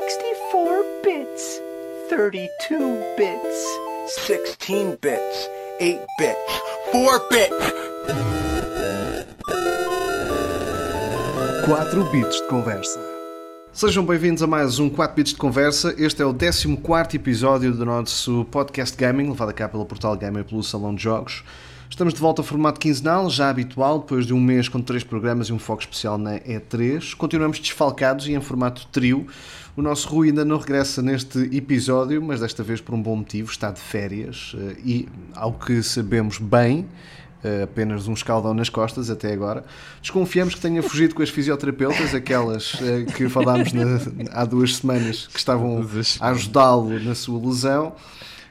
64 0.00 0.84
bits, 1.02 1.60
32 2.08 3.04
bits, 3.16 3.78
16 4.28 4.96
bits, 5.00 5.50
8 5.80 6.06
bits, 6.18 6.62
4 6.92 7.28
bits. 7.28 7.72
4 11.66 12.04
bits 12.12 12.36
de 12.36 12.46
conversa. 12.46 13.00
Sejam 13.72 14.04
bem-vindos 14.04 14.40
a 14.40 14.46
mais 14.46 14.78
um 14.78 14.88
4 14.88 15.16
bits 15.16 15.32
de 15.32 15.38
conversa. 15.38 15.92
Este 15.98 16.22
é 16.22 16.24
o 16.24 16.32
14 16.32 17.16
episódio 17.16 17.72
do 17.72 17.84
nosso 17.84 18.44
podcast 18.52 18.96
gaming, 18.96 19.30
levado 19.30 19.48
a 19.48 19.52
cá 19.52 19.68
pelo 19.68 19.84
portal 19.84 20.16
Gamer 20.16 20.44
pelo 20.44 20.62
Salão 20.62 20.94
de 20.94 21.02
Jogos. 21.02 21.42
Estamos 21.90 22.12
de 22.12 22.20
volta 22.20 22.42
ao 22.42 22.46
formato 22.46 22.78
quinzenal, 22.78 23.30
já 23.30 23.48
habitual, 23.48 23.98
depois 23.98 24.26
de 24.26 24.34
um 24.34 24.40
mês 24.40 24.68
com 24.68 24.80
três 24.80 25.02
programas 25.02 25.48
e 25.48 25.52
um 25.52 25.58
foco 25.58 25.80
especial 25.80 26.18
na 26.18 26.38
E3. 26.38 27.14
Continuamos 27.16 27.58
desfalcados 27.58 28.28
e 28.28 28.34
em 28.34 28.40
formato 28.40 28.86
trio. 28.92 29.26
O 29.74 29.80
nosso 29.80 30.06
Rui 30.08 30.28
ainda 30.28 30.44
não 30.44 30.58
regressa 30.58 31.00
neste 31.00 31.38
episódio, 31.56 32.22
mas 32.22 32.40
desta 32.40 32.62
vez 32.62 32.80
por 32.80 32.94
um 32.94 33.02
bom 33.02 33.16
motivo, 33.16 33.50
está 33.50 33.70
de 33.70 33.80
férias 33.80 34.54
eh, 34.56 34.76
e, 34.84 35.08
ao 35.34 35.52
que 35.52 35.82
sabemos 35.82 36.38
bem, 36.38 36.86
eh, 37.42 37.62
apenas 37.62 38.06
um 38.06 38.12
escaldão 38.12 38.52
nas 38.52 38.68
costas 38.68 39.08
até 39.08 39.32
agora. 39.32 39.64
Desconfiamos 40.02 40.54
que 40.54 40.60
tenha 40.60 40.82
fugido 40.82 41.14
com 41.14 41.22
as 41.22 41.30
fisioterapeutas, 41.30 42.14
aquelas 42.14 42.74
eh, 42.82 43.06
que 43.16 43.28
falámos 43.30 43.72
na, 43.72 43.98
há 44.32 44.44
duas 44.44 44.76
semanas, 44.76 45.26
que 45.26 45.38
estavam 45.38 45.84
a 46.20 46.28
ajudá-lo 46.28 47.00
na 47.00 47.14
sua 47.14 47.40
lesão. 47.40 47.94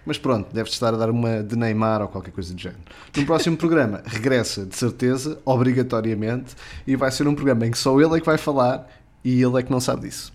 Mas 0.08 0.18
pronto, 0.18 0.48
deve 0.54 0.70
estar 0.70 0.94
a 0.94 0.98
dar 0.98 1.10
uma 1.10 1.44
de 1.44 1.58
Neymar 1.58 2.02
ou 2.02 2.08
qualquer 2.08 2.32
coisa 2.32 2.54
do 2.54 2.60
género. 2.60 2.80
No 3.14 3.26
próximo 3.26 3.58
programa, 3.58 4.02
regressa 4.06 4.66
de 4.66 4.74
certeza, 4.74 5.38
obrigatoriamente, 5.44 6.56
e 6.88 6.96
vai 6.96 7.12
ser 7.12 7.28
um 7.28 7.36
programa 7.36 7.68
em 7.68 7.72
que 7.72 7.78
só 7.78 8.00
ele 8.00 8.16
é 8.16 8.20
que 8.22 8.26
vai 8.26 8.38
falar 8.38 8.88
e 9.22 9.44
ele 9.44 9.60
é 9.60 9.64
que 9.64 9.70
não 9.70 9.82
sabe 9.82 10.08
disso. 10.08 10.32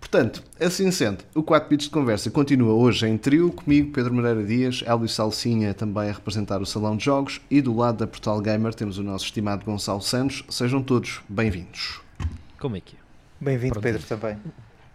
Portanto, 0.00 0.42
assim 0.58 0.90
sendo, 0.90 1.22
o 1.34 1.42
4 1.42 1.68
bits 1.68 1.84
de 1.84 1.90
conversa 1.90 2.30
continua 2.30 2.72
hoje 2.72 3.06
em 3.06 3.18
trio, 3.18 3.52
comigo, 3.52 3.92
Pedro 3.92 4.14
Moreira 4.14 4.42
Dias, 4.42 4.82
Hélio 4.86 5.06
Salsinha 5.06 5.74
também 5.74 6.08
a 6.08 6.12
representar 6.12 6.62
o 6.62 6.66
Salão 6.66 6.96
de 6.96 7.04
Jogos 7.04 7.42
e 7.50 7.60
do 7.60 7.76
lado 7.76 7.98
da 7.98 8.06
Portal 8.06 8.40
Gamer 8.40 8.72
temos 8.72 8.96
o 8.96 9.02
nosso 9.02 9.26
estimado 9.26 9.66
Gonçalo 9.66 10.00
Santos. 10.00 10.42
Sejam 10.48 10.82
todos 10.82 11.20
bem-vindos. 11.28 12.00
Como 12.58 12.74
é 12.74 12.80
que 12.80 12.96
é? 12.96 12.98
Bem-vindo, 13.38 13.78
Pedro, 13.82 14.02
também 14.04 14.38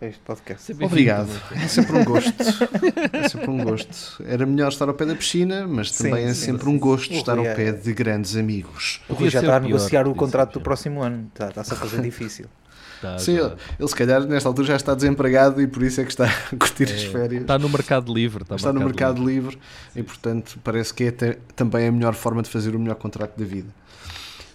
a 0.05 0.09
este 0.09 0.21
podcast. 0.21 0.71
Obrigado. 0.81 1.29
É 1.51 1.67
sempre 1.67 1.97
um 1.97 2.03
gosto. 2.05 2.33
É 3.13 3.27
sempre 3.29 3.49
um 3.49 3.63
gosto. 3.63 4.23
Era 4.25 4.45
melhor 4.45 4.69
estar 4.69 4.87
ao 4.87 4.93
pé 4.93 5.05
da 5.05 5.15
piscina, 5.15 5.67
mas 5.67 5.91
também 5.91 6.23
Sim, 6.25 6.29
é 6.29 6.33
sim, 6.33 6.45
sempre 6.45 6.65
sim. 6.65 6.69
um 6.71 6.79
gosto 6.79 7.11
O 7.13 7.17
estar 7.17 7.33
Rui 7.37 7.45
ao 7.47 7.51
é- 7.51 7.55
pé 7.55 7.71
de 7.71 7.93
grandes 7.93 8.35
amigos. 8.35 9.01
O 9.09 9.13
Rui 9.13 9.29
já 9.29 9.39
está 9.41 9.57
a 9.57 9.59
pior, 9.59 9.67
negociar 9.69 10.07
o 10.07 10.15
contrato 10.15 10.53
do 10.53 10.61
próximo 10.61 11.01
ano. 11.01 11.27
Está- 11.33 11.49
Está-se 11.49 11.73
a 11.73 11.75
fazer 11.75 12.01
difícil. 12.03 12.45
Tá, 13.01 13.19
Sim, 13.19 13.35
já. 13.35 13.41
ele, 13.43 13.55
ele 13.79 13.87
se 13.89 13.95
calhar 13.95 14.21
nesta 14.25 14.47
altura 14.47 14.67
já 14.69 14.75
está 14.77 14.95
desempregado 14.95 15.61
e 15.61 15.67
por 15.67 15.83
isso 15.83 15.99
é 15.99 16.05
que 16.05 16.11
está 16.11 16.25
a 16.51 16.55
curtir 16.55 16.83
as 16.85 17.03
férias. 17.03 17.41
Está 17.41 17.59
no 17.59 17.67
mercado 17.69 18.13
livre. 18.13 18.43
Está, 18.43 18.55
está 18.55 18.71
no 18.73 18.79
mercado 18.79 19.23
livre 19.23 19.57
e, 19.95 20.01
portanto, 20.01 20.57
parece 20.63 20.93
que 20.93 21.03
é 21.03 21.11
também 21.55 21.87
a 21.87 21.91
melhor 21.91 22.13
forma 22.13 22.41
de 22.41 22.49
fazer 22.49 22.73
o 22.75 22.79
melhor 22.79 22.95
contrato 22.95 23.37
da 23.37 23.45
vida. 23.45 23.67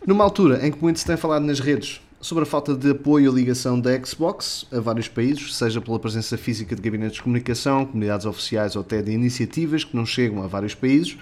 Numa 0.06 0.24
altura 0.24 0.66
em 0.66 0.72
que 0.72 0.80
muito 0.80 0.98
se 0.98 1.04
tem 1.04 1.16
falado 1.18 1.42
nas 1.44 1.60
redes 1.60 2.00
sobre 2.20 2.42
a 2.42 2.46
falta 2.46 2.74
de 2.74 2.90
apoio 2.90 3.32
e 3.32 3.34
ligação 3.34 3.80
da 3.80 3.90
Xbox 4.04 4.66
a 4.70 4.78
vários 4.80 5.08
países, 5.08 5.54
seja 5.56 5.80
pela 5.80 5.98
presença 5.98 6.36
física 6.36 6.76
de 6.76 6.82
gabinetes 6.82 7.16
de 7.16 7.22
comunicação, 7.22 7.86
comunidades 7.86 8.26
oficiais 8.26 8.76
ou 8.76 8.82
até 8.82 9.00
de 9.00 9.10
iniciativas 9.12 9.84
que 9.84 9.96
não 9.96 10.04
chegam 10.04 10.42
a 10.42 10.46
vários 10.46 10.74
países, 10.74 11.16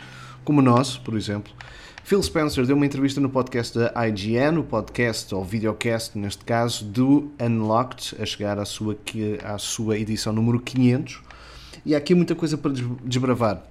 como 0.45 0.61
o 0.61 0.63
nosso, 0.63 1.01
por 1.03 1.15
exemplo. 1.17 1.53
Phil 2.03 2.23
Spencer 2.23 2.65
deu 2.67 2.75
uma 2.75 2.87
entrevista 2.87 3.21
no 3.21 3.29
podcast 3.29 3.79
da 3.79 4.09
IGN, 4.09 4.59
o 4.59 4.65
podcast 4.65 5.35
ou 5.35 5.45
videocast, 5.45 6.17
neste 6.19 6.43
caso, 6.45 6.85
do 6.85 7.31
Unlocked, 7.41 8.17
a 8.21 8.25
chegar 8.25 8.59
à 8.59 8.65
sua, 8.65 8.97
à 9.45 9.59
sua 9.59 9.99
edição 9.99 10.33
número 10.33 10.59
500. 10.59 11.21
E 11.85 11.95
há 11.95 11.99
aqui 11.99 12.15
muita 12.15 12.35
coisa 12.35 12.57
para 12.57 12.73
des- 12.73 12.85
desbravar. 13.05 13.63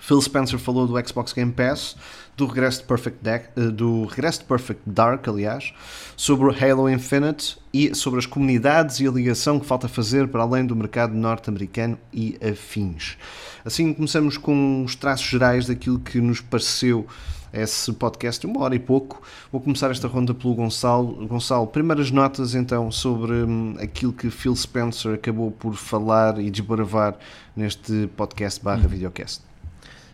Phil 0.00 0.20
Spencer 0.20 0.58
falou 0.58 0.86
do 0.86 1.08
Xbox 1.08 1.32
Game 1.32 1.52
Pass, 1.52 1.94
do 2.36 2.46
regresso 2.46 2.80
de 2.80 2.86
Perfect, 2.86 3.22
Deck, 3.22 3.48
eh, 3.56 3.68
do 3.68 4.06
regresso 4.06 4.40
de 4.40 4.46
Perfect 4.46 4.82
Dark, 4.86 5.28
aliás, 5.28 5.72
sobre 6.16 6.48
o 6.48 6.50
Halo 6.50 6.88
Infinite 6.88 7.58
e 7.72 7.94
sobre 7.94 8.18
as 8.18 8.26
comunidades 8.26 8.98
e 8.98 9.06
a 9.06 9.10
ligação 9.10 9.60
que 9.60 9.66
falta 9.66 9.88
fazer 9.88 10.26
para 10.28 10.42
além 10.42 10.64
do 10.64 10.74
mercado 10.74 11.14
norte-americano 11.14 11.98
e 12.12 12.38
afins. 12.42 13.18
Assim 13.64 13.92
começamos 13.92 14.38
com 14.38 14.82
os 14.82 14.96
traços 14.96 15.26
gerais 15.26 15.66
daquilo 15.66 15.98
que 15.98 16.20
nos 16.20 16.40
pareceu 16.40 17.06
esse 17.52 17.92
podcast, 17.92 18.46
uma 18.46 18.60
hora 18.60 18.74
e 18.74 18.78
pouco. 18.78 19.20
Vou 19.50 19.60
começar 19.60 19.90
esta 19.90 20.06
ronda 20.06 20.32
pelo 20.32 20.54
Gonçalo. 20.54 21.26
Gonçalo, 21.26 21.66
primeiras 21.66 22.10
notas 22.10 22.54
então 22.54 22.90
sobre 22.90 23.32
hum, 23.32 23.74
aquilo 23.80 24.12
que 24.12 24.30
Phil 24.30 24.54
Spencer 24.54 25.14
acabou 25.14 25.50
por 25.50 25.74
falar 25.74 26.38
e 26.38 26.50
desbravar 26.50 27.16
neste 27.56 28.08
podcast 28.16 28.62
barra 28.62 28.86
videocast. 28.86 29.49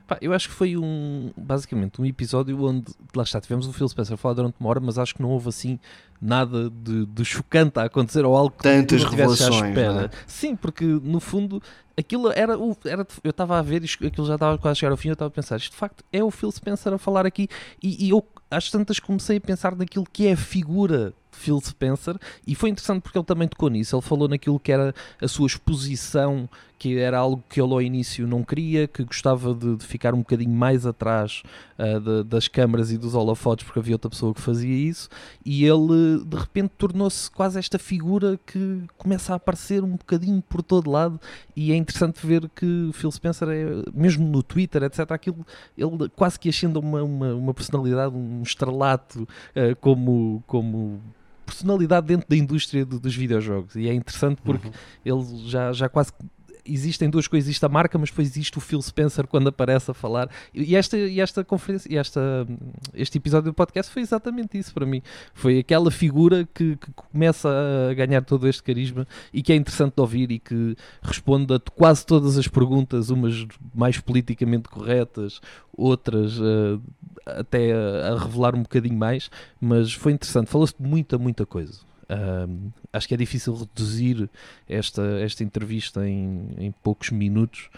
Pá, 0.07 0.17
eu 0.21 0.33
acho 0.33 0.49
que 0.49 0.55
foi 0.55 0.77
um, 0.77 1.33
basicamente 1.37 2.01
um 2.01 2.07
episódio 2.07 2.63
onde, 2.65 2.93
lá 3.15 3.25
está, 3.25 3.41
tivemos 3.41 3.67
o 3.67 3.73
Phil 3.73 3.89
Spencer 3.89 4.15
a 4.15 4.17
falar 4.17 4.35
durante 4.35 4.55
uma 4.61 4.69
hora, 4.69 4.81
mas 4.81 4.99
acho 4.99 5.15
que 5.15 5.21
não 5.21 5.31
houve 5.31 5.49
assim 5.49 5.81
nada 6.21 6.71
de, 6.71 7.07
de 7.07 7.25
chocante 7.25 7.79
a 7.79 7.85
acontecer 7.85 8.25
ou 8.25 8.37
algo 8.37 8.51
que 8.51 8.63
Tantas 8.63 9.03
não 9.03 9.11
tivesses 9.11 9.43
à 9.43 9.51
espera. 9.51 10.05
é? 10.07 10.11
Sim, 10.27 10.55
porque 10.55 10.85
no 10.85 11.19
fundo 11.19 11.61
aquilo 11.97 12.31
era, 12.31 12.59
o, 12.59 12.77
era 12.85 13.07
eu 13.25 13.31
estava 13.31 13.59
a 13.59 13.63
ver, 13.63 13.83
aquilo 13.85 14.27
já 14.27 14.35
estava 14.35 14.57
quase 14.59 14.73
a 14.73 14.75
chegar 14.77 14.91
ao 14.93 14.97
fim, 14.97 15.09
eu 15.09 15.15
estava 15.15 15.29
a 15.29 15.31
pensar, 15.31 15.57
isto 15.57 15.73
de 15.73 15.77
facto 15.77 16.05
é 16.13 16.23
o 16.23 16.31
Phil 16.31 16.53
Spencer 16.53 16.93
a 16.93 16.99
falar 16.99 17.27
aqui 17.27 17.49
e, 17.83 18.07
e 18.07 18.11
eu 18.11 18.25
às 18.51 18.71
tantas 18.71 19.01
comecei 19.01 19.39
a 19.39 19.41
pensar 19.41 19.75
naquilo 19.75 20.07
que 20.11 20.29
é 20.29 20.33
a 20.33 20.37
figura 20.37 21.13
de 21.33 21.39
Phil 21.39 21.61
Spencer 21.61 22.17
e 22.47 22.55
foi 22.55 22.71
interessante 22.71 23.03
porque 23.03 23.19
ele 23.19 23.25
também 23.25 23.49
tocou 23.49 23.69
nisso, 23.69 23.97
ele 23.97 24.03
falou 24.03 24.29
naquilo 24.29 24.61
que 24.61 24.71
era 24.71 24.95
a 25.21 25.29
sua 25.29 25.47
exposição, 25.47 26.49
que 26.79 26.99
era 26.99 27.19
algo 27.19 27.43
que 27.49 27.61
ele 27.61 27.73
ao 27.73 27.81
início 27.81 28.27
não 28.27 28.43
queria, 28.45 28.87
que 28.87 29.03
gostava 29.05 29.55
de, 29.55 29.77
de 29.77 29.85
ficar 29.87 30.15
um 30.15 30.19
bocadinho 30.19 30.51
mais 30.55 30.85
atrás 30.87 31.43
ah, 31.79 31.99
de- 31.99 32.25
das 32.25 32.49
câmaras 32.49 32.93
e 32.93 32.99
dos 32.99 33.15
holofotes 33.15 33.65
porque 33.65 33.79
havia 33.79 33.95
outra 33.95 34.11
pessoa 34.11 34.35
que 34.35 34.41
fazia 34.41 34.75
isso 34.77 35.09
e 35.45 35.65
ele 35.65 36.23
de 36.25 36.37
repente 36.37 36.73
tornou-se 36.77 37.31
quase 37.31 37.59
esta 37.59 37.79
figura 37.79 38.39
que 38.47 38.83
começa 38.99 39.33
a 39.33 39.37
aparecer 39.37 39.83
um 39.83 39.93
bocadinho 39.97 40.43
por 40.49 40.63
todo 40.63 40.91
lado 40.91 41.19
e 41.57 41.73
é 41.73 41.77
interessante 41.77 42.27
ver 42.27 42.49
que 42.55 42.91
Phil 42.93 43.11
Spencer 43.11 43.49
é, 43.49 43.65
mesmo 43.95 44.27
no 44.29 44.43
Twitter, 44.43 44.83
etc, 44.83 45.11
aquilo, 45.13 45.47
ele 45.79 46.09
quase 46.15 46.39
que 46.39 46.49
ascende 46.49 46.79
uma, 46.79 47.03
uma, 47.03 47.35
uma 47.35 47.55
personalidade, 47.55 48.15
um 48.15 48.43
estrelato 48.43 49.27
ah, 49.55 49.75
como, 49.81 50.43
como 50.47 51.01
personalidade 51.45 52.09
dentro 52.09 52.29
da 52.29 52.37
indústria 52.37 52.85
do- 52.85 52.99
dos 52.99 53.15
videojogos. 53.15 53.77
E 53.77 53.89
é 53.89 53.95
interessante 53.95 54.43
porque 54.43 54.69
ele 55.05 55.25
já, 55.49 55.73
já 55.73 55.89
quase 55.89 56.13
existem 56.67 57.09
duas 57.09 57.27
coisas, 57.27 57.49
existe 57.49 57.65
a 57.65 57.69
marca, 57.69 57.99
mas 57.99 58.11
depois 58.11 58.29
existe 58.29 58.57
o 58.59 58.61
Phil 58.61 58.81
Spencer 58.83 59.27
quando 59.27 59.49
aparece 59.49 59.91
a 59.91 59.95
falar. 59.95 60.29
E 60.53 60.77
esta, 60.77 60.97
e 60.97 61.21
esta 61.21 61.45
conferência, 61.45 61.93
e 61.93 61.97
esta, 61.97 62.47
este 62.95 63.19
episódio 63.19 63.51
do 63.51 63.55
podcast 63.55 63.93
foi 63.93 64.03
exatamente 64.03 64.59
isso 64.59 64.73
para 64.73 64.87
mim. 64.87 65.03
Foi 65.35 65.59
aquela 65.59 65.91
figura 65.91 66.49
que, 66.53 66.77
que 66.77 66.93
começa 66.93 67.49
a 67.91 67.95
ganhar 67.95 68.23
todo 68.23 68.49
este 68.49 68.63
carisma 68.63 69.07
e 69.33 69.43
que 69.43 69.53
é 69.53 69.57
interessante 69.57 69.95
de 69.95 70.01
ouvir 70.01 70.31
e 70.31 70.39
que 70.39 70.77
responde 71.03 71.55
a 71.55 71.61
quase 71.61 72.05
todas 72.05 72.37
as 72.37 72.49
perguntas, 72.49 73.11
umas 73.11 73.47
mais 73.75 73.99
politicamente 73.99 74.69
corretas, 74.69 75.41
outras 75.77 76.39
eh, 76.41 76.79
até 77.27 77.73
a, 77.73 78.15
a 78.15 78.19
revelar 78.19 78.55
um 78.55 78.63
bocadinho 78.63 78.97
mais, 78.97 79.31
mas 79.61 79.93
foi 79.93 80.13
interessante. 80.13 80.49
Falou-se 80.49 80.75
de 80.79 80.89
muita, 80.89 81.19
muita 81.19 81.45
coisa. 81.45 81.81
Ahm, 82.09 82.71
acho 82.93 83.09
que 83.09 83.15
é 83.15 83.17
difícil 83.17 83.55
reduzir 83.55 84.31
esta, 84.69 85.03
esta 85.21 85.43
entrevista 85.43 86.09
em, 86.09 86.51
em 86.57 86.73
poucos 86.73 87.11
minutos, 87.11 87.69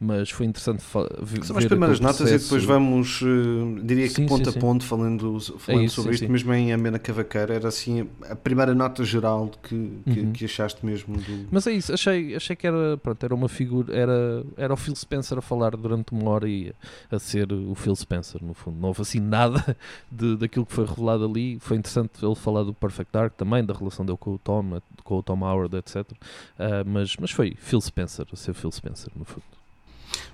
mas 0.00 0.30
foi 0.30 0.46
interessante 0.46 0.84
ver. 1.22 1.44
São 1.44 1.56
as 1.56 1.64
primeiras 1.64 1.98
notas 2.00 2.20
e 2.20 2.22
processo. 2.22 2.44
depois 2.44 2.64
vamos, 2.64 3.20
eh, 3.22 3.80
diria 3.84 4.06
que 4.06 4.14
Sim, 4.14 4.26
ponto 4.26 4.50
sim, 4.50 4.56
a 4.56 4.60
ponto, 4.60 4.84
falando, 4.84 5.40
falando 5.58 5.84
isso, 5.84 5.96
sobre 5.96 6.16
sim, 6.16 6.24
isto, 6.24 6.32
mesmo 6.32 6.54
em 6.54 6.72
Amena 6.72 6.98
Cavaqueira, 6.98 7.54
era 7.54 7.68
assim 7.68 8.08
a 8.28 8.36
primeira 8.36 8.74
nota 8.74 9.04
geral 9.04 9.50
que, 9.62 10.00
que, 10.04 10.20
Uhum. 10.20 10.32
que 10.32 10.44
achaste 10.44 10.84
mesmo 10.86 11.16
do. 11.18 11.48
Mas 11.50 11.66
é 11.66 11.72
isso, 11.72 11.92
achei, 11.92 12.36
achei 12.36 12.54
que 12.54 12.66
era, 12.66 12.96
pronto, 12.98 13.22
era 13.24 13.34
uma 13.34 13.48
figura, 13.48 13.94
era, 13.94 14.44
era 14.56 14.72
o 14.72 14.76
Phil 14.76 14.94
Spencer 14.94 15.36
a 15.38 15.42
falar 15.42 15.76
durante 15.76 16.12
uma 16.12 16.30
hora 16.30 16.48
e 16.48 16.72
a 17.10 17.18
ser 17.18 17.52
o 17.52 17.74
Phil 17.74 17.96
Spencer, 17.96 18.42
no 18.44 18.54
fundo. 18.54 18.78
Não 18.80 18.88
houve 18.88 19.02
assim 19.02 19.20
nada 19.20 19.76
de, 20.12 20.36
daquilo 20.36 20.64
que 20.64 20.72
foi 20.72 20.86
revelado 20.86 21.24
ali. 21.24 21.58
Foi 21.60 21.76
interessante 21.76 22.24
ele 22.24 22.34
falar 22.34 22.62
do 22.62 22.72
Perfect 22.72 23.12
Dark 23.12 23.34
também, 23.34 23.64
da 23.64 23.74
relação 23.74 24.06
dele 24.06 24.18
com 24.18 24.34
o 24.34 24.38
Tom, 24.38 24.80
com 25.02 25.18
o 25.18 25.22
Tom 25.22 25.40
Howard, 25.42 25.74
etc. 25.76 26.06
Ah, 26.58 26.84
mas, 26.86 27.16
mas 27.20 27.30
foi 27.32 27.54
Phil 27.58 27.80
Spencer, 27.80 28.26
a 28.32 28.36
ser 28.36 28.54
Phil 28.54 28.70
Spencer, 28.70 29.10
no 29.16 29.24
fundo. 29.24 29.57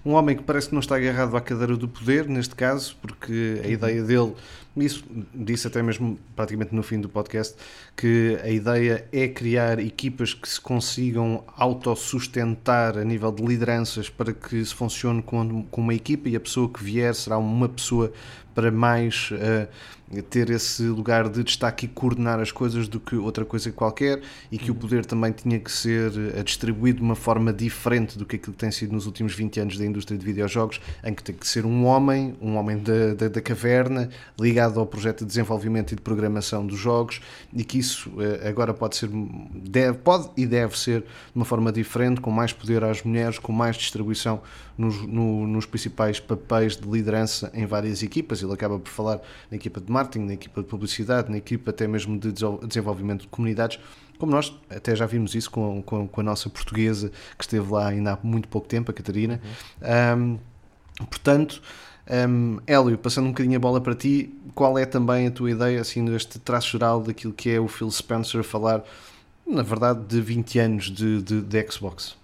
Um 0.04 0.12
homem 0.12 0.36
que 0.36 0.42
parece 0.42 0.68
que 0.68 0.74
não 0.74 0.80
está 0.80 0.96
agarrado 0.96 1.34
à 1.34 1.40
cadeira 1.40 1.78
do 1.78 1.88
poder, 1.88 2.28
neste 2.28 2.54
caso, 2.54 2.94
porque 3.00 3.62
a 3.64 3.68
ideia 3.68 4.02
dele, 4.02 4.34
isso 4.76 5.02
disse 5.34 5.66
até 5.66 5.82
mesmo 5.82 6.18
praticamente 6.36 6.74
no 6.74 6.82
fim 6.82 7.00
do 7.00 7.08
podcast, 7.08 7.56
que 7.96 8.38
a 8.42 8.50
ideia 8.50 9.08
é 9.10 9.26
criar 9.28 9.78
equipas 9.78 10.34
que 10.34 10.46
se 10.46 10.60
consigam 10.60 11.42
autossustentar 11.56 12.98
a 12.98 13.04
nível 13.04 13.32
de 13.32 13.42
lideranças 13.42 14.10
para 14.10 14.34
que 14.34 14.62
se 14.62 14.74
funcione 14.74 15.22
com, 15.22 15.62
com 15.64 15.80
uma 15.80 15.94
equipa 15.94 16.28
e 16.28 16.36
a 16.36 16.40
pessoa 16.40 16.68
que 16.68 16.84
vier 16.84 17.14
será 17.14 17.38
uma 17.38 17.68
pessoa 17.68 18.12
para 18.54 18.70
mais 18.70 19.30
uh, 19.32 19.68
ter 20.22 20.50
esse 20.50 20.82
lugar 20.84 21.28
de 21.28 21.42
destaque 21.42 21.86
e 21.86 21.88
coordenar 21.88 22.38
as 22.38 22.52
coisas 22.52 22.86
do 22.86 23.00
que 23.00 23.16
outra 23.16 23.44
coisa 23.44 23.72
qualquer 23.72 24.20
e 24.52 24.58
que 24.58 24.70
o 24.70 24.74
poder 24.74 25.04
também 25.04 25.32
tinha 25.32 25.58
que 25.58 25.70
ser 25.70 26.10
uh, 26.10 26.42
distribuído 26.44 26.98
de 26.98 27.04
uma 27.04 27.16
forma 27.16 27.52
diferente 27.52 28.16
do 28.18 28.24
que 28.24 28.36
aquilo 28.36 28.52
que 28.52 28.58
tem 28.58 28.70
sido 28.70 28.92
nos 28.92 29.06
últimos 29.06 29.34
20 29.34 29.60
anos 29.60 29.78
da 29.78 29.84
indústria 29.84 30.18
de 30.18 30.24
videojogos, 30.24 30.80
em 31.02 31.14
que 31.14 31.22
tem 31.22 31.34
que 31.34 31.46
ser 31.46 31.64
um 31.64 31.84
homem, 31.84 32.36
um 32.40 32.56
homem 32.56 32.78
da, 32.78 33.14
da, 33.14 33.28
da 33.28 33.40
caverna, 33.40 34.08
ligado 34.38 34.78
ao 34.78 34.86
projeto 34.86 35.20
de 35.20 35.26
desenvolvimento 35.26 35.92
e 35.92 35.96
de 35.96 36.02
programação 36.02 36.66
dos 36.66 36.78
jogos 36.78 37.20
e 37.52 37.64
que 37.64 37.78
isso 37.78 38.10
uh, 38.10 38.48
agora 38.48 38.72
pode 38.72 38.96
ser, 38.96 39.08
deve, 39.54 39.98
pode 39.98 40.30
e 40.36 40.46
deve 40.46 40.78
ser 40.78 41.00
de 41.00 41.06
uma 41.34 41.44
forma 41.44 41.72
diferente, 41.72 42.20
com 42.20 42.30
mais 42.30 42.52
poder 42.52 42.84
às 42.84 43.02
mulheres, 43.02 43.38
com 43.38 43.52
mais 43.52 43.76
distribuição 43.76 44.40
nos, 44.76 45.06
no, 45.06 45.46
nos 45.46 45.66
principais 45.66 46.20
papéis 46.20 46.76
de 46.76 46.88
liderança 46.88 47.50
em 47.54 47.66
várias 47.66 48.02
equipas. 48.02 48.42
Ele 48.42 48.52
acaba 48.52 48.78
por 48.78 48.90
falar 48.90 49.20
na 49.50 49.56
equipa 49.56 49.80
de 49.80 49.90
marketing, 49.90 50.26
na 50.26 50.34
equipa 50.34 50.62
de 50.62 50.68
publicidade, 50.68 51.30
na 51.30 51.38
equipa 51.38 51.70
até 51.70 51.86
mesmo 51.86 52.18
de 52.18 52.32
desenvolvimento 52.66 53.22
de 53.22 53.28
comunidades. 53.28 53.78
Como 54.18 54.32
nós 54.32 54.54
até 54.70 54.94
já 54.94 55.06
vimos 55.06 55.34
isso 55.34 55.50
com, 55.50 55.82
com, 55.82 56.06
com 56.06 56.20
a 56.20 56.24
nossa 56.24 56.48
portuguesa 56.48 57.10
que 57.36 57.44
esteve 57.44 57.70
lá 57.72 57.88
ainda 57.88 58.12
há 58.12 58.18
muito 58.22 58.48
pouco 58.48 58.68
tempo, 58.68 58.90
a 58.90 58.94
Catarina. 58.94 59.40
Uhum. 59.82 60.38
Um, 61.00 61.06
portanto, 61.06 61.60
um, 62.28 62.58
Hélio, 62.66 62.98
passando 62.98 63.26
um 63.26 63.30
bocadinho 63.30 63.56
a 63.56 63.60
bola 63.60 63.80
para 63.80 63.94
ti, 63.94 64.32
qual 64.54 64.78
é 64.78 64.84
também 64.84 65.26
a 65.26 65.30
tua 65.30 65.50
ideia, 65.50 65.80
assim, 65.80 66.02
neste 66.02 66.38
traço 66.38 66.70
geral 66.70 67.02
daquilo 67.02 67.32
que 67.32 67.50
é 67.50 67.58
o 67.58 67.66
Phil 67.66 67.90
Spencer 67.90 68.40
a 68.40 68.44
falar, 68.44 68.84
na 69.46 69.62
verdade, 69.62 70.04
de 70.06 70.20
20 70.20 70.58
anos 70.58 70.90
de, 70.90 71.22
de, 71.22 71.42
de 71.42 71.70
Xbox? 71.70 72.16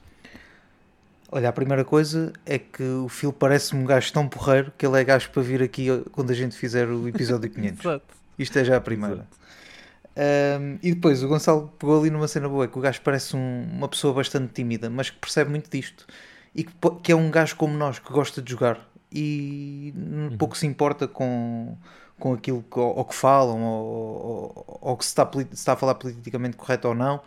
Olha, 1.32 1.49
a 1.49 1.53
primeira 1.53 1.85
coisa 1.85 2.32
é 2.44 2.59
que 2.59 2.82
o 2.82 3.09
Phil 3.09 3.32
parece-me 3.32 3.82
um 3.82 3.87
gajo 3.87 4.12
tão 4.12 4.29
porreiro 4.29 4.73
que 4.77 4.85
ele 4.85 5.00
é 5.00 5.05
gajo 5.05 5.31
para 5.31 5.43
vir 5.43 5.62
aqui 5.62 5.87
quando 6.11 6.31
a 6.31 6.35
gente 6.35 6.56
fizer 6.56 6.88
o 6.88 7.06
episódio 7.06 7.49
500. 7.49 7.79
Exato. 7.87 8.05
Isto 8.37 8.59
é 8.59 8.65
já 8.65 8.77
a 8.77 8.81
primeira. 8.81 9.29
Um, 10.17 10.79
e 10.82 10.93
depois 10.93 11.23
o 11.23 11.29
Gonçalo 11.29 11.73
pegou 11.79 12.00
ali 12.00 12.11
numa 12.11 12.27
cena 12.27 12.49
boa, 12.49 12.67
que 12.67 12.77
o 12.77 12.81
gajo 12.81 13.00
parece 13.03 13.37
um, 13.37 13.69
uma 13.73 13.88
pessoa 13.88 14.12
bastante 14.12 14.53
tímida, 14.53 14.91
mas 14.91 15.11
que 15.11 15.19
percebe 15.19 15.50
muito 15.50 15.71
disto. 15.71 16.05
E 16.53 16.65
que, 16.65 16.73
que 17.03 17.12
é 17.12 17.15
um 17.15 17.31
gajo 17.31 17.55
como 17.55 17.76
nós, 17.76 18.00
que 18.00 18.12
gosta 18.12 18.43
de 18.43 18.50
jogar 18.50 18.91
e 19.12 19.94
uhum. 19.97 20.37
pouco 20.37 20.56
se 20.56 20.67
importa 20.67 21.06
com, 21.06 21.76
com 22.19 22.33
aquilo 22.33 22.65
que, 22.69 22.79
ou, 22.79 22.97
ou 22.97 23.05
que 23.05 23.15
falam, 23.15 23.62
ou, 23.62 23.87
ou, 23.87 24.79
ou 24.81 24.97
que 24.97 25.05
se 25.05 25.11
está, 25.11 25.29
se 25.33 25.47
está 25.53 25.73
a 25.75 25.76
falar 25.76 25.94
politicamente 25.94 26.56
correto 26.56 26.88
ou 26.88 26.94
não. 26.94 27.21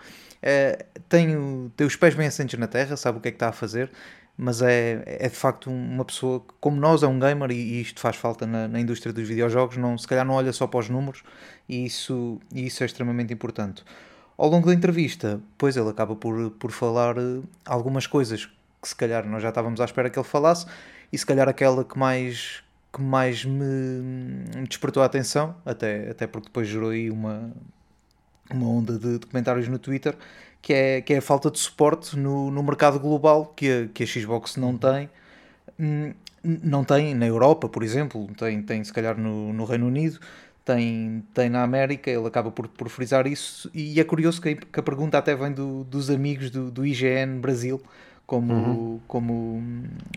É, 0.45 0.85
tem, 1.07 1.71
tem 1.77 1.87
os 1.87 1.95
pés 1.95 2.13
bem 2.13 2.27
assentes 2.27 2.59
na 2.59 2.67
terra, 2.67 2.97
sabe 2.97 3.17
o 3.17 3.21
que 3.21 3.29
é 3.29 3.31
que 3.31 3.37
está 3.37 3.47
a 3.47 3.53
fazer, 3.53 3.89
mas 4.37 4.61
é, 4.61 5.01
é 5.05 5.29
de 5.29 5.35
facto 5.35 5.69
uma 5.71 6.03
pessoa 6.03 6.41
que, 6.41 6.53
como 6.59 6.77
nós, 6.77 7.01
é 7.01 7.07
um 7.07 7.17
gamer 7.17 7.49
e, 7.51 7.55
e 7.55 7.81
isto 7.81 8.01
faz 8.01 8.17
falta 8.17 8.45
na, 8.45 8.67
na, 8.67 8.79
indústria 8.79 9.13
dos 9.13 9.25
videojogos. 9.25 9.77
Não, 9.77 9.97
se 9.97 10.05
calhar 10.05 10.25
não 10.25 10.33
olha 10.33 10.51
só 10.51 10.67
para 10.67 10.81
os 10.81 10.89
números 10.89 11.23
e 11.69 11.85
isso, 11.85 12.39
e 12.53 12.67
isso 12.67 12.83
é 12.83 12.85
extremamente 12.85 13.33
importante. 13.33 13.85
Ao 14.37 14.49
longo 14.49 14.67
da 14.67 14.73
entrevista, 14.73 15.39
pois 15.57 15.77
ele 15.77 15.89
acaba 15.89 16.15
por, 16.15 16.51
por 16.51 16.71
falar 16.71 17.17
eh, 17.17 17.41
algumas 17.65 18.05
coisas 18.05 18.45
que 18.81 18.87
se 18.89 18.95
calhar 18.95 19.25
nós 19.25 19.41
já 19.41 19.49
estávamos 19.49 19.79
à 19.79 19.85
espera 19.85 20.09
que 20.09 20.19
ele 20.19 20.27
falasse 20.27 20.65
e 21.11 21.17
se 21.17 21.25
calhar 21.25 21.47
aquela 21.47 21.85
que 21.85 21.97
mais 21.97 22.63
que 22.91 23.01
mais 23.01 23.43
me 23.43 24.43
despertou 24.67 25.01
a 25.01 25.07
atenção, 25.07 25.55
até, 25.65 26.11
até 26.11 26.27
porque 26.27 26.47
depois 26.47 26.67
gerou 26.67 26.91
aí 26.91 27.09
uma, 27.09 27.51
uma 28.51 28.67
onda 28.67 28.97
de, 28.97 29.19
de, 29.19 29.25
comentários 29.27 29.67
no 29.67 29.79
Twitter, 29.79 30.15
que 30.61 30.73
é, 30.73 31.01
que 31.01 31.13
é 31.13 31.17
a 31.17 31.21
falta 31.21 31.51
de 31.51 31.59
suporte 31.59 32.17
no, 32.17 32.51
no 32.51 32.63
mercado 32.63 32.99
global 32.99 33.47
que 33.55 33.69
a, 33.69 33.87
que 33.87 34.03
a 34.03 34.07
Xbox 34.07 34.57
não 34.57 34.77
tem. 34.77 35.09
Hum, 35.79 36.13
não 36.43 36.83
tem 36.83 37.15
na 37.15 37.25
Europa, 37.25 37.69
por 37.69 37.83
exemplo, 37.83 38.27
tem, 38.37 38.61
tem 38.61 38.83
se 38.83 38.91
calhar 38.91 39.17
no, 39.17 39.53
no 39.53 39.63
Reino 39.65 39.87
Unido, 39.87 40.19
tem, 40.65 41.23
tem 41.33 41.49
na 41.49 41.63
América, 41.63 42.09
ele 42.09 42.27
acaba 42.27 42.51
por, 42.51 42.67
por 42.67 42.89
frisar 42.89 43.27
isso. 43.27 43.69
E 43.73 43.99
é 43.99 44.03
curioso 44.03 44.41
que, 44.41 44.55
que 44.55 44.79
a 44.79 44.83
pergunta 44.83 45.17
até 45.17 45.35
vem 45.35 45.51
do, 45.51 45.83
dos 45.85 46.09
amigos 46.09 46.49
do, 46.49 46.69
do 46.71 46.85
IGN 46.85 47.39
Brasil, 47.39 47.81
como, 48.33 48.51
uhum. 48.51 48.99
como 49.07 49.63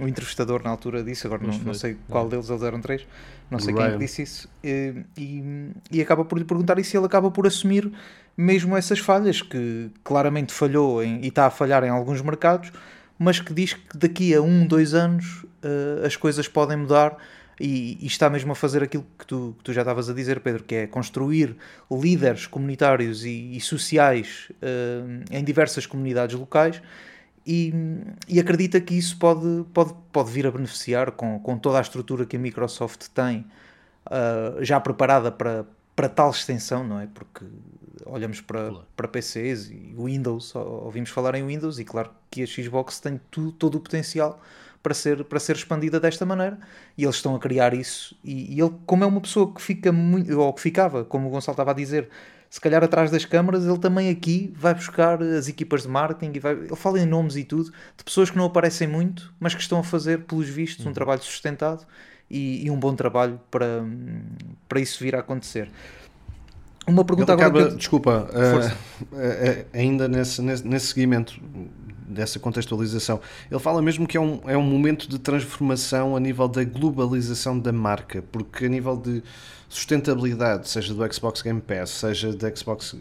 o 0.00 0.08
entrevistador 0.08 0.62
na 0.64 0.70
altura 0.70 1.04
disse, 1.04 1.26
agora 1.26 1.42
não, 1.46 1.58
não, 1.58 1.74
sei 1.74 1.98
qual 2.08 2.26
deles, 2.26 2.48
eles 2.48 2.62
eram 2.62 2.80
três, 2.80 3.06
não 3.50 3.58
sei 3.58 3.74
Ryan. 3.74 3.90
quem 3.90 3.98
disse 3.98 4.22
isso, 4.22 4.48
e, 4.64 5.04
e, 5.18 5.70
e, 5.90 6.00
acaba 6.00 6.24
por 6.24 6.38
lhe 6.38 6.44
perguntar 6.44 6.78
e 6.78 6.96
ele 6.96 7.04
acaba 7.04 7.30
por 7.30 7.46
assumir 7.46 7.92
mesmo 8.34 8.74
essas 8.74 9.00
falhas, 9.00 9.42
que 9.42 9.90
claramente 10.02 10.50
falhou 10.50 11.04
em, 11.04 11.20
e 11.22 11.28
está 11.28 11.44
a 11.44 11.50
falhar 11.50 11.84
em 11.84 11.90
alguns 11.90 12.22
mercados, 12.22 12.72
mas 13.18 13.38
que 13.38 13.52
diz 13.52 13.74
que 13.74 13.98
daqui 13.98 14.34
a 14.34 14.40
um, 14.40 14.66
dois 14.66 14.94
anos 14.94 15.44
uh, 15.62 16.06
as 16.06 16.16
coisas 16.16 16.48
podem 16.48 16.78
mudar 16.78 17.18
e, 17.60 17.98
e, 18.00 18.06
está 18.06 18.30
mesmo 18.30 18.52
a 18.52 18.54
fazer 18.54 18.82
aquilo 18.82 19.04
que 19.18 19.26
tu, 19.26 19.54
que 19.58 19.64
tu 19.64 19.72
já 19.74 19.82
estavas 19.82 20.08
a 20.08 20.14
dizer, 20.14 20.40
Pedro, 20.40 20.64
que 20.64 20.74
é 20.74 20.86
construir 20.86 21.54
líderes 21.90 22.46
comunitários 22.46 23.26
e, 23.26 23.54
e 23.54 23.60
sociais 23.60 24.50
uh, 24.52 25.22
em 25.30 25.44
diversas 25.44 25.84
comunidades 25.84 26.34
locais 26.34 26.80
e, 27.46 27.72
e, 28.26 28.40
acredita 28.40 28.80
que 28.80 28.94
isso 28.94 29.16
pode, 29.18 29.64
pode, 29.72 29.94
pode 30.12 30.30
vir 30.30 30.46
a 30.46 30.50
beneficiar 30.50 31.12
com, 31.12 31.38
com 31.38 31.56
toda 31.56 31.78
a 31.78 31.80
estrutura 31.80 32.26
que 32.26 32.36
a 32.36 32.38
Microsoft 32.38 33.06
tem 33.14 33.46
uh, 34.06 34.64
já 34.64 34.80
preparada 34.80 35.30
para, 35.30 35.64
para 35.94 36.08
tal 36.08 36.30
extensão, 36.30 36.82
não 36.82 36.98
é? 36.98 37.06
Porque 37.06 37.44
olhamos 38.04 38.40
para, 38.40 38.72
para 38.96 39.08
PCs 39.08 39.70
e 39.70 39.94
Windows, 39.96 40.54
ouvimos 40.54 41.10
falar 41.10 41.34
em 41.34 41.46
Windows 41.46 41.78
e 41.78 41.84
claro 41.84 42.10
que 42.30 42.42
a 42.42 42.46
Xbox 42.46 43.00
tem 43.00 43.20
tu, 43.30 43.52
todo 43.52 43.76
o 43.76 43.80
potencial 43.80 44.40
para 44.82 44.94
ser, 44.94 45.24
para 45.24 45.40
ser 45.40 45.56
expandida 45.56 45.98
desta 45.98 46.24
maneira 46.24 46.58
e 46.96 47.04
eles 47.04 47.16
estão 47.16 47.34
a 47.34 47.38
criar 47.38 47.74
isso 47.74 48.16
e, 48.22 48.54
e 48.54 48.60
ele, 48.60 48.72
como 48.86 49.02
é 49.04 49.06
uma 49.06 49.20
pessoa 49.20 49.52
que 49.52 49.60
fica 49.60 49.90
muito, 49.90 50.38
ou 50.38 50.52
que 50.52 50.60
ficava, 50.60 51.04
como 51.04 51.28
o 51.28 51.30
Gonçalo 51.30 51.54
estava 51.54 51.72
a 51.72 51.74
dizer, 51.74 52.08
se 52.56 52.60
calhar 52.60 52.82
atrás 52.82 53.10
das 53.10 53.26
câmaras, 53.26 53.66
ele 53.66 53.76
também 53.76 54.08
aqui 54.08 54.50
vai 54.56 54.72
buscar 54.72 55.22
as 55.22 55.46
equipas 55.46 55.82
de 55.82 55.88
marketing 55.88 56.32
e 56.34 56.40
vai, 56.40 56.54
ele 56.54 56.74
fala 56.74 56.98
em 56.98 57.04
nomes 57.04 57.36
e 57.36 57.44
tudo, 57.44 57.70
de 57.94 58.02
pessoas 58.02 58.30
que 58.30 58.36
não 58.38 58.46
aparecem 58.46 58.88
muito, 58.88 59.30
mas 59.38 59.54
que 59.54 59.60
estão 59.60 59.78
a 59.78 59.84
fazer, 59.84 60.20
pelos 60.20 60.48
vistos, 60.48 60.86
um 60.86 60.88
uhum. 60.88 60.94
trabalho 60.94 61.22
sustentado 61.22 61.86
e, 62.30 62.64
e, 62.64 62.70
um 62.70 62.80
bom 62.80 62.94
trabalho 62.96 63.38
para, 63.50 63.84
para 64.66 64.80
isso 64.80 65.04
vir 65.04 65.14
a 65.14 65.18
acontecer. 65.18 65.68
Uma 66.86 67.04
pergunta 67.04 67.34
ele 67.34 67.42
acaba, 67.42 67.60
eu... 67.60 67.76
desculpa, 67.76 68.26
uh, 68.32 69.04
uh, 69.04 69.66
ainda 69.74 70.08
nesse, 70.08 70.40
nesse, 70.40 70.66
nesse 70.66 70.86
seguimento 70.86 71.38
dessa 72.08 72.38
contextualização, 72.38 73.20
ele 73.50 73.60
fala 73.60 73.82
mesmo 73.82 74.06
que 74.06 74.16
é 74.16 74.20
um, 74.20 74.40
é 74.46 74.56
um 74.56 74.62
momento 74.62 75.08
de 75.08 75.18
transformação 75.18 76.16
a 76.16 76.20
nível 76.20 76.48
da 76.48 76.64
globalização 76.64 77.58
da 77.58 77.72
marca, 77.72 78.22
porque 78.30 78.66
a 78.66 78.68
nível 78.68 78.96
de 78.96 79.22
sustentabilidade, 79.68 80.68
seja 80.68 80.94
do 80.94 81.12
Xbox 81.12 81.42
Game 81.42 81.60
Pass, 81.60 81.90
seja 81.90 82.32
da 82.32 82.54
Xbox 82.54 82.92
uh, 82.92 82.98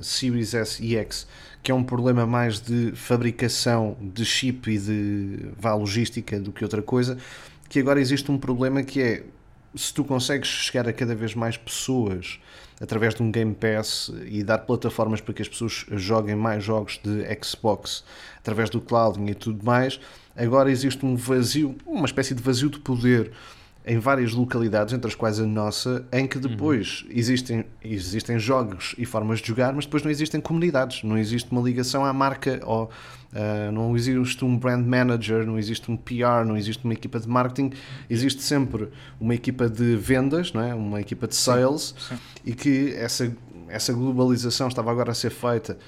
Series 0.00 0.54
S 0.54 0.82
e 0.82 0.96
X, 0.96 1.26
que 1.62 1.70
é 1.70 1.74
um 1.74 1.82
problema 1.82 2.26
mais 2.26 2.60
de 2.60 2.92
fabricação 2.94 3.96
de 4.00 4.24
chip 4.24 4.70
e 4.70 4.78
de 4.78 5.50
vá, 5.58 5.74
logística 5.74 6.40
do 6.40 6.52
que 6.52 6.64
outra 6.64 6.82
coisa, 6.82 7.18
que 7.68 7.78
agora 7.78 8.00
existe 8.00 8.30
um 8.30 8.38
problema 8.38 8.82
que 8.82 9.02
é 9.02 9.22
se 9.74 9.92
tu 9.92 10.04
consegues 10.04 10.48
chegar 10.48 10.88
a 10.88 10.92
cada 10.92 11.14
vez 11.14 11.34
mais 11.34 11.56
pessoas 11.56 12.40
através 12.80 13.14
de 13.14 13.22
um 13.22 13.30
Game 13.30 13.54
Pass 13.54 14.10
e 14.26 14.42
dar 14.42 14.58
plataformas 14.58 15.20
para 15.20 15.34
que 15.34 15.42
as 15.42 15.48
pessoas 15.48 15.86
joguem 15.92 16.36
mais 16.36 16.62
jogos 16.62 17.00
de 17.02 17.24
Xbox 17.42 18.04
através 18.38 18.70
do 18.70 18.80
cloud 18.80 19.18
e 19.30 19.34
tudo 19.34 19.64
mais, 19.64 19.98
agora 20.36 20.70
existe 20.70 21.04
um 21.04 21.16
vazio, 21.16 21.76
uma 21.86 22.06
espécie 22.06 22.34
de 22.34 22.42
vazio 22.42 22.70
de 22.70 22.78
poder 22.78 23.32
em 23.86 24.00
várias 24.00 24.32
localidades, 24.32 24.92
entre 24.92 25.06
as 25.06 25.14
quais 25.14 25.38
a 25.38 25.46
nossa, 25.46 26.04
em 26.12 26.26
que 26.26 26.40
depois 26.40 27.02
uhum. 27.02 27.10
existem, 27.12 27.64
existem 27.84 28.36
jogos 28.36 28.96
e 28.98 29.06
formas 29.06 29.38
de 29.38 29.46
jogar, 29.46 29.72
mas 29.72 29.84
depois 29.84 30.02
não 30.02 30.10
existem 30.10 30.40
comunidades, 30.40 31.04
não 31.04 31.16
existe 31.16 31.52
uma 31.52 31.62
ligação 31.62 32.04
à 32.04 32.12
marca, 32.12 32.60
ou, 32.64 32.84
uh, 32.84 33.72
não 33.72 33.96
existe 33.96 34.44
um 34.44 34.58
brand 34.58 34.84
manager, 34.84 35.46
não 35.46 35.56
existe 35.56 35.88
um 35.88 35.96
PR, 35.96 36.44
não 36.44 36.56
existe 36.56 36.84
uma 36.84 36.94
equipa 36.94 37.20
de 37.20 37.28
marketing, 37.28 37.70
existe 38.10 38.42
sempre 38.42 38.88
uma 39.20 39.36
equipa 39.36 39.68
de 39.70 39.94
vendas, 39.94 40.52
não 40.52 40.62
é? 40.62 40.74
uma 40.74 41.00
equipa 41.00 41.28
de 41.28 41.36
sales, 41.36 41.94
sim, 41.96 42.16
sim. 42.16 42.20
e 42.44 42.54
que 42.54 42.92
essa, 42.96 43.32
essa 43.68 43.92
globalização 43.92 44.66
estava 44.66 44.90
agora 44.90 45.12
a 45.12 45.14
ser 45.14 45.30
feita 45.30 45.78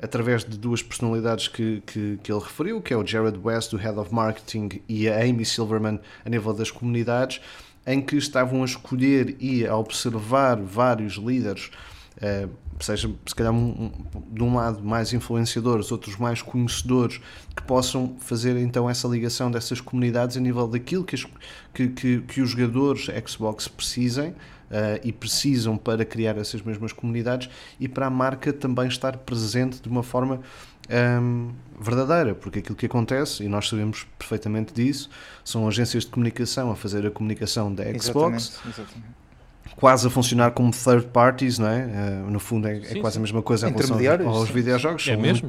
através 0.00 0.44
de 0.44 0.56
duas 0.56 0.82
personalidades 0.82 1.48
que, 1.48 1.82
que, 1.86 2.18
que, 2.22 2.32
ele 2.32 2.40
referiu, 2.40 2.80
que 2.80 2.92
é 2.92 2.96
o 2.96 3.06
Jared 3.06 3.38
West, 3.42 3.72
o 3.72 3.76
Head 3.76 3.98
of 3.98 4.14
Marketing, 4.14 4.80
e 4.88 5.08
a 5.08 5.22
Amy 5.22 5.44
Silverman, 5.44 6.00
a 6.24 6.28
nível 6.28 6.52
das 6.52 6.70
comunidades, 6.70 7.40
em 7.86 8.00
que 8.00 8.16
estavam 8.16 8.62
a 8.62 8.64
escolher 8.64 9.36
e 9.40 9.66
a 9.66 9.76
observar 9.76 10.60
vários 10.60 11.14
líderes 11.14 11.70
uh, 12.18 12.50
seja 12.80 13.10
se 13.26 13.34
calhar 13.34 13.52
um, 13.52 13.56
um, 13.86 13.92
de 14.32 14.42
um 14.42 14.54
lado 14.54 14.82
mais 14.82 15.12
influenciadores, 15.12 15.90
outros 15.90 16.16
mais 16.16 16.42
conhecedores, 16.42 17.20
que 17.54 17.62
possam 17.62 18.16
fazer 18.18 18.56
então 18.56 18.88
essa 18.88 19.08
ligação 19.08 19.50
dessas 19.50 19.80
comunidades 19.80 20.36
a 20.36 20.40
nível 20.40 20.66
daquilo 20.66 21.04
que, 21.04 21.16
que, 21.74 21.88
que, 21.88 22.20
que, 22.20 22.40
os 22.40 22.50
jogadores 22.50 23.06
Xbox 23.26 23.68
precisem. 23.68 24.34
Uh, 24.68 25.00
e 25.02 25.12
precisam 25.12 25.78
para 25.78 26.04
criar 26.04 26.36
essas 26.36 26.60
mesmas 26.60 26.92
comunidades 26.92 27.48
e 27.80 27.88
para 27.88 28.06
a 28.06 28.10
marca 28.10 28.52
também 28.52 28.86
estar 28.86 29.16
presente 29.16 29.80
de 29.80 29.88
uma 29.88 30.02
forma 30.02 30.40
um, 31.22 31.52
verdadeira, 31.80 32.34
porque 32.34 32.58
aquilo 32.58 32.76
que 32.76 32.86
acontece, 32.86 33.44
e 33.44 33.48
nós 33.48 33.68
sabemos 33.68 34.06
perfeitamente 34.18 34.72
disso, 34.74 35.08
são 35.44 35.66
agências 35.66 36.04
de 36.04 36.10
comunicação 36.10 36.70
a 36.70 36.76
fazer 36.76 37.06
a 37.06 37.10
comunicação 37.10 37.72
da 37.74 37.84
Xbox. 37.84 38.60
Exatamente, 38.64 38.68
exatamente 38.68 39.18
quase 39.78 40.06
a 40.06 40.10
funcionar 40.10 40.50
como 40.50 40.72
third 40.72 41.06
parties, 41.06 41.58
não 41.58 41.68
é? 41.68 41.84
Uh, 41.84 42.30
no 42.30 42.40
fundo 42.40 42.66
é, 42.66 42.78
é 42.78 42.82
sim, 42.82 43.00
quase 43.00 43.14
sim. 43.14 43.20
a 43.20 43.22
mesma 43.22 43.42
coisa 43.42 43.68
em 43.68 43.72
relação 43.72 44.28
aos, 44.28 44.36
aos 44.38 44.50
videojogos. 44.50 45.06
É 45.06 45.12
são, 45.12 45.20
mesmo? 45.20 45.48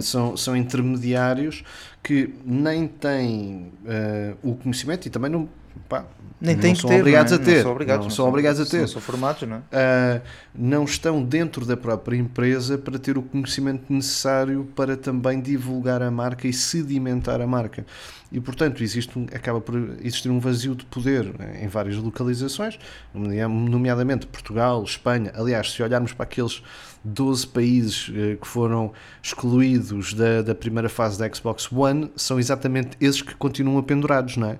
São, 0.00 0.36
são 0.36 0.56
intermediários 0.56 1.64
que 2.02 2.34
nem 2.44 2.86
têm 2.86 3.72
uh, 3.84 4.36
o 4.42 4.54
conhecimento 4.56 5.06
e 5.06 5.10
também 5.10 5.30
não, 5.30 5.48
pá, 5.88 6.04
nem 6.42 6.56
têm 6.56 6.74
que 6.74 6.84
ter, 6.84 6.98
obrigados 7.00 7.30
não 7.30 7.38
é? 7.38 7.40
a 7.40 7.44
ter. 7.44 7.54
Não 7.54 7.62
são 7.62 7.72
obrigados, 7.72 8.06
não 8.06 8.10
são 8.10 8.28
obrigados 8.28 8.60
a 8.60 8.66
ter. 8.66 8.80
Não 8.80 8.88
são 8.88 9.00
formatos, 9.00 9.48
não 9.48 9.56
é? 9.56 9.60
Uh, 9.60 10.22
não 10.52 10.84
estão 10.84 11.22
dentro 11.22 11.64
da 11.64 11.76
própria 11.76 12.16
empresa 12.16 12.76
para 12.76 12.98
ter 12.98 13.16
o 13.16 13.22
conhecimento 13.22 13.92
necessário 13.92 14.68
para 14.74 14.96
também 14.96 15.40
divulgar 15.40 16.02
a 16.02 16.10
marca 16.10 16.48
e 16.48 16.52
sedimentar 16.52 17.40
a 17.40 17.46
marca. 17.46 17.86
E, 18.32 18.40
portanto, 18.40 18.82
existe 18.82 19.16
um, 19.16 19.26
acaba 19.32 19.60
por 19.60 19.76
existir 20.00 20.30
um 20.30 20.40
vazio 20.40 20.74
de 20.74 20.84
poder 20.86 21.32
né, 21.38 21.60
em 21.62 21.68
várias 21.68 21.96
localizações, 21.96 22.76
nomeadamente 23.14 24.26
Portugal, 24.26 24.82
Espanha. 24.82 25.30
Aliás, 25.36 25.70
se 25.70 25.82
olharmos 25.82 26.12
para 26.12 26.24
aqueles 26.24 26.62
12 27.04 27.46
países 27.48 28.10
eh, 28.14 28.36
que 28.40 28.48
foram 28.48 28.92
excluídos 29.22 30.14
da, 30.14 30.40
da 30.40 30.54
primeira 30.54 30.88
fase 30.88 31.18
da 31.18 31.32
Xbox 31.32 31.70
One, 31.70 32.10
são 32.16 32.38
exatamente 32.38 32.96
esses 33.00 33.20
que 33.22 33.34
continuam 33.34 33.82
pendurados, 33.82 34.36
não 34.36 34.48
é? 34.48 34.58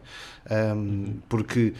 Um, 0.50 1.16
porque 1.28 1.74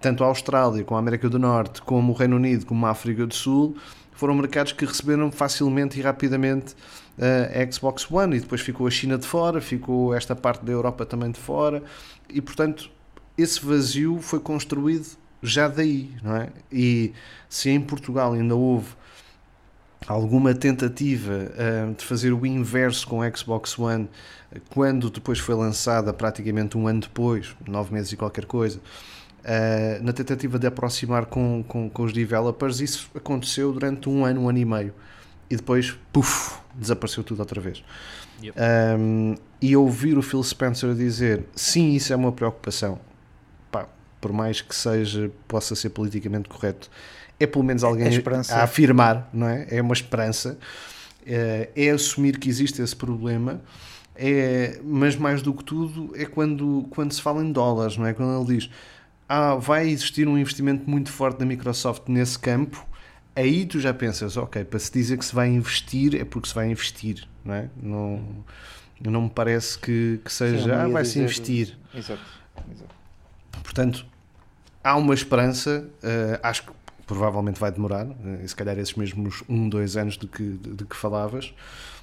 tanto 0.00 0.22
a 0.22 0.26
Austrália, 0.26 0.84
como 0.84 0.96
a 0.96 1.00
América 1.00 1.28
do 1.28 1.38
Norte, 1.38 1.82
como 1.82 2.12
o 2.12 2.16
Reino 2.16 2.36
Unido, 2.36 2.66
como 2.66 2.86
a 2.86 2.90
África 2.90 3.26
do 3.26 3.34
Sul, 3.34 3.76
foram 4.12 4.34
mercados 4.34 4.72
que 4.72 4.84
receberam 4.84 5.30
facilmente 5.30 5.98
e 5.98 6.02
rapidamente 6.02 6.74
a 7.20 7.72
Xbox 7.72 8.08
One 8.10 8.36
e 8.36 8.40
depois 8.40 8.60
ficou 8.60 8.86
a 8.86 8.90
China 8.90 9.18
de 9.18 9.26
fora, 9.26 9.60
ficou 9.60 10.14
esta 10.14 10.36
parte 10.36 10.64
da 10.64 10.72
Europa 10.72 11.04
também 11.04 11.30
de 11.30 11.38
fora 11.38 11.82
e 12.28 12.40
portanto 12.40 12.90
esse 13.36 13.64
vazio 13.64 14.18
foi 14.20 14.40
construído 14.40 15.06
já 15.42 15.68
daí, 15.68 16.10
não 16.22 16.36
é? 16.36 16.48
E 16.70 17.12
se 17.48 17.70
em 17.70 17.80
Portugal 17.80 18.32
ainda 18.32 18.54
houve 18.54 18.88
alguma 20.06 20.54
tentativa 20.54 21.32
uh, 21.32 21.94
de 21.94 22.04
fazer 22.04 22.32
o 22.32 22.46
inverso 22.46 23.06
com 23.06 23.22
a 23.22 23.30
Xbox 23.34 23.78
One 23.78 24.08
quando 24.70 25.10
depois 25.10 25.38
foi 25.38 25.54
lançada 25.54 26.12
praticamente 26.12 26.78
um 26.78 26.86
ano 26.86 27.00
depois, 27.00 27.54
nove 27.66 27.92
meses 27.92 28.12
e 28.12 28.16
qualquer 28.16 28.46
coisa, 28.46 28.78
uh, 28.78 30.02
na 30.02 30.12
tentativa 30.12 30.58
de 30.58 30.66
aproximar 30.66 31.26
com, 31.26 31.62
com, 31.66 31.90
com 31.90 32.02
os 32.02 32.12
developers, 32.12 32.80
isso 32.80 33.10
aconteceu 33.14 33.72
durante 33.72 34.08
um 34.08 34.24
ano, 34.24 34.42
um 34.42 34.48
ano 34.48 34.58
e 34.58 34.64
meio 34.64 34.94
e 35.50 35.56
depois, 35.56 35.96
puf, 36.12 36.58
desapareceu 36.74 37.24
tudo 37.24 37.40
outra 37.40 37.60
vez. 37.60 37.82
Yep. 38.42 38.56
Um, 38.98 39.34
e 39.60 39.76
ouvir 39.76 40.16
o 40.16 40.22
Phil 40.22 40.42
Spencer 40.42 40.94
dizer 40.94 41.44
sim, 41.54 41.94
isso 41.94 42.12
é 42.12 42.16
uma 42.16 42.30
preocupação, 42.30 43.00
Pá, 43.70 43.88
por 44.20 44.32
mais 44.32 44.60
que 44.60 44.74
seja, 44.74 45.30
possa 45.48 45.74
ser 45.74 45.90
politicamente 45.90 46.48
correto, 46.48 46.90
é 47.38 47.46
pelo 47.46 47.64
menos 47.64 47.84
alguém 47.84 48.08
é 48.08 48.52
a 48.52 48.62
afirmar, 48.62 49.28
não 49.32 49.48
é? 49.48 49.66
É 49.70 49.82
uma 49.82 49.94
esperança, 49.94 50.58
é, 51.26 51.70
é 51.74 51.90
assumir 51.90 52.38
que 52.38 52.48
existe 52.48 52.82
esse 52.82 52.96
problema. 52.96 53.60
É, 54.20 54.80
mas 54.82 55.14
mais 55.14 55.42
do 55.42 55.54
que 55.54 55.62
tudo 55.62 56.12
é 56.16 56.24
quando, 56.24 56.86
quando 56.90 57.12
se 57.12 57.22
fala 57.22 57.40
em 57.40 57.52
dólares, 57.52 57.96
não 57.96 58.04
é? 58.04 58.12
Quando 58.12 58.36
ele 58.36 58.58
diz 58.58 58.70
ah, 59.28 59.54
vai 59.54 59.88
existir 59.88 60.26
um 60.26 60.36
investimento 60.36 60.90
muito 60.90 61.12
forte 61.12 61.38
da 61.38 61.46
Microsoft 61.46 62.08
nesse 62.08 62.36
campo 62.36 62.84
aí 63.38 63.64
tu 63.64 63.78
já 63.78 63.94
pensas, 63.94 64.36
ok, 64.36 64.64
para 64.64 64.78
se 64.80 64.92
dizer 64.92 65.16
que 65.16 65.24
se 65.24 65.34
vai 65.34 65.48
investir 65.48 66.20
é 66.20 66.24
porque 66.24 66.48
se 66.48 66.54
vai 66.54 66.68
investir, 66.68 67.26
não 67.44 67.54
é? 67.54 67.68
Não, 67.80 68.44
não 69.00 69.22
me 69.22 69.30
parece 69.30 69.78
que, 69.78 70.20
que 70.24 70.32
seja, 70.32 70.82
ah, 70.82 70.88
vai-se 70.88 71.20
investir. 71.20 71.78
Exato, 71.94 72.20
exato. 72.72 72.94
Portanto, 73.62 74.04
há 74.82 74.96
uma 74.96 75.14
esperança, 75.14 75.88
uh, 76.02 76.40
acho 76.42 76.64
que 76.64 76.72
provavelmente 77.08 77.58
vai 77.58 77.72
demorar, 77.72 78.06
uh, 78.06 78.46
se 78.46 78.54
calhar 78.54 78.78
esses 78.78 78.94
mesmos 78.94 79.42
um, 79.48 79.68
dois 79.68 79.96
anos 79.96 80.16
de 80.16 80.28
que, 80.28 80.42
de, 80.42 80.74
de 80.74 80.84
que 80.84 80.94
falavas, 80.94 81.52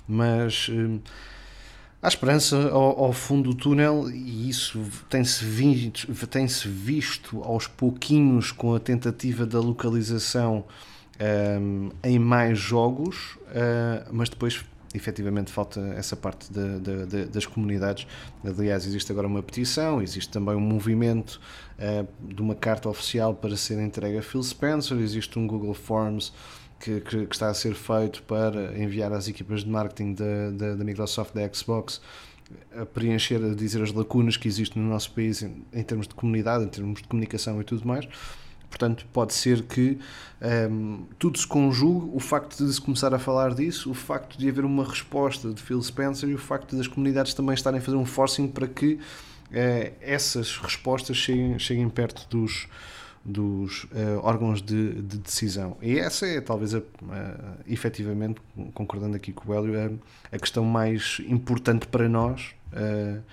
mas 0.06 0.68
uh, 0.68 1.00
há 2.02 2.08
esperança 2.08 2.70
ao, 2.70 3.06
ao, 3.06 3.14
fundo 3.14 3.52
do 3.52 3.56
túnel 3.56 4.10
e 4.10 4.50
isso 4.50 4.84
tem-se 5.10 5.46
visto, 5.46 6.28
tem 6.28 6.48
visto 6.48 7.42
aos 7.44 7.68
pouquinhos 7.68 8.52
com 8.52 8.76
a 8.76 8.80
tentativa 8.80 9.46
da 9.46 9.60
localização 9.60 10.66
um, 11.62 11.92
em 12.04 12.20
mais 12.20 12.58
jogos, 12.60 13.38
uh, 13.46 14.10
mas 14.12 14.28
depois 14.28 14.66
efetivamente 14.96 15.52
falta 15.52 15.80
essa 15.96 16.16
parte 16.16 16.52
de, 16.52 16.80
de, 16.80 17.06
de, 17.06 17.26
das 17.26 17.46
comunidades. 17.46 18.08
Aliás, 18.44 18.86
existe 18.86 19.12
agora 19.12 19.28
uma 19.28 19.44
petição, 19.44 20.02
existe 20.02 20.32
também 20.32 20.56
um 20.56 20.62
movimento 20.62 21.40
uh, 21.80 22.34
de 22.34 22.42
uma 22.42 22.56
carta 22.56 22.90
oficial 22.90 23.34
para 23.34 23.56
ser 23.58 23.80
entregue 23.80 24.18
a 24.18 24.22
Phil 24.22 24.42
Spencer, 24.42 24.98
existe 24.98 25.38
um 25.38 25.46
Google 25.46 25.74
Forms 25.74 26.32
que, 26.80 27.02
que, 27.02 27.26
que 27.26 27.36
está 27.36 27.50
a 27.50 27.54
ser 27.54 27.74
feito 27.74 28.24
para 28.24 28.78
enviar 28.78 29.12
às 29.14 29.28
equipas 29.28 29.64
de 29.64 29.70
marketing 29.70 30.14
da, 30.14 30.84
Microsoft, 30.84 31.34
da 31.34 31.52
Xbox, 31.52 32.02
a 32.76 32.86
preencher, 32.86 33.44
a 33.44 33.56
dizer 33.56 33.82
as 33.82 33.92
lacunas 33.92 34.38
que 34.38 34.48
existem 34.48 34.82
no 34.82 34.90
nosso 34.90 35.12
país 35.12 35.42
em, 35.42 35.66
em 35.74 35.84
termos 35.84 36.08
de 36.08 36.14
comunidade, 36.14 36.64
em 36.64 36.68
termos 36.68 37.02
de 37.02 37.08
comunicação 37.08 37.60
e 37.60 37.64
tudo 37.64 37.88
mais. 37.88 38.08
Portanto, 38.76 39.08
pode 39.14 39.34
ser 39.34 39.62
que 39.64 39.98
um, 40.42 40.46
ehm, 40.46 41.00
tudo 41.18 41.40
se 41.40 41.48
conjugue, 41.48 42.10
o 42.14 42.20
facto 42.20 42.58
de 42.58 42.74
se 42.74 42.82
começar 42.82 43.14
a 43.14 43.18
falar 43.18 43.54
disso, 43.54 43.90
o 43.90 43.94
facto 43.94 44.38
de 44.38 44.50
haver 44.50 44.66
uma 44.66 44.84
resposta 44.84 45.54
de 45.54 45.62
Phil 45.62 45.82
Spencer 45.82 46.28
e 46.28 46.34
o 46.34 46.38
facto 46.38 46.76
das 46.76 46.86
comunidades 46.86 47.34
também 47.34 47.54
estarem 47.54 47.80
a 47.80 47.82
fazer 47.82 47.96
um 47.96 48.04
forcing 48.04 48.50
para 48.50 48.68
que 48.68 48.96
uh, 48.96 49.94
essas 50.02 50.58
respostas 50.58 51.16
cheguem, 51.16 51.58
cheguem 51.58 51.88
perto 51.88 52.28
dos, 52.30 52.68
dos 53.24 53.86
uh, 53.86 54.20
órgãos 54.22 54.62
de, 54.62 55.02
de, 55.02 55.20
decisão. 55.20 55.78
E 55.82 55.98
essa 55.98 56.28
é 56.28 56.42
talvez, 56.42 56.76
a, 56.76 56.82
efetivamente, 57.66 58.42
concordando 58.74 59.16
aqui 59.16 59.32
com 59.32 59.54
o 59.54 59.56
Hélio, 59.56 59.80
a, 59.80 60.36
a 60.36 60.38
questão 60.38 60.66
mais 60.66 61.22
importante 61.30 61.88
para 61.88 62.10
nós, 62.10 62.54
uh, 62.74 63.24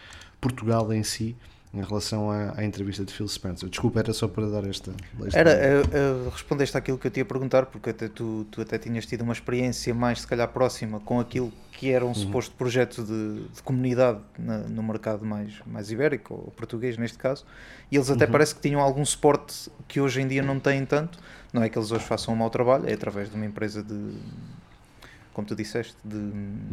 Portugal 0.40 0.92
em 0.92 1.02
si, 1.02 1.34
em 1.74 1.82
relação 1.82 2.30
à, 2.30 2.52
à, 2.58 2.64
entrevista 2.64 3.02
de 3.02 3.12
Phil 3.12 3.26
Spencer. 3.26 3.68
Desculpa, 3.68 4.00
era 4.00 4.12
só 4.12 4.28
para 4.28 4.46
dar 4.46 4.64
esta. 4.64 4.92
esta... 5.24 5.38
Era, 5.38 5.52
eu, 5.52 5.82
eu 5.84 6.30
respondeste 6.30 6.76
àquilo 6.76 6.98
que 6.98 7.06
eu 7.06 7.10
te 7.10 7.20
ia 7.20 7.24
perguntar, 7.24 7.66
porque 7.66 7.90
até 7.90 8.08
tu, 8.08 8.46
tu 8.50 8.60
até 8.60 8.76
tinhas 8.76 9.06
tido 9.06 9.22
uma 9.22 9.32
experiência 9.32 9.94
mais, 9.94 10.20
se 10.20 10.26
calhar, 10.26 10.46
próxima 10.48 11.00
com 11.00 11.18
aquilo 11.18 11.50
que 11.72 11.90
era 11.90 12.04
um 12.04 12.08
uhum. 12.08 12.14
suposto 12.14 12.54
projeto 12.56 13.02
de, 13.02 13.48
de 13.48 13.62
comunidade 13.62 14.20
na, 14.38 14.58
no 14.58 14.82
mercado 14.82 15.24
mais, 15.24 15.54
mais 15.66 15.90
ibérico, 15.90 16.34
ou 16.34 16.50
português 16.50 16.98
neste 16.98 17.16
caso, 17.16 17.46
e 17.90 17.96
eles 17.96 18.10
até 18.10 18.26
uhum. 18.26 18.32
parece 18.32 18.54
que 18.54 18.60
tinham 18.60 18.80
algum 18.80 19.04
suporte 19.04 19.70
que 19.88 19.98
hoje 19.98 20.20
em 20.20 20.28
dia 20.28 20.42
não 20.42 20.60
têm 20.60 20.84
tanto. 20.84 21.18
Não 21.52 21.62
é 21.62 21.68
que 21.68 21.78
eles 21.78 21.90
hoje 21.90 22.04
façam 22.04 22.34
um 22.34 22.36
mau 22.36 22.50
trabalho, 22.50 22.88
é 22.88 22.92
através 22.92 23.30
de 23.30 23.36
uma 23.36 23.44
empresa 23.44 23.82
de 23.82 24.14
como 25.32 25.46
tu 25.46 25.56
disseste, 25.56 25.96
de, 26.04 26.30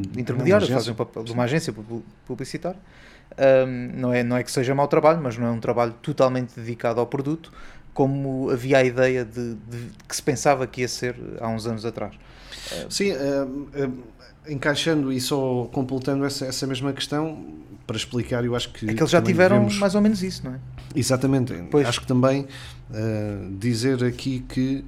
de 0.09 0.19
intermediário, 0.19 0.67
fazem 0.67 0.91
um 0.91 0.95
papel 0.95 1.23
de 1.23 1.31
uma 1.31 1.43
agência 1.43 1.73
publicitária. 2.25 2.79
Um, 3.37 3.99
não, 3.99 4.13
é, 4.13 4.23
não 4.23 4.35
é 4.35 4.43
que 4.43 4.51
seja 4.51 4.73
mau 4.75 4.87
trabalho, 4.87 5.21
mas 5.21 5.37
não 5.37 5.47
é 5.47 5.51
um 5.51 5.59
trabalho 5.59 5.93
totalmente 6.01 6.59
dedicado 6.59 6.99
ao 6.99 7.07
produto, 7.07 7.51
como 7.93 8.49
havia 8.49 8.79
a 8.79 8.83
ideia 8.83 9.23
de, 9.23 9.55
de 9.55 9.91
que 10.07 10.15
se 10.15 10.21
pensava 10.21 10.65
que 10.67 10.81
ia 10.81 10.87
ser 10.87 11.15
há 11.39 11.47
uns 11.47 11.65
anos 11.65 11.85
atrás. 11.85 12.13
Sim, 12.89 13.13
encaixando 14.47 15.11
e 15.11 15.19
só 15.19 15.69
completando 15.71 16.25
essa, 16.25 16.45
essa 16.45 16.65
mesma 16.67 16.91
questão, 16.91 17.45
para 17.85 17.97
explicar, 17.97 18.45
eu 18.45 18.55
acho 18.55 18.71
que. 18.71 18.89
É 18.89 18.93
que 18.93 19.01
eles 19.01 19.11
já 19.11 19.21
tiveram 19.21 19.57
devemos... 19.57 19.79
mais 19.79 19.95
ou 19.95 20.01
menos 20.01 20.21
isso, 20.21 20.45
não 20.45 20.53
é? 20.53 20.59
Exatamente. 20.95 21.53
Pois. 21.71 21.87
Acho 21.87 22.01
que 22.01 22.07
também 22.07 22.41
uh, 22.91 23.57
dizer 23.57 24.03
aqui 24.03 24.45
que 24.47 24.85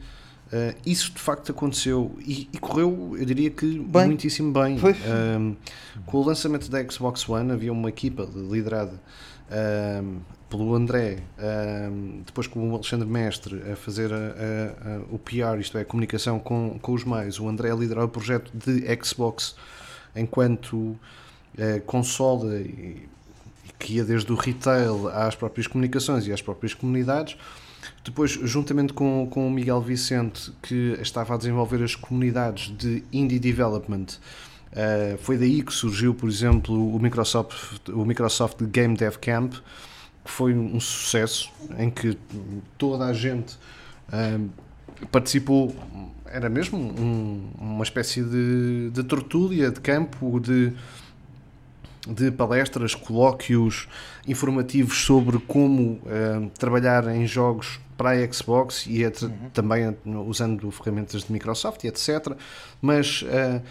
Uh, 0.51 0.75
isso 0.86 1.13
de 1.13 1.20
facto 1.20 1.50
aconteceu 1.50 2.13
e, 2.20 2.50
e, 2.51 2.58
correu, 2.58 3.15
eu 3.17 3.25
diria 3.25 3.50
que 3.50 3.79
bem. 3.79 4.08
muitíssimo 4.08 4.51
bem. 4.51 4.75
Uh, 4.77 5.55
com 6.05 6.17
o 6.17 6.25
lançamento 6.25 6.70
da 6.70 6.84
Xbox 6.89 7.27
One 7.29 7.53
havia 7.53 7.72
uma 7.72 7.88
equipa 7.88 8.27
liderada 8.36 9.00
uh, 9.48 10.22
pelo 10.50 10.75
André, 10.75 11.20
depois 12.25 12.46
com 12.46 12.70
o 12.70 12.74
Alexandre 12.74 13.08
Mestre 13.08 13.72
a 13.72 13.75
fazer 13.77 14.12
a, 14.12 14.17
a, 14.17 14.20
a, 14.20 15.00
o 15.10 15.17
PR, 15.17 15.58
isto 15.62 15.77
é, 15.77 15.81
a 15.81 15.86
comunicação 15.86 16.39
com, 16.39 16.77
com 16.81 16.91
os 16.91 17.05
meios. 17.05 17.39
O 17.39 17.48
André 17.48 17.72
a 17.72 17.75
liderar 17.75 18.03
o 18.03 18.10
projeto 18.10 18.51
de 18.53 18.84
Xbox 19.01 19.55
enquanto 20.13 21.00
console 21.86 22.58
e, 22.58 23.10
que 23.79 23.93
ia 23.93 24.03
desde 24.03 24.29
o 24.29 24.36
retail 24.36 25.08
às 25.08 25.36
próprias 25.36 25.67
comunicações 25.67 26.27
e 26.27 26.34
às 26.34 26.41
próprias 26.41 26.74
comunidades 26.74 27.38
Depois, 28.03 28.31
juntamente 28.31 28.93
com, 28.93 29.27
com 29.29 29.48
o 29.48 29.51
Miguel 29.51 29.79
Vicente, 29.79 30.51
que 30.62 30.98
estava 31.00 31.36
a 31.36 31.38
desenvolver 31.38 31.84
as 31.84 31.93
comunidades 31.93 32.75
de 32.75 33.03
Indie 33.13 33.39
Development, 33.39 34.05
uh, 34.74 35.17
foi 35.20 35.38
daí 35.38 35.62
que 35.62 35.72
surgiu, 35.72 36.13
por 36.13 36.27
exemplo, 36.27 36.96
o 36.96 37.00
Microsoft, 37.00 37.89
o 37.89 38.03
Microsoft 38.03 38.63
Game 38.63 38.98
Dev 38.98 39.17
Camp, 39.17 39.53
que 40.25 40.31
foi 40.31 40.53
um 40.53 40.79
sucesso, 40.79 41.51
em 41.77 41.91
que 41.91 42.17
toda 42.75 43.05
a 43.05 43.13
gente 43.13 43.55
uh, 44.10 44.50
participou, 45.12 45.75
era 46.25 46.50
mesmo 46.50 46.79
um, 46.79 47.51
uma 47.60 47.84
espécie 47.84 48.24
de, 48.24 48.89
de 48.89 49.03
tertúlia 49.03 49.70
de 49.70 49.79
campo, 49.79 50.39
de 50.39 50.74
de 52.08 52.31
palestras, 52.31 52.96
colóquios 52.96 53.88
informativos 54.27 55.03
sobre 55.03 55.38
como 55.39 56.01
uh, 56.03 56.50
trabalhar 56.58 57.08
em 57.15 57.27
jogos 57.27 57.79
para 58.01 58.12
a 58.12 58.34
Xbox 58.34 58.88
e 58.88 59.05
uhum. 59.05 59.50
também 59.53 59.96
usando 60.25 60.72
ferramentas 60.72 61.24
de 61.24 61.31
Microsoft 61.31 61.84
e 61.84 61.88
etc. 61.88 62.36
Mas 62.81 63.22
uh, 63.22 63.62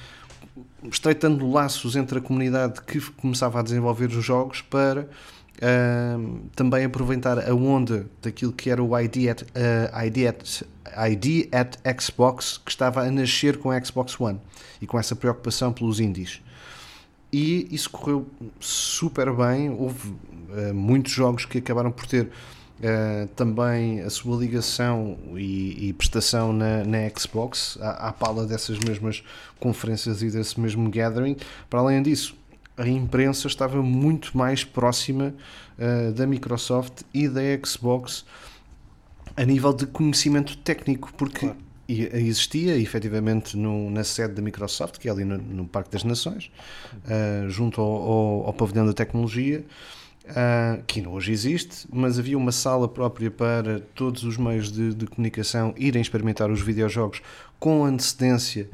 estreitando 0.84 1.50
laços 1.50 1.96
entre 1.96 2.18
a 2.18 2.22
comunidade 2.22 2.80
que 2.82 3.00
começava 3.12 3.58
a 3.58 3.62
desenvolver 3.62 4.06
os 4.06 4.24
jogos 4.24 4.62
para 4.62 5.02
uh, 5.02 6.40
também 6.54 6.84
aproveitar 6.84 7.40
a 7.40 7.52
onda 7.52 8.06
daquilo 8.22 8.52
que 8.52 8.70
era 8.70 8.80
o 8.80 8.96
ID 8.96 9.28
at, 9.28 9.42
uh, 9.42 10.06
ID, 10.06 10.28
at, 10.28 10.62
ID 11.10 11.48
at 11.52 12.00
Xbox 12.00 12.56
que 12.56 12.70
estava 12.70 13.02
a 13.02 13.10
nascer 13.10 13.58
com 13.58 13.72
a 13.72 13.84
Xbox 13.84 14.20
One 14.20 14.40
e 14.80 14.86
com 14.86 14.96
essa 14.96 15.16
preocupação 15.16 15.72
pelos 15.72 15.98
indies 15.98 16.40
e 17.32 17.68
isso 17.70 17.90
correu 17.90 18.26
super 18.58 19.32
bem. 19.32 19.70
Houve 19.70 20.08
uh, 20.08 20.74
muitos 20.74 21.12
jogos 21.12 21.44
que 21.44 21.58
acabaram 21.58 21.92
por 21.92 22.06
ter 22.06 22.28
uh, 22.80 23.28
também 23.28 24.00
a 24.00 24.10
sua 24.10 24.36
ligação 24.36 25.18
e, 25.34 25.88
e 25.88 25.92
prestação 25.92 26.52
na, 26.52 26.84
na 26.84 26.98
Xbox, 27.16 27.78
à, 27.80 28.08
à, 28.08 28.12
pala 28.12 28.46
dessas 28.46 28.78
mesmas 28.78 29.22
conferências 29.58 30.22
e 30.22 30.30
desse 30.30 30.58
mesmo 30.58 30.90
gathering. 30.90 31.36
Para 31.68 31.80
além 31.80 32.02
disso, 32.02 32.36
a 32.76 32.88
imprensa 32.88 33.46
estava 33.46 33.82
muito 33.82 34.36
mais 34.36 34.64
próxima 34.64 35.34
uh, 35.78 36.12
da 36.12 36.26
Microsoft 36.26 37.02
e 37.12 37.28
da 37.28 37.40
Xbox 37.64 38.24
a 39.36 39.44
nível 39.44 39.72
de 39.72 39.86
conhecimento 39.86 40.56
técnico, 40.58 41.12
porque. 41.16 41.46
Claro 41.46 41.70
existia 41.92 42.76
efetivamente 42.76 43.56
no, 43.56 43.90
na 43.90 44.04
sede 44.04 44.34
da 44.34 44.42
Microsoft, 44.42 44.98
que 44.98 45.08
é 45.08 45.10
ali 45.10 45.24
no, 45.24 45.38
no 45.38 45.66
Parque 45.66 45.90
das 45.90 46.04
Nações, 46.04 46.50
uh, 46.94 47.48
junto 47.48 47.80
ao, 47.80 47.90
ao, 47.90 48.46
ao, 48.46 48.52
pavilhão 48.52 48.86
da 48.86 48.92
tecnologia, 48.92 49.64
uh, 50.26 50.82
que 50.86 51.06
hoje 51.06 51.32
existe, 51.32 51.86
mas 51.92 52.18
havia 52.18 52.36
uma 52.36 52.52
sala 52.52 52.88
própria 52.88 53.30
para 53.30 53.80
todos 53.94 54.24
os 54.24 54.36
meios 54.36 54.70
de, 54.70 54.94
de 54.94 55.06
comunicação 55.06 55.74
irem 55.76 56.02
experimentar 56.02 56.50
os 56.50 56.60
videojogos 56.60 57.22
com 57.60 57.84
antecedência. 57.84 58.68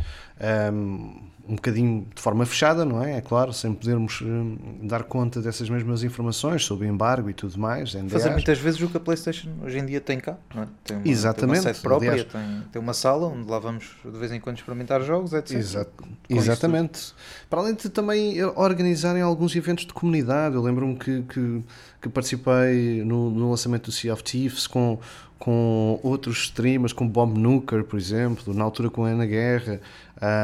Um, 0.73 1.21
ah, 1.23 1.37
um 1.49 1.55
bocadinho 1.55 2.07
de 2.15 2.21
forma 2.21 2.45
fechada, 2.45 2.85
não 2.85 3.03
é? 3.03 3.19
É 3.19 3.21
claro, 3.21 3.53
sem 3.53 3.73
podermos 3.73 4.21
hum, 4.21 4.59
dar 4.83 5.05
conta 5.05 5.41
dessas 5.41 5.71
mesmas 5.71 6.03
informações 6.03 6.65
sobre 6.65 6.89
embargo 6.89 7.31
e 7.31 7.35
tudo 7.35 7.57
mais. 7.59 7.95
NDAs. 7.95 8.13
Fazer 8.13 8.31
muitas 8.31 8.59
vezes 8.59 8.81
o 8.81 8.89
que 8.89 8.97
a 8.97 9.01
PlayStation 9.01 9.49
hoje 9.63 9.79
em 9.79 9.87
dia 9.87 10.01
tem 10.01 10.19
cá, 10.19 10.37
não 10.55 10.65
é? 10.65 10.69
Tem 10.85 10.97
uma, 10.97 11.09
Exatamente. 11.09 11.61
Tem 11.61 11.69
uma 11.69 11.75
sede 11.75 11.83
própria, 11.83 12.11
Aliás, 12.11 12.33
tem, 12.33 12.63
tem, 12.73 12.83
uma 12.83 12.93
sala 12.93 13.29
onde 13.29 13.49
lá 13.49 13.59
vamos 13.61 13.91
de 14.05 14.19
vez 14.19 14.33
em 14.33 14.41
quando 14.41 14.57
experimentar 14.57 15.01
jogos, 15.03 15.33
etc. 15.33 15.57
Exa 15.57 15.87
exatamente. 16.29 17.15
Para 17.49 17.61
além 17.61 17.75
de 17.75 17.89
também 17.91 18.43
organizarem 18.43 19.23
alguns 19.23 19.55
eventos 19.55 19.87
de 19.87 19.93
comunidade, 19.93 20.57
eu 20.57 20.63
lembro-me 20.63 20.97
que, 20.97 21.23
que, 21.23 21.63
que, 22.01 22.09
participei 22.09 23.03
no, 23.05 23.31
no 23.31 23.51
lançamento 23.51 23.87
do 23.87 23.93
Sea 23.93 24.13
of 24.13 24.23
Thieves 24.23 24.67
com 24.67 24.99
com 25.39 26.01
outros 26.03 26.45
streamers, 26.45 26.93
com 26.93 27.07
Bob 27.07 27.39
Nuker, 27.39 27.85
por 27.85 27.99
exemplo, 27.99 28.55
na 28.55 28.65
altura 28.65 28.89
com 28.89 29.05
a 29.05 29.09
Ana 29.09 29.27
Guerra, 29.27 29.81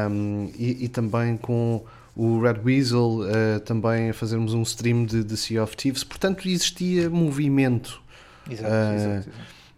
um, 0.09 0.51
e, 0.57 0.85
e, 0.85 0.87
também 0.87 1.35
com 1.35 1.83
o 2.15 2.39
Red 2.39 2.59
Weasel, 2.63 3.21
uh, 3.21 3.59
também 3.65 4.11
a 4.11 4.13
fazermos 4.13 4.53
um 4.53 4.61
stream 4.61 5.05
de, 5.05 5.23
de 5.23 5.35
Sea 5.35 5.63
of 5.63 5.75
Thieves. 5.75 6.03
Portanto, 6.03 6.47
existia 6.47 7.09
movimento, 7.09 8.01
exato, 8.49 8.71
uh, 8.71 8.95
exato, 8.95 9.29
exato. 9.29 9.31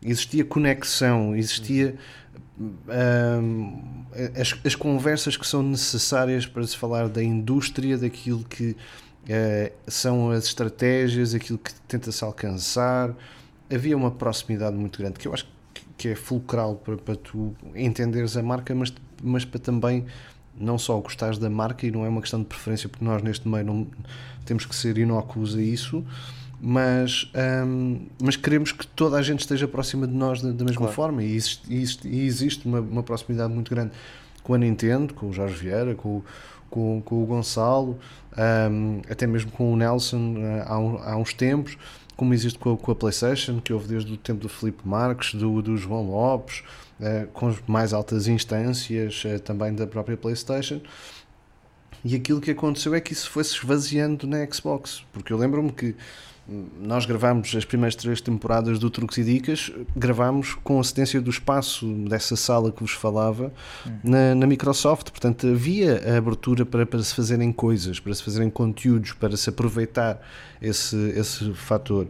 existia 0.03 0.45
conexão, 0.45 1.35
existia. 1.35 1.95
Um, 2.57 4.05
as, 4.39 4.57
as 4.63 4.75
conversas 4.75 5.35
que 5.35 5.45
são 5.45 5.61
necessárias 5.61 6.45
para 6.45 6.65
se 6.65 6.77
falar 6.77 7.09
da 7.09 7.21
indústria, 7.21 7.97
daquilo 7.97 8.45
que 8.45 8.77
são 9.87 10.31
as 10.31 10.45
estratégias, 10.45 11.33
aquilo 11.33 11.57
que 11.57 11.73
tenta-se 11.87 12.23
alcançar, 12.23 13.13
havia 13.73 13.97
uma 13.97 14.11
proximidade 14.11 14.75
muito 14.75 14.99
grande 14.99 15.17
que 15.17 15.27
eu 15.27 15.33
acho 15.33 15.47
que 15.97 16.09
é 16.09 16.15
fulcral 16.15 16.75
para, 16.75 16.97
para 16.97 17.15
tu 17.15 17.55
entenderes 17.75 18.35
a 18.37 18.43
marca, 18.43 18.75
mas, 18.75 18.93
mas 19.23 19.45
para 19.45 19.59
também 19.59 20.05
não 20.57 20.77
só 20.77 20.97
gostares 20.99 21.37
da 21.37 21.49
marca 21.49 21.85
e 21.85 21.91
não 21.91 22.05
é 22.05 22.09
uma 22.09 22.21
questão 22.21 22.39
de 22.39 22.45
preferência, 22.45 22.87
porque 22.87 23.03
nós 23.03 23.21
neste 23.21 23.47
meio 23.47 23.65
não 23.65 23.87
temos 24.45 24.65
que 24.65 24.75
ser 24.75 24.97
inócuos 24.97 25.55
a 25.55 25.61
isso, 25.61 26.05
mas, 26.61 27.29
um, 27.65 28.05
mas 28.21 28.35
queremos 28.35 28.71
que 28.71 28.87
toda 28.87 29.17
a 29.17 29.21
gente 29.21 29.41
esteja 29.41 29.67
próxima 29.67 30.07
de 30.07 30.13
nós 30.13 30.41
da, 30.41 30.51
da 30.51 30.63
mesma 30.63 30.77
claro. 30.77 30.93
forma 30.93 31.23
e 31.23 31.35
existe, 31.35 31.73
existe, 31.73 32.07
e 32.07 32.25
existe 32.25 32.67
uma, 32.67 32.79
uma, 32.79 33.03
proximidade 33.03 33.53
muito 33.53 33.69
grande 33.69 33.91
com 34.41 34.53
a 34.53 34.57
Nintendo, 34.57 35.13
com 35.13 35.29
o 35.29 35.33
Jorge 35.33 35.55
Vieira, 35.55 35.95
com, 35.95 36.21
com, 36.69 37.01
com 37.03 37.23
o 37.23 37.25
Gonçalo, 37.25 37.99
um, 38.37 39.01
até 39.09 39.25
mesmo 39.25 39.51
com 39.51 39.71
o 39.71 39.75
Nelson 39.75 40.35
uh, 40.35 41.01
há, 41.05 41.11
há 41.11 41.17
uns 41.17 41.33
tempos 41.33 41.77
como 42.15 42.33
existe 42.33 42.57
com 42.57 42.73
a, 42.73 42.77
com 42.77 42.91
a, 42.91 42.95
PlayStation, 42.95 43.59
que 43.59 43.73
houve 43.73 43.87
desde 43.87 44.13
o 44.13 44.17
tempo 44.17 44.39
do 44.39 44.49
Felipe 44.49 44.87
Marques, 44.87 45.33
do, 45.33 45.61
do 45.61 45.75
João 45.75 46.09
Lopes, 46.09 46.63
eh, 47.01 47.27
com 47.33 47.47
as 47.47 47.57
mais 47.67 47.93
altas 47.93 48.27
instâncias 48.27 49.23
eh, 49.25 49.37
também 49.37 49.73
da 49.73 49.85
própria 49.85 50.15
PlayStation. 50.15 50.79
E 52.03 52.15
aquilo 52.15 52.39
que 52.39 52.51
aconteceu 52.51 52.93
é 52.93 53.01
que 53.01 53.13
isso 53.13 53.29
foi 53.29 53.43
se 53.43 53.55
esvaziando 53.55 54.25
na 54.27 54.45
Xbox, 54.49 55.03
porque 55.11 55.33
eu 55.33 55.37
lembro-me 55.37 55.71
que 55.71 55.95
nós 56.47 57.07
gravámos 57.07 57.55
as 57.55 57.65
primeiras 57.65 57.95
três 57.95 58.21
temporadas 58.21 58.77
do 58.77 58.89
Truques 58.89 59.17
e 59.17 59.23
Dicas, 59.23 59.71
gravámos 59.95 60.53
com 60.63 60.77
a 60.77 60.81
assistência 60.81 61.19
do 61.19 61.29
espaço 61.29 61.91
dessa 62.07 62.35
sala 62.35 62.71
que 62.71 62.81
vos 62.81 62.91
falava 62.91 63.51
hum. 63.85 63.91
na, 64.03 64.35
na, 64.35 64.45
Microsoft. 64.45 65.09
Portanto, 65.09 65.47
havia 65.47 66.03
a 66.05 66.17
abertura 66.17 66.63
para, 66.63 66.85
para 66.85 67.01
se 67.01 67.15
fazerem 67.15 67.51
coisas, 67.51 67.99
para 67.99 68.13
se 68.13 68.23
fazerem 68.23 68.49
conteúdos, 68.49 69.13
para 69.13 69.35
se 69.35 69.49
aproveitar 69.49 70.21
esse, 70.61 70.95
esse 71.15 71.51
fator. 71.53 72.07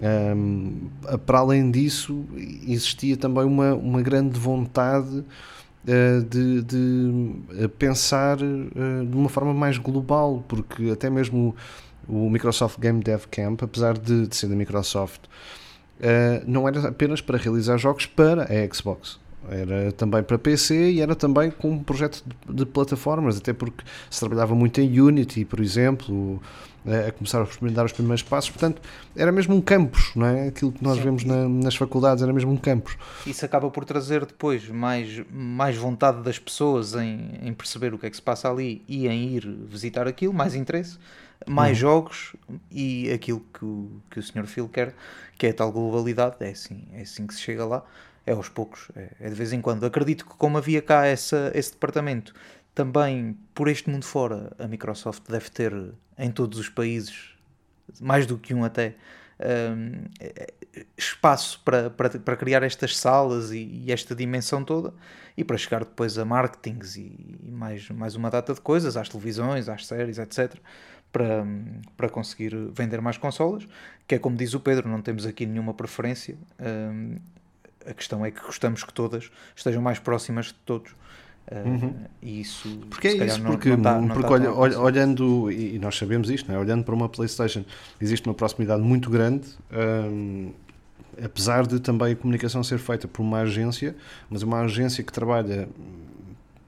Um, 0.00 0.88
para 1.26 1.40
além 1.40 1.68
disso, 1.70 2.24
existia 2.66 3.16
também 3.16 3.44
uma, 3.44 3.74
uma 3.74 4.00
grande 4.00 4.38
vontade 4.38 5.18
uh, 5.18 6.24
de, 6.28 6.62
de 6.62 7.68
pensar 7.78 8.38
uh, 8.40 9.06
de 9.06 9.16
uma 9.16 9.28
forma 9.28 9.52
mais 9.52 9.76
global, 9.76 10.44
porque 10.46 10.90
até 10.90 11.10
mesmo 11.10 11.54
o 12.08 12.28
Microsoft 12.30 12.78
Game 12.78 13.02
Dev 13.02 13.24
Camp, 13.30 13.62
apesar 13.62 13.96
de, 13.96 14.26
de 14.26 14.36
ser 14.36 14.48
da 14.48 14.56
Microsoft, 14.56 15.24
uh, 15.24 16.44
não 16.46 16.66
era 16.66 16.88
apenas 16.88 17.20
para 17.20 17.38
realizar 17.38 17.76
jogos 17.78 18.06
para 18.06 18.44
a 18.44 18.74
Xbox. 18.74 19.20
Era 19.50 19.90
também 19.92 20.22
para 20.22 20.38
PC 20.38 20.92
e 20.92 21.00
era 21.00 21.16
também 21.16 21.50
com 21.50 21.70
um 21.72 21.82
projeto 21.82 22.22
de, 22.46 22.54
de 22.54 22.66
plataformas, 22.66 23.36
até 23.36 23.52
porque 23.52 23.84
se 24.08 24.20
trabalhava 24.20 24.54
muito 24.54 24.80
em 24.80 25.00
Unity, 25.00 25.44
por 25.44 25.58
exemplo, 25.58 26.40
a 26.86 27.10
começar 27.12 27.40
a 27.40 27.44
experimentar 27.44 27.84
os 27.84 27.92
primeiros 27.92 28.22
passos. 28.22 28.50
Portanto, 28.50 28.80
era 29.16 29.32
mesmo 29.32 29.54
um 29.54 29.60
campus, 29.60 30.12
não 30.14 30.26
é? 30.26 30.48
Aquilo 30.48 30.70
que 30.70 30.82
nós 30.82 30.96
Sim. 30.96 31.02
vemos 31.02 31.24
na, 31.24 31.48
nas 31.48 31.74
faculdades 31.74 32.22
era 32.22 32.32
mesmo 32.32 32.52
um 32.52 32.56
campus. 32.56 32.96
Isso 33.26 33.44
acaba 33.44 33.68
por 33.68 33.84
trazer 33.84 34.24
depois 34.24 34.68
mais, 34.68 35.22
mais 35.28 35.76
vontade 35.76 36.22
das 36.22 36.38
pessoas 36.38 36.94
em, 36.94 37.30
em 37.42 37.52
perceber 37.52 37.92
o 37.94 37.98
que 37.98 38.06
é 38.06 38.10
que 38.10 38.16
se 38.16 38.22
passa 38.22 38.48
ali 38.48 38.84
e 38.86 39.08
em 39.08 39.34
ir 39.34 39.48
visitar 39.66 40.06
aquilo, 40.06 40.32
mais 40.32 40.54
interesse 40.54 40.98
mais 41.46 41.78
uhum. 41.78 41.80
jogos 41.80 42.36
e 42.70 43.10
aquilo 43.10 43.44
que 43.52 43.64
o, 43.64 44.02
que 44.10 44.18
o 44.18 44.22
Sr. 44.22 44.46
Phil 44.46 44.68
quer, 44.68 44.94
que 45.36 45.46
é 45.46 45.50
a 45.50 45.54
tal 45.54 45.72
globalidade, 45.72 46.36
é 46.40 46.50
assim, 46.50 46.86
é 46.92 47.02
assim 47.02 47.26
que 47.26 47.34
se 47.34 47.40
chega 47.40 47.64
lá, 47.64 47.84
é 48.26 48.32
aos 48.32 48.48
poucos, 48.48 48.90
é, 48.94 49.08
é 49.20 49.28
de 49.28 49.34
vez 49.34 49.52
em 49.52 49.60
quando. 49.60 49.84
Acredito 49.84 50.24
que 50.24 50.34
como 50.36 50.58
havia 50.58 50.80
cá 50.80 51.06
essa, 51.06 51.50
esse 51.54 51.72
departamento, 51.72 52.34
também 52.74 53.36
por 53.54 53.68
este 53.68 53.90
mundo 53.90 54.04
fora, 54.04 54.52
a 54.58 54.66
Microsoft 54.66 55.22
deve 55.28 55.50
ter 55.50 55.72
em 56.18 56.30
todos 56.30 56.58
os 56.58 56.68
países, 56.68 57.30
mais 58.00 58.26
do 58.26 58.38
que 58.38 58.54
um 58.54 58.64
até, 58.64 58.94
um, 59.74 60.04
espaço 60.96 61.60
para, 61.64 61.90
para, 61.90 62.18
para 62.18 62.36
criar 62.36 62.62
estas 62.62 62.96
salas 62.96 63.50
e, 63.50 63.58
e, 63.58 63.92
esta 63.92 64.14
dimensão 64.14 64.64
toda 64.64 64.94
e 65.36 65.42
para 65.42 65.58
chegar 65.58 65.80
depois 65.80 66.16
a 66.16 66.24
marketings 66.24 66.96
e, 66.96 67.38
e 67.42 67.50
mais, 67.50 67.90
mais 67.90 68.14
uma 68.14 68.30
data 68.30 68.54
de 68.54 68.60
coisas, 68.60 68.96
às 68.96 69.08
televisões, 69.08 69.68
às 69.68 69.86
séries, 69.86 70.18
etc 70.18 70.54
para, 71.12 71.46
para 71.96 72.08
conseguir 72.08 72.54
vender 72.74 73.00
mais 73.00 73.18
consolas, 73.18 73.68
que 74.08 74.14
é 74.14 74.18
como 74.18 74.36
diz 74.36 74.54
o 74.54 74.60
Pedro, 74.60 74.88
não 74.88 75.02
temos 75.02 75.26
aqui 75.26 75.44
nenhuma 75.46 75.74
preferência. 75.74 76.36
Um, 76.58 77.16
a 77.86 77.92
questão 77.92 78.24
é 78.24 78.30
que 78.30 78.40
gostamos 78.40 78.82
que 78.82 78.92
todas 78.92 79.30
estejam 79.54 79.82
mais 79.82 79.98
próximas 79.98 80.46
de 80.46 80.54
todos. 80.54 80.92
Uh, 81.50 81.68
uhum. 81.68 81.94
E 82.22 82.40
isso, 82.40 82.68
porque 82.88 83.08
é 83.08 83.26
isso, 83.26 83.42
porque, 83.42 83.70
não, 83.70 84.02
não 84.02 84.08
tá, 84.08 84.14
porque 84.14 84.32
olha, 84.32 84.52
olha, 84.52 84.78
olhando, 84.78 85.50
e 85.50 85.78
nós 85.78 85.98
sabemos 85.98 86.30
isto, 86.30 86.50
é? 86.50 86.56
olhando 86.56 86.84
para 86.84 86.94
uma 86.94 87.08
PlayStation, 87.08 87.64
existe 88.00 88.26
uma 88.28 88.34
proximidade 88.34 88.80
muito 88.80 89.10
grande. 89.10 89.48
Um, 89.72 90.52
apesar 91.22 91.66
de 91.66 91.80
também 91.80 92.12
a 92.12 92.16
comunicação 92.16 92.62
ser 92.62 92.78
feita 92.78 93.08
por 93.08 93.22
uma 93.22 93.40
agência, 93.40 93.94
mas 94.30 94.42
uma 94.42 94.60
agência 94.60 95.02
que 95.02 95.12
trabalha 95.12 95.68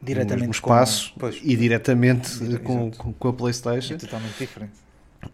diretamente 0.04 0.34
no 0.34 0.40
mesmo 0.40 0.52
espaço 0.52 1.12
com, 1.14 1.20
pois, 1.20 1.40
e 1.42 1.56
diretamente 1.56 2.58
com, 2.62 2.90
com, 2.90 3.28
a 3.28 3.32
PlayStation. 3.32 3.94
É 3.94 3.96
totalmente 3.96 4.38
diferente. 4.38 4.72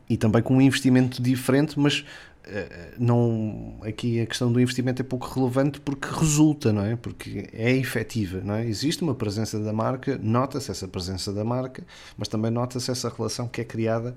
E 0.09 0.17
também 0.17 0.43
com 0.43 0.57
um 0.57 0.61
investimento 0.61 1.21
diferente, 1.21 1.79
mas 1.79 2.01
uh, 2.01 2.95
não 2.99 3.77
aqui 3.83 4.21
a 4.21 4.27
questão 4.27 4.53
do 4.53 4.61
investimento 4.61 5.03
é 5.03 5.05
pouco 5.05 5.27
relevante 5.27 5.81
porque 5.81 6.09
resulta, 6.09 6.73
não 6.73 6.85
é? 6.85 6.97
Porque 6.97 7.49
é 7.53 7.73
efetiva, 7.73 8.41
não 8.45 8.55
é? 8.55 8.67
Existe 8.67 9.03
uma 9.03 9.15
presença 9.15 9.59
da 9.59 9.73
marca, 9.73 10.19
nota-se 10.23 10.71
essa 10.71 10.87
presença 10.87 11.33
da 11.33 11.45
marca, 11.45 11.85
mas 12.17 12.29
também 12.29 12.51
nota-se 12.51 12.91
essa 12.91 13.09
relação 13.09 13.49
que 13.49 13.61
é 13.61 13.65
criada 13.65 14.17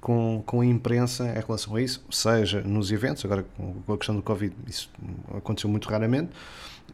com, 0.00 0.42
com 0.44 0.60
a 0.60 0.66
imprensa 0.66 1.24
em 1.24 1.40
relação 1.40 1.76
a 1.76 1.82
isso, 1.82 2.04
seja 2.10 2.60
nos 2.60 2.90
eventos, 2.90 3.24
agora 3.24 3.44
com 3.86 3.92
a 3.92 3.96
questão 3.96 4.16
do 4.16 4.22
Covid, 4.22 4.54
isso 4.66 4.90
aconteceu 5.34 5.70
muito 5.70 5.88
raramente, 5.88 6.30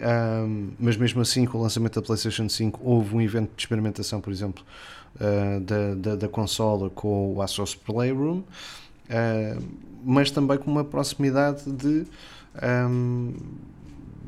um, 0.00 0.70
mas 0.78 0.96
mesmo 0.96 1.20
assim, 1.20 1.44
com 1.44 1.59
o 1.59 1.62
lançamento 1.62 2.00
da 2.00 2.07
PlayStation 2.07 2.48
5, 2.48 2.81
houve 2.83 3.14
um 3.14 3.20
evento 3.20 3.50
de 3.55 3.62
experimentação, 3.62 4.20
por 4.20 4.33
exemplo, 4.33 4.64
uh, 5.16 5.61
da, 5.61 5.94
da, 5.94 6.16
da, 6.16 6.28
consola 6.28 6.90
com 6.90 7.35
o 7.35 7.42
Astros 7.42 7.74
Playroom, 7.74 8.38
uh, 8.38 9.62
mas 10.05 10.31
também 10.31 10.59
com 10.59 10.70
uma 10.70 10.85
proximidade 10.85 11.70
de, 11.70 12.05
um, 12.88 13.35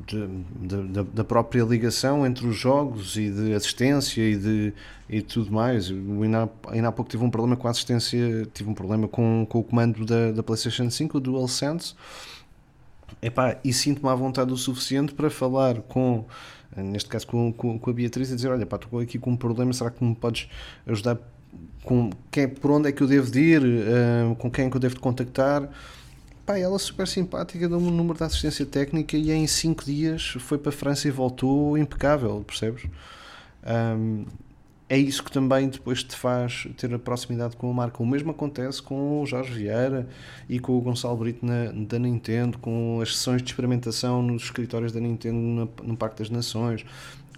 de, 0.07 0.29
de, 0.61 1.03
da 1.12 1.24
própria 1.24 1.62
ligação 1.64 2.27
entre 2.27 2.46
os 2.46 2.57
jogos 2.57 3.16
e 3.16 3.31
de 3.31 3.55
assistência 3.55 4.22
e 4.22 4.37
de 4.37 4.72
e 5.09 5.22
tudo 5.22 5.53
mais. 5.53 5.90
Eu 5.90 6.22
ainda, 6.22 6.50
ainda 6.68 6.88
há 6.88 6.92
pouco 6.92 7.11
tive 7.11 7.24
um 7.24 7.31
problema 7.31 7.57
com 7.57 7.68
a 7.68 7.70
assistência, 7.70 8.46
tive 8.53 8.70
um 8.70 8.74
problema 8.74 9.09
com, 9.09 9.46
com 9.48 9.59
o 9.59 9.64
comando 9.64 10.05
da, 10.05 10.33
da 10.33 10.42
PlayStation 10.42 10.90
5, 10.90 11.18
o 11.18 11.20
DualSense. 11.20 11.94
Epá, 13.25 13.57
e 13.65 13.73
sinto-me 13.73 14.11
à 14.11 14.15
vontade 14.15 14.53
o 14.53 14.57
suficiente 14.57 15.15
para 15.15 15.31
falar 15.31 15.81
com, 15.83 16.27
neste 16.77 17.09
caso 17.09 17.27
com, 17.27 17.51
com, 17.51 17.79
com 17.79 17.91
a 17.91 17.93
Beatriz, 17.93 18.31
e 18.31 18.35
dizer: 18.35 18.49
Olha, 18.49 18.67
pá, 18.67 18.77
estou 18.77 19.01
aqui 19.01 19.19
com 19.19 19.31
um 19.31 19.37
problema, 19.37 19.73
será 19.73 19.91
que 19.91 20.05
me 20.05 20.15
podes 20.15 20.47
ajudar? 20.87 21.19
Com 21.83 22.11
quem, 22.31 22.49
por 22.49 22.71
onde 22.71 22.91
é 22.91 22.93
que 22.93 23.03
eu 23.03 23.07
devo 23.07 23.35
ir? 23.39 23.63
Uh, 23.63 24.35
com 24.37 24.51
quem 24.51 24.67
é 24.67 24.71
que 24.71 24.77
eu 24.77 24.81
devo 24.81 25.01
contactar? 25.01 25.71
Pá, 26.45 26.59
ela 26.59 26.79
super 26.79 27.09
simpática, 27.09 27.67
deu-me 27.67 27.87
um 27.87 27.91
número 27.91 28.19
de 28.19 28.25
assistência 28.25 28.67
técnica 28.67 29.17
e 29.17 29.31
em 29.31 29.47
5 29.47 29.85
dias 29.87 30.35
foi 30.41 30.59
para 30.59 30.69
a 30.69 30.73
França 30.73 31.09
e 31.09 31.11
voltou 31.11 31.79
impecável, 31.79 32.45
percebes? 32.47 32.85
Um, 33.67 34.27
é 34.88 34.99
isso 34.99 35.23
que 35.25 35.33
também 35.33 35.68
depois 35.68 36.03
te 36.03 36.14
faz 36.14 36.68
ter 36.77 36.92
a 36.92 36.99
proximidade 36.99 37.57
com 37.57 37.70
a 37.70 37.73
marca. 37.73 38.03
O 38.03 38.07
mesmo 38.07 38.31
acontece 38.31 38.83
com 38.83 39.23
o 39.23 39.27
Jorge 39.27 39.53
Vieira 39.53 40.07
e 40.49 40.59
com 40.59 40.77
o 40.77 40.81
Gonçalo 40.81 41.16
Brito 41.16 41.44
na, 41.44 41.73
da 41.73 41.99
Nintendo, 41.99 42.59
com 42.59 43.01
as 43.01 43.16
sessões 43.16 43.42
de 43.42 43.49
experimentação 43.49 44.23
nos 44.23 44.44
escritórios 44.44 44.92
da 44.92 45.01
Nintendo 45.01 45.38
no, 45.38 45.70
no 45.83 45.97
Parque 45.97 46.18
das 46.18 46.29
Nações, 46.29 46.85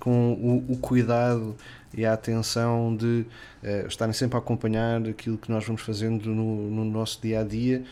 com 0.01 0.33
o, 0.33 0.73
o 0.73 0.77
cuidado 0.79 1.55
e 1.95 2.05
a 2.05 2.15
atenção 2.15 2.97
de 2.97 3.25
uh, 3.63 3.87
estarem 3.87 4.13
sempre 4.13 4.37
a 4.37 4.41
acompanhar 4.41 5.07
aquilo 5.07 5.39
que 5.39 5.51
nós 5.51 5.65
vamos 5.65 5.83
fazendo 5.83 6.29
no, 6.35 6.71
no 6.71 6.85
nosso 6.85 7.23
dia 7.23 7.41
a 7.41 7.45
dia. 7.45 7.85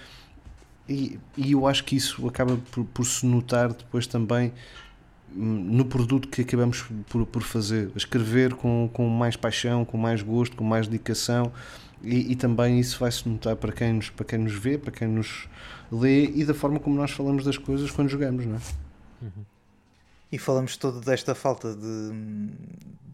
E, 0.88 1.18
e 1.36 1.52
eu 1.52 1.66
acho 1.66 1.84
que 1.84 1.96
isso 1.96 2.26
acaba 2.26 2.58
por, 2.72 2.84
por 2.86 3.06
se 3.06 3.24
notar 3.24 3.72
depois 3.72 4.06
também 4.06 4.52
no 5.34 5.84
produto 5.84 6.28
que 6.28 6.42
acabamos 6.42 6.84
por, 7.08 7.26
por 7.26 7.42
fazer, 7.42 7.90
escrever 7.96 8.54
com, 8.54 8.88
com 8.92 9.08
mais 9.08 9.36
paixão, 9.36 9.84
com 9.84 9.98
mais 9.98 10.22
gosto, 10.22 10.56
com 10.56 10.64
mais 10.64 10.86
dedicação 10.86 11.52
e, 12.02 12.32
e, 12.32 12.36
também 12.36 12.78
isso 12.78 12.98
vai-se 12.98 13.26
notar 13.28 13.56
para 13.56 13.72
quem, 13.72 13.94
nos, 13.94 14.10
para 14.10 14.26
quem 14.26 14.38
nos 14.38 14.52
vê, 14.52 14.76
para 14.76 14.92
quem 14.92 15.08
nos 15.08 15.48
lê 15.90 16.26
e 16.26 16.44
da 16.44 16.52
forma 16.52 16.78
como 16.78 16.94
nós 16.94 17.10
falamos 17.10 17.44
das 17.44 17.56
coisas 17.56 17.90
quando 17.90 18.10
jogamos, 18.10 18.44
não 18.44 18.56
é? 18.56 18.60
Uhum. 19.22 19.44
E 20.30 20.38
falamos 20.38 20.76
todo 20.76 21.00
desta 21.00 21.34
falta 21.34 21.74
de, 21.74 22.12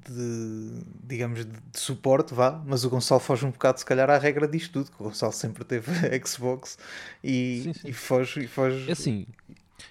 de 0.09 0.83
digamos, 1.05 1.45
de, 1.45 1.53
de, 1.53 1.81
suporte, 1.81 2.35
vá, 2.35 2.61
mas 2.67 2.85
o 2.85 2.91
Gonçalo 2.91 3.21
foge 3.21 3.47
um 3.47 3.51
bocado, 3.51 3.79
se 3.79 3.87
calhar, 3.87 4.11
à 4.11 4.19
regra 4.19 4.49
disto 4.49 4.73
tudo, 4.73 4.91
que 4.91 5.01
o 5.01 5.05
Gonçalo 5.05 5.33
sempre 5.33 5.65
teve 5.65 5.91
Xbox 6.27 6.77
e, 7.23 7.63
sim, 7.63 7.73
sim. 7.75 7.89
e 7.89 7.93
foge, 7.93 8.41
e 8.41 8.49
foge. 8.49 8.89
É 8.89 8.93
assim, 8.93 9.27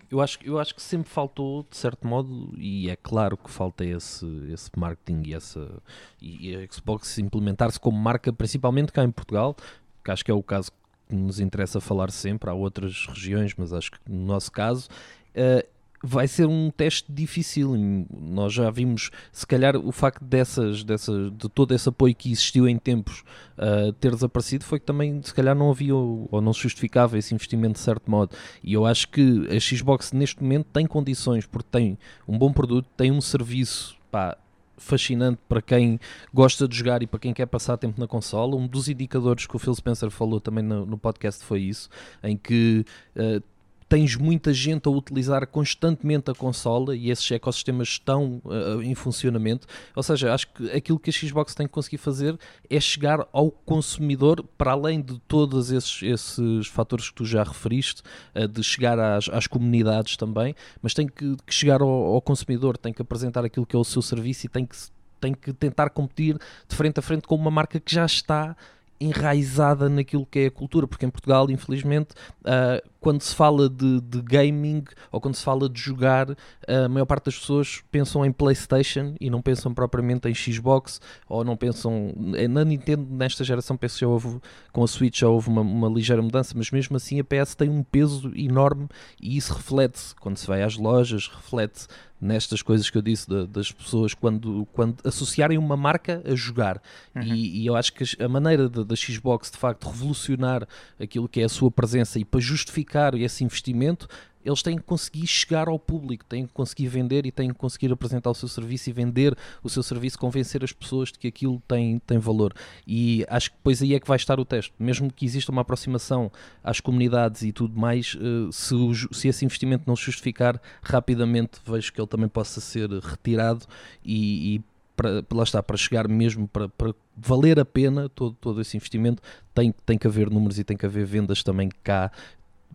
eu 0.10 0.22
acho, 0.22 0.40
eu 0.44 0.60
acho 0.60 0.76
que 0.76 0.82
sempre 0.82 1.10
faltou, 1.10 1.66
de 1.70 1.78
certo 1.78 2.08
modo, 2.08 2.54
e 2.58 2.90
é 2.90 2.96
claro 2.96 3.38
que 3.38 3.50
falta 3.50 3.84
esse, 3.86 4.26
esse 4.52 4.70
marketing 4.78 5.30
e, 5.30 5.34
essa, 5.34 5.82
e 6.22 6.56
a 6.56 6.72
Xbox 6.72 7.18
implementar-se 7.18 7.80
como 7.80 7.98
marca, 7.98 8.32
principalmente 8.32 8.92
cá 8.92 9.04
em 9.04 9.12
Portugal, 9.12 9.56
que 10.04 10.12
acho 10.12 10.24
que 10.24 10.32
é 10.32 10.34
o 10.34 10.44
caso 10.44 10.72
que 10.72 11.16
nos 11.16 11.40
interessa 11.40 11.80
falar 11.80 12.12
sempre. 12.12 12.50
Há 12.50 12.54
outras 12.54 13.06
regiões, 13.08 13.54
mas 13.58 13.74
acho 13.74 13.92
que 13.92 14.00
no 14.08 14.26
nosso 14.26 14.52
caso. 14.52 14.88
Uh, 15.36 15.68
vai 16.04 16.28
ser 16.28 16.48
um 16.48 16.72
teste 16.72 17.12
difícil. 17.12 17.76
Nós 18.10 18.54
já 18.54 18.70
vimos, 18.70 19.12
se 19.32 19.46
calhar, 19.46 19.76
o 19.76 19.92
facto 19.92 20.24
dessas, 20.24 20.84
dessas, 20.84 21.32
de 21.32 21.50
todo 21.50 21.74
esse 21.74 21.88
apoio 21.90 22.16
que 22.16 22.32
existiu 22.32 22.68
em 22.68 22.78
tempos 22.78 23.24
uh, 23.58 23.92
ter 23.94 24.12
desaparecido 24.12 24.64
foi 24.64 24.80
que 24.80 24.86
também, 24.86 25.22
se 25.22 25.34
calhar, 25.34 25.56
não 25.56 25.70
havia 25.70 25.96
ou 25.96 26.42
não 26.42 26.54
se 26.54 26.62
justificava 26.62 27.18
esse 27.18 27.34
investimento 27.34 27.74
de 27.74 27.80
certo 27.80 28.10
modo. 28.10 28.36
E 28.64 28.74
eu 28.74 28.86
acho 28.86 29.08
que 29.10 29.48
a 29.50 29.60
Xbox 29.60 30.12
neste 30.12 30.42
momento 30.42 30.68
tem 30.72 30.86
condições, 30.86 31.46
porque 31.46 31.68
tem 31.72 31.98
um 32.28 32.38
bom 32.38 32.52
produto, 32.52 32.88
tem 32.96 33.12
um 33.12 33.22
serviço 33.22 33.98
pá, 34.10 34.38
fascinante 34.80 35.40
para 35.48 35.62
quem 35.62 36.00
gosta 36.34 36.68
de 36.68 36.76
jogar 36.78 37.04
e 37.04 37.08
para 37.08 37.20
quem 37.20 37.34
quer 37.34 37.46
passar 37.46 37.78
tempo 37.78 38.00
na 38.00 38.08
consola. 38.08 38.56
Um 38.56 38.68
dos 38.68 38.88
indicadores 38.88 39.46
que 39.46 39.56
o 39.56 39.60
Phil 39.60 39.76
Spencer 39.76 40.10
falou 40.10 40.40
também 40.40 40.64
no, 40.64 40.86
no 40.86 40.98
podcast 40.98 41.44
foi 41.44 41.62
isso, 41.62 41.90
em 42.24 42.38
que 42.38 42.86
uh, 43.16 43.44
tens 43.90 44.16
muita 44.16 44.54
gente 44.54 44.88
a 44.88 44.92
utilizar 44.92 45.48
constantemente 45.48 46.30
a 46.30 46.36
consola 46.36 46.96
e 46.96 47.10
esses 47.10 47.30
ecossistemas 47.32 47.88
estão 47.88 48.40
uh, 48.46 48.84
em 48.84 48.94
funcionamento. 48.94 49.68
Ou 49.96 50.04
seja, 50.04 50.32
acho 50.32 50.48
que 50.54 50.72
aquilo 50.72 51.00
que 51.00 51.10
a 51.10 51.14
Xbox 51.14 51.56
tem 51.56 51.66
que 51.66 51.74
conseguir 51.74 51.98
fazer 51.98 52.38
é 52.70 52.80
chegar 52.80 53.28
ao 53.34 53.50
consumidor, 53.50 54.46
para 54.56 54.74
além 54.74 55.02
de 55.02 55.20
todos 55.28 55.72
esses, 55.72 56.04
esses 56.04 56.68
fatores 56.68 57.10
que 57.10 57.16
tu 57.16 57.26
já 57.26 57.44
referiste, 57.44 58.04
uh, 58.36 58.48
de 58.48 58.64
chegar 58.64 59.00
às, 59.00 59.28
às, 59.28 59.48
comunidades 59.48 60.16
também, 60.16 60.56
mas 60.84 60.94
tem 60.94 61.08
que, 61.08 61.36
que 61.44 61.54
chegar 61.54 61.82
ao, 61.82 61.90
ao 61.90 62.22
consumidor, 62.22 62.78
tem 62.78 62.94
que 62.94 63.02
apresentar 63.02 63.44
aquilo 63.44 63.66
que 63.66 63.76
é 63.76 63.80
o 63.80 63.84
seu 63.84 64.04
serviço 64.04 64.46
e 64.46 64.50
tem 64.50 64.66
que 64.66 64.76
tem 65.20 65.34
que 65.34 65.52
tentar 65.52 65.90
competir 65.90 66.38
de 66.66 66.76
frente 66.76 66.98
a 66.98 67.02
frente 67.02 67.28
com 67.28 67.36
uma 67.36 67.52
marca 67.52 67.78
que 67.78 67.94
já 67.94 68.06
está 68.06 68.56
enraizada 69.00 69.88
naquilo 69.88 70.26
que 70.26 70.40
é 70.40 70.46
a 70.48 70.52
cultura, 70.52 70.88
porque 70.88 71.06
em 71.06 71.10
Portugal, 71.10 71.50
infelizmente, 71.50 72.10
uh, 72.42 72.88
quando 73.00 73.22
se 73.22 73.34
fala 73.34 73.70
de, 73.70 74.02
de, 74.02 74.22
gaming 74.22 74.84
ou 75.12 75.22
quando 75.22 75.36
se 75.36 75.44
fala 75.44 75.70
de 75.70 75.80
jogar, 75.80 76.36
a 76.68 76.90
maior 76.90 77.06
parte 77.06 77.26
das 77.26 77.40
pessoas 77.40 77.82
pensam 77.90 78.26
em 78.26 78.32
PlayStation 78.32 79.16
e 79.22 79.30
não 79.30 79.42
pensam 79.42 79.74
propriamente 79.74 80.28
em 80.28 80.36
Xbox 80.36 81.00
ou 81.28 81.44
não 81.44 81.56
pensam 81.56 82.14
na 82.50 82.66
Nintendo. 82.66 83.08
Nesta 83.10 83.44
geração, 83.44 83.78
penso 83.78 84.00
que 84.00 84.06
houve 84.06 84.40
com 84.74 84.84
a 84.84 84.88
Switch 84.88 85.20
já 85.20 85.30
houve 85.30 85.48
uma, 85.48 85.62
uma 85.62 85.88
ligeira 85.88 86.22
mudança, 86.22 86.54
mas 86.56 86.72
mesmo 86.72 86.98
assim 86.98 87.20
a 87.20 87.24
PS 87.24 87.56
tem 87.56 87.70
um 87.70 87.84
peso 87.84 88.34
enorme 88.36 88.88
e 89.22 89.38
isso 89.38 89.54
reflete-se 89.54 90.14
quando 90.16 90.38
se 90.38 90.46
vai 90.46 90.62
às 90.62 90.76
lojas, 90.76 91.28
reflete 91.28 91.88
nestas 92.22 92.62
coisas 92.62 92.90
que 92.90 92.98
eu 92.98 93.02
disse 93.02 93.28
de, 93.28 93.48
das 93.48 93.72
pessoas 93.72 94.14
quando, 94.14 94.68
quando 94.74 94.98
associarem 95.04 95.58
uma 95.58 95.78
marca 95.78 96.22
a 96.26 96.36
jogar. 96.36 96.82
Uhum. 97.16 97.24
E, 97.24 97.62
e, 97.62 97.66
eu 97.66 97.76
acho 97.76 97.94
que 97.94 98.04
a 98.22 98.28
maneira 98.28 98.68
da 98.68 98.96
Xbox 98.96 99.50
de 99.52 99.58
facto 99.58 99.88
revolucionar 99.88 100.68
aquilo 101.00 101.30
que 101.30 101.42
é 101.42 101.46
a 101.46 101.50
sua 101.50 101.72
presença 101.72 102.20
e 102.20 102.26
para 102.26 102.40
justificar 102.40 103.16
esse 103.16 103.44
investimento 103.44 104.08
eles 104.44 104.62
têm 104.62 104.78
que 104.78 104.84
conseguir 104.84 105.28
chegar 105.28 105.68
ao 105.68 105.78
público, 105.78 106.26
têm 106.26 106.46
que 106.46 106.54
conseguir 106.54 106.88
vender 106.88 107.26
e 107.26 107.32
têm 107.32 107.50
que 107.50 107.56
conseguir 107.56 107.92
apresentar 107.92 108.30
o 108.30 108.36
seu 108.36 108.48
serviço 108.48 108.90
e 108.90 108.94
vender 108.94 109.38
o 109.64 109.70
seu 109.70 109.84
serviço, 109.84 110.18
convencer 110.18 110.64
as 110.64 110.72
pessoas 110.72 111.12
de 111.12 111.20
que 111.20 111.28
aquilo 111.28 111.62
tem, 111.68 112.00
tem 112.00 112.18
valor. 112.18 112.54
E 112.88 113.26
acho 113.30 113.52
que 113.52 113.58
depois 113.58 113.82
aí 113.82 113.94
é 113.94 114.00
que 114.00 114.08
vai 114.08 114.18
estar 114.18 114.40
o 114.40 114.46
teste. 114.46 114.74
Mesmo 114.80 115.12
que 115.12 115.26
exista 115.26 115.52
uma 115.52 115.62
aproximação 115.62 116.32
às 116.64 116.80
comunidades 116.80 117.42
e 117.44 117.52
tudo 117.52 117.78
mais, 117.78 118.18
eh, 118.20 118.50
se, 118.52 118.74
o, 118.74 118.94
se 119.14 119.28
esse 119.28 119.46
investimento 119.46 119.84
não 119.88 119.96
justificar, 119.96 120.62
rapidamente 120.82 121.60
vejo 121.66 121.92
que 121.92 122.00
ele 122.00 122.08
também 122.08 122.30
possa 122.30 122.62
ser 122.62 122.90
retirado 122.90 123.66
e, 124.04 124.56
e 124.56 124.64
para, 125.00 125.24
lá 125.32 125.44
está, 125.44 125.64
para 125.64 125.78
chegar 125.78 126.10
mesmo 126.10 126.46
para, 126.46 126.68
para 126.68 126.94
valer 127.16 127.58
a 127.58 127.64
pena 127.64 128.10
todo, 128.10 128.36
todo 128.36 128.60
esse 128.60 128.76
investimento, 128.76 129.24
tem, 129.54 129.74
tem 129.86 129.98
que 129.98 130.06
haver 130.06 130.30
números 130.30 130.60
e 130.60 130.64
tem 130.64 130.76
que 130.76 130.86
haver 130.86 131.06
vendas 131.06 131.42
também 131.42 131.70
cá 131.84 132.12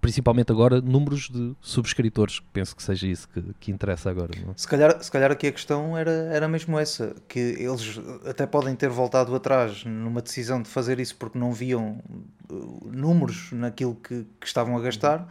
principalmente 0.04 0.52
agora, 0.52 0.82
números 0.82 1.30
de 1.30 1.54
subscritores. 1.62 2.38
Penso 2.52 2.76
que 2.76 2.82
seja 2.82 3.06
isso 3.06 3.26
que, 3.26 3.42
que 3.58 3.72
interessa 3.72 4.10
agora. 4.10 4.32
Não? 4.44 4.52
É? 4.52 4.54
Se, 4.54 4.68
calhar, 4.68 5.02
se 5.02 5.10
calhar 5.10 5.32
aqui 5.32 5.46
a 5.46 5.52
questão 5.52 5.96
era, 5.96 6.10
era 6.10 6.46
mesmo 6.46 6.78
essa: 6.78 7.16
que 7.26 7.38
eles 7.38 7.98
até 8.28 8.46
podem 8.46 8.76
ter 8.76 8.90
voltado 8.90 9.34
atrás 9.34 9.82
numa 9.86 10.20
decisão 10.20 10.60
de 10.60 10.68
fazer 10.68 11.00
isso 11.00 11.16
porque 11.16 11.38
não 11.38 11.54
viam 11.54 12.02
uh, 12.50 12.90
números 12.92 13.50
naquilo 13.52 13.94
que, 13.94 14.26
que 14.38 14.46
estavam 14.46 14.76
a 14.76 14.80
gastar, 14.82 15.26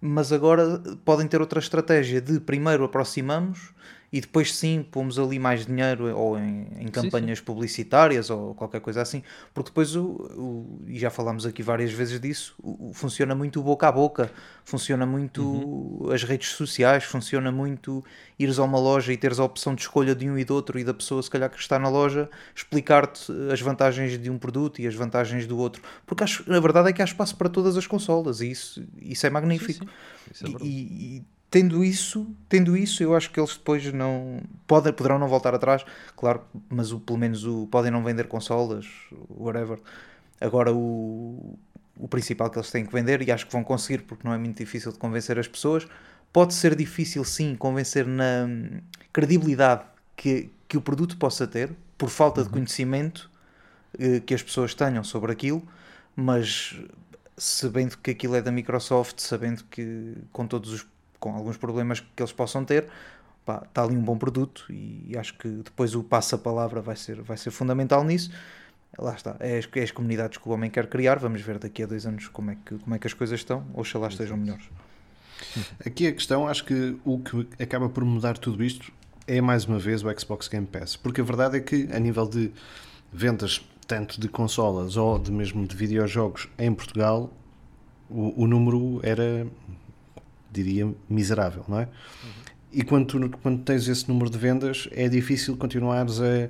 mas 0.00 0.32
agora 0.32 0.82
podem 1.04 1.28
ter 1.28 1.40
outra 1.40 1.60
estratégia 1.60 2.20
de 2.20 2.40
primeiro 2.40 2.82
aproximamos 2.82 3.72
e 4.10 4.20
depois 4.20 4.54
sim 4.54 4.82
pomos 4.82 5.18
ali 5.18 5.38
mais 5.38 5.66
dinheiro 5.66 6.16
ou 6.16 6.38
em, 6.38 6.66
em 6.78 6.88
campanhas 6.88 7.38
sim, 7.38 7.42
sim. 7.42 7.44
publicitárias 7.44 8.30
ou 8.30 8.54
qualquer 8.54 8.80
coisa 8.80 9.02
assim, 9.02 9.22
porque 9.52 9.68
depois 9.68 9.94
o, 9.94 10.02
o, 10.02 10.82
e 10.86 10.98
já 10.98 11.10
falámos 11.10 11.44
aqui 11.44 11.62
várias 11.62 11.92
vezes 11.92 12.18
disso, 12.18 12.54
o, 12.62 12.92
funciona 12.94 13.34
muito 13.34 13.60
o 13.60 13.62
boca 13.62 13.86
a 13.86 13.92
boca, 13.92 14.30
funciona 14.64 15.04
muito 15.04 15.42
uhum. 15.42 16.10
as 16.10 16.22
redes 16.22 16.48
sociais, 16.48 17.04
funciona 17.04 17.52
muito 17.52 18.02
ires 18.38 18.58
a 18.58 18.64
uma 18.64 18.78
loja 18.78 19.12
e 19.12 19.16
teres 19.16 19.38
a 19.38 19.44
opção 19.44 19.74
de 19.74 19.82
escolha 19.82 20.14
de 20.14 20.28
um 20.28 20.38
e 20.38 20.44
do 20.44 20.54
outro 20.54 20.78
e 20.78 20.84
da 20.84 20.94
pessoa 20.94 21.22
se 21.22 21.30
calhar 21.30 21.50
que 21.50 21.58
está 21.58 21.78
na 21.78 21.88
loja 21.90 22.30
explicar-te 22.54 23.30
as 23.52 23.60
vantagens 23.60 24.18
de 24.18 24.30
um 24.30 24.38
produto 24.38 24.80
e 24.80 24.86
as 24.86 24.94
vantagens 24.94 25.46
do 25.46 25.58
outro, 25.58 25.82
porque 26.06 26.24
acho, 26.24 26.50
a 26.50 26.60
verdade 26.60 26.88
é 26.88 26.92
que 26.94 27.02
há 27.02 27.04
espaço 27.04 27.36
para 27.36 27.50
todas 27.50 27.76
as 27.76 27.86
consolas 27.86 28.40
e 28.40 28.50
isso, 28.50 28.82
isso 29.02 29.26
é 29.26 29.30
magnífico. 29.30 29.84
Sim, 29.84 29.90
isso 30.32 30.46
é 30.46 30.64
e, 30.64 31.16
e 31.18 31.37
tendo 31.50 31.82
isso, 31.84 32.26
tendo 32.48 32.76
isso, 32.76 33.02
eu 33.02 33.14
acho 33.16 33.30
que 33.30 33.40
eles 33.40 33.56
depois 33.56 33.92
não 33.92 34.40
podem, 34.66 34.92
poderão 34.92 35.18
não 35.18 35.28
voltar 35.28 35.54
atrás, 35.54 35.84
claro, 36.16 36.42
mas 36.68 36.92
o, 36.92 37.00
pelo 37.00 37.18
menos 37.18 37.44
o, 37.44 37.66
podem 37.68 37.90
não 37.90 38.04
vender 38.04 38.28
consolas, 38.28 38.86
whatever. 39.30 39.78
Agora 40.40 40.72
o, 40.72 41.58
o 41.96 42.08
principal 42.08 42.50
que 42.50 42.58
eles 42.58 42.70
têm 42.70 42.84
que 42.84 42.92
vender, 42.92 43.26
e 43.26 43.32
acho 43.32 43.46
que 43.46 43.52
vão 43.52 43.64
conseguir 43.64 44.02
porque 44.02 44.26
não 44.26 44.34
é 44.34 44.38
muito 44.38 44.58
difícil 44.58 44.92
de 44.92 44.98
convencer 44.98 45.38
as 45.38 45.48
pessoas, 45.48 45.86
pode 46.32 46.54
ser 46.54 46.74
difícil 46.74 47.24
sim 47.24 47.56
convencer 47.56 48.06
na 48.06 48.48
credibilidade 49.12 49.84
que, 50.16 50.50
que 50.68 50.76
o 50.76 50.82
produto 50.82 51.16
possa 51.16 51.46
ter, 51.46 51.74
por 51.96 52.10
falta 52.10 52.40
uhum. 52.40 52.46
de 52.46 52.52
conhecimento 52.52 53.30
eh, 53.98 54.20
que 54.20 54.34
as 54.34 54.42
pessoas 54.42 54.74
tenham 54.74 55.02
sobre 55.02 55.32
aquilo, 55.32 55.66
mas 56.14 56.78
sabendo 57.36 57.96
que 57.98 58.10
aquilo 58.10 58.34
é 58.34 58.42
da 58.42 58.52
Microsoft, 58.52 59.20
sabendo 59.20 59.64
que 59.64 60.14
com 60.32 60.46
todos 60.46 60.72
os 60.72 60.86
com 61.18 61.34
alguns 61.34 61.56
problemas 61.56 62.00
que 62.00 62.22
eles 62.22 62.32
possam 62.32 62.64
ter, 62.64 62.86
pá, 63.44 63.62
está 63.66 63.82
ali 63.82 63.96
um 63.96 64.02
bom 64.02 64.16
produto 64.16 64.64
e 64.70 65.16
acho 65.16 65.36
que 65.38 65.48
depois 65.48 65.94
o 65.94 66.02
passa-palavra 66.02 66.80
vai 66.80 66.96
ser, 66.96 67.22
vai 67.22 67.36
ser 67.36 67.50
fundamental 67.50 68.04
nisso. 68.04 68.30
Lá 68.98 69.14
está, 69.14 69.36
é 69.40 69.58
as, 69.58 69.68
é 69.74 69.82
as 69.82 69.90
comunidades 69.90 70.38
que 70.38 70.48
o 70.48 70.52
homem 70.52 70.70
quer 70.70 70.86
criar. 70.88 71.18
Vamos 71.18 71.40
ver 71.42 71.58
daqui 71.58 71.82
a 71.82 71.86
dois 71.86 72.06
anos 72.06 72.28
como 72.28 72.50
é 72.50 72.56
que, 72.64 72.78
como 72.78 72.94
é 72.94 72.98
que 72.98 73.06
as 73.06 73.14
coisas 73.14 73.38
estão, 73.38 73.64
oxalá 73.74 74.08
estejam 74.08 74.36
melhores. 74.36 74.64
Aqui 75.84 76.06
a 76.06 76.12
questão, 76.12 76.48
acho 76.48 76.64
que 76.64 76.96
o 77.04 77.20
que 77.20 77.48
acaba 77.62 77.88
por 77.88 78.04
mudar 78.04 78.36
tudo 78.38 78.64
isto 78.64 78.90
é 79.26 79.40
mais 79.40 79.66
uma 79.66 79.78
vez 79.78 80.02
o 80.02 80.18
Xbox 80.18 80.48
Game 80.48 80.66
Pass, 80.66 80.96
porque 80.96 81.20
a 81.20 81.24
verdade 81.24 81.58
é 81.58 81.60
que 81.60 81.88
a 81.92 81.98
nível 81.98 82.26
de 82.26 82.50
vendas 83.12 83.64
tanto 83.86 84.20
de 84.20 84.28
consolas 84.28 84.96
ou 84.96 85.18
de 85.18 85.32
mesmo 85.32 85.66
de 85.66 85.74
videojogos 85.74 86.48
em 86.58 86.72
Portugal, 86.74 87.32
o, 88.10 88.42
o 88.42 88.46
número 88.46 89.00
era 89.02 89.46
diria, 90.50 90.92
miserável, 91.08 91.64
não 91.68 91.80
é? 91.80 91.82
Uhum. 91.84 92.30
E 92.72 92.82
quando, 92.82 93.06
tu, 93.06 93.38
quando 93.42 93.62
tens 93.62 93.88
esse 93.88 94.08
número 94.08 94.30
de 94.30 94.38
vendas, 94.38 94.88
é 94.92 95.08
difícil 95.08 95.56
continuares 95.56 96.20
a 96.20 96.48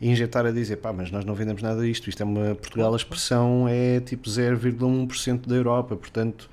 injetar 0.00 0.46
a 0.46 0.50
dizer, 0.50 0.76
pá, 0.76 0.92
mas 0.92 1.10
nós 1.10 1.24
não 1.24 1.34
vendemos 1.34 1.62
nada 1.62 1.82
disto, 1.82 2.08
isto 2.08 2.22
é 2.22 2.26
uma, 2.26 2.54
Portugal 2.54 2.92
a 2.92 2.96
expressão 2.96 3.66
é 3.68 4.00
tipo 4.00 4.28
0,1% 4.28 5.46
da 5.46 5.54
Europa, 5.54 5.96
portanto 5.96 6.50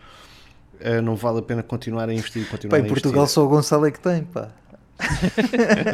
eh, 0.79 1.01
não 1.01 1.15
vale 1.15 1.39
a 1.39 1.41
pena 1.41 1.61
continuar 1.61 2.09
a 2.09 2.13
investir, 2.13 2.47
continuar 2.49 2.79
pá, 2.79 2.85
em 2.85 2.87
Portugal 2.87 3.27
só 3.27 3.43
o 3.43 3.47
Gonçalo 3.47 3.85
é 3.85 3.91
que 3.91 3.99
tem, 3.99 4.23
pá. 4.23 4.49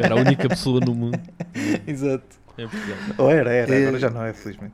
Era 0.03 0.13
a 0.13 0.17
única 0.17 0.47
pessoa 0.47 0.79
no 0.79 0.93
mundo. 0.93 1.19
Exato. 1.87 2.37
É 2.57 2.67
Ou 3.17 3.31
era, 3.31 3.51
era, 3.51 3.77
agora 3.77 3.97
é... 3.97 3.99
já 3.99 4.09
não 4.09 4.23
é, 4.23 4.33
felizmente. 4.33 4.73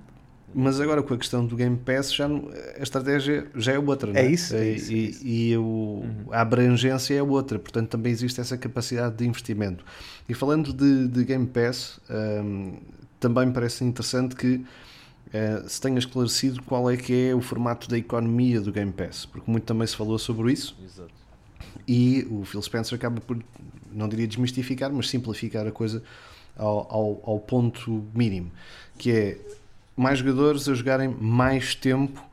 Mas 0.54 0.80
agora 0.80 1.04
com 1.04 1.14
a 1.14 1.18
questão 1.18 1.46
do 1.46 1.56
Game 1.56 1.78
Pass, 1.78 2.14
já 2.14 2.28
a 2.28 2.82
estratégia 2.82 3.48
já 3.56 3.74
é 3.74 3.80
outra, 3.80 4.14
não 4.14 4.20
é? 4.20 4.26
É 4.26 4.32
isso. 4.32 4.56
É 4.56 4.70
isso, 4.70 4.92
e, 4.94 4.96
é 4.96 5.10
isso. 5.10 5.28
e 5.28 5.58
o, 5.58 5.62
uhum. 5.62 6.26
a 6.32 6.42
abrangência 6.42 7.14
é 7.14 7.22
outra, 7.22 7.60
portanto 7.60 7.90
também 7.90 8.12
existe 8.12 8.40
essa 8.40 8.58
capacidade 8.58 9.16
de 9.16 9.28
investimento. 9.28 9.84
E 10.30 10.34
falando 10.34 10.72
de, 10.72 11.08
de 11.08 11.26
Game 11.26 11.46
Pass, 11.48 12.00
um, 12.10 12.78
também 13.20 13.48
me 13.48 13.54
parece 13.54 13.84
interessante 13.84 14.36
que 14.36 14.56
uh, 14.56 15.68
se 15.68 15.82
tenha 15.82 16.00
esclarecido 16.00 16.62
qual 16.64 16.90
é 16.90 16.96
que 16.96 17.30
é 17.30 17.36
o 17.36 17.42
formato 17.42 17.90
da 17.90 17.98
economia 17.98 18.62
do 18.62 18.72
Game 18.72 18.94
Pass, 18.94 19.26
porque 19.26 19.50
muito 19.50 19.66
também 19.66 19.86
se 19.88 19.96
falou 19.96 20.18
sobre 20.18 20.54
isso. 20.54 20.78
Exato. 20.84 21.14
E 21.88 22.26
o 22.32 22.46
Phil 22.46 22.62
Spencer 22.62 22.96
acaba 22.96 23.20
por, 23.20 23.38
não 23.92 24.08
diria 24.08 24.28
desmistificar, 24.28 24.92
mas 24.92 25.10
simplificar 25.10 25.68
a 25.68 25.72
coisa 25.72 26.02
ao, 26.56 26.88
ao, 26.90 27.22
ao 27.26 27.40
ponto 27.40 28.06
mínimo, 28.14 28.52
que 28.98 29.12
é 29.12 29.38
mais 29.96 30.20
jogadores 30.20 30.68
a 30.68 30.74
jogarem 30.74 31.08
mais 31.08 31.74
tempo 31.74 32.24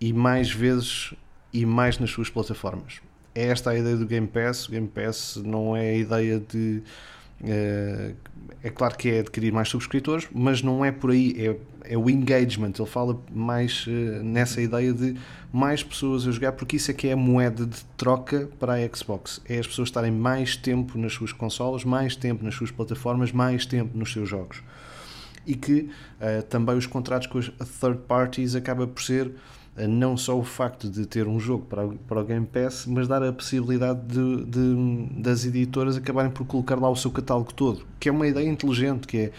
e 0.00 0.12
mais 0.12 0.50
vezes 0.50 1.14
e 1.52 1.66
mais 1.66 1.98
nas 1.98 2.10
suas 2.10 2.30
plataformas. 2.30 3.00
É 3.34 3.46
esta 3.48 3.70
a 3.70 3.78
ideia 3.78 3.96
do 3.96 4.06
Game 4.06 4.26
Pass. 4.26 4.68
O 4.68 4.70
Game 4.70 4.88
Pass 4.88 5.36
não 5.44 5.76
é 5.76 5.90
a 5.90 5.94
ideia 5.94 6.40
de. 6.40 6.82
Uh, 7.40 8.14
é 8.62 8.68
claro 8.68 8.96
que 8.96 9.08
é 9.08 9.20
adquirir 9.20 9.52
mais 9.52 9.68
subscritores, 9.68 10.28
mas 10.32 10.62
não 10.62 10.84
é 10.84 10.92
por 10.92 11.10
aí. 11.10 11.34
É, 11.38 11.94
é 11.94 11.98
o 11.98 12.08
engagement. 12.10 12.72
Ele 12.78 12.88
fala 12.88 13.18
mais 13.32 13.86
uh, 13.86 13.90
nessa 14.22 14.60
ideia 14.60 14.92
de 14.92 15.16
mais 15.52 15.82
pessoas 15.82 16.26
a 16.26 16.30
jogar, 16.30 16.52
porque 16.52 16.76
isso 16.76 16.90
é 16.90 16.94
que 16.94 17.08
é 17.08 17.12
a 17.12 17.16
moeda 17.16 17.66
de 17.66 17.84
troca 17.96 18.48
para 18.58 18.74
a 18.74 18.96
Xbox. 18.96 19.40
É 19.48 19.58
as 19.58 19.66
pessoas 19.66 19.88
estarem 19.88 20.12
mais 20.12 20.56
tempo 20.56 20.98
nas 20.98 21.12
suas 21.12 21.32
consolas, 21.32 21.84
mais 21.84 22.14
tempo 22.14 22.44
nas 22.44 22.54
suas 22.54 22.70
plataformas, 22.70 23.32
mais 23.32 23.64
tempo 23.64 23.96
nos 23.96 24.12
seus 24.12 24.28
jogos 24.28 24.62
e 25.46 25.54
que 25.54 25.90
uh, 26.20 26.42
também 26.48 26.76
os 26.76 26.86
contratos 26.86 27.26
com 27.26 27.38
as 27.38 27.48
third 27.80 28.00
parties 28.06 28.54
acaba 28.54 28.86
por 28.86 29.02
ser 29.02 29.26
uh, 29.26 29.88
não 29.88 30.16
só 30.16 30.38
o 30.38 30.44
facto 30.44 30.88
de 30.88 31.06
ter 31.06 31.26
um 31.26 31.40
jogo 31.40 31.66
para, 31.66 31.86
para 32.06 32.20
o 32.20 32.24
Game 32.24 32.46
Pass, 32.46 32.86
mas 32.86 33.08
dar 33.08 33.22
a 33.22 33.32
possibilidade 33.32 34.00
de, 34.06 34.44
de, 34.44 35.22
das 35.22 35.44
editoras 35.44 35.96
acabarem 35.96 36.30
por 36.30 36.46
colocar 36.46 36.76
lá 36.76 36.88
o 36.88 36.96
seu 36.96 37.10
catálogo 37.10 37.52
todo, 37.52 37.86
que 37.98 38.08
é 38.08 38.12
uma 38.12 38.26
ideia 38.26 38.48
inteligente, 38.48 39.06
que 39.06 39.16
é 39.16 39.32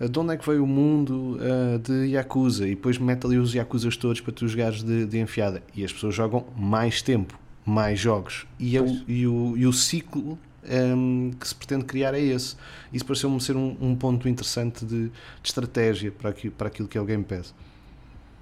eh, 0.00 0.08
de 0.08 0.18
onde 0.18 0.34
é 0.34 0.36
que 0.36 0.46
veio 0.46 0.64
o 0.64 0.66
mundo 0.66 1.38
uh, 1.38 1.78
de 1.78 2.08
Yakuza? 2.08 2.66
E 2.66 2.70
depois 2.70 2.98
mete 2.98 3.26
ali 3.26 3.38
os 3.38 3.54
Yakuzas 3.54 3.96
todos 3.96 4.20
para 4.20 4.32
tu 4.32 4.46
jogares 4.48 4.82
de, 4.82 5.06
de 5.06 5.18
enfiada. 5.18 5.62
E 5.74 5.84
as 5.84 5.92
pessoas 5.92 6.14
jogam 6.14 6.44
mais 6.56 7.02
tempo, 7.02 7.38
mais 7.64 7.98
jogos. 7.98 8.46
E, 8.58 8.76
é 8.76 8.82
o, 8.82 8.86
e, 9.06 9.26
o, 9.26 9.56
e 9.56 9.66
o 9.66 9.72
ciclo 9.72 10.38
um, 10.66 11.30
que 11.32 11.46
se 11.46 11.54
pretende 11.54 11.84
criar 11.84 12.14
é 12.14 12.20
esse. 12.20 12.56
Isso 12.92 13.04
pareceu-me 13.04 13.40
ser 13.40 13.56
um, 13.56 13.76
um, 13.80 13.96
ponto 13.96 14.28
interessante 14.28 14.84
de, 14.84 15.08
de, 15.08 15.12
estratégia 15.42 16.10
para 16.10 16.30
aquilo, 16.30 16.54
para 16.54 16.68
aquilo 16.68 16.88
que 16.88 16.98
é 16.98 17.00
o 17.00 17.04
Game 17.04 17.24
Pass. 17.24 17.54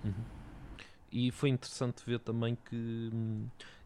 Uhum. 0.05 0.13
E 1.11 1.31
foi 1.31 1.51
interessante 1.51 2.03
ver 2.07 2.21
também 2.21 2.57
que, 2.69 3.11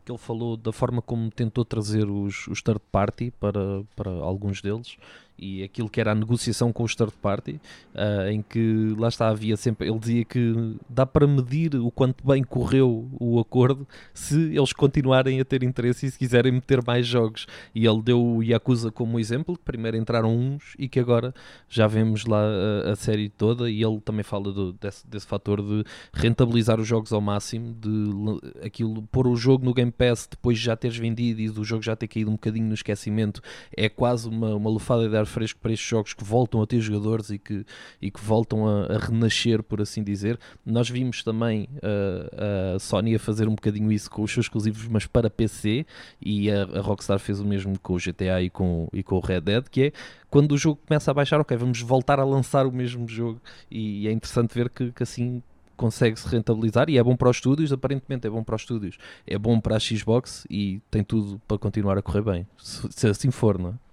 que 0.04 0.12
ele 0.12 0.18
falou 0.18 0.56
da 0.56 0.72
forma 0.72 1.02
como 1.02 1.30
tentou 1.30 1.64
trazer 1.64 2.08
os, 2.08 2.46
os 2.46 2.62
third 2.62 2.80
party 2.92 3.32
para, 3.32 3.82
para 3.96 4.10
alguns 4.10 4.62
deles 4.62 4.96
e 5.38 5.62
aquilo 5.62 5.88
que 5.88 6.00
era 6.00 6.12
a 6.12 6.14
negociação 6.14 6.72
com 6.72 6.84
o 6.84 6.86
third 6.86 7.12
party, 7.20 7.60
uh, 7.94 8.28
em 8.30 8.42
que 8.42 8.94
lá 8.98 9.08
está, 9.08 9.28
havia 9.28 9.56
sempre, 9.56 9.88
ele 9.88 9.98
dizia 9.98 10.24
que 10.24 10.76
dá 10.88 11.04
para 11.04 11.26
medir 11.26 11.74
o 11.76 11.90
quanto 11.90 12.26
bem 12.26 12.42
correu 12.42 13.08
o 13.20 13.38
acordo 13.38 13.86
se 14.14 14.56
eles 14.56 14.72
continuarem 14.72 15.40
a 15.40 15.44
ter 15.44 15.62
interesse 15.62 16.06
e 16.06 16.10
se 16.10 16.18
quiserem 16.18 16.52
meter 16.52 16.82
mais 16.86 17.06
jogos. 17.06 17.46
E 17.74 17.86
ele 17.86 18.02
deu 18.02 18.22
o 18.22 18.42
Yakuza 18.42 18.90
como 18.90 19.20
exemplo, 19.20 19.56
que 19.56 19.64
primeiro 19.64 19.96
entraram 19.96 20.34
uns 20.34 20.74
e 20.78 20.88
que 20.88 20.98
agora 20.98 21.34
já 21.68 21.86
vemos 21.86 22.24
lá 22.24 22.42
a, 22.86 22.92
a 22.92 22.96
série 22.96 23.28
toda 23.28 23.70
e 23.70 23.82
ele 23.82 24.00
também 24.00 24.22
fala 24.22 24.52
do, 24.52 24.72
desse, 24.72 25.06
desse 25.06 25.26
fator 25.26 25.60
de 25.60 25.84
rentabilizar 26.12 26.80
os 26.80 26.86
jogos 26.86 27.12
ao 27.12 27.20
máximo, 27.20 27.74
de 27.74 28.64
aquilo, 28.64 29.02
pôr 29.12 29.26
o 29.26 29.36
jogo 29.36 29.64
no 29.64 29.74
Game 29.74 29.92
Pass 29.92 30.26
depois 30.30 30.58
de 30.58 30.64
já 30.64 30.76
teres 30.76 30.96
vendido 30.96 31.40
e 31.40 31.48
do 31.48 31.64
jogo 31.64 31.82
já 31.82 31.94
ter 31.94 32.08
caído 32.08 32.30
um 32.30 32.34
bocadinho 32.34 32.66
no 32.66 32.74
esquecimento, 32.74 33.42
é 33.76 33.88
quase 33.88 34.28
uma, 34.28 34.54
uma 34.54 34.70
lufada 34.70 35.08
de 35.08 35.16
ar 35.16 35.25
fresco 35.26 35.58
para 35.60 35.72
estes 35.72 35.88
jogos 35.88 36.14
que 36.14 36.24
voltam 36.24 36.62
a 36.62 36.66
ter 36.66 36.80
jogadores 36.80 37.30
e 37.30 37.38
que, 37.38 37.64
e 38.00 38.10
que 38.10 38.20
voltam 38.20 38.66
a, 38.66 38.86
a 38.86 38.98
renascer, 38.98 39.62
por 39.62 39.80
assim 39.80 40.02
dizer. 40.02 40.38
Nós 40.64 40.88
vimos 40.88 41.22
também 41.22 41.68
uh, 41.76 42.74
a 42.76 42.78
Sony 42.78 43.14
a 43.14 43.18
fazer 43.18 43.48
um 43.48 43.54
bocadinho 43.54 43.90
isso 43.92 44.10
com 44.10 44.22
os 44.22 44.32
seus 44.32 44.46
exclusivos, 44.46 44.86
mas 44.88 45.06
para 45.06 45.28
PC, 45.28 45.86
e 46.20 46.50
a, 46.50 46.62
a 46.62 46.80
Rockstar 46.80 47.18
fez 47.18 47.40
o 47.40 47.44
mesmo 47.44 47.78
com 47.80 47.94
o 47.94 47.98
GTA 47.98 48.40
e 48.42 48.50
com, 48.50 48.88
e 48.92 49.02
com 49.02 49.16
o 49.16 49.20
Red 49.20 49.40
Dead, 49.40 49.64
que 49.68 49.82
é 49.84 49.92
quando 50.30 50.52
o 50.52 50.58
jogo 50.58 50.80
começa 50.86 51.10
a 51.10 51.14
baixar, 51.14 51.40
ok, 51.40 51.56
vamos 51.56 51.80
voltar 51.80 52.20
a 52.20 52.24
lançar 52.24 52.66
o 52.66 52.72
mesmo 52.72 53.08
jogo, 53.08 53.40
e 53.70 54.06
é 54.08 54.12
interessante 54.12 54.54
ver 54.54 54.68
que, 54.68 54.92
que 54.92 55.02
assim 55.02 55.42
consegue-se 55.76 56.26
rentabilizar 56.26 56.88
e 56.88 56.98
é 56.98 57.02
bom 57.02 57.16
para 57.16 57.28
os 57.28 57.36
estúdios, 57.36 57.72
aparentemente 57.72 58.26
é 58.26 58.30
bom 58.30 58.42
para 58.42 58.56
os 58.56 58.62
estúdios, 58.62 58.98
é 59.26 59.38
bom 59.38 59.60
para 59.60 59.76
a 59.76 59.80
Xbox 59.80 60.46
e 60.50 60.80
tem 60.90 61.04
tudo 61.04 61.40
para 61.46 61.58
continuar 61.58 61.98
a 61.98 62.02
correr 62.02 62.22
bem, 62.22 62.46
se, 62.58 63.06
assim 63.06 63.30
for, 63.30 63.58
não 63.58 63.70
é? 63.70 63.85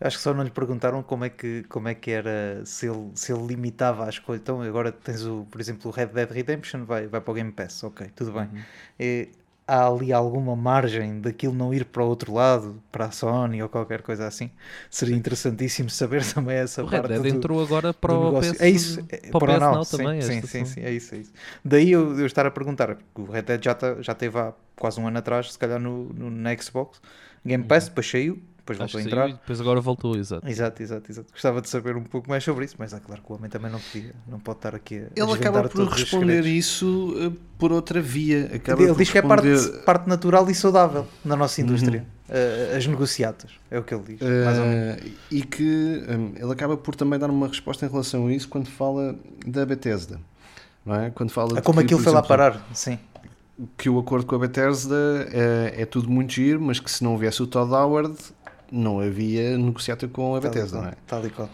Acho 0.00 0.18
que 0.18 0.22
só 0.22 0.34
não 0.34 0.44
lhe 0.44 0.50
perguntaram 0.50 1.02
como 1.02 1.24
é 1.24 1.30
que, 1.30 1.64
como 1.68 1.88
é 1.88 1.94
que 1.94 2.10
era, 2.10 2.62
se 2.64 2.86
ele, 2.86 3.10
se 3.14 3.32
ele 3.32 3.46
limitava 3.46 4.04
a 4.04 4.08
escolha. 4.08 4.36
Então 4.36 4.60
agora 4.60 4.92
tens, 4.92 5.24
o, 5.24 5.46
por 5.50 5.60
exemplo, 5.60 5.90
o 5.90 5.94
Red 5.94 6.06
Dead 6.06 6.30
Redemption, 6.30 6.84
vai, 6.84 7.06
vai 7.06 7.20
para 7.20 7.30
o 7.30 7.34
Game 7.34 7.52
Pass, 7.52 7.82
ok, 7.82 8.08
tudo 8.14 8.32
bem. 8.32 8.42
Uhum. 8.42 8.62
E, 9.00 9.30
há 9.66 9.88
ali 9.88 10.12
alguma 10.12 10.54
margem 10.54 11.20
daquilo 11.20 11.52
não 11.52 11.74
ir 11.74 11.84
para 11.84 12.02
o 12.02 12.06
outro 12.06 12.32
lado, 12.32 12.80
para 12.92 13.06
a 13.06 13.10
Sony 13.10 13.62
ou 13.62 13.68
qualquer 13.68 14.00
coisa 14.00 14.26
assim? 14.26 14.50
Seria 14.88 15.16
interessantíssimo 15.16 15.90
saber 15.90 16.24
também 16.32 16.56
essa 16.56 16.84
o 16.84 16.88
parte. 16.88 17.08
Red 17.08 17.20
Dead 17.20 17.34
entrou 17.34 17.60
agora 17.60 17.92
para 17.92 18.14
o 18.14 18.38
PS, 18.38 18.60
é 18.60 18.70
isso, 18.70 19.04
é, 19.08 19.16
para, 19.30 19.40
para 19.40 19.56
o 19.56 19.60
Now, 19.60 19.84
também. 19.84 20.22
Sim, 20.22 20.42
sim, 20.42 20.64
sim, 20.64 20.80
é 20.80 20.92
isso, 20.92 21.14
é 21.14 21.18
isso. 21.18 21.32
Daí 21.64 21.90
eu, 21.90 22.18
eu 22.18 22.26
estar 22.26 22.46
a 22.46 22.50
perguntar, 22.50 22.94
porque 22.94 23.30
o 23.30 23.32
Red 23.32 23.42
Dead 23.42 23.64
já, 23.64 23.74
tá, 23.74 24.00
já 24.00 24.14
teve 24.14 24.38
há 24.38 24.52
quase 24.76 25.00
um 25.00 25.08
ano 25.08 25.18
atrás, 25.18 25.52
se 25.52 25.58
calhar 25.58 25.80
no, 25.80 26.12
no, 26.12 26.30
na 26.30 26.56
Xbox, 26.56 27.00
Game 27.44 27.64
Pass, 27.64 27.84
uhum. 27.84 27.88
depois 27.90 28.10
saiu 28.10 28.42
depois 28.66 28.80
Acho 28.80 28.92
voltou 28.94 28.98
a 28.98 29.02
entrar. 29.02 29.22
saiu 29.28 29.36
depois 29.36 29.60
agora 29.60 29.80
voltou, 29.80 30.16
exato. 30.16 30.48
Exato, 30.48 30.82
exato, 30.82 31.10
exato. 31.12 31.32
Gostava 31.32 31.60
de 31.62 31.68
saber 31.68 31.96
um 31.96 32.02
pouco 32.02 32.28
mais 32.28 32.42
sobre 32.42 32.64
isso, 32.64 32.74
mas 32.78 32.92
é 32.92 32.98
claro 33.00 33.22
que 33.22 33.32
o 33.32 33.36
homem 33.36 33.48
também 33.48 33.70
não 33.70 33.78
podia, 33.80 34.12
não 34.26 34.40
pode 34.40 34.58
estar 34.58 34.74
aqui 34.74 34.96
a 34.96 35.06
Ele 35.14 35.32
acaba 35.32 35.68
por 35.68 35.86
responder 35.88 36.44
isso 36.44 37.14
eh, 37.18 37.32
por 37.58 37.70
outra 37.72 38.00
via. 38.02 38.50
Acaba 38.54 38.82
Ele 38.82 38.94
diz 38.94 39.10
que 39.10 39.18
é 39.18 39.22
parte, 39.22 39.46
responder, 39.48 39.84
parte 39.84 40.08
natural 40.08 40.50
e 40.50 40.54
saudável 40.54 41.06
na 41.24 41.36
nossa 41.36 41.60
indústria. 41.60 42.00
Uhum. 42.00 42.76
As 42.76 42.84
negociatas, 42.88 43.52
é 43.70 43.78
o 43.78 43.84
que 43.84 43.94
ele 43.94 44.02
diz. 44.16 44.20
mais 44.44 44.58
ou 44.58 44.64
menos. 44.66 44.96
eh, 45.04 45.10
e 45.30 45.42
que 45.42 46.02
hum, 46.08 46.32
ele 46.34 46.52
acaba 46.52 46.76
por 46.76 46.96
também 46.96 47.18
dar 47.20 47.30
uma 47.30 47.46
resposta 47.46 47.86
em 47.86 47.88
relação 47.88 48.26
a 48.26 48.32
isso 48.32 48.48
quando 48.48 48.66
fala 48.68 49.14
da 49.46 49.64
Bethesda. 49.64 50.20
Não 50.84 50.94
é? 50.96 51.10
Quando 51.10 51.30
fala 51.30 51.58
Ah, 51.58 51.62
Como 51.62 51.78
que, 51.78 51.84
aquilo 51.84 52.00
foi 52.00 52.12
lá 52.12 52.22
parar, 52.22 52.66
sim. 52.74 52.98
que 53.78 53.88
o 53.88 53.98
acordo 53.98 54.26
com 54.26 54.34
a 54.34 54.38
Bethesda 54.40 54.96
é, 55.32 55.82
é 55.82 55.86
tudo 55.86 56.10
muito 56.10 56.32
giro, 56.32 56.60
mas 56.60 56.78
que 56.80 56.90
se 56.90 57.02
não 57.04 57.12
houvesse 57.12 57.40
o 57.42 57.46
Todd 57.46 57.72
Howard, 57.72 58.16
não 58.70 59.00
havia 59.00 59.56
negociata 59.56 60.08
com 60.08 60.34
a 60.34 60.40
Tal 60.40 60.50
e 60.50 60.54
Bethesda, 60.54 60.80
não 60.80 60.88
é? 60.88 60.94
Tal 61.06 61.26
e 61.26 61.30
qual. 61.30 61.50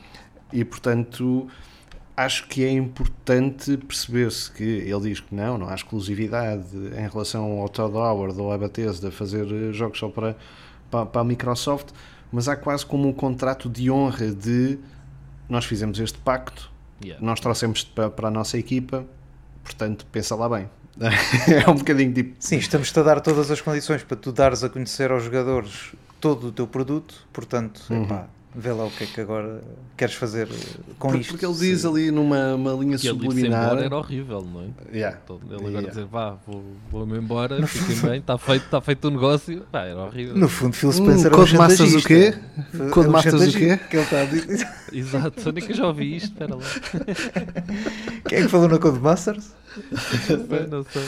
E 0.53 0.64
portanto, 0.64 1.48
acho 2.16 2.46
que 2.48 2.64
é 2.64 2.70
importante 2.70 3.77
perceber-se 3.77 4.51
que 4.51 4.62
ele 4.62 5.01
diz 5.01 5.20
que 5.20 5.35
não, 5.35 5.59
não 5.59 5.68
há 5.68 5.75
exclusividade 5.75 6.77
em 6.77 7.09
relação 7.09 7.59
ao 7.59 7.68
Todd 7.68 7.94
Howard 7.94 8.38
ou 8.40 8.53
à 8.53 8.59
Bethesda 8.59 9.11
fazer 9.11 9.46
eh, 9.46 9.72
jogos 9.72 9.98
só 9.98 10.09
para, 10.09 10.37
para, 10.90 11.07
para 11.07 11.20
a 11.20 11.25
Microsoft, 11.25 11.88
mas 12.31 12.48
há 12.48 12.57
quase 12.57 12.85
como 12.85 13.09
um 13.09 13.12
contrato 13.12 13.68
de 13.68 13.90
honra 13.90 14.31
de 14.31 14.79
nós 15.48 15.64
fizemos 15.64 15.98
este 15.98 16.18
pacto, 16.18 16.72
Yeah. 17.05 17.25
nós 17.25 17.40
trouxemos 17.40 17.83
para, 17.83 18.09
para 18.11 18.29
a 18.29 18.31
nossa 18.31 18.57
equipa, 18.57 19.05
portanto, 19.64 20.07
pensa 20.12 20.37
lá 20.37 20.48
bem. 20.48 20.70
é 21.48 21.68
um 21.68 21.75
bocadinho 21.75 22.12
tipo. 22.12 22.37
Sim, 22.38 22.59
estamos-te 22.59 22.98
a 23.01 23.03
dar 23.03 23.20
todas 23.20 23.51
as 23.51 23.61
condições 23.61 24.05
para 24.05 24.16
tu 24.16 24.31
dares 24.31 24.62
a 24.62 24.68
conhecer 24.68 25.11
aos 25.11 25.25
jogadores 25.25 25.94
todo 26.22 26.46
o 26.46 26.52
teu 26.52 26.66
produto, 26.66 27.14
portanto, 27.32 27.82
Uhum. 27.90 28.04
epá, 28.04 28.28
vê 28.54 28.70
lá 28.70 28.85
o 28.85 28.90
que 28.90 29.04
é 29.04 29.06
que 29.06 29.20
agora 29.20 29.62
queres 29.96 30.14
fazer 30.14 30.46
com 30.98 31.08
Porque, 31.08 31.22
isto. 31.22 31.30
porque 31.30 31.46
ele 31.46 31.54
diz 31.54 31.80
Se- 31.80 31.87
ali 31.87 32.11
numa 32.11 32.54
uma 32.54 32.72
linha 32.74 32.96
Que 32.98 33.08
ele 33.08 33.18
subliminar. 33.18 33.64
embora 33.64 33.85
era 33.87 33.96
horrível, 33.96 34.42
não 34.42 34.61
é? 34.61 34.96
Yeah. 34.96 35.18
Então, 35.24 35.40
Ele 35.46 35.54
agora 35.56 35.68
Yeah. 35.70 35.88
dizer, 35.88 36.04
vá, 36.04 36.37
vou- 36.46 36.62
vou-me 36.90 37.16
embora, 37.18 37.66
fiquem 37.66 37.96
bem, 38.11 38.20
está 38.20 38.37
feito, 38.38 38.64
está 38.66 38.80
feito 38.80 39.08
o 39.08 39.11
negócio. 39.11 39.62
Pá, 39.72 39.80
era 39.85 40.00
horrível. 40.04 40.37
No 40.37 40.48
fundo, 40.48 40.74
Phil 40.74 40.90
Hum, 40.90 40.92
Spencer 40.92 41.32
é 41.32 41.35
um 41.35 41.38
Codemasters 41.38 41.94
o 41.94 42.02
quê? 42.06 42.35
É 42.78 42.82
um 42.82 42.90
Codemasters 42.90 43.54
o 43.54 43.58
quê? 43.58 43.80
Que 43.90 43.96
ele 43.96 44.04
está 44.04 44.20
a 44.20 44.24
dizer. 44.26 44.68
Exato, 44.92 45.48
onde 45.48 45.58
é 45.62 45.66
que 45.66 45.72
eu 45.72 45.76
já 45.76 45.87
ouvi 45.87 46.16
isto? 46.16 46.32
Espera 46.32 46.54
lá. 46.54 46.62
Quem 48.28 48.38
é 48.38 48.42
que 48.42 48.48
falou 48.48 48.68
na 48.68 48.78
Codemasters? 48.78 49.50
Não 49.90 49.98
sei, 50.46 50.66
não 50.66 50.85
sei. 50.85 51.02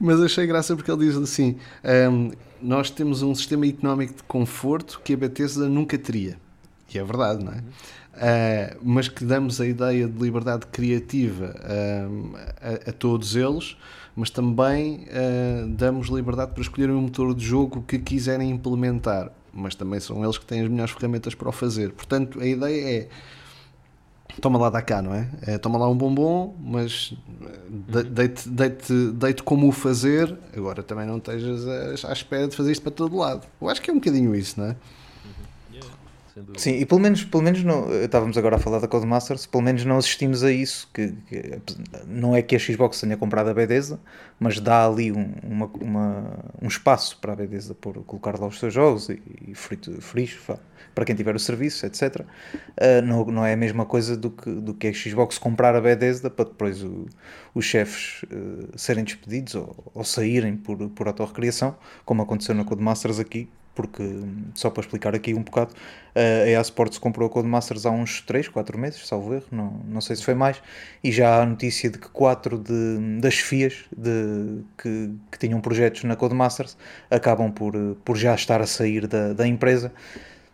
Mas 0.00 0.20
achei 0.22 0.46
graça 0.46 0.74
porque 0.74 0.90
ele 0.90 1.04
diz 1.06 1.16
assim: 1.16 1.58
"Ahm, 1.84 2.30
Nós 2.60 2.90
temos 2.90 3.22
um 3.22 3.34
sistema 3.34 3.66
económico 3.66 4.14
de 4.14 4.22
conforto 4.24 5.00
que 5.04 5.14
a 5.14 5.16
Bethesda 5.16 5.68
nunca 5.68 5.96
teria. 5.96 6.36
E 6.92 6.98
é 6.98 7.04
verdade, 7.04 7.44
não 7.44 7.52
é? 7.52 7.62
Ah, 8.14 8.76
mas 8.82 9.08
que 9.08 9.24
damos 9.24 9.60
a 9.60 9.66
ideia 9.66 10.08
de 10.08 10.18
liberdade 10.20 10.66
criativa 10.66 11.54
ahm, 11.62 12.34
a, 12.60 12.90
a 12.90 12.92
todos 12.92 13.36
eles, 13.36 13.76
mas 14.16 14.30
também 14.30 15.06
ah, 15.10 15.66
damos 15.68 16.08
liberdade 16.08 16.52
para 16.52 16.62
escolherem 16.62 16.94
um 16.94 17.02
motor 17.02 17.34
de 17.34 17.44
jogo 17.44 17.82
que 17.86 17.98
quiserem 17.98 18.50
implementar. 18.50 19.30
Mas 19.52 19.74
também 19.74 20.00
são 20.00 20.22
eles 20.22 20.38
que 20.38 20.46
têm 20.46 20.62
as 20.62 20.68
melhores 20.68 20.92
ferramentas 20.92 21.34
para 21.34 21.48
o 21.48 21.52
fazer. 21.52 21.92
Portanto, 21.92 22.40
a 22.40 22.46
ideia 22.46 23.02
é 23.02 23.08
toma 24.40 24.58
lá 24.58 24.70
da 24.70 24.80
cá, 24.82 25.00
não 25.02 25.14
é? 25.14 25.28
É, 25.42 25.58
toma 25.58 25.78
lá 25.78 25.88
um 25.88 25.96
bombom, 25.96 26.54
mas 26.60 27.14
eh, 27.42 27.46
de- 27.70 28.10
deite, 28.10 28.48
deite, 28.48 28.92
deite 29.12 29.42
como 29.42 29.68
o 29.68 29.72
fazer, 29.72 30.36
agora 30.56 30.82
também 30.82 31.06
não 31.06 31.18
estejas 31.18 32.04
à- 32.04 32.12
espera 32.12 32.48
de 32.48 32.56
fazer 32.56 32.72
isto 32.72 32.82
para 32.82 32.92
todo 32.92 33.16
lado. 33.16 33.46
Eu 33.60 33.68
acho 33.68 33.80
que 33.82 33.90
é 33.90 33.92
um 33.92 33.96
bocadinho 33.96 34.34
isso, 34.34 34.60
não 34.60 34.68
é? 34.68 34.76
Dúvida. 36.36 36.60
Sim, 36.60 36.74
e 36.78 36.86
pelo 36.86 37.00
menos, 37.00 37.24
pelo 37.24 37.42
menos 37.42 37.64
não, 37.64 37.92
estávamos 37.92 38.38
agora 38.38 38.54
a 38.54 38.58
falar 38.60 38.78
da 38.78 38.86
Codemasters, 38.86 39.44
pelo 39.44 39.60
menos 39.60 39.84
não 39.84 39.96
assistimos 39.98 40.44
a 40.44 40.52
isso, 40.52 40.88
que, 40.94 41.08
que 41.28 41.60
não 42.06 42.36
é 42.36 42.42
que 42.42 42.54
a 42.54 42.58
Xbox 42.60 43.00
tenha 43.00 43.16
comprado 43.16 43.48
a 43.50 43.54
Bethesda, 43.54 43.98
mas 44.38 44.60
dá 44.60 44.86
ali 44.86 45.10
um, 45.10 45.32
uma, 45.42 45.66
uma- 45.80 46.38
um 46.62 46.68
espaço 46.68 47.18
para 47.20 47.32
a 47.32 47.36
Bethesda 47.36 47.74
por 47.74 47.94
colocar 48.04 48.38
lá 48.38 48.46
os 48.46 48.56
seus 48.60 48.72
jogos 48.72 49.08
e, 49.08 49.20
e 49.48 49.54
frito, 49.56 50.00
frios, 50.00 50.36
vá, 50.46 50.58
para 50.98 51.04
quem 51.04 51.14
tiver 51.14 51.36
o 51.36 51.38
serviço, 51.38 51.86
etc. 51.86 52.26
Ah, 52.76 53.00
não, 53.02 53.24
não 53.26 53.46
é 53.46 53.52
a 53.52 53.56
mesma 53.56 53.86
coisa 53.86 54.16
do 54.16 54.30
que, 54.30 54.50
do 54.50 54.74
que 54.74 54.88
a 54.88 54.92
Xbox 54.92 55.38
comprar 55.38 55.76
a 55.76 55.80
Bethesda 55.80 56.28
para 56.28 56.46
depois 56.46 56.82
o- 56.82 57.06
os 57.54 57.64
chefes 57.64 58.24
eh, 58.30 58.76
serem 58.76 59.04
despedidos 59.04 59.54
ou, 59.54 59.76
ou 59.94 60.02
saírem 60.04 60.56
por, 60.56 60.76
por 60.90 61.06
autorrecriação, 61.06 61.76
como 62.04 62.22
aconteceu 62.22 62.54
na 62.54 62.64
Codemasters 62.64 63.20
aqui, 63.20 63.48
porque, 63.74 64.02
só 64.56 64.70
para 64.70 64.80
explicar 64.80 65.14
aqui 65.14 65.34
um 65.34 65.42
bocado, 65.42 65.72
a 66.16 66.48
EA 66.48 66.60
Sports 66.62 66.98
comprou 66.98 67.28
a 67.28 67.30
Codemasters 67.30 67.86
há 67.86 67.90
uns 67.90 68.20
3, 68.22 68.48
4 68.48 68.76
meses, 68.76 69.06
salvo 69.06 69.34
erro, 69.34 69.44
não, 69.52 69.70
não 69.86 70.00
sei 70.00 70.16
se 70.16 70.24
foi 70.24 70.34
mais, 70.34 70.60
e 71.02 71.12
já 71.12 71.40
há 71.40 71.46
notícia 71.46 71.88
de 71.88 71.96
que 71.98 72.08
4 72.08 72.58
de, 72.58 73.20
das 73.20 73.34
FIAs 73.38 73.84
de, 73.96 74.62
que, 74.76 75.10
que 75.30 75.38
tinham 75.38 75.60
projetos 75.60 76.02
na 76.04 76.16
Codemasters 76.16 76.76
acabam 77.08 77.52
por, 77.52 77.72
por 78.04 78.16
já 78.16 78.34
estar 78.34 78.60
a 78.60 78.66
sair 78.66 79.06
da, 79.06 79.32
da 79.32 79.46
empresa. 79.46 79.92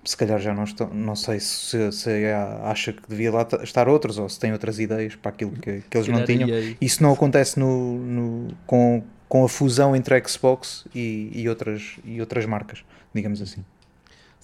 Se 0.04 0.16
calhar 0.16 0.38
já 0.38 0.52
não 0.52 0.64
não 0.92 1.16
sei 1.16 1.40
se, 1.40 1.90
se 1.92 2.10
EA 2.10 2.60
acha 2.64 2.92
que 2.92 3.02
devia 3.08 3.32
lá 3.32 3.44
ta- 3.44 3.62
estar 3.62 3.88
outros 3.88 4.18
ou 4.18 4.28
se 4.28 4.38
tem 4.38 4.52
outras 4.52 4.78
ideias 4.78 5.14
para 5.16 5.30
aquilo 5.30 5.52
que, 5.52 5.82
que 5.88 5.96
eles 5.96 6.06
não 6.08 6.18
tinham. 6.26 6.48
Isso 6.80 7.02
não 7.02 7.12
acontece 7.12 7.58
no, 7.58 7.98
no- 7.98 8.48
com, 8.66 9.02
com 9.28 9.44
a 9.44 9.48
fusão 9.48 9.96
entre 9.96 10.14
a 10.14 10.22
Xbox 10.28 10.84
e, 10.94 11.30
e, 11.34 11.48
outras, 11.48 11.96
e 12.04 12.20
outras 12.20 12.44
marcas, 12.46 12.84
digamos 13.14 13.40
assim. 13.40 13.64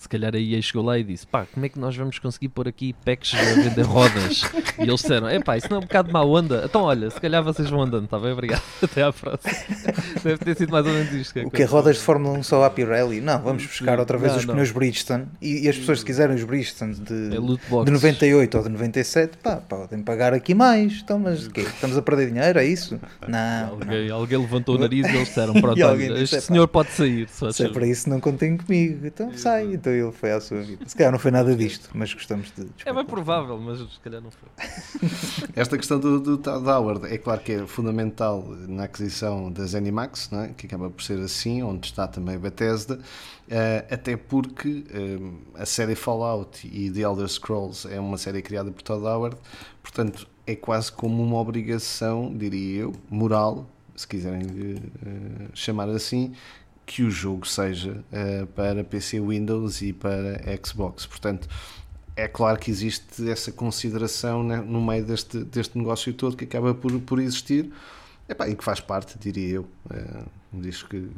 Se 0.01 0.09
calhar 0.09 0.35
a 0.35 0.39
EA 0.39 0.63
chegou 0.63 0.83
lá 0.83 0.99
e 0.99 1.05
disse: 1.05 1.27
pá, 1.27 1.45
como 1.53 1.67
é 1.67 1.69
que 1.69 1.79
nós 1.79 1.95
vamos 1.95 2.19
conseguir 2.19 2.49
pôr 2.49 2.67
aqui 2.67 2.95
packs 3.05 3.35
a 3.35 3.61
vender 3.61 3.83
rodas? 3.83 4.43
e 4.79 4.83
eles 4.85 4.95
disseram: 5.03 5.29
é 5.29 5.39
pá, 5.41 5.59
isso 5.59 5.67
não 5.69 5.77
é 5.77 5.81
um 5.81 5.83
bocado 5.83 6.11
má 6.11 6.23
onda. 6.25 6.63
Então 6.65 6.85
olha, 6.85 7.11
se 7.11 7.21
calhar 7.21 7.45
vocês 7.45 7.69
vão 7.69 7.83
andando, 7.83 8.05
está 8.05 8.19
bem? 8.19 8.33
Obrigado. 8.33 8.63
Até 8.83 9.03
à 9.03 9.13
próxima. 9.13 9.53
Deve 10.25 10.39
ter 10.39 10.57
sido 10.57 10.71
mais 10.73 10.87
ou 10.87 10.93
menos 10.95 11.13
isto. 11.13 11.39
O 11.41 11.51
que 11.51 11.63
é 11.63 11.67
rodas 11.67 11.97
de 11.97 12.03
Fórmula 12.03 12.39
1 12.39 12.43
só 12.45 12.65
a 12.65 12.71
Pirelli? 12.71 13.21
Não, 13.21 13.43
vamos 13.43 13.67
buscar 13.67 14.01
outra 14.01 14.17
vez 14.17 14.33
Não, 14.33 14.39
os 14.39 14.47
não. 14.47 14.55
pneus 14.55 14.71
Bridgestone 14.71 15.27
e, 15.41 15.67
e 15.67 15.69
as 15.69 15.77
pessoas 15.77 15.99
que 16.01 16.07
quiserem 16.07 16.35
os 16.35 16.45
Bridgestone 16.45 16.95
de, 16.95 17.37
É 17.37 17.41
de 17.41 17.61
boxes. 17.69 17.93
98 17.93 18.57
ou 18.57 18.65
de 18.65 18.69
97, 18.71 19.37
pá, 19.37 19.57
podem 19.57 20.03
pagar 20.03 20.33
aqui 20.33 20.55
mais. 20.55 21.01
Então, 21.05 21.19
mas 21.19 21.47
o 21.47 21.51
quê? 21.51 21.61
Estamos 21.61 21.99
a 21.99 22.01
perder 22.01 22.31
dinheiro? 22.31 22.59
É 22.59 22.65
isso? 22.65 22.99
Não, 23.29 23.29
não. 23.29 23.69
Alguém, 23.75 24.11
alguém 24.11 24.39
levantou 24.39 24.77
o 24.77 24.79
nariz 24.79 25.07
e 25.07 25.11
eles 25.15 25.29
disseram: 25.29 25.53
pronto, 25.53 25.83
alguém 25.85 26.11
olha, 26.11 26.21
disse, 26.21 26.37
este 26.37 26.37
"Epá, 26.37 26.47
senhor 26.47 26.69
pode 26.69 26.91
sair. 26.93 27.29
Só 27.29 27.53
Se 27.53 27.65
é 27.65 27.69
para 27.69 27.87
isso, 27.87 28.09
não 28.09 28.19
contem 28.19 28.57
comigo. 28.57 29.07
Então 29.07 29.31
sai. 29.37 29.75
Então 29.75 29.90
ele 29.91 30.13
foi 30.13 30.33
à 30.33 30.41
sua 30.41 30.63
vida. 30.63 30.87
Se 30.87 30.97
calhar 30.97 31.13
não 31.13 31.19
foi 31.19 31.31
nada 31.31 31.55
disto, 31.55 31.91
mas 31.95 32.13
gostamos 32.13 32.53
de. 32.53 32.67
É 32.85 32.93
bem 32.93 33.05
provável, 33.05 33.59
mas 33.59 33.79
se 33.79 34.01
calhar 34.01 34.21
não 34.21 34.31
foi. 34.31 34.49
Esta 35.55 35.77
questão 35.77 35.99
do, 35.99 36.21
do 36.21 36.39
Todd 36.39 36.67
Howard 36.69 37.07
é 37.13 37.19
claro 37.19 37.41
que 37.41 37.53
é 37.53 37.67
fundamental 37.67 38.45
na 38.69 38.85
aquisição 38.85 39.51
da 39.51 39.65
Zenimax, 39.65 40.31
é? 40.33 40.49
que 40.57 40.67
acaba 40.67 40.91
por 40.91 41.03
ser 41.03 41.19
assim, 41.21 41.63
onde 41.63 41.87
está 41.87 42.07
também 42.07 42.37
a 42.37 42.39
Bethesda, 42.39 43.01
eh, 43.49 43.85
até 43.91 44.17
porque 44.17 44.85
eh, 44.91 45.61
a 45.61 45.67
série 45.67 45.95
Fallout 45.95 46.67
e 46.67 46.91
The 46.91 47.01
Elder 47.01 47.29
Scrolls 47.29 47.89
é 47.93 47.99
uma 47.99 48.17
série 48.17 48.43
criada 48.43 48.71
por 48.71 48.83
Todd 48.83 49.05
Howard, 49.05 49.37
portanto 49.83 50.29
é 50.47 50.55
quase 50.55 50.93
como 50.93 51.23
uma 51.23 51.37
obrigação, 51.37 52.33
diria 52.37 52.83
eu, 52.83 52.93
moral, 53.11 53.67
se 53.97 54.07
quiserem 54.07 54.43
eh, 54.43 55.49
chamar 55.53 55.89
assim, 55.89 56.33
que 56.91 57.03
o 57.05 57.11
jogo 57.11 57.47
seja 57.47 58.03
eh, 58.11 58.47
para 58.57 58.83
PC 58.83 59.21
Windows 59.21 59.81
e 59.81 59.93
para 59.93 60.41
Xbox. 60.65 61.07
Portanto, 61.07 61.49
é 62.17 62.27
claro 62.27 62.59
que 62.59 62.69
existe 62.71 63.31
essa 63.31 63.53
consideração 63.53 64.43
né, 64.43 64.57
no 64.57 64.83
meio 64.85 65.05
deste, 65.05 65.45
deste 65.45 65.79
negócio 65.79 66.13
todo 66.13 66.37
que 66.37 66.45
acaba 66.45 66.75
por, 66.75 66.99
por 67.03 67.21
existir 67.21 67.71
Epá, 68.29 68.49
e 68.49 68.57
que 68.57 68.65
faz 68.65 68.81
parte, 68.81 69.19
diria 69.19 69.49
eu. 69.57 69.69
Eh, 69.91 70.23
diz 70.53 70.83
que 70.83 71.09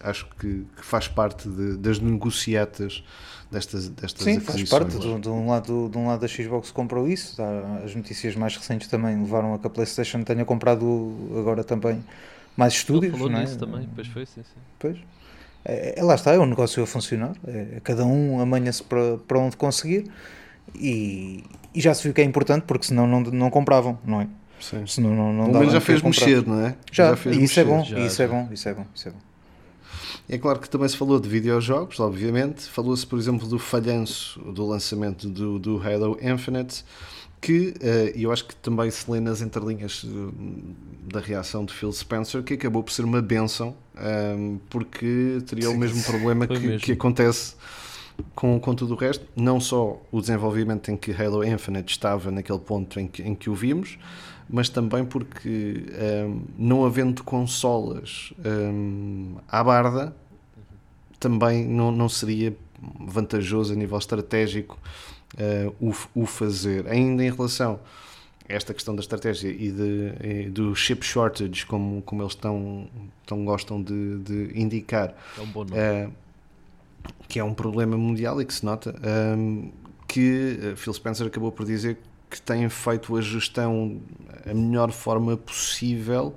acho 0.00 0.26
que, 0.38 0.64
que 0.76 0.84
faz 0.84 1.08
parte 1.08 1.48
de- 1.48 1.76
das 1.76 1.98
negociatas 1.98 3.02
destas, 3.50 3.88
destas 3.88 4.22
Sim, 4.22 4.40
faz 4.40 4.62
parte. 4.68 4.98
De, 4.98 5.20
de 5.20 5.28
um 5.28 5.48
lado, 5.48 5.88
de 5.90 5.98
um 5.98 6.06
lado 6.06 6.24
a 6.24 6.28
Xbox 6.28 6.70
comprou 6.70 7.08
isso. 7.08 7.40
Há- 7.42 7.84
As 7.84 7.94
notícias 7.94 8.34
mais 8.36 8.56
recentes 8.56 8.88
também 8.88 9.16
levaram 9.20 9.54
a 9.54 9.58
que 9.58 9.66
a 9.66 9.70
PlayStation 9.70 10.22
tenha 10.22 10.44
comprado 10.44 10.84
agora 11.38 11.64
também 11.64 12.02
mais 12.56 12.74
Ele 12.74 12.78
estúdios. 12.80 13.12
falou 13.12 13.28
não 13.30 13.38
é? 13.38 13.42
nisso 13.42 13.58
também, 13.58 13.88
pois 13.94 14.06
foi, 14.08 14.26
sim, 14.26 14.42
sim. 14.42 14.60
Pois. 14.78 14.98
É, 15.68 15.94
é- 15.98 16.02
lá 16.02 16.14
está, 16.14 16.32
é 16.34 16.38
um 16.38 16.46
negócio 16.46 16.82
a 16.82 16.86
funcionar. 16.86 17.34
É, 17.46 17.80
cada 17.84 18.04
um 18.06 18.40
amanha-se 18.40 18.82
para, 18.82 19.18
para 19.18 19.38
onde 19.38 19.56
conseguir 19.56 20.10
e, 20.74 21.44
e 21.74 21.80
já 21.80 21.94
se 21.94 22.02
viu 22.04 22.14
que 22.14 22.20
é 22.20 22.24
importante 22.24 22.64
porque 22.66 22.86
senão 22.86 23.06
não, 23.06 23.20
não 23.22 23.50
compravam, 23.50 23.98
não 24.04 24.20
é? 24.22 24.28
Sim. 24.60 24.86
Senão 24.86 25.14
não, 25.14 25.32
não 25.32 25.50
Pelo 25.50 25.52
dava 25.52 25.58
menos 25.60 25.72
já 25.74 25.80
fez 25.80 26.02
mexer, 26.02 26.46
não 26.46 26.60
é? 26.66 26.76
Já, 26.92 27.16
fez 27.16 27.36
e 27.36 27.44
isso 27.44 27.60
é 27.60 27.64
mexer. 27.64 27.64
bom, 27.64 27.84
Já, 27.84 27.98
isso 27.98 28.22
é 28.22 28.26
já. 28.26 28.32
bom, 28.32 28.48
isso 28.52 28.68
é 28.68 28.74
bom, 28.74 28.86
isso 28.94 29.08
é 29.08 29.12
bom. 29.12 29.18
É 30.28 30.38
claro 30.38 30.60
que 30.60 30.68
também 30.68 30.88
se 30.88 30.96
falou 30.96 31.18
de 31.18 31.28
videojogos, 31.28 31.98
obviamente. 32.00 32.62
Falou-se, 32.68 33.06
por 33.06 33.18
exemplo, 33.18 33.46
do 33.48 33.58
falhanço 33.58 34.38
do 34.52 34.66
lançamento 34.66 35.28
do, 35.28 35.58
do 35.58 35.82
Halo 35.82 36.18
Infinite, 36.22 36.84
que 37.40 37.74
eh, 37.80 38.12
eu 38.16 38.32
acho 38.32 38.46
que 38.46 38.56
também 38.56 38.90
se 38.90 39.10
lê 39.10 39.20
nas 39.20 39.40
entrelinhas 39.40 40.04
eh, 40.04 40.32
da 41.12 41.20
reação 41.20 41.64
de 41.64 41.72
Phil 41.72 41.92
Spencer, 41.92 42.42
que 42.42 42.54
acabou 42.54 42.82
por 42.82 42.92
ser 42.92 43.04
uma 43.04 43.22
benção, 43.22 43.76
ehm, 43.96 44.56
porque 44.68 45.38
teria 45.46 45.70
o 45.70 45.76
mesmo 45.76 46.02
problema 46.02 46.46
que, 46.46 46.58
mesmo. 46.58 46.80
que 46.80 46.92
acontece 46.92 47.54
com, 48.34 48.58
com 48.58 48.74
tudo 48.74 48.94
o 48.94 48.96
resto, 48.96 49.24
não 49.36 49.60
só 49.60 50.00
o 50.10 50.20
desenvolvimento 50.20 50.90
em 50.90 50.96
que 50.96 51.12
Halo 51.12 51.44
Infinite 51.44 51.90
estava 51.90 52.30
naquele 52.30 52.58
ponto 52.58 52.98
em 52.98 53.06
que, 53.06 53.22
em 53.22 53.34
que 53.34 53.48
o 53.48 53.54
vimos, 53.54 53.98
mas 54.48 54.68
também 54.68 55.04
porque 55.04 55.84
um, 56.26 56.42
não 56.58 56.84
havendo 56.84 57.22
consolas 57.22 58.32
um, 58.44 59.36
à 59.46 59.62
barda, 59.62 60.14
também 61.20 61.64
não, 61.66 61.92
não 61.92 62.08
seria 62.08 62.56
vantajoso 63.00 63.72
a 63.72 63.76
nível 63.76 63.98
estratégico 63.98 64.78
uh, 65.34 65.74
o, 65.80 66.22
o 66.22 66.26
fazer. 66.26 66.86
Ainda 66.88 67.24
em 67.24 67.30
relação 67.30 67.80
a 68.48 68.52
esta 68.52 68.72
questão 68.72 68.94
da 68.94 69.00
estratégia 69.00 69.48
e, 69.48 69.70
de, 69.70 70.12
e 70.22 70.50
do 70.50 70.74
chip 70.74 71.04
shortage, 71.04 71.66
como, 71.66 72.02
como 72.02 72.22
eles 72.22 72.34
tão, 72.34 72.88
tão 73.26 73.44
gostam 73.44 73.82
de, 73.82 74.18
de 74.18 74.52
indicar, 74.58 75.14
É 75.36 75.40
um 75.40 75.46
bom 75.46 75.64
nome. 75.64 75.76
uh, 75.76 76.12
que 77.28 77.38
é 77.38 77.44
um 77.44 77.54
problema 77.54 77.96
mundial 77.96 78.40
e 78.40 78.44
que 78.44 78.54
se 78.54 78.64
nota, 78.64 78.94
um, 79.36 79.70
que 80.06 80.58
uh, 80.72 80.76
Phil 80.76 80.92
Spencer 80.94 81.26
acabou 81.26 81.52
por 81.52 81.66
dizer 81.66 81.98
que 82.30 82.40
têm 82.40 82.68
feito 82.68 83.16
a 83.16 83.22
gestão 83.22 84.00
a 84.48 84.52
melhor 84.52 84.90
forma 84.92 85.36
possível, 85.36 86.34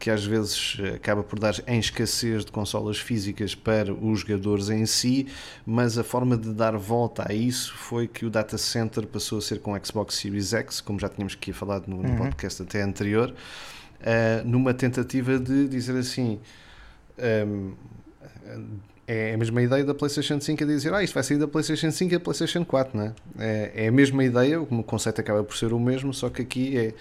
que 0.00 0.10
às 0.10 0.24
vezes 0.24 0.78
acaba 0.96 1.22
por 1.22 1.38
dar 1.38 1.54
em 1.66 1.78
escassez 1.78 2.42
de 2.42 2.50
consolas 2.50 2.98
físicas 2.98 3.54
para 3.54 3.92
os 3.92 4.20
jogadores 4.20 4.70
em 4.70 4.86
si, 4.86 5.26
mas 5.66 5.98
a 5.98 6.02
forma 6.02 6.38
de 6.38 6.54
dar 6.54 6.74
volta 6.74 7.26
a 7.28 7.34
isso 7.34 7.74
foi 7.76 8.08
que 8.08 8.24
o 8.24 8.30
data 8.30 8.56
center 8.56 9.06
passou 9.06 9.36
a 9.36 9.42
ser 9.42 9.60
com 9.60 9.78
Xbox 9.84 10.14
Series 10.14 10.54
X, 10.54 10.80
como 10.80 10.98
já 10.98 11.10
tínhamos 11.10 11.34
aqui 11.34 11.52
falado 11.52 11.86
no, 11.86 12.02
no 12.02 12.16
podcast 12.16 12.62
até 12.62 12.80
anterior, 12.80 13.30
uh, 14.00 14.48
numa 14.48 14.72
tentativa 14.72 15.38
de 15.38 15.68
dizer 15.68 15.96
assim. 15.96 16.40
Um, 17.46 17.74
é 19.06 19.34
a 19.34 19.36
mesma 19.36 19.60
ideia 19.60 19.82
da 19.84 19.92
PlayStation 19.92 20.40
5 20.40 20.62
a 20.62 20.66
dizer 20.68 20.94
ah, 20.94 21.02
isto 21.02 21.14
vai 21.14 21.24
sair 21.24 21.36
da 21.36 21.48
PlayStation 21.48 21.90
5 21.90 22.14
e 22.14 22.16
da 22.16 22.22
PlayStation 22.22 22.64
4, 22.64 22.96
não 22.96 23.06
é? 23.06 23.14
é? 23.40 23.72
É 23.86 23.88
a 23.88 23.92
mesma 23.92 24.22
ideia, 24.22 24.62
o 24.62 24.84
conceito 24.84 25.20
acaba 25.20 25.42
por 25.42 25.56
ser 25.56 25.72
o 25.72 25.80
mesmo, 25.80 26.14
só 26.14 26.30
que 26.30 26.42
aqui 26.42 26.78
é 26.78 26.94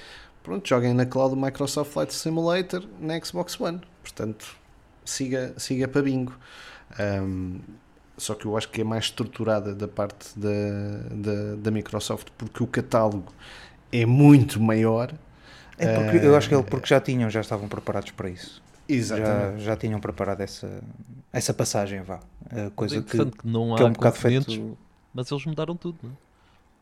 pronto, 0.44 0.68
joguem 0.68 0.94
na 0.94 1.06
cloud 1.06 1.36
do 1.36 1.42
Microsoft 1.42 1.92
Flight 1.92 2.14
Simulator 2.14 2.84
na 3.00 3.20
Xbox 3.20 3.60
One, 3.60 3.82
portanto 4.02 4.58
siga, 5.06 5.54
siga 5.58 5.88
para 5.88 6.02
bingo. 6.02 6.34
Um, 7.00 7.60
só 8.18 8.36
que 8.36 8.46
eu 8.46 8.58
acho 8.58 8.70
que 8.70 8.82
é 8.82 8.84
mais 8.84 9.06
estruturada 9.06 9.74
da 9.74 9.88
parte 9.88 10.38
da, 10.38 10.50
da, 11.12 11.56
da 11.56 11.72
Microsoft 11.72 12.28
porque 12.38 12.62
o 12.62 12.68
catálogo 12.68 13.32
é 13.92 14.06
muito 14.06 14.60
maior. 14.60 15.14
É 15.78 15.96
porque, 15.96 16.26
eu 16.26 16.36
acho 16.36 16.50
que 16.50 16.56
é 16.56 16.62
porque 16.62 16.88
já 16.88 17.00
tinham, 17.00 17.30
já 17.30 17.40
estavam 17.40 17.70
preparados 17.70 18.12
para 18.12 18.30
isso. 18.30 18.62
Exatamente. 18.88 19.60
Já, 19.60 19.72
já 19.72 19.76
tinham 19.78 20.00
preparado 20.00 20.42
essa, 20.42 20.82
essa 21.32 21.54
passagem, 21.54 22.02
vá. 22.02 22.20
A 22.52 22.70
coisa 22.72 22.98
é 22.98 23.02
que, 23.02 23.26
que, 23.26 23.48
não 23.48 23.76
que 23.76 23.84
é 23.84 23.86
há 23.86 23.88
um 23.88 23.94
bocado 23.94 24.18
feito. 24.18 24.78
mas 25.14 25.32
eles 25.32 25.46
mudaram 25.46 25.76
tudo, 25.78 25.98
não 26.04 26.10
é? 26.10 26.29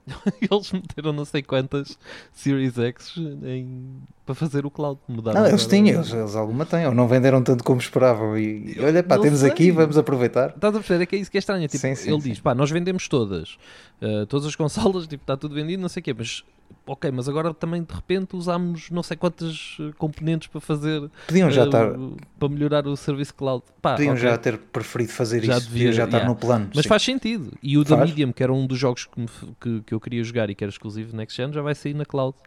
Eles 0.40 0.72
meteram 0.72 1.14
não 1.14 1.26
sei 1.26 1.42
quantas 1.42 1.98
Series 2.34 2.78
X 2.78 3.18
em... 3.44 4.02
para 4.26 4.36
fazer 4.36 4.66
o 4.66 4.72
cloud. 4.72 5.00
Mudaram 5.08 5.42
Não, 5.42 5.48
eles 5.48 5.66
tinham, 5.66 5.96
eles, 5.96 6.14
eles 6.14 6.36
alguma 6.36 6.66
têm, 6.66 6.86
ou 6.88 6.94
não 6.94 7.08
venderam 7.08 7.44
tanto 7.44 7.64
como 7.64 7.80
esperavam. 7.80 8.38
E, 8.38 8.76
e 8.76 8.80
olha, 8.80 9.04
pá, 9.04 9.20
temos 9.20 9.40
sei. 9.40 9.50
aqui, 9.50 9.72
vamos 9.72 9.98
aproveitar. 9.98 10.50
Estás 10.50 10.76
a 10.76 10.80
perceber? 10.80 11.04
É 11.04 11.06
que 11.06 11.16
é 11.16 11.20
isso 11.20 11.32
que 11.32 11.38
é 11.38 11.40
estranho. 11.40 11.68
Tipo, 11.68 11.82
Sim, 11.82 11.96
sim, 11.96 12.12
ele 12.12 12.22
sim. 12.22 12.30
diz: 12.30 12.40
pá, 12.40 12.56
nós 12.56 12.72
vendemos 12.72 13.08
todas, 13.08 13.58
uh, 14.02 14.26
todas 14.28 14.46
as 14.48 14.56
consolas, 14.56 15.06
tipo, 15.08 15.24
está 15.24 15.36
tudo 15.36 15.56
vendido, 15.56 15.82
não 15.82 15.90
sei 15.90 16.02
o 16.02 16.04
quê, 16.04 16.14
mas 16.18 16.44
ok, 16.86 17.12
mas 17.12 17.28
agora 17.28 17.54
também 17.54 17.84
de 17.84 17.94
repente 17.94 18.36
usámos 18.36 18.90
não 18.90 19.04
sei 19.04 19.18
quantas 19.18 19.78
uh, 19.80 19.94
componentes 19.98 20.48
para 20.48 20.62
fazer 20.62 21.10
Podiam 21.28 21.50
já 21.52 21.64
uh, 21.64 21.66
estar, 21.66 21.92
para 22.40 22.50
melhorar 22.50 22.88
o 22.88 22.96
serviço 22.96 23.34
cloud. 23.36 23.64
Pá, 23.82 23.92
podiam 23.96 24.14
ok. 24.14 24.22
já 24.24 24.38
ter 24.38 24.58
preferido 24.58 25.12
fazer 25.12 25.44
Já 25.44 25.58
isso, 25.58 25.68
devia- 25.68 25.80
devia 25.86 25.92
já 25.94 26.06
estar 26.06 26.18
yeah. 26.18 26.34
no 26.34 26.40
plano. 26.40 26.70
Mas 26.74 26.84
sim. 26.84 26.90
faz 26.90 27.02
sentido. 27.04 27.52
E 27.62 27.78
o 27.78 27.84
da 27.84 27.98
Faz. 27.98 28.10
Medium, 28.10 28.32
que 28.32 28.42
era 28.44 28.54
um 28.54 28.66
dos 28.66 28.78
jogos 28.80 29.06
que, 29.06 29.20
me 29.20 29.28
que, 29.60 29.82
que 29.82 29.94
eu 29.94 30.00
queria 30.00 30.24
jogar 30.24 30.50
e 30.50 30.56
que 30.56 30.64
era 30.64 30.70
exclusivo 30.72 31.16
Next 31.16 31.36
Gen, 31.36 31.52
já 31.52 31.62
vai 31.62 31.76
sair 31.76 31.94
na 31.94 32.06
cloud. 32.06 32.38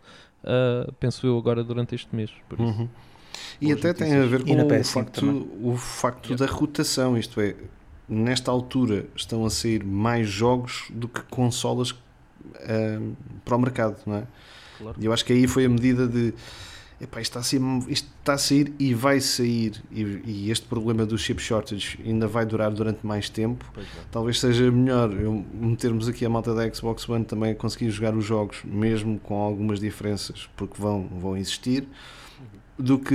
uh, 0.44 0.92
penso 0.94 1.26
eu 1.26 1.36
agora 1.36 1.62
durante 1.62 1.94
este 1.94 2.14
mês. 2.14 2.30
Por 2.48 2.58
isso. 2.60 2.80
Uhum. 2.80 2.88
E 3.60 3.66
Boas 3.66 3.78
até 3.78 3.92
tem 3.92 4.14
a 4.16 4.26
ver 4.26 4.42
com 4.44 4.52
o 4.52 4.56
PS5 4.68 4.84
facto, 4.84 5.20
também. 5.20 5.48
o 5.62 5.76
facto 5.76 6.26
Yeah. 6.30 6.46
da 6.46 6.52
rotação, 6.52 7.16
isto 7.16 7.40
é, 7.40 7.54
nesta 8.08 8.50
altura 8.50 9.06
estão 9.14 9.44
a 9.44 9.50
sair 9.50 9.84
mais 9.84 10.28
jogos 10.28 10.86
do 10.90 11.08
que 11.08 11.22
consolas 11.24 11.92
ahm, 12.68 13.12
para 13.45 13.57
o 13.57 13.59
mercado, 13.61 13.97
não 14.07 14.16
é? 14.16 14.22
Claro. 14.78 14.97
E 15.01 15.05
eu 15.07 15.12
acho 15.12 15.24
que 15.24 15.32
aí 15.32 15.47
foi 15.47 15.64
a 15.64 15.68
medida 15.68 16.07
de 16.07 16.32
epá, 17.01 17.20
isto, 17.20 17.38
está 17.38 17.41
a 17.41 17.43
sair, 17.43 17.61
isto 17.88 18.09
está 18.20 18.32
a 18.34 18.38
sair 18.38 18.74
e 18.78 18.93
vai 18.95 19.20
sair, 19.20 19.82
e, 19.91 20.03
e 20.24 20.51
este 20.51 20.66
problema 20.66 21.07
do 21.07 21.16
chip 21.16 21.41
shortage 21.43 21.99
ainda 22.05 22.26
vai 22.26 22.45
durar 22.45 22.70
durante 22.70 23.07
mais 23.07 23.28
tempo. 23.30 23.64
É. 23.76 23.82
Talvez 24.11 24.38
seja 24.38 24.70
melhor 24.70 25.12
eu 25.12 25.45
metermos 25.55 26.09
aqui 26.09 26.24
a 26.26 26.28
malta 26.28 26.55
da 26.55 26.70
Xbox 26.72 27.09
One 27.09 27.24
também 27.24 27.53
a 27.53 27.55
conseguir 27.55 27.91
jogar 27.91 28.14
os 28.14 28.24
jogos, 28.24 28.59
mesmo 28.64 29.18
com 29.20 29.34
algumas 29.34 29.80
diferenças, 29.80 30.49
porque 30.57 30.80
vão, 30.80 31.09
vão 31.20 31.36
existir, 31.36 31.86
do 32.78 32.99
que 32.99 33.14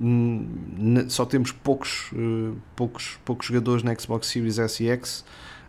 n- 0.00 1.08
só 1.08 1.24
temos 1.24 1.52
poucos, 1.52 2.10
eh, 2.14 2.52
poucos, 2.76 3.18
poucos 3.24 3.46
jogadores 3.46 3.82
na 3.82 3.94
Xbox 3.94 4.26
Series 4.28 4.58
S 4.58 4.82
e 4.82 4.88
X 4.88 5.24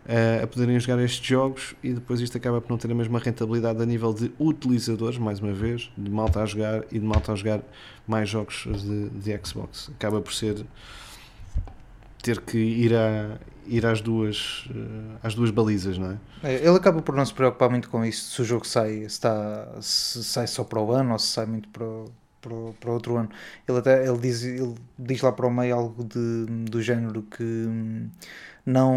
eh, 0.08 0.40
a 0.42 0.46
poderem 0.46 0.78
jogar 0.78 1.02
estes 1.02 1.26
jogos 1.26 1.74
e 1.82 1.92
depois 1.92 2.20
isto 2.20 2.36
acaba 2.36 2.60
por 2.60 2.70
não 2.70 2.78
ter 2.78 2.90
a 2.90 2.94
mesma 2.94 3.18
rentabilidade 3.18 3.82
a 3.82 3.86
nível 3.86 4.12
de 4.12 4.32
utilizadores, 4.38 5.18
mais 5.18 5.40
uma 5.40 5.52
vez, 5.52 5.90
de 5.98 6.10
malta 6.10 6.42
a 6.42 6.46
jogar 6.46 6.84
e 6.92 6.98
de 6.98 7.04
malta 7.04 7.32
a 7.32 7.34
jogar 7.34 7.60
mais 8.06 8.28
jogos 8.28 8.66
de, 8.66 9.08
de 9.10 9.40
Xbox. 9.44 9.90
Acaba 9.96 10.20
por 10.20 10.32
ser 10.32 10.64
ter 12.22 12.40
que 12.40 12.58
ir, 12.58 12.94
a, 12.94 13.38
ir 13.66 13.86
às, 13.86 14.00
duas, 14.00 14.68
eh, 14.70 15.16
às 15.22 15.34
duas 15.34 15.50
balizas, 15.50 15.96
não 15.96 16.10
é? 16.10 16.18
É, 16.42 16.54
Ele 16.56 16.76
acaba 16.76 17.00
por 17.00 17.14
não 17.14 17.24
se 17.24 17.32
preocupar 17.32 17.70
muito 17.70 17.88
com 17.88 18.04
isso, 18.04 18.30
se 18.32 18.42
o 18.42 18.44
jogo 18.44 18.66
sai, 18.66 19.00
se, 19.00 19.06
está, 19.06 19.68
se 19.80 20.24
sai 20.24 20.46
só 20.46 20.64
para 20.64 20.80
o 20.80 20.92
ano 20.92 21.12
ou 21.12 21.18
se 21.18 21.28
sai 21.28 21.46
muito 21.46 21.68
para, 21.68 21.86
para, 22.40 22.72
para 22.80 22.90
outro 22.90 23.16
ano. 23.16 23.28
Ele, 23.68 23.78
até, 23.78 24.08
ele, 24.08 24.18
diz, 24.18 24.42
ele 24.42 24.74
diz 24.98 25.20
lá 25.20 25.30
para 25.32 25.46
o 25.46 25.50
meio 25.50 25.76
algo 25.76 26.04
de, 26.04 26.46
do 26.64 26.82
género 26.82 27.22
que 27.22 27.42
hum, 27.42 28.08
não, 28.66 28.94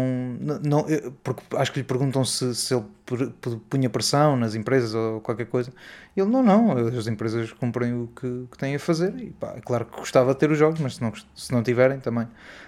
não 0.64 0.88
eu- 0.88 1.12
porque 1.22 1.42
acho 1.56 1.72
que 1.72 1.78
lhe 1.78 1.84
perguntam 1.84 2.24
se, 2.24 2.54
se 2.56 2.74
ele 2.74 2.84
pu- 3.06 3.30
pu- 3.40 3.60
punha 3.70 3.88
pressão 3.88 4.36
nas 4.36 4.54
empresas 4.56 4.94
ou 4.94 5.20
qualquer 5.20 5.46
coisa. 5.46 5.72
Ele 6.16 6.28
não, 6.28 6.42
não, 6.42 6.72
as 6.98 7.06
empresas 7.06 7.52
cumprem 7.52 7.94
o 7.94 8.08
que, 8.08 8.46
que 8.50 8.58
têm 8.58 8.74
a 8.74 8.78
fazer 8.80 9.14
e 9.18 9.30
pá, 9.30 9.54
é 9.56 9.60
claro 9.60 9.86
que 9.86 9.96
gostava 9.96 10.34
de 10.34 10.40
ter 10.40 10.50
os 10.50 10.58
jogos, 10.58 10.80
mas 10.80 10.96
se 10.96 11.02
não, 11.02 11.12
se 11.34 11.52
não 11.52 11.62
tiverem 11.62 12.00
também 12.00 12.26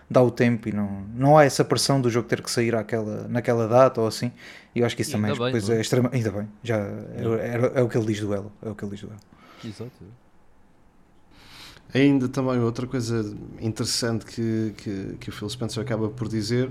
dá 0.08 0.22
o 0.22 0.30
tempo 0.30 0.68
e 0.68 0.72
não, 0.72 1.02
não 1.14 1.36
há 1.36 1.44
essa 1.44 1.64
pressão 1.64 2.00
do 2.00 2.08
jogo 2.10 2.28
ter 2.28 2.42
que 2.42 2.50
sair 2.50 2.74
àquela, 2.76 3.26
naquela 3.28 3.66
data 3.66 4.00
ou 4.00 4.06
assim. 4.06 4.30
E 4.74 4.80
eu 4.80 4.86
acho 4.86 4.94
que 4.96 5.02
isso 5.02 5.10
E 5.10 5.12
também 5.12 5.32
ainda 5.32 5.34
bem, 5.34 5.54
depois 5.54 5.68
é? 5.68 5.70
é 5.70 5.80
extrema, 5.80 6.08
ainda 6.12 6.30
bem, 6.30 6.48
já 6.62 6.76
é, 6.78 7.72
é, 7.76 7.80
é 7.80 7.82
o 7.82 7.88
que 7.88 7.96
ele 7.98 8.06
diz 8.06 8.20
do 8.20 8.32
Elo, 8.34 8.52
é 8.62 8.68
o 8.70 8.74
que 8.74 8.84
ele 8.84 8.92
diz 8.92 9.00
do 9.02 9.08
Elo. 9.08 9.20
Exato. 9.64 10.04
Ainda 11.94 12.26
também 12.28 12.58
outra 12.58 12.86
coisa 12.86 13.36
interessante 13.60 14.24
que, 14.24 14.72
que, 14.78 15.16
que 15.20 15.28
o 15.28 15.32
Phil 15.32 15.48
Spencer 15.48 15.82
acaba 15.82 16.08
por 16.08 16.26
dizer, 16.26 16.70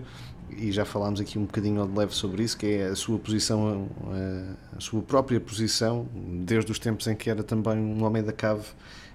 e 0.57 0.71
já 0.71 0.83
falámos 0.83 1.21
aqui 1.21 1.37
um 1.37 1.45
bocadinho 1.45 1.85
de 1.87 1.97
leve 1.97 2.13
sobre 2.13 2.43
isso, 2.43 2.57
que 2.57 2.65
é 2.65 2.87
a 2.87 2.95
sua 2.95 3.19
posição, 3.19 3.87
a, 4.07 4.77
a 4.77 4.79
sua 4.79 5.01
própria 5.01 5.39
posição, 5.39 6.07
desde 6.13 6.71
os 6.71 6.79
tempos 6.79 7.07
em 7.07 7.15
que 7.15 7.29
era 7.29 7.43
também 7.43 7.77
um 7.77 8.03
homem 8.03 8.23
da 8.23 8.33
cave 8.33 8.65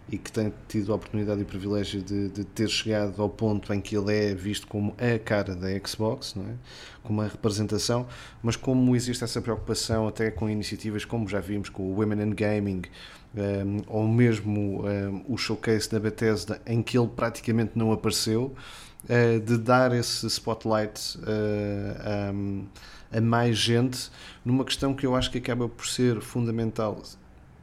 e 0.08 0.16
que 0.16 0.30
tem 0.30 0.52
tido 0.68 0.92
a 0.92 0.94
oportunidade 0.94 1.40
e 1.40 1.42
o 1.42 1.46
privilégio 1.46 2.00
de, 2.00 2.28
de 2.28 2.44
ter 2.44 2.68
chegado 2.68 3.20
ao 3.20 3.28
ponto 3.28 3.72
em 3.74 3.80
que 3.80 3.96
ele 3.96 4.14
é 4.14 4.34
visto 4.34 4.66
como 4.66 4.94
a 4.98 5.18
cara 5.18 5.54
da 5.56 5.68
Xbox, 5.84 6.34
não 6.36 6.44
é? 6.44 6.54
como 7.02 7.22
a 7.22 7.24
representação, 7.24 8.06
mas 8.42 8.54
como 8.54 8.94
existe 8.94 9.24
essa 9.24 9.40
preocupação 9.40 10.06
até 10.06 10.30
com 10.30 10.48
iniciativas 10.48 11.04
como 11.04 11.28
já 11.28 11.40
vimos 11.40 11.68
com 11.68 11.82
o 11.82 11.98
Women 11.98 12.22
in 12.22 12.30
Gaming, 12.30 12.82
um, 13.36 13.82
ou 13.86 14.08
mesmo 14.08 14.84
um, 14.84 15.24
o 15.28 15.36
showcase 15.36 15.90
da 15.90 16.00
Bethesda 16.00 16.60
em 16.66 16.82
que 16.82 16.98
ele 16.98 17.08
praticamente 17.08 17.72
não 17.74 17.92
apareceu, 17.92 18.54
uh, 19.04 19.40
de 19.40 19.58
dar 19.58 19.92
esse 19.92 20.26
spotlight 20.26 21.18
uh, 21.18 22.32
um, 22.34 22.66
a 23.12 23.20
mais 23.20 23.56
gente 23.58 24.10
numa 24.44 24.64
questão 24.64 24.94
que 24.94 25.06
eu 25.06 25.14
acho 25.14 25.30
que 25.30 25.38
acaba 25.38 25.68
por 25.68 25.86
ser 25.86 26.20
fundamental, 26.20 27.00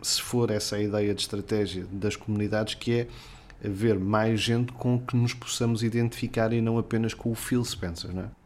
se 0.02 0.22
for 0.22 0.52
essa 0.52 0.76
a 0.76 0.82
ideia 0.82 1.14
de 1.14 1.22
estratégia 1.22 1.86
das 1.92 2.16
comunidades, 2.16 2.76
que 2.76 3.00
é 3.00 3.08
haver 3.66 3.98
mais 3.98 4.42
gente 4.42 4.72
com 4.74 5.00
que 5.00 5.16
nos 5.16 5.34
possamos 5.34 5.84
identificar 5.84 6.52
e 6.52 6.62
não 6.62 6.78
apenas 6.78 7.14
com 7.14 7.32
o 7.32 7.36
Phil 7.36 7.64
Spencer, 7.64 8.14
não 8.14 8.24
é? 8.24 8.43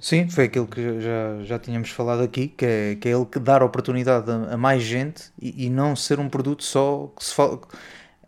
Sim, 0.00 0.28
foi 0.28 0.44
aquilo 0.44 0.66
que 0.66 1.00
já, 1.00 1.42
já 1.44 1.58
tínhamos 1.58 1.90
falado 1.90 2.22
aqui, 2.22 2.48
que 2.48 2.64
é, 2.64 2.94
que 2.96 3.08
é 3.08 3.12
ele 3.12 3.24
que 3.26 3.38
dar 3.38 3.62
oportunidade 3.62 4.30
a, 4.30 4.54
a 4.54 4.56
mais 4.56 4.82
gente 4.82 5.30
e, 5.40 5.66
e 5.66 5.70
não 5.70 5.94
ser 5.94 6.18
um 6.18 6.28
produto 6.28 6.64
só 6.64 7.12
que 7.16 7.24
se 7.24 7.34
fala. 7.34 7.60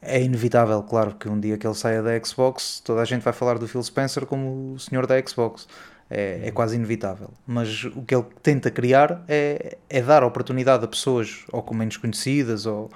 É 0.01 0.23
inevitável, 0.23 0.83
claro, 0.83 1.15
que 1.15 1.29
um 1.29 1.41
dia 1.41 1.59
que 1.59 1.67
ele 1.67 1.75
saia 1.75 2.03
da 2.03 2.23
Xbox, 2.23 2.81
toda 2.85 3.01
a 3.01 3.05
gente 3.05 3.23
vai 3.23 3.33
falar 3.33 3.59
do 3.59 3.67
Phil 3.67 3.83
Spencer 3.83 4.25
como 4.27 4.75
o 4.75 4.79
senhor 4.79 5.07
da 5.07 5.21
Xbox. 5.27 5.67
É, 6.09 6.43
é 6.45 6.51
quase 6.53 6.77
inevitável. 6.77 7.31
Mas 7.45 7.83
o 7.85 8.03
que 8.03 8.15
ele 8.15 8.25
tenta 8.41 8.71
criar 8.71 9.25
é, 9.27 9.77
é 9.91 10.01
dar 10.01 10.23
oportunidade 10.23 10.85
a 10.85 10.89
pessoas 10.89 11.45
ou 11.51 11.63
com 11.63 11.75
menos 11.75 11.97
conhecidas 11.97 12.65
ou, 12.65 12.89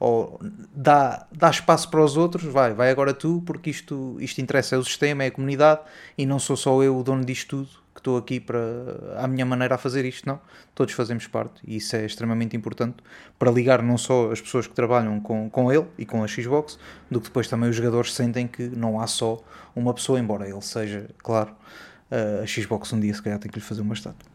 ou 0.00 0.40
dá, 0.74 1.28
dá 1.30 1.48
espaço 1.48 1.88
para 1.88 2.02
os 2.02 2.16
outros, 2.16 2.42
vai, 2.44 2.74
vai 2.74 2.90
agora 2.90 3.14
tu, 3.14 3.40
porque 3.46 3.70
isto, 3.70 4.16
isto 4.18 4.40
interessa 4.40 4.74
é 4.74 4.78
o 4.78 4.84
sistema, 4.84 5.22
é 5.22 5.28
a 5.28 5.30
comunidade 5.30 5.82
e 6.18 6.26
não 6.26 6.40
sou 6.40 6.56
só 6.56 6.82
eu 6.82 6.98
o 6.98 7.04
dono 7.04 7.24
disto 7.24 7.64
tudo 7.64 7.85
estou 8.06 8.16
aqui 8.16 8.38
para 8.38 8.60
à 9.16 9.26
minha 9.26 9.44
maneira 9.44 9.74
a 9.74 9.78
fazer 9.78 10.04
isto, 10.04 10.26
não. 10.26 10.40
Todos 10.74 10.94
fazemos 10.94 11.26
parte 11.26 11.60
e 11.66 11.76
isso 11.76 11.96
é 11.96 12.06
extremamente 12.06 12.56
importante 12.56 12.96
para 13.36 13.50
ligar 13.50 13.82
não 13.82 13.98
só 13.98 14.30
as 14.30 14.40
pessoas 14.40 14.68
que 14.68 14.74
trabalham 14.74 15.18
com, 15.20 15.50
com 15.50 15.72
ele 15.72 15.86
e 15.98 16.06
com 16.06 16.22
a 16.22 16.28
Xbox, 16.28 16.78
do 17.10 17.20
que 17.20 17.26
depois 17.26 17.48
também 17.48 17.68
os 17.68 17.74
jogadores 17.74 18.14
sentem 18.14 18.46
que 18.46 18.62
não 18.68 19.00
há 19.00 19.08
só 19.08 19.42
uma 19.74 19.92
pessoa, 19.92 20.20
embora 20.20 20.48
ele 20.48 20.62
seja, 20.62 21.08
claro, 21.18 21.50
a 22.42 22.46
Xbox 22.46 22.92
um 22.92 23.00
dia 23.00 23.12
se 23.12 23.20
calhar 23.20 23.40
tem 23.40 23.50
que 23.50 23.58
lhe 23.58 23.64
fazer 23.64 23.82
uma 23.82 23.94
estátua. 23.94 24.28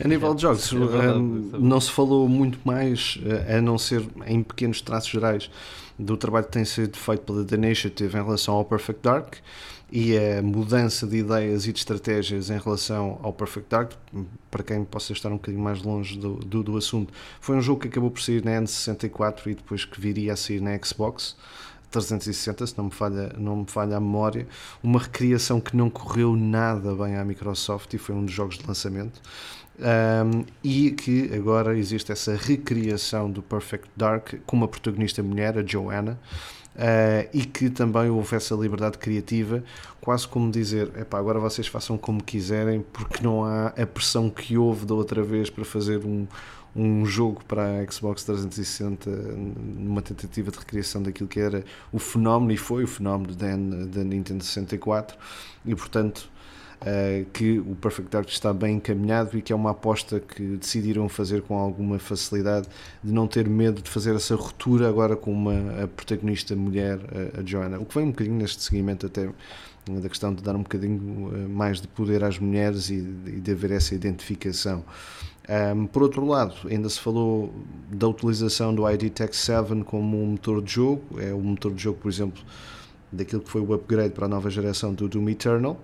A 0.00 0.08
nível 0.08 0.34
de 0.34 0.42
jogos, 0.42 0.72
é 0.72 0.76
verdade, 0.76 1.18
um, 1.18 1.50
não 1.58 1.80
se 1.80 1.90
falou 1.90 2.28
muito 2.28 2.58
mais, 2.64 3.18
a 3.48 3.60
não 3.60 3.76
ser 3.76 4.04
em 4.26 4.42
pequenos 4.42 4.80
traços 4.80 5.10
gerais, 5.10 5.50
do 5.98 6.16
trabalho 6.16 6.46
que 6.46 6.52
tem 6.52 6.64
sido 6.64 6.96
feito 6.96 7.22
pela 7.22 7.44
The 7.44 7.56
Initiative 7.56 8.16
em 8.16 8.22
relação 8.22 8.54
ao 8.54 8.64
Perfect 8.64 9.02
Dark 9.02 9.34
e 9.92 10.16
a 10.16 10.42
mudança 10.42 11.06
de 11.06 11.18
ideias 11.18 11.66
e 11.66 11.72
de 11.72 11.78
estratégias 11.78 12.48
em 12.48 12.58
relação 12.58 13.20
ao 13.22 13.30
Perfect 13.30 13.68
Dark, 13.68 13.92
para 14.50 14.62
quem 14.62 14.84
possa 14.84 15.12
estar 15.12 15.28
um 15.28 15.36
bocadinho 15.36 15.62
mais 15.62 15.82
longe 15.82 16.18
do, 16.18 16.36
do, 16.36 16.62
do 16.62 16.76
assunto, 16.78 17.12
foi 17.40 17.56
um 17.56 17.60
jogo 17.60 17.80
que 17.80 17.88
acabou 17.88 18.10
por 18.10 18.22
sair 18.22 18.42
na 18.42 18.52
N64 18.52 19.48
e 19.48 19.54
depois 19.54 19.84
que 19.84 20.00
viria 20.00 20.32
a 20.32 20.36
sair 20.36 20.62
na 20.62 20.76
Xbox. 20.82 21.36
360, 21.90 22.66
se 22.66 22.78
não 22.78 22.86
me 22.86 22.90
falha, 22.90 23.34
não 23.36 23.56
me 23.56 23.66
falha 23.66 23.98
a 23.98 24.00
memória, 24.00 24.48
uma 24.82 24.98
recriação 24.98 25.60
que 25.60 25.76
não 25.76 25.90
correu 25.90 26.34
nada 26.34 26.94
bem 26.94 27.16
à 27.16 27.24
Microsoft 27.24 27.92
e 27.92 27.98
foi 27.98 28.14
um 28.14 28.24
dos 28.24 28.32
jogos 28.32 28.56
de 28.56 28.66
lançamento. 28.66 29.20
Um, 29.78 30.44
e 30.62 30.90
que 30.90 31.32
agora 31.34 31.76
existe 31.76 32.12
essa 32.12 32.36
recriação 32.36 33.30
do 33.30 33.42
Perfect 33.42 33.88
Dark 33.96 34.34
com 34.46 34.56
uma 34.56 34.68
protagonista 34.68 35.22
mulher, 35.22 35.58
a 35.58 35.64
Joanna, 35.64 36.20
uh, 36.76 37.28
e 37.32 37.44
que 37.44 37.70
também 37.70 38.10
houve 38.10 38.36
essa 38.36 38.54
liberdade 38.54 38.98
criativa, 38.98 39.64
quase 40.00 40.28
como 40.28 40.50
dizer: 40.50 40.90
agora 41.10 41.40
vocês 41.40 41.66
façam 41.66 41.96
como 41.96 42.22
quiserem, 42.22 42.84
porque 42.92 43.22
não 43.22 43.44
há 43.44 43.68
a 43.68 43.86
pressão 43.86 44.28
que 44.28 44.58
houve 44.58 44.84
da 44.84 44.94
outra 44.94 45.22
vez 45.22 45.48
para 45.48 45.64
fazer 45.64 46.04
um, 46.04 46.26
um 46.76 47.04
jogo 47.04 47.42
para 47.46 47.80
a 47.80 47.90
Xbox 47.90 48.24
360 48.24 49.10
numa 49.10 50.02
tentativa 50.02 50.50
de 50.50 50.58
recriação 50.58 51.02
daquilo 51.02 51.28
que 51.28 51.40
era 51.40 51.64
o 51.92 51.98
fenómeno 51.98 52.52
e 52.52 52.56
foi 52.56 52.84
o 52.84 52.88
fenómeno 52.88 53.34
da 53.34 54.04
Nintendo 54.04 54.42
64 54.42 55.16
e 55.66 55.74
portanto 55.74 56.30
uh, 56.82 57.24
que 57.32 57.58
o 57.58 57.74
Perfect 57.74 58.10
Dark 58.10 58.28
está 58.28 58.52
bem 58.52 58.76
encaminhado 58.76 59.38
e 59.38 59.42
que 59.42 59.52
é 59.52 59.56
uma 59.56 59.70
aposta 59.70 60.20
que 60.20 60.56
decidiram 60.56 61.08
fazer 61.08 61.42
com 61.42 61.56
alguma 61.56 61.98
facilidade 61.98 62.68
de 63.02 63.12
não 63.12 63.26
ter 63.26 63.48
medo 63.48 63.80
de 63.82 63.90
fazer 63.90 64.14
essa 64.14 64.34
ruptura 64.34 64.88
agora 64.88 65.16
com 65.16 65.32
uma 65.32 65.88
protagonista 65.88 66.54
mulher, 66.54 66.98
a 67.38 67.42
Joanna, 67.44 67.78
o 67.78 67.84
que 67.84 67.94
vem 67.94 68.04
um 68.04 68.10
bocadinho 68.10 68.36
neste 68.36 68.62
seguimento 68.62 69.06
até 69.06 69.28
da 69.90 70.08
questão 70.08 70.32
de 70.32 70.42
dar 70.42 70.54
um 70.54 70.62
bocadinho 70.62 71.30
eh, 71.34 71.48
mais 71.48 71.80
de 71.80 71.88
poder 71.88 72.22
às 72.22 72.38
mulheres 72.38 72.88
e 72.88 73.00
de 73.00 73.50
haver 73.50 73.72
essa 73.72 73.94
identificação. 73.94 74.84
Um, 75.74 75.86
por 75.86 76.04
outro 76.04 76.24
lado, 76.24 76.54
ainda 76.70 76.88
se 76.88 77.00
falou 77.00 77.52
da 77.90 78.06
utilização 78.06 78.72
do 78.72 78.88
ID 78.88 79.10
Tech 79.10 79.34
7 79.34 79.82
como 79.84 80.22
um 80.22 80.26
motor 80.26 80.62
de 80.62 80.72
jogo, 80.72 81.02
é 81.20 81.34
o 81.34 81.40
motor 81.40 81.74
de 81.74 81.82
jogo, 81.82 81.98
por 81.98 82.08
exemplo, 82.08 82.40
daquilo 83.10 83.42
que 83.42 83.50
foi 83.50 83.60
o 83.60 83.74
upgrade 83.74 84.14
para 84.14 84.26
a 84.26 84.28
nova 84.28 84.48
geração 84.48 84.94
do 84.94 85.08
Doom 85.08 85.30
Eternal. 85.30 85.80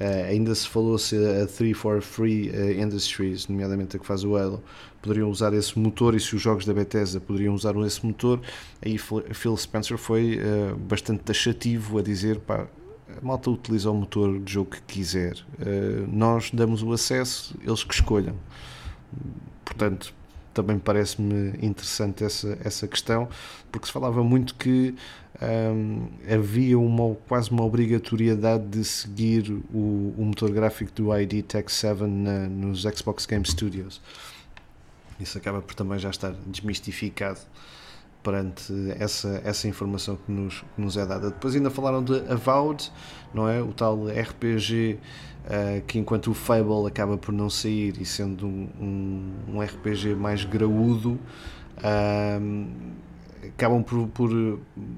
Uh, 0.00 0.30
ainda 0.30 0.54
se 0.54 0.66
falou 0.66 0.96
se 0.96 1.14
a 1.14 1.46
343 1.46 2.46
uh, 2.46 2.82
Industries, 2.82 3.46
nomeadamente 3.48 3.96
a 3.96 4.00
que 4.00 4.06
faz 4.06 4.24
o 4.24 4.34
Halo, 4.34 4.62
poderiam 5.02 5.28
usar 5.28 5.52
esse 5.52 5.78
motor 5.78 6.14
e 6.14 6.20
se 6.20 6.34
os 6.34 6.40
jogos 6.40 6.64
da 6.64 6.72
Bethesda 6.72 7.20
poderiam 7.20 7.54
usar 7.54 7.76
esse 7.84 8.04
motor. 8.06 8.40
Aí 8.80 8.96
Phil 8.96 9.56
Spencer 9.58 9.98
foi 9.98 10.38
uh, 10.38 10.74
bastante 10.76 11.22
taxativo 11.22 11.98
a 11.98 12.02
dizer: 12.02 12.38
pá, 12.40 12.66
a 13.14 13.20
malta 13.20 13.50
utiliza 13.50 13.90
o 13.90 13.94
motor 13.94 14.40
de 14.40 14.54
jogo 14.54 14.70
que 14.70 14.80
quiser, 14.82 15.34
uh, 15.34 16.08
nós 16.10 16.50
damos 16.50 16.82
o 16.82 16.92
acesso, 16.92 17.54
eles 17.62 17.84
que 17.84 17.92
escolham. 17.92 18.36
Portanto, 19.64 20.14
também 20.60 20.78
parece-me 20.78 21.54
interessante 21.62 22.22
essa, 22.22 22.58
essa 22.62 22.86
questão, 22.86 23.28
porque 23.72 23.86
se 23.86 23.92
falava 23.92 24.22
muito 24.22 24.54
que 24.54 24.94
um, 25.40 26.08
havia 26.30 26.78
uma, 26.78 27.14
quase 27.26 27.50
uma 27.50 27.64
obrigatoriedade 27.64 28.66
de 28.66 28.84
seguir 28.84 29.50
o, 29.72 30.14
o 30.18 30.24
motor 30.24 30.50
gráfico 30.50 30.92
do 30.92 31.16
ID 31.16 31.42
Tech 31.44 31.72
7 31.72 32.02
na, 32.02 32.46
nos 32.46 32.82
Xbox 32.82 33.24
Game 33.24 33.46
Studios. 33.46 34.02
Isso 35.18 35.38
acaba 35.38 35.62
por 35.62 35.74
também 35.74 35.98
já 35.98 36.10
estar 36.10 36.32
desmistificado 36.46 37.40
perante 38.22 38.72
essa, 38.98 39.40
essa 39.44 39.66
informação 39.66 40.16
que 40.16 40.30
nos, 40.30 40.60
que 40.60 40.80
nos 40.80 40.96
é 40.96 41.06
dada. 41.06 41.30
Depois 41.30 41.54
ainda 41.54 41.70
falaram 41.70 42.04
de 42.04 42.18
Avowed, 42.30 42.92
não 43.32 43.48
é? 43.48 43.62
O 43.62 43.72
tal 43.72 44.08
RPG 44.08 44.98
uh, 45.46 45.80
que 45.86 45.98
enquanto 45.98 46.30
o 46.30 46.34
Fable 46.34 46.86
acaba 46.86 47.16
por 47.16 47.32
não 47.32 47.50
sair 47.50 48.00
e 48.00 48.04
sendo 48.04 48.46
um, 48.46 48.68
um, 48.80 49.56
um 49.56 49.60
RPG 49.60 50.14
mais 50.14 50.44
graúdo, 50.44 51.18
uh, 51.78 52.70
acabam 53.48 53.82
por, 53.82 54.08
por 54.08 54.30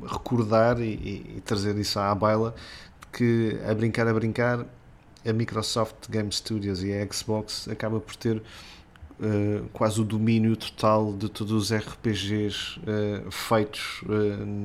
recordar 0.07 0.81
e, 0.81 1.37
e, 1.37 1.43
trazer 1.45 1.77
isso 1.79 1.99
à 1.99 2.15
baila 2.15 2.55
que 3.13 3.59
a 3.69 3.75
brincar 3.75 4.09
a 4.09 4.15
brincar 4.15 4.67
a 5.25 5.33
Microsoft 5.33 6.09
Game 6.11 6.33
Studios 6.33 6.83
e 6.83 6.93
a 6.93 7.07
Xbox 7.13 7.69
acaba 7.69 8.01
por 8.01 8.17
ter 8.17 8.39
uh, 8.39 9.69
quase 9.73 10.01
o 10.01 10.05
domínio 10.05 10.57
total 10.57 11.13
de 11.13 11.29
todos 11.29 11.53
os 11.53 11.73
RPGs 11.73 12.79
uh, 12.81 13.31
feitos 13.31 14.03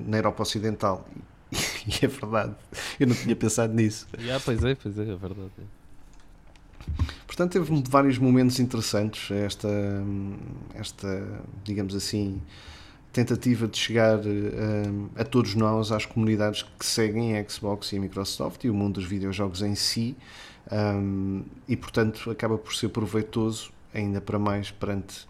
na 0.07 0.17
Europa 0.17 0.43
Ocidental 0.43 1.07
e 1.87 2.05
é 2.05 2.07
verdade, 2.07 2.55
eu 2.99 3.07
não 3.07 3.15
tinha 3.15 3.35
pensado 3.35 3.73
nisso. 3.73 4.07
Yeah, 4.19 4.43
pois 4.43 4.63
é, 4.63 4.75
pois 4.75 4.97
é, 4.97 5.01
é 5.01 5.15
verdade. 5.15 5.51
Portanto, 7.25 7.51
teve 7.51 7.83
vários 7.89 8.17
momentos 8.17 8.59
interessantes 8.59 9.29
esta, 9.31 9.69
esta 10.73 11.41
digamos 11.63 11.93
assim, 11.93 12.41
tentativa 13.11 13.67
de 13.67 13.77
chegar 13.77 14.19
uh, 14.19 15.09
a 15.15 15.23
todos 15.23 15.55
nós, 15.55 15.91
às 15.91 16.05
comunidades 16.05 16.63
que 16.77 16.85
seguem 16.85 17.37
a 17.37 17.47
Xbox 17.47 17.91
e 17.91 17.97
a 17.97 17.99
Microsoft 17.99 18.63
e 18.63 18.69
o 18.69 18.73
mundo 18.73 18.95
dos 18.95 19.05
videojogos 19.05 19.61
em 19.61 19.75
si, 19.75 20.15
um, 20.71 21.43
e 21.67 21.75
portanto 21.75 22.29
acaba 22.29 22.57
por 22.57 22.75
ser 22.75 22.89
proveitoso, 22.89 23.71
ainda 23.93 24.21
para 24.21 24.37
mais 24.37 24.71
perante 24.71 25.27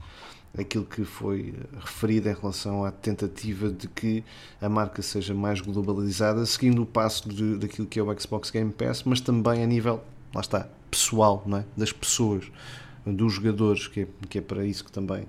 aquilo 0.58 0.86
que 0.86 1.04
foi 1.04 1.54
referido 1.80 2.30
em 2.30 2.34
relação 2.34 2.84
à 2.84 2.92
tentativa 2.92 3.70
de 3.70 3.88
que 3.88 4.24
a 4.62 4.68
marca 4.68 5.02
seja 5.02 5.34
mais 5.34 5.62
globalizada, 5.62 6.46
seguindo 6.46 6.82
o 6.82 6.86
passo 6.86 7.30
de, 7.30 7.58
daquilo 7.58 7.88
que 7.88 8.00
é 8.00 8.04
o 8.04 8.20
Xbox 8.20 8.50
Game 8.50 8.72
Pass, 8.72 9.04
mas 9.04 9.22
também 9.22 9.64
a 9.64 9.68
nível, 9.68 10.04
lá 10.34 10.42
está, 10.42 10.68
pessoal, 10.90 11.44
não 11.46 11.60
é? 11.60 11.66
das 11.76 11.92
pessoas, 11.92 12.46
dos 13.06 13.34
jogadores, 13.34 13.88
que 13.88 14.02
é, 14.02 14.08
que 14.30 14.38
é 14.40 14.42
para 14.42 14.66
isso 14.66 14.84
que 14.84 14.92
também 14.92 15.28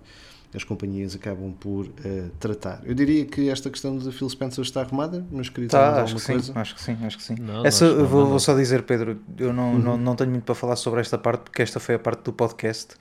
as 0.54 0.64
companhias 0.64 1.14
acabam 1.14 1.52
por 1.52 1.86
uh, 1.86 2.30
tratar. 2.38 2.80
Eu 2.84 2.94
diria 2.94 3.26
que 3.26 3.50
esta 3.50 3.68
questão 3.68 3.98
de 3.98 4.10
Phil 4.10 4.28
Spencer 4.28 4.62
está 4.62 4.80
arrumada, 4.80 5.24
mas 5.30 5.48
queria 5.48 5.68
tá, 5.68 6.02
acho 6.02 6.16
que 6.16 6.24
coisa? 6.24 6.52
sim, 6.52 6.58
acho 6.58 6.74
que 6.74 6.82
sim, 6.82 6.98
acho 7.02 7.16
que 7.18 7.22
sim. 7.22 7.34
Não, 7.38 7.66
essa, 7.66 7.94
não, 7.94 8.06
vou, 8.06 8.26
vou, 8.26 8.38
só 8.38 8.54
dizer, 8.54 8.82
Pedro, 8.84 9.20
eu 9.38 9.52
não, 9.52 9.72
uhum. 9.72 9.78
não, 9.78 9.96
não 9.98 10.16
tenho 10.16 10.30
muito 10.30 10.44
para 10.44 10.54
falar 10.54 10.76
sobre 10.76 11.00
esta 11.00 11.18
parte, 11.18 11.42
porque 11.42 11.60
esta 11.60 11.78
foi 11.78 11.96
a 11.96 11.98
parte 11.98 12.22
do 12.22 12.32
podcast 12.32 12.94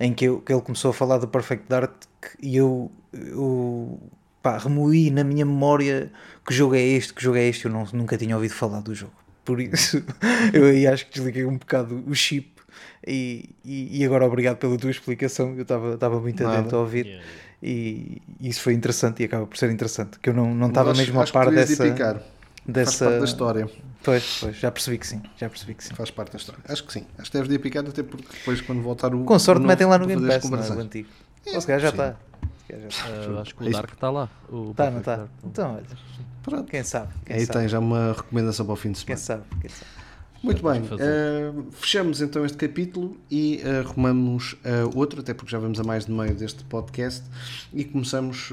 em 0.00 0.12
que, 0.14 0.24
eu, 0.24 0.40
que 0.40 0.52
ele 0.52 0.62
começou 0.62 0.90
a 0.90 0.94
falar 0.94 1.18
do 1.18 1.28
Perfect 1.28 1.68
Dark 1.68 1.94
e 2.42 2.56
eu, 2.56 2.90
eu 3.12 4.00
pá, 4.42 4.56
remoí 4.58 5.10
na 5.10 5.24
minha 5.24 5.44
memória 5.44 6.10
que 6.46 6.54
jogo 6.54 6.74
é 6.74 6.82
este, 6.82 7.12
que 7.12 7.22
jogo 7.22 7.36
é 7.36 7.44
este, 7.44 7.66
eu 7.66 7.70
não, 7.70 7.86
nunca 7.92 8.16
tinha 8.16 8.34
ouvido 8.34 8.54
falar 8.54 8.80
do 8.80 8.94
jogo. 8.94 9.12
Por 9.44 9.60
isso, 9.60 10.02
eu 10.54 10.64
aí 10.64 10.86
acho 10.86 11.06
que 11.06 11.14
desliguei 11.14 11.44
um 11.44 11.58
bocado 11.58 12.02
o 12.06 12.14
chip 12.14 12.53
e, 13.06 13.50
e, 13.64 14.00
e, 14.00 14.04
agora 14.04 14.24
obrigado 14.26 14.56
pela 14.56 14.76
tua 14.76 14.90
explicação. 14.90 15.54
Eu 15.56 15.62
estava 15.62 16.20
muito 16.20 16.46
atento 16.46 16.76
a 16.76 16.80
ouvir 16.80 17.06
yeah. 17.06 17.24
E, 17.64 18.20
e, 18.40 18.48
isso 18.50 18.60
foi 18.60 18.74
interessante 18.74 19.22
e 19.22 19.24
acaba 19.24 19.46
por 19.46 19.56
ser 19.56 19.70
interessante. 19.70 20.18
Que 20.18 20.28
eu 20.28 20.34
não 20.34 20.68
estava 20.68 20.92
mesmo 20.92 21.18
a 21.18 21.26
par 21.26 21.50
dessa. 21.50 22.22
Dessa... 22.66 22.90
Faz 22.90 22.98
parte 22.98 23.18
da 23.18 23.24
história. 23.24 23.70
Pois, 24.02 24.38
pois, 24.40 24.56
já 24.56 24.70
percebi 24.70 24.98
que 24.98 25.06
sim. 25.06 25.22
Já 25.38 25.48
percebi 25.48 25.74
que 25.74 25.82
sim. 25.82 25.94
Faz 25.94 26.10
parte 26.10 26.32
da 26.32 26.38
história. 26.38 26.60
Acho 26.68 26.84
que 26.84 26.92
sim. 26.92 27.06
Acho 27.18 27.30
que 27.30 27.38
deves 27.38 27.50
de 27.50 27.58
picar 27.58 27.84
até 27.86 28.02
porque 28.02 28.26
depois 28.30 28.60
quando 28.60 28.82
voltar 28.82 29.14
o. 29.14 29.24
Com 29.24 29.38
sorte 29.38 29.62
o 29.62 29.66
metem 29.66 29.86
lá 29.86 29.98
no 29.98 30.06
Game 30.06 30.26
Pass, 30.26 30.48
não 30.48 30.58
é, 30.58 30.70
o 30.70 30.80
antigo. 30.80 31.08
É, 31.46 31.54
Ou 31.54 31.60
se 31.60 31.66
calhar 31.66 31.80
já 31.80 31.88
está. 31.88 32.16
Uh, 32.70 33.38
acho 33.40 33.54
que 33.54 33.64
o 33.64 33.70
Dark 33.70 33.92
está 33.92 34.10
lá. 34.10 34.28
Está, 34.70 34.90
não 34.90 34.98
está? 34.98 35.26
Então, 35.42 35.74
olha. 35.74 35.84
Pronto. 36.42 36.70
Quem 36.70 36.82
sabe? 36.82 37.12
Quem 37.24 37.36
Aí 37.36 37.46
sabe. 37.46 37.60
tem 37.60 37.68
já 37.68 37.78
uma 37.78 38.12
recomendação 38.12 38.66
para 38.66 38.72
o 38.72 38.76
fim 38.76 38.92
de 38.92 38.98
semana. 38.98 39.16
Quem 39.16 39.16
sabe? 39.16 39.42
Quem 39.60 39.70
sabe? 39.70 40.03
Muito 40.44 40.62
bem, 40.62 40.82
uh, 40.82 41.72
fechamos 41.72 42.20
então 42.20 42.44
este 42.44 42.58
capítulo 42.58 43.16
e 43.30 43.62
uh, 43.64 43.80
arrumamos 43.80 44.52
uh, 44.52 44.94
outro, 44.94 45.20
até 45.20 45.32
porque 45.32 45.50
já 45.50 45.58
vamos 45.58 45.80
a 45.80 45.82
mais 45.82 46.04
de 46.04 46.12
meio 46.12 46.34
deste 46.34 46.62
podcast 46.64 47.24
e 47.72 47.82
começamos 47.82 48.52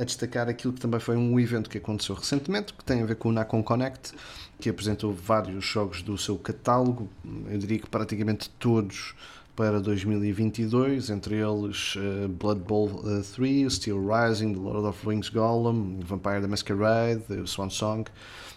a 0.00 0.04
destacar 0.04 0.48
aquilo 0.48 0.72
que 0.72 0.80
também 0.80 0.98
foi 0.98 1.18
um 1.18 1.38
evento 1.38 1.68
que 1.68 1.76
aconteceu 1.76 2.14
recentemente, 2.14 2.72
que 2.72 2.82
tem 2.82 3.02
a 3.02 3.04
ver 3.04 3.16
com 3.16 3.28
o 3.28 3.32
Nacon 3.32 3.62
Connect, 3.62 4.14
que 4.58 4.70
apresentou 4.70 5.12
vários 5.12 5.66
jogos 5.66 6.00
do 6.00 6.16
seu 6.16 6.38
catálogo, 6.38 7.10
eu 7.50 7.58
diria 7.58 7.78
que 7.78 7.90
praticamente 7.90 8.48
todos 8.58 9.14
para 9.58 9.80
2022, 9.80 11.10
entre 11.10 11.34
eles 11.34 11.96
uh, 11.96 12.28
Blood 12.28 12.60
Bowl 12.60 12.88
uh, 13.02 13.20
3, 13.34 13.74
Steel 13.74 13.98
Rising, 13.98 14.54
The 14.54 14.60
Lord 14.60 14.86
of 14.86 15.00
the 15.00 15.10
Rings 15.10 15.28
Golem, 15.30 15.98
Vampire 16.00 16.40
the 16.40 16.46
Masquerade, 16.46 17.22
The 17.22 17.44
Swan 17.44 17.68
Song 17.68 18.04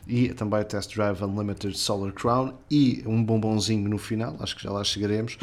e 0.08 0.30
também 0.30 0.64
Test 0.64 0.94
Drive 0.94 1.24
Unlimited 1.24 1.76
Solar 1.76 2.12
Crown 2.12 2.54
e 2.70 3.02
um 3.08 3.24
bombonzinho 3.24 3.90
no 3.90 3.98
final, 3.98 4.36
acho 4.42 4.56
que 4.56 4.62
já 4.62 4.72
lá 4.72 4.84
chegaremos. 4.84 5.40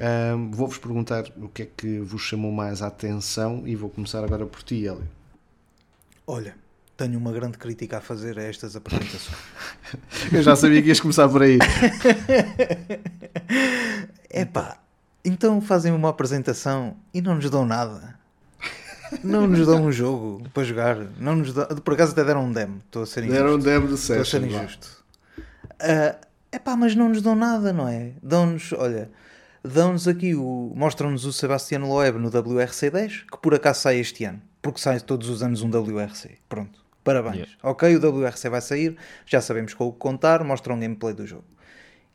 Um, 0.00 0.50
Vou-vos 0.50 0.76
perguntar 0.76 1.26
o 1.36 1.48
que 1.50 1.62
é 1.62 1.66
que 1.66 2.00
vos 2.00 2.22
chamou 2.22 2.50
mais 2.50 2.82
a 2.82 2.88
atenção 2.88 3.62
e 3.64 3.76
vou 3.76 3.88
começar 3.88 4.24
agora 4.24 4.44
por 4.44 4.64
ti, 4.64 4.88
Hélio. 4.88 5.08
Olha, 6.26 6.56
tenho 6.96 7.16
uma 7.16 7.30
grande 7.30 7.58
crítica 7.58 7.98
a 7.98 8.00
fazer 8.00 8.40
a 8.40 8.42
estas 8.42 8.74
apresentações. 8.74 9.38
Eu 10.34 10.42
já 10.42 10.56
sabia 10.56 10.82
que 10.82 10.88
ias 10.88 10.98
começar 10.98 11.28
por 11.28 11.42
aí. 11.42 11.60
Epá, 14.28 14.80
então 15.26 15.60
fazem 15.60 15.92
uma 15.92 16.08
apresentação 16.08 16.96
e 17.12 17.20
não 17.20 17.34
nos 17.34 17.50
dão 17.50 17.66
nada. 17.66 18.16
Não 19.22 19.46
nos 19.46 19.66
dão 19.66 19.84
um 19.84 19.92
jogo 19.92 20.48
para 20.52 20.64
jogar. 20.64 20.96
Não 21.18 21.36
nos 21.36 21.52
dão... 21.52 21.66
Por 21.66 21.94
acaso 21.94 22.12
até 22.12 22.24
deram 22.24 22.44
um 22.44 22.52
demo. 22.52 22.78
Estou 22.78 23.02
a 23.02 23.06
ser 23.06 23.24
injusto. 23.24 23.42
Deram 23.42 23.54
um 23.54 23.58
demo 23.58 23.86
do 23.88 23.94
Estou 23.94 24.16
a 24.20 24.24
ser 24.24 24.40
session. 24.40 24.46
injusto. 24.46 25.04
É 25.78 26.16
epá, 26.56 26.76
mas 26.76 26.94
não 26.94 27.08
nos 27.08 27.22
dão 27.22 27.34
nada, 27.34 27.72
não 27.72 27.86
é? 27.86 28.12
Dão-nos, 28.22 28.72
olha, 28.72 29.10
dão-nos 29.62 30.08
aqui 30.08 30.34
o. 30.34 30.72
Mostram-nos 30.74 31.24
o 31.24 31.32
Sebastiano 31.32 31.88
Loeb 31.88 32.18
no 32.18 32.30
WRC10, 32.30 33.26
que 33.30 33.38
por 33.38 33.54
acaso 33.54 33.80
sai 33.80 33.98
este 33.98 34.24
ano. 34.24 34.40
Porque 34.60 34.80
sai 34.80 35.00
todos 35.00 35.28
os 35.28 35.42
anos 35.42 35.62
um 35.62 35.68
WRC. 35.68 36.38
Pronto. 36.48 36.84
Parabéns. 37.04 37.36
Yeah. 37.36 37.52
Ok, 37.62 37.96
o 37.96 38.00
WRC 38.00 38.48
vai 38.48 38.60
sair, 38.60 38.96
já 39.24 39.40
sabemos 39.40 39.74
com 39.74 39.86
o 39.86 39.92
que 39.92 39.98
contar, 39.98 40.42
mostram 40.42 40.74
um 40.74 40.80
gameplay 40.80 41.14
do 41.14 41.24
jogo. 41.24 41.44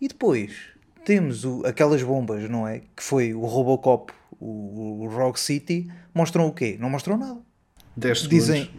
E 0.02 0.08
depois 0.08 0.71
temos 1.06 1.44
o- 1.46 1.64
aquelas 1.66 2.02
bombas, 2.04 2.50
não 2.50 2.68
é? 2.68 2.80
Que 2.96 3.04
foi 3.04 3.34
o 3.34 3.42
Robocop, 3.46 4.12
o, 4.40 5.04
o 5.04 5.08
Rogue 5.10 5.40
City. 5.40 5.88
Mostram 6.14 6.48
o 6.48 6.54
quê? 6.54 6.78
Não 6.80 6.90
mostram 6.90 7.18
nada. 7.18 7.40
10 7.98 8.20
segundos. 8.22 8.46
Dizem 8.46 8.70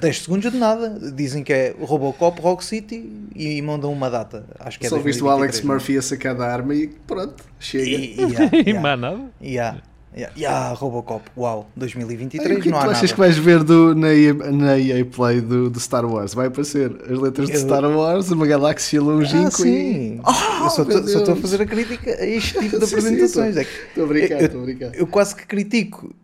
10 0.00 0.22
segundos 0.22 0.50
de 0.50 0.56
nada. 0.58 1.12
Dizem 1.12 1.42
que 1.44 1.52
é 1.52 1.76
o 1.78 1.84
Robocop, 1.84 2.40
Rock 2.40 2.64
City 2.64 3.28
e 3.34 3.60
mandam 3.62 3.92
uma 3.92 4.08
data. 4.10 4.46
Acho 4.60 4.78
que 4.78 4.86
é 4.86 4.88
Só 4.88 4.98
viste 4.98 5.22
o 5.22 5.28
Alex 5.28 5.60
2023, 5.60 5.64
Murphy 5.64 5.98
a 5.98 6.02
sacar 6.02 6.34
da 6.34 6.46
arma 6.50 6.74
e 6.74 6.88
pronto, 6.88 7.44
chega. 7.60 7.84
E, 7.84 8.14
e, 8.16 8.20
yeah, 8.20 8.50
E 8.70 8.72
mais 8.74 8.98
nada. 9.00 9.30
yeah, 9.42 9.82
yeah, 10.16 10.32
yeah, 10.36 10.72
Robocop, 10.74 11.22
uau, 11.36 11.66
Ai, 11.70 11.72
2023 11.80 12.58
o 12.58 12.60
que 12.62 12.68
é 12.68 12.70
não 12.72 12.78
que 12.78 12.84
há 12.84 12.86
tu 12.88 12.90
achas 12.92 13.02
nada. 13.02 13.14
que 13.14 13.18
vais 13.20 13.36
ver 13.38 13.62
do, 13.64 13.94
na, 13.94 14.14
EA, 14.14 14.32
na 14.34 14.78
EA 14.78 15.04
Play 15.04 15.40
do, 15.40 15.68
do 15.70 15.80
Star 15.80 16.04
Wars? 16.06 16.34
Vai 16.34 16.46
aparecer 16.46 16.90
as 17.10 17.18
letras 17.18 17.48
de 17.48 17.58
Star 17.58 17.84
Wars, 17.84 18.30
uma 18.30 18.46
galáxia 18.46 19.00
longínqua 19.02 19.46
Ah, 19.48 19.50
sim. 19.50 20.16
e... 20.16 20.20
Oh, 20.24 20.64
eu 20.64 20.70
só 20.70 20.84
meu 20.84 20.98
estou 21.00 21.34
a 21.34 21.36
fazer 21.36 21.62
a 21.62 21.66
crítica 21.66 22.10
a 22.10 22.26
este 22.26 22.58
tipo 22.60 22.78
de 22.80 22.86
Sim, 22.86 22.94
apresentações. 22.96 23.54
tô- 23.54 23.60
é 23.60 23.64
que 23.64 23.70
Estou 23.88 24.04
a 24.04 24.06
brincar, 24.06 24.40
eu- 24.40 24.46
estou 24.46 24.60
a 24.60 24.64
brincar. 24.64 24.94
eu 24.94 25.06
quase 25.06 25.34
que 25.36 25.46
critico 25.46 26.14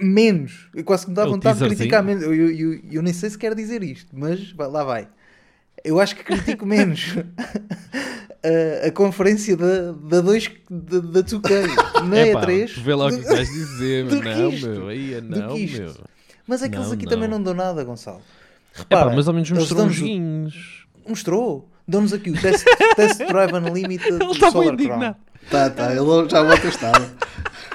menos. 0.00 0.68
Eu 0.74 0.84
quase 0.84 1.04
que 1.04 1.10
me 1.10 1.16
dá 1.16 1.22
É 1.22 1.26
vontade 1.26 1.58
de 1.58 1.66
criticar 1.66 2.02
menos. 2.02 2.22
Eu, 2.22 2.34
eu, 2.34 2.50
eu, 2.50 2.80
eu 2.92 3.02
nem 3.02 3.12
sei 3.12 3.30
se 3.30 3.38
quero 3.38 3.54
dizer 3.54 3.82
isto, 3.82 4.08
mas 4.12 4.54
lá 4.56 4.84
vai. 4.84 5.08
Eu 5.86 6.00
acho 6.00 6.16
que 6.16 6.24
critico 6.24 6.64
menos 6.66 7.14
a, 8.82 8.86
a 8.88 8.92
conferência 8.92 9.56
da, 9.56 9.92
da 9.92 10.20
2 10.20 10.50
da, 10.70 10.98
da 11.00 11.22
2K 11.22 12.02
na 12.08 12.20
Epá, 12.26 12.46
E3. 12.46 12.74
tu 12.74 12.80
vê 12.82 12.94
lá 12.94 13.06
o 13.06 13.10
que 13.10 13.16
do- 13.16 13.22
vais 13.28 13.48
dizer, 13.48 14.04
do 14.08 14.22
não, 14.22 14.48
isto? 14.50 14.68
meu. 14.68 15.22
Não, 15.22 15.54
que 15.54 15.60
isto? 15.64 15.80
meu. 15.80 15.94
Mas 16.46 16.62
aqueles 16.62 16.86
Não, 16.86 16.92
aqui 16.94 17.04
não. 17.04 17.10
também 17.10 17.28
não 17.28 17.42
dão 17.42 17.54
nada, 17.54 17.82
Gonçalo. 17.82 18.20
Repara, 18.72 19.10
mas 19.14 19.26
ao 19.26 19.34
menos 19.34 19.50
mostrou 19.50 19.84
uns 19.86 19.94
joguinhos. 19.94 20.86
Mostrou. 21.08 21.68
Dão-nos 21.88 22.12
aqui 22.12 22.30
o 22.30 22.40
Test, 22.40 22.64
test 22.96 23.18
Drive 23.18 23.52
Unlimited 23.52 24.08
Ele 24.08 24.18
do 24.18 24.32
estava 24.32 24.52
Solar 24.52 24.74
indignado. 24.74 24.98
Crown. 24.98 25.14
Tá, 25.50 25.70
tá, 25.70 25.92
ele 25.94 26.28
já 26.28 26.42
volta 26.42 26.66
estava. 26.66 27.12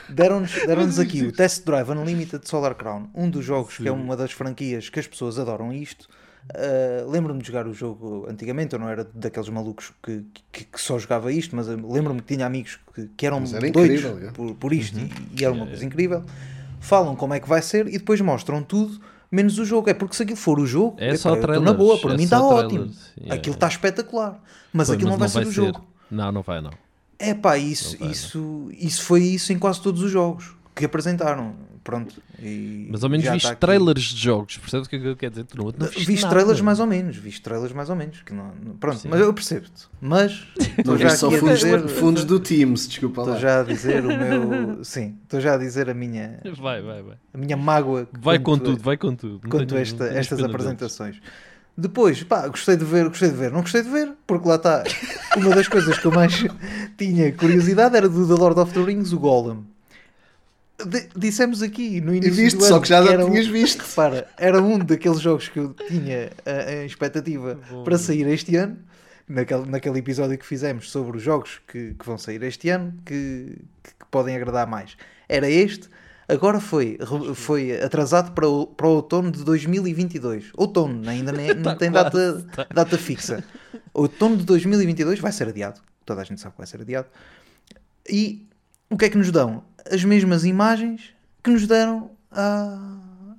Deram-nos 0.10 0.52
deram 0.66 0.84
aqui 1.02 1.24
o 1.24 1.32
Test 1.32 1.64
Drive 1.66 1.90
Unlimited 1.90 2.46
Solar 2.48 2.76
Crown, 2.76 3.08
um 3.16 3.30
dos 3.30 3.46
jogos 3.46 3.78
que 3.78 3.88
é 3.88 3.92
uma 3.92 4.18
das 4.18 4.34
franquias 4.34 4.90
que 4.90 5.00
as 5.00 5.08
pessoas 5.08 5.40
adoram 5.40 5.72
isto. 5.72 6.08
Uh, 6.50 7.10
lembro-me 7.10 7.40
de 7.40 7.48
jogar 7.48 7.68
o 7.68 7.74
jogo 7.74 8.26
antigamente, 8.28 8.74
eu 8.74 8.80
não 8.80 8.90
era 8.90 9.08
daqueles 9.14 9.48
malucos 9.48 9.94
que, 10.04 10.26
que, 10.52 10.66
que 10.66 10.82
só 10.82 10.98
jogava 10.98 11.32
isto, 11.32 11.56
mas 11.56 11.68
eu 11.68 11.78
lembro-me 11.90 12.20
que 12.22 12.34
tinha 12.34 12.46
amigos 12.46 12.80
que, 12.94 13.10
que 13.16 13.26
eram 13.26 13.40
Mas 13.40 13.54
era 13.54 13.72
doidos 13.72 14.02
incrível, 14.02 14.28
é. 14.28 14.32
por, 14.32 14.56
por 14.56 14.74
isto 14.74 15.00
e, 15.00 15.10
e 15.40 15.46
era 15.46 15.54
uma 15.54 15.68
coisa 15.68 15.86
incrível. 15.86 16.24
Falam 16.80 17.16
como 17.16 17.34
é 17.34 17.40
que 17.40 17.48
vai 17.48 17.62
ser 17.62 17.88
e 17.88 17.92
depois 17.92 18.20
mostram 18.20 18.64
tudo, 18.64 19.00
menos 19.32 19.60
o 19.60 19.66
jogo. 19.66 19.90
É 19.90 19.94
porque 19.94 20.16
se 20.16 20.24
aquilo 20.24 20.38
for 20.38 20.60
o 20.60 20.66
jogo, 20.66 20.98
É 21.00 21.10
epá, 21.10 21.18
só 21.18 21.36
estou 21.36 21.48
na 21.48 21.60
trailers, 21.60 21.78
boa, 21.78 22.00
para 22.00 22.14
é 22.14 22.18
mim 22.18 22.24
está 22.24 22.44
ótimo. 22.44 22.70
trailers, 22.70 23.14
yeah. 23.18 23.36
Aquilo 23.36 23.56
está 23.56 23.68
espetacular, 23.68 24.44
mas 24.74 24.90
aquilo 24.90 25.12
não 25.12 25.18
vai 25.18 25.30
ser 25.30 25.46
o 25.48 25.52
jogo. 25.52 25.86
Não, 26.10 26.32
não 26.32 26.42
vai, 26.42 26.60
não. 26.60 26.72
É 27.18 27.34
pá, 27.36 27.58
isso, 27.58 27.98
vai, 28.00 28.10
isso, 28.10 28.70
isso 28.72 29.04
foi 29.04 29.22
isso 29.24 29.54
em 29.54 29.60
quase 29.60 29.80
todos 29.80 30.02
os 30.02 30.12
jogos 30.12 30.54
que 30.76 30.84
apresentaram. 30.84 31.56
Pronto. 31.84 32.22
E 32.40 32.88
Mas 32.92 33.04
ao 33.04 33.10
menos 33.10 33.28
viste 33.28 33.48
aqui. 33.48 33.60
trailers 33.60 34.04
de 34.04 34.18
jogos, 34.24 34.56
percebes 34.58 34.86
o 34.86 34.90
que 34.90 34.96
é 34.98 35.00
que 35.00 35.08
eu 35.08 35.16
quero 35.16 35.32
dizer? 35.32 35.44
Tu 35.46 35.64
outro 35.66 35.82
não 35.84 35.90
viste, 35.90 36.06
Viste 36.06 36.22
nada. 36.24 36.36
trailers 36.36 36.62
mais 36.62 36.80
ou 36.80 36.86
menos, 36.86 37.16
viste 37.18 37.42
trailers 37.42 37.74
mais 37.74 37.90
ou 37.90 37.96
menos. 37.96 38.22
Que 38.22 38.34
não, 38.34 38.52
não- 38.64 38.76
pronto, 38.76 39.00
Sim. 39.00 39.08
mas 39.10 39.20
eu 39.20 39.34
percebo-te. 39.34 39.88
Mas 40.00 40.46
Não 40.58 40.66
estou 40.78 40.98
já 40.98 41.06
viste 41.06 41.20
só 41.20 41.28
aqui 41.28 41.36
a 41.36 41.40
fundos, 41.40 41.60
dizer. 41.60 41.88
fundos 41.88 42.24
do 42.26 42.40
Teams, 42.40 42.88
desculpa 42.88 43.22
Estou 43.22 43.38
já 43.40 43.62
a 43.62 43.64
dizer 43.64 44.06
o 44.06 44.08
meu. 44.10 44.84
Sim, 44.86 45.16
estou 45.24 45.42
já 45.42 45.56
a 45.56 45.58
dizer 45.58 45.90
a 45.90 45.94
minha, 45.96 46.40
Vai, 46.62 46.82
vai, 46.84 47.02
vai. 47.02 47.16
a 47.34 47.38
minha 47.38 47.58
mágoa. 47.58 48.08
Vai 48.22 48.38
com 48.38 48.58
tudo, 48.60 48.82
vai 48.84 48.96
com 48.98 49.16
tudo. 49.16 49.40
Não 49.44 49.50
quanto 49.50 49.76
esta- 49.76 50.04
não 50.12 50.18
estas 50.18 50.38
pena 50.38 50.48
deles. 50.50 50.54
apresentações. 50.56 51.20
Depois, 51.76 52.22
pá, 52.22 52.48
gostei 52.48 52.76
de 52.76 52.84
ver, 52.86 53.08
gostei 53.08 53.30
de 53.30 53.36
ver, 53.38 53.50
não 53.50 53.62
gostei 53.62 53.82
de 53.82 53.90
ver, 53.90 54.12
porque 54.28 54.48
lá 54.48 54.56
está. 54.56 54.84
Uma 55.38 55.56
das 55.56 55.68
coisas 55.68 55.98
que 55.98 56.06
eu 56.06 56.12
mais 56.12 56.46
tinha 56.98 57.32
curiosidade 57.32 57.96
era 57.96 58.08
do 58.10 58.28
The 58.28 58.34
Lord 58.34 58.60
of 58.60 58.74
the 58.74 58.84
Rings, 58.84 59.14
o 59.14 59.20
Golem. 59.20 59.66
De- 60.86 61.10
dissemos 61.16 61.62
aqui 61.62 62.00
no 62.02 62.14
E 62.14 62.18
início 62.18 62.34
viste, 62.36 62.58
do 62.58 62.64
só 62.66 62.74
ano 62.76 62.82
que 62.82 62.88
já 62.90 62.98
era 62.98 63.18
não 63.20 63.30
tinhas 63.32 63.48
um, 63.48 63.52
visto. 63.52 63.82
Repara, 63.82 64.28
era 64.38 64.62
um 64.62 64.80
daqueles 64.80 65.20
jogos 65.20 65.48
que 65.50 65.60
eu 65.60 65.74
tinha 65.74 66.32
a, 66.46 66.70
a 66.82 66.86
expectativa 66.86 67.60
para 67.84 67.98
sair 67.98 68.28
este 68.28 68.56
ano, 68.56 68.78
naquele, 69.28 69.66
naquele 69.66 70.00
episódio 70.00 70.38
que 70.38 70.46
fizemos 70.46 70.90
sobre 70.92 71.18
os 71.18 71.24
jogos 71.24 71.62
que, 71.68 71.94
que 71.94 72.06
vão 72.06 72.18
sair 72.18 72.42
este 72.44 72.70
ano, 72.70 72.94
que, 73.06 73.58
que- 73.84 73.90
que 73.92 74.06
podem 74.12 74.36
agradar 74.36 74.68
mais. 74.68 74.96
Era 75.30 75.50
este, 75.50 75.88
agora 76.28 76.60
foi, 76.60 76.98
foi 77.36 77.82
atrasado 77.82 78.32
para 78.34 78.48
o, 78.48 78.68
para 78.68 78.88
o 78.88 78.92
outono 78.96 79.32
de 79.32 79.44
2022. 79.44 80.52
Outono, 80.58 81.08
ainda 81.10 81.32
nem, 81.32 81.48
não 81.56 81.64
Tá 81.64 81.76
tem 81.76 81.90
quase, 81.92 82.04
data, 82.12 82.46
tá. 82.56 82.68
data 82.74 82.98
fixa. 82.98 83.44
Outono 83.94 84.38
de 84.38 84.44
2022 84.46 85.20
vai 85.20 85.32
ser 85.32 85.48
adiado, 85.48 85.80
toda 86.06 86.22
a 86.22 86.24
gente 86.24 86.42
sabe 86.42 86.54
que 86.54 86.58
vai 86.60 86.68
ser 86.68 86.82
adiado. 86.82 87.08
E 88.10 88.46
o 88.90 88.98
que 88.98 89.06
é 89.06 89.10
que 89.10 89.18
nos 89.18 89.32
dão? 89.32 89.64
As 89.90 90.04
mesmas 90.04 90.44
imagens 90.46 91.14
que 91.44 91.50
nos 91.50 91.66
deram 91.68 92.12
há, 92.32 92.98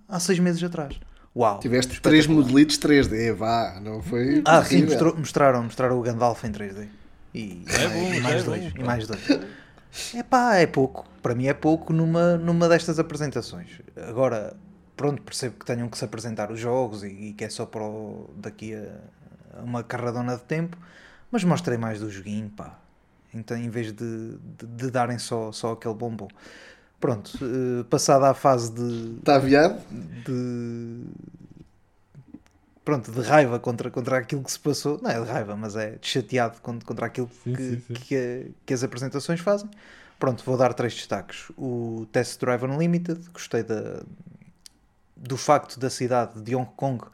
há 0.08 0.20
seis 0.20 0.38
meses 0.38 0.62
atrás. 0.62 0.98
Uau! 1.34 1.58
Tiveste 1.60 2.00
três 2.00 2.26
modelitos 2.26 2.78
3D, 2.78 3.32
vá, 3.34 3.80
não 3.82 4.02
foi? 4.02 4.42
Ah, 4.44 4.62
sim, 4.64 4.82
mostrou- 4.84 5.16
mostraram, 5.16 5.62
mostraram 5.62 5.98
o 5.98 6.02
Gandalf 6.02 6.44
em 6.44 6.52
3D. 6.52 6.88
E, 7.34 7.64
É 7.68 7.88
bom, 7.88 8.12
e 8.14 8.20
mais 8.20 8.42
é 8.42 8.44
dois. 8.44 8.62
bom, 8.72 8.80
e 8.80 8.84
mais 8.84 9.06
dois. 9.06 9.20
É 10.14 10.22
pá, 10.22 10.56
é 10.56 10.66
pouco. 10.66 11.06
Para 11.22 11.34
mim 11.34 11.46
é 11.46 11.54
pouco 11.54 11.92
numa, 11.92 12.36
numa 12.36 12.68
destas 12.68 12.98
apresentações. 12.98 13.80
Agora, 14.08 14.54
pronto, 14.96 15.22
percebo 15.22 15.56
que 15.58 15.64
tenham 15.64 15.88
que 15.88 15.96
se 15.96 16.04
apresentar 16.04 16.50
os 16.50 16.60
jogos 16.60 17.02
e, 17.02 17.08
e 17.08 17.32
que 17.32 17.44
é 17.44 17.48
só 17.48 17.64
para 17.64 17.82
o- 17.82 18.30
daqui 18.36 18.74
a, 18.74 19.58
a 19.58 19.62
uma 19.62 19.82
carradona 19.82 20.36
de 20.36 20.42
tempo. 20.42 20.76
Mas 21.30 21.44
mostrei 21.44 21.78
mais 21.78 21.98
do 22.00 22.10
joguinho, 22.10 22.50
pá. 22.50 22.78
Então, 23.34 23.56
em 23.56 23.70
vez 23.70 23.92
de, 23.92 24.36
de, 24.38 24.66
de 24.66 24.90
darem 24.90 25.18
só, 25.18 25.52
só 25.52 25.72
aquele 25.72 25.94
bombom. 25.94 26.28
Pronto, 27.00 27.30
eh, 27.42 27.84
passada 27.90 28.30
a 28.30 28.34
fase 28.34 28.72
de, 28.72 29.20
Está 29.20 29.36
aviado? 29.36 29.80
de 29.90 31.04
pronto, 32.84 33.12
de 33.12 33.20
raiva 33.20 33.58
contra, 33.60 33.90
contra 33.90 34.18
aquilo 34.18 34.42
que 34.42 34.50
se 34.52 34.58
passou, 34.58 35.00
não 35.00 35.10
é 35.10 35.20
de 35.20 35.28
raiva, 35.28 35.56
mas 35.56 35.76
é 35.76 35.92
de 35.96 36.06
chateado 36.06 36.60
contra, 36.60 36.86
contra 36.86 37.06
aquilo 37.06 37.30
Sim, 37.42 37.56
que, 37.56 37.76
sim, 37.78 37.80
sim. 37.80 38.06
Que, 38.08 38.50
que 38.66 38.74
as 38.74 38.82
apresentações 38.82 39.40
fazem. 39.40 39.70
Pronto, 40.18 40.42
vou 40.44 40.56
dar 40.56 40.72
três 40.74 40.94
destaques. 40.94 41.50
O 41.56 42.06
Test 42.12 42.38
Drive 42.40 42.64
Unlimited, 42.64 43.20
gostei 43.32 43.62
da, 43.62 44.02
do 45.16 45.36
facto 45.36 45.78
da 45.78 45.90
cidade 45.90 46.40
de 46.42 46.54
Hong 46.54 46.70
Kong 46.76 47.04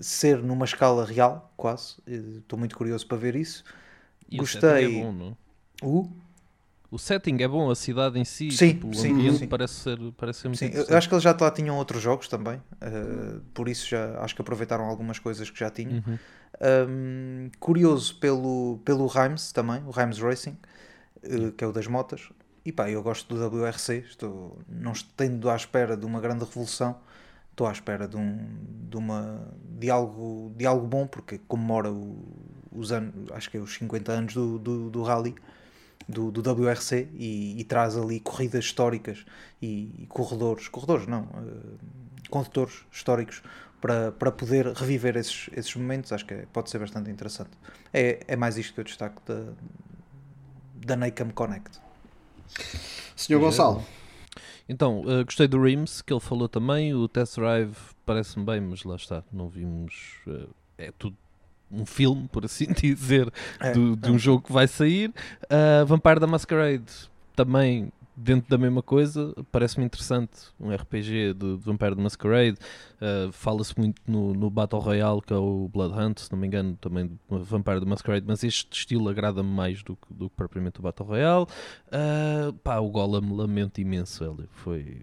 ser 0.00 0.38
numa 0.42 0.64
escala 0.64 1.04
real, 1.04 1.52
quase. 1.56 1.96
Eh, 2.06 2.38
Estou 2.40 2.58
muito 2.58 2.76
curioso 2.76 3.06
para 3.06 3.18
ver 3.18 3.36
isso. 3.36 3.64
E 4.30 4.38
o 4.40 4.40
Gostei. 4.40 4.60
setting 4.70 4.84
É 4.84 4.88
bom, 4.88 5.12
não? 5.12 5.36
O 5.82 6.08
O 6.90 6.98
setting 6.98 7.36
é 7.40 7.48
bom, 7.48 7.70
a 7.70 7.76
cidade 7.76 8.18
em 8.18 8.24
si, 8.24 8.58
Sim, 8.58 8.72
tipo, 8.72 8.88
o 8.88 8.92
sim, 8.94 9.12
ambiente 9.12 9.38
sim. 9.38 9.46
parece 9.46 9.74
ser, 9.74 9.98
parece 10.16 10.40
ser 10.40 10.48
muito 10.48 10.58
Sim, 10.58 10.70
eu 10.90 10.96
acho 10.96 11.08
que 11.08 11.14
eles 11.14 11.22
já 11.22 11.36
lá 11.40 11.50
tinham 11.50 11.76
outros 11.76 12.02
jogos 12.02 12.26
também, 12.26 12.60
eh, 12.80 13.40
por 13.54 13.68
isso 13.68 13.86
já 13.88 14.20
acho 14.20 14.34
que 14.34 14.42
aproveitaram 14.42 14.84
algumas 14.84 15.18
coisas 15.18 15.48
que 15.48 15.58
já 15.58 15.70
tinham. 15.70 16.00
Uhum. 16.06 16.18
Um, 16.88 17.50
curioso 17.60 18.16
pelo, 18.18 18.80
pelo 18.84 19.06
Rhymes 19.06 19.52
também, 19.52 19.82
o 19.84 19.90
Rhymes 19.90 20.18
Racing, 20.18 20.56
eh, 21.22 21.52
que 21.56 21.64
é 21.64 21.66
o 21.66 21.72
das 21.72 21.86
motas. 21.86 22.30
E 22.64 22.72
pá, 22.72 22.90
eu 22.90 23.02
gosto 23.02 23.34
do 23.34 23.40
WRC, 23.40 23.98
estou, 24.08 24.58
não 24.68 24.92
estendo 24.92 25.50
à 25.50 25.56
espera 25.56 25.96
de 25.96 26.06
uma 26.06 26.20
grande 26.20 26.44
revolução, 26.44 26.98
estou 27.50 27.66
à 27.66 27.72
espera 27.72 28.08
de, 28.08 28.16
um, 28.16 28.38
de, 28.90 28.96
uma, 28.96 29.48
de, 29.78 29.90
algo, 29.90 30.52
de 30.56 30.66
algo 30.66 30.86
bom, 30.86 31.06
porque 31.06 31.38
comemora 31.48 31.90
o- 31.92 32.24
os 32.72 32.92
anos, 32.92 33.30
acho 33.32 33.50
que 33.50 33.56
é 33.56 33.60
os 33.60 33.74
50 33.74 34.12
anos 34.12 34.34
do, 34.34 34.58
do, 34.58 34.90
do 34.90 35.02
Rally. 35.02 35.34
do, 36.08 36.30
do 36.30 36.40
WRC 36.40 37.08
e, 37.14 37.60
e, 37.60 37.64
traz 37.64 37.96
ali 37.96 38.20
corridas 38.20 38.64
históricas 38.64 39.24
e, 39.60 39.94
e 39.98 40.06
corredores, 40.08 40.66
corredores 40.68 41.06
não, 41.06 41.22
uh, 41.22 41.78
condutores 42.28 42.84
históricos 42.90 43.42
para, 43.80 44.12
para 44.12 44.30
poder 44.30 44.66
reviver 44.72 45.16
esses, 45.16 45.48
esses 45.56 45.74
momentos, 45.74 46.12
acho 46.12 46.26
que 46.26 46.34
é, 46.34 46.46
pode 46.52 46.70
ser 46.70 46.78
bastante 46.78 47.10
interessante. 47.10 47.50
É, 47.92 48.20
é 48.26 48.36
mais 48.36 48.58
isto 48.58 48.74
que 48.74 48.80
eu 48.80 48.84
destaco 48.84 49.22
da, 49.26 49.52
da 50.74 50.96
NACAM 50.96 51.30
Connect. 51.30 51.80
Senhor 53.16 53.40
Gonçalo. 53.40 53.84
Então, 54.68 55.00
uh, 55.00 55.24
gostei 55.24 55.48
do 55.48 55.60
Rims, 55.60 56.02
que 56.02 56.12
ele 56.12 56.20
falou 56.20 56.48
também. 56.48 56.94
O 56.94 57.08
Test 57.08 57.36
Drive 57.36 57.76
parece-me 58.06 58.44
bem, 58.44 58.60
mas 58.60 58.84
lá 58.84 58.96
está, 58.96 59.24
não 59.32 59.48
vimos. 59.48 60.20
Uh, 60.26 60.48
é 60.78 60.92
tudo 60.92 61.16
um 61.70 61.86
filme, 61.86 62.28
por 62.28 62.44
assim 62.44 62.66
dizer, 62.74 63.32
é, 63.58 63.72
do, 63.72 63.96
de 63.96 64.10
um 64.10 64.16
é. 64.16 64.18
jogo 64.18 64.44
que 64.44 64.52
vai 64.52 64.66
sair. 64.66 65.12
Uh, 65.44 65.86
Vampire 65.86 66.20
da 66.20 66.26
Masquerade 66.26 66.84
também 67.34 67.90
dentro 68.20 68.50
da 68.50 68.58
mesma 68.58 68.82
coisa, 68.82 69.34
parece-me 69.50 69.86
interessante 69.86 70.30
um 70.58 70.74
RPG 70.74 71.32
de, 71.34 71.56
de 71.56 71.64
Vampire 71.64 71.96
the 71.96 72.02
Masquerade. 72.02 72.58
Uh, 73.00 73.32
Fala-se 73.32 73.76
muito 73.78 74.00
no, 74.06 74.34
no, 74.34 74.50
Battle 74.50 74.80
Royale, 74.80 75.22
que 75.22 75.32
é 75.32 75.36
o 75.36 75.70
Blood 75.72 75.94
Hunt, 75.94 76.18
se 76.18 76.30
não 76.30 76.38
me 76.38 76.46
engano, 76.46 76.76
também 76.80 77.06
do 77.06 77.44
Vampire 77.44 77.80
the 77.80 77.86
Masquerade, 77.86 78.26
mas 78.28 78.44
este 78.44 78.76
estilo 78.76 79.08
agrada-me 79.08 79.48
mais 79.48 79.82
do 79.82 79.96
que, 79.96 80.12
do 80.12 80.28
que 80.28 80.36
propriamente 80.36 80.80
o 80.80 80.82
Battle 80.82 81.08
Royale. 81.08 81.46
Uh, 81.86 82.52
pá, 82.62 82.78
o 82.78 82.90
Golem 82.90 83.34
lamento 83.34 83.80
imenso, 83.80 84.22
ele 84.22 84.46
foi 84.52 85.02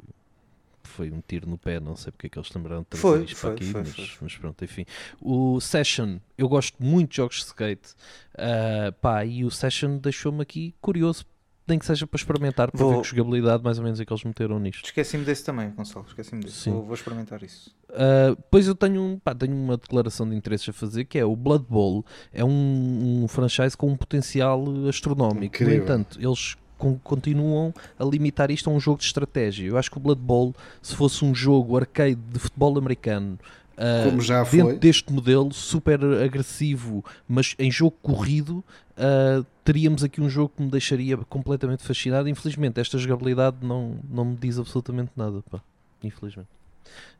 foi 0.87 1.11
um 1.11 1.21
tiro 1.25 1.49
no 1.49 1.57
pé, 1.57 1.79
não 1.79 1.95
sei 1.95 2.11
porque 2.11 2.27
é 2.27 2.29
que 2.29 2.39
eles 2.39 2.51
lembraram 2.53 2.81
de 2.81 2.87
trazer 2.87 3.23
isto 3.23 3.41
para 3.41 3.51
aqui, 3.51 3.65
foi, 3.65 3.81
mas, 3.81 3.93
foi. 3.93 4.17
mas, 4.21 4.37
pronto, 4.37 4.63
enfim. 4.63 4.85
O 5.21 5.59
Session, 5.59 6.17
eu 6.37 6.49
gosto 6.49 6.81
muito 6.81 7.11
de 7.11 7.17
jogos 7.17 7.37
de 7.37 7.45
skate, 7.45 7.89
uh, 8.33 8.91
pá, 9.01 9.25
e 9.25 9.45
o 9.45 9.51
Session 9.51 9.97
deixou-me 9.97 10.41
aqui 10.41 10.73
curioso 10.81 11.25
nem 11.67 11.77
que 11.77 11.85
seja 11.85 12.07
para 12.07 12.17
experimentar, 12.17 12.71
para 12.71 12.79
vou... 12.79 12.95
ver 12.95 13.01
que 13.01 13.09
jogabilidade 13.09 13.61
mais 13.61 13.77
ou 13.77 13.83
menos 13.83 13.99
é 13.99 14.05
que 14.05 14.11
eles 14.13 14.23
meteram 14.23 14.57
nisto. 14.57 14.85
Esqueci-me 14.85 15.25
desse 15.25 15.43
também, 15.43 15.69
Gonçalo, 15.71 16.05
esqueci-me 16.07 16.41
desse. 16.41 16.69
Vou, 16.69 16.83
vou, 16.83 16.93
experimentar 16.93 17.43
isso. 17.43 17.75
Uh, 17.89 18.41
pois 18.49 18.67
eu 18.67 18.73
tenho, 18.73 19.19
pá, 19.21 19.35
tenho 19.35 19.53
uma 19.53 19.75
declaração 19.75 20.27
de 20.29 20.35
interesse 20.35 20.69
a 20.69 20.73
fazer, 20.73 21.03
que 21.03 21.19
é 21.19 21.25
o 21.25 21.35
Blood 21.35 21.65
Bowl 21.69 22.05
é 22.31 22.43
um, 22.43 23.23
um 23.23 23.27
franchise 23.27 23.75
com 23.75 23.91
um 23.91 23.97
potencial 23.97 24.63
astronómico. 24.87 25.43
Incrível. 25.43 25.77
No 25.77 25.83
entanto, 25.83 26.17
eles 26.21 26.55
continuam 27.03 27.73
a 27.97 28.03
limitar 28.03 28.51
isto 28.51 28.69
a 28.69 28.73
um 28.73 28.79
jogo 28.79 28.99
de 28.99 29.05
estratégia. 29.05 29.67
Eu 29.67 29.77
acho 29.77 29.89
que 29.89 29.97
o 29.97 29.99
Blood 29.99 30.21
Bowl, 30.21 30.55
se 30.81 30.95
fosse 30.95 31.23
um 31.25 31.33
jogo 31.33 31.77
arcade 31.77 32.15
de 32.15 32.39
futebol 32.39 32.77
americano, 32.77 33.37
Uh, 33.77 34.09
Como 34.09 34.21
já 34.21 34.41
dentro 34.41 34.69
foi. 34.69 34.79
deste 34.79 35.13
modelo 35.13 35.53
super 35.53 36.03
agressivo, 36.03 37.05
mas 37.29 37.53
em 37.59 37.69
jogo 37.69 37.95
corrido, 38.01 38.63
uh, 38.97 39.45
teríamos 39.63 40.03
aqui 40.03 40.19
um 40.19 40.27
jogo 40.27 40.51
que 40.57 40.63
me 40.63 40.71
deixaria 40.71 41.15
completamente 41.15 41.83
fascinado. 41.83 42.27
Infelizmente, 42.27 42.81
esta 42.81 42.97
jogabilidade 42.97 43.57
não, 43.61 43.99
não 44.09 44.25
me 44.25 44.35
diz 44.35 44.57
absolutamente 44.57 45.11
nada. 45.15 45.43
Pá. 45.51 45.61
Infelizmente. 46.03 46.49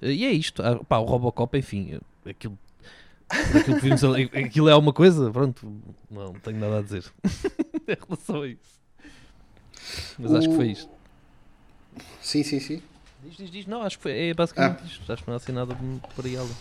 Uh, 0.02 0.08
e 0.08 0.26
é 0.26 0.32
isto. 0.32 0.64
pá, 0.90 0.98
o 0.98 1.06
Robocop, 1.06 1.56
enfim, 1.56 2.00
aquilo, 2.28 2.58
aquilo 3.30 3.76
que 3.76 3.84
vimos 3.84 4.04
ali, 4.04 4.24
aquilo 4.34 4.68
é 4.68 4.72
alguma 4.72 4.94
coisa. 4.94 5.30
Pronto, 5.30 5.72
não, 6.10 6.34
não 6.34 6.40
tenho 6.40 6.60
nada 6.60 6.80
a 6.80 6.82
dizer 6.82 7.04
em 7.88 7.98
relação 8.08 8.42
a 8.42 8.48
isso. 8.48 8.78
Mas 10.20 10.32
o... 10.32 10.38
acho 10.38 10.50
que 10.50 10.56
foi 10.56 10.68
isto. 10.68 10.90
Sim, 12.22 12.44
sim, 12.44 12.60
sim. 12.60 12.82
Diz, 13.24 13.38
diz, 13.38 13.52
diz. 13.52 13.66
Não, 13.66 13.82
acho 13.82 13.98
que 13.98 14.04
foi, 14.04 14.30
é 14.30 14.34
basicamente 14.34 14.80
ah. 14.84 14.86
isto. 14.86 15.12
Acho 15.12 15.24
que 15.24 15.30
não 15.30 15.36
há 15.36 15.38
assim 15.38 15.52
nada 15.52 15.78
por 16.16 16.26
aí 16.26 16.38
além. 16.38 16.52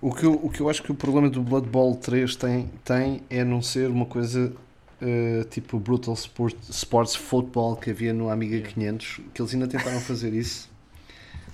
O 0.00 0.14
que, 0.14 0.24
eu, 0.24 0.34
o 0.34 0.50
que 0.50 0.60
eu 0.60 0.68
acho 0.68 0.82
que 0.82 0.92
o 0.92 0.94
problema 0.94 1.30
do 1.30 1.42
Blood 1.42 1.68
Bowl 1.68 1.96
3 1.96 2.36
tem, 2.36 2.70
tem 2.84 3.22
é 3.30 3.42
não 3.42 3.62
ser 3.62 3.88
uma 3.88 4.04
coisa 4.04 4.52
uh, 5.00 5.44
tipo 5.48 5.78
Brutal 5.78 6.14
Sport, 6.14 6.56
Sports 6.68 7.14
Football 7.14 7.76
que 7.76 7.90
havia 7.90 8.12
no 8.12 8.28
Amiga 8.28 8.60
500, 8.60 9.20
que 9.32 9.40
eles 9.40 9.54
ainda 9.54 9.66
tentaram 9.66 10.00
fazer 10.00 10.34
isso. 10.34 10.68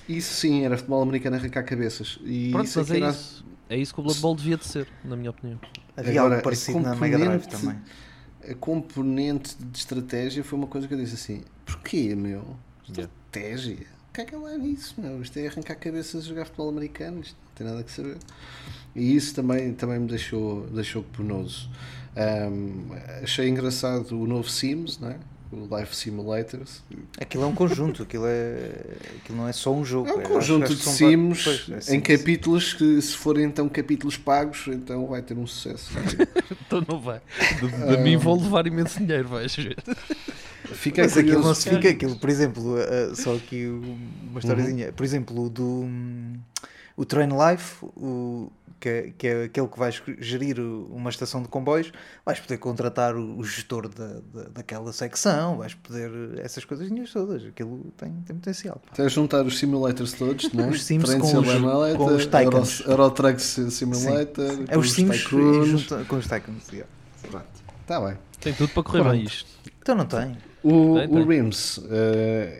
Isso 0.08 0.34
sim, 0.34 0.64
era 0.64 0.76
futebol 0.76 1.02
americano 1.02 1.36
arrancar 1.36 1.62
cabeças. 1.62 2.18
E 2.24 2.50
Pronto, 2.50 2.66
isso 2.66 2.78
mas 2.80 2.90
é, 2.90 2.96
era... 2.96 3.10
isso. 3.10 3.44
é 3.70 3.76
isso 3.76 3.94
que 3.94 4.00
o 4.00 4.02
Blood 4.02 4.20
Bowl 4.20 4.34
devia 4.34 4.56
de 4.56 4.66
ser, 4.66 4.88
na 5.04 5.16
minha 5.16 5.30
opinião. 5.30 5.60
Havia 5.96 6.20
Agora, 6.20 6.34
algo 6.34 6.44
parecido 6.44 6.80
na 6.80 6.96
Mega 6.96 7.18
Drive 7.18 7.46
também. 7.46 7.78
A 8.48 8.54
componente 8.54 9.56
de 9.56 9.78
estratégia 9.78 10.42
foi 10.42 10.58
uma 10.58 10.68
coisa 10.68 10.88
que 10.88 10.94
eu 10.94 10.98
disse 10.98 11.14
assim: 11.14 11.42
porquê, 11.64 12.14
meu? 12.14 12.44
Estratégia? 12.88 13.86
caga 14.12 14.38
lá 14.38 14.56
nisso, 14.56 14.94
meu. 14.98 15.22
Isto 15.22 15.38
é 15.38 15.46
arrancar 15.48 15.74
cabeças 15.76 16.24
de 16.24 16.28
jogar 16.28 16.44
futebol 16.44 16.68
americano, 16.68 17.20
isto 17.20 17.36
não 17.44 17.54
tem 17.54 17.66
nada 17.66 17.82
que 17.82 17.90
saber. 17.90 18.18
E 18.94 19.16
isso 19.16 19.34
também, 19.34 19.72
também 19.72 19.98
me 19.98 20.06
deixou, 20.06 20.66
deixou 20.68 21.02
penoso. 21.02 21.70
Um, 22.14 22.92
achei 23.22 23.48
engraçado 23.48 24.20
o 24.20 24.26
novo 24.26 24.48
Sims, 24.48 24.98
não 24.98 25.08
é? 25.08 25.18
O 25.52 25.78
Life 25.78 25.94
Simulators. 25.94 26.82
Aquilo 27.20 27.44
é 27.44 27.46
um 27.46 27.54
conjunto, 27.54 28.02
aquilo, 28.02 28.24
é, 28.26 28.72
aquilo 29.16 29.38
não 29.38 29.46
é 29.46 29.52
só 29.52 29.72
um 29.72 29.84
jogo. 29.84 30.08
É 30.08 30.14
um 30.14 30.20
é, 30.20 30.24
conjunto 30.24 30.74
de 30.74 30.82
Sims 30.82 31.44
pois, 31.44 31.88
é 31.88 31.94
em 31.94 32.00
capítulos 32.00 32.72
que, 32.72 33.00
se 33.02 33.14
forem 33.14 33.44
então 33.44 33.68
capítulos 33.68 34.16
pagos, 34.16 34.66
então 34.68 35.06
vai 35.06 35.20
ter 35.20 35.36
um 35.36 35.46
sucesso. 35.46 35.92
então 36.66 36.82
não 36.88 36.98
vai. 36.98 37.20
De, 37.60 37.68
de 37.68 37.96
um... 37.96 38.02
mim 38.02 38.16
vão 38.16 38.40
levar 38.40 38.66
imenso 38.66 38.98
dinheiro, 38.98 39.28
vais 39.28 39.54
ver. 39.54 39.76
Fica 40.72 41.02
Mas 41.02 41.16
aquilo 41.16 41.42
não 41.42 41.54
se 41.54 41.68
fica 41.68 41.90
aquilo. 41.90 42.16
Por 42.16 42.30
exemplo, 42.30 42.76
uh, 42.76 43.14
só 43.14 43.34
aqui 43.34 43.66
uma 43.66 44.38
historiazinha. 44.38 44.86
Uhum. 44.86 44.92
Por 44.92 45.04
exemplo, 45.04 45.44
o 45.44 45.50
do 45.50 45.62
um, 45.62 46.34
o 46.96 47.04
Train 47.04 47.28
Life, 47.28 47.84
o, 47.84 48.50
que, 48.82 48.88
é, 48.88 49.12
que 49.16 49.26
é 49.28 49.44
aquele 49.44 49.68
que 49.68 49.78
vais 49.78 50.02
gerir 50.18 50.58
uma 50.58 51.08
estação 51.08 51.40
de 51.40 51.46
comboios, 51.46 51.92
vais 52.26 52.40
poder 52.40 52.58
contratar 52.58 53.14
o, 53.14 53.38
o 53.38 53.44
gestor 53.44 53.88
da, 53.88 54.20
da, 54.34 54.48
daquela 54.48 54.92
secção, 54.92 55.58
vais 55.58 55.74
poder 55.74 56.10
essas 56.40 56.64
coisas 56.64 56.90
todas. 57.12 57.44
Aquilo 57.44 57.92
tem, 57.96 58.10
tem 58.26 58.34
potencial. 58.34 58.82
Até 58.90 59.08
juntar 59.08 59.46
os 59.46 59.56
simulators 59.56 60.14
todos, 60.14 60.52
não 60.52 60.64
é? 60.64 60.68
Os 60.68 60.82
Sims 60.82 61.14
com 61.14 61.38
os, 61.38 61.96
com 61.96 62.06
os 62.06 62.26
Tycoons. 62.26 62.80
Euro, 62.80 63.38
Simulator. 63.70 64.50
Sim. 64.50 64.64
É 64.66 64.76
os 64.76 64.92
Sims 64.92 65.16
junto, 65.18 66.04
com 66.06 66.16
os 66.16 66.26
Tycoons. 66.26 66.68
Yeah. 66.72 66.90
Está 67.82 68.00
bem. 68.00 68.18
Tem 68.40 68.52
tudo 68.52 68.72
para 68.72 68.82
correr 68.82 69.04
bem 69.04 69.22
isto. 69.22 69.48
Então 69.80 69.94
não 69.94 70.06
tem. 70.06 70.36
O, 70.62 70.94
tem, 70.94 71.08
o 71.08 71.26
Rims 71.26 71.78
uh, 71.78 71.82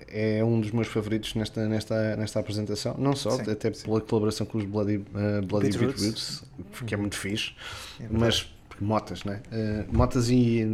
é 0.09 0.43
um 0.45 0.61
dos 0.61 0.71
meus 0.73 0.89
favoritos 0.89 1.35
nesta, 1.35 1.67
nesta, 1.69 2.17
nesta 2.17 2.41
apresentação, 2.41 2.97
não 2.99 3.15
só, 3.15 3.31
sim, 3.31 3.51
até 3.51 3.73
sim. 3.73 3.85
pela 3.85 4.01
colaboração 4.01 4.47
com 4.47 4.59
os 4.59 4.65
Bloody, 4.65 4.97
uh, 4.97 5.47
Bloody 5.47 5.79
Beetroots, 5.79 6.43
que 6.85 6.95
é 6.95 6.97
muito 6.97 7.17
fixe, 7.17 7.53
é 8.01 8.07
mas 8.11 8.53
motas, 8.81 9.23
né? 9.25 9.41
Uh, 9.53 9.97
motas 9.97 10.29
e 10.31 10.65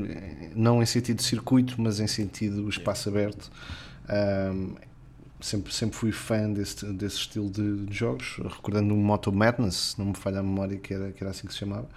não 0.54 0.82
em 0.82 0.86
sentido 0.86 1.22
circuito, 1.22 1.74
mas 1.78 2.00
em 2.00 2.06
sentido 2.06 2.68
espaço 2.68 3.08
aberto. 3.08 3.50
Um, 4.08 4.74
sempre, 5.40 5.72
sempre 5.72 5.96
fui 5.96 6.12
fã 6.12 6.50
desse, 6.50 6.84
desse 6.86 7.16
estilo 7.16 7.50
de, 7.50 7.86
de 7.86 7.94
jogos, 7.96 8.36
recordando 8.42 8.94
o 8.94 8.96
Moto 8.96 9.32
Madness, 9.32 9.94
não 9.98 10.06
me 10.06 10.16
falha 10.16 10.40
a 10.40 10.42
memória 10.42 10.78
que 10.78 10.92
era, 10.92 11.12
que 11.12 11.22
era 11.22 11.30
assim 11.30 11.46
que 11.46 11.52
se 11.52 11.58
chamava. 11.58 11.88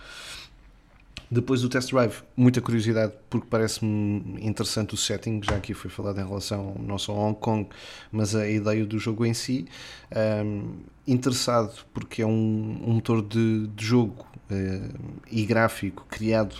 Depois 1.34 1.62
do 1.62 1.70
test 1.70 1.92
drive, 1.92 2.24
muita 2.36 2.60
curiosidade, 2.60 3.14
porque 3.30 3.48
parece-me 3.50 4.38
interessante 4.46 4.94
o 4.94 4.98
setting, 4.98 5.40
já 5.42 5.56
aqui 5.56 5.74
foi 5.74 5.90
falado 5.90 6.20
em 6.20 6.28
relação 6.28 6.76
não 6.78 6.98
só 6.98 7.14
a 7.14 7.16
Hong 7.16 7.40
Kong, 7.40 7.70
mas 8.12 8.36
a 8.36 8.46
ideia 8.50 8.86
do 8.86 9.00
jogo 9.00 9.26
em 9.26 9.34
si. 9.34 9.66
Um, 10.14 10.82
interessado, 11.08 11.86
porque 11.94 12.22
é 12.22 12.26
um, 12.26 12.84
um 12.86 12.94
motor 12.96 13.22
de, 13.22 13.68
de 13.68 13.86
jogo 13.86 14.28
uh, 14.52 15.14
e 15.32 15.46
gráfico 15.46 16.06
criado 16.10 16.58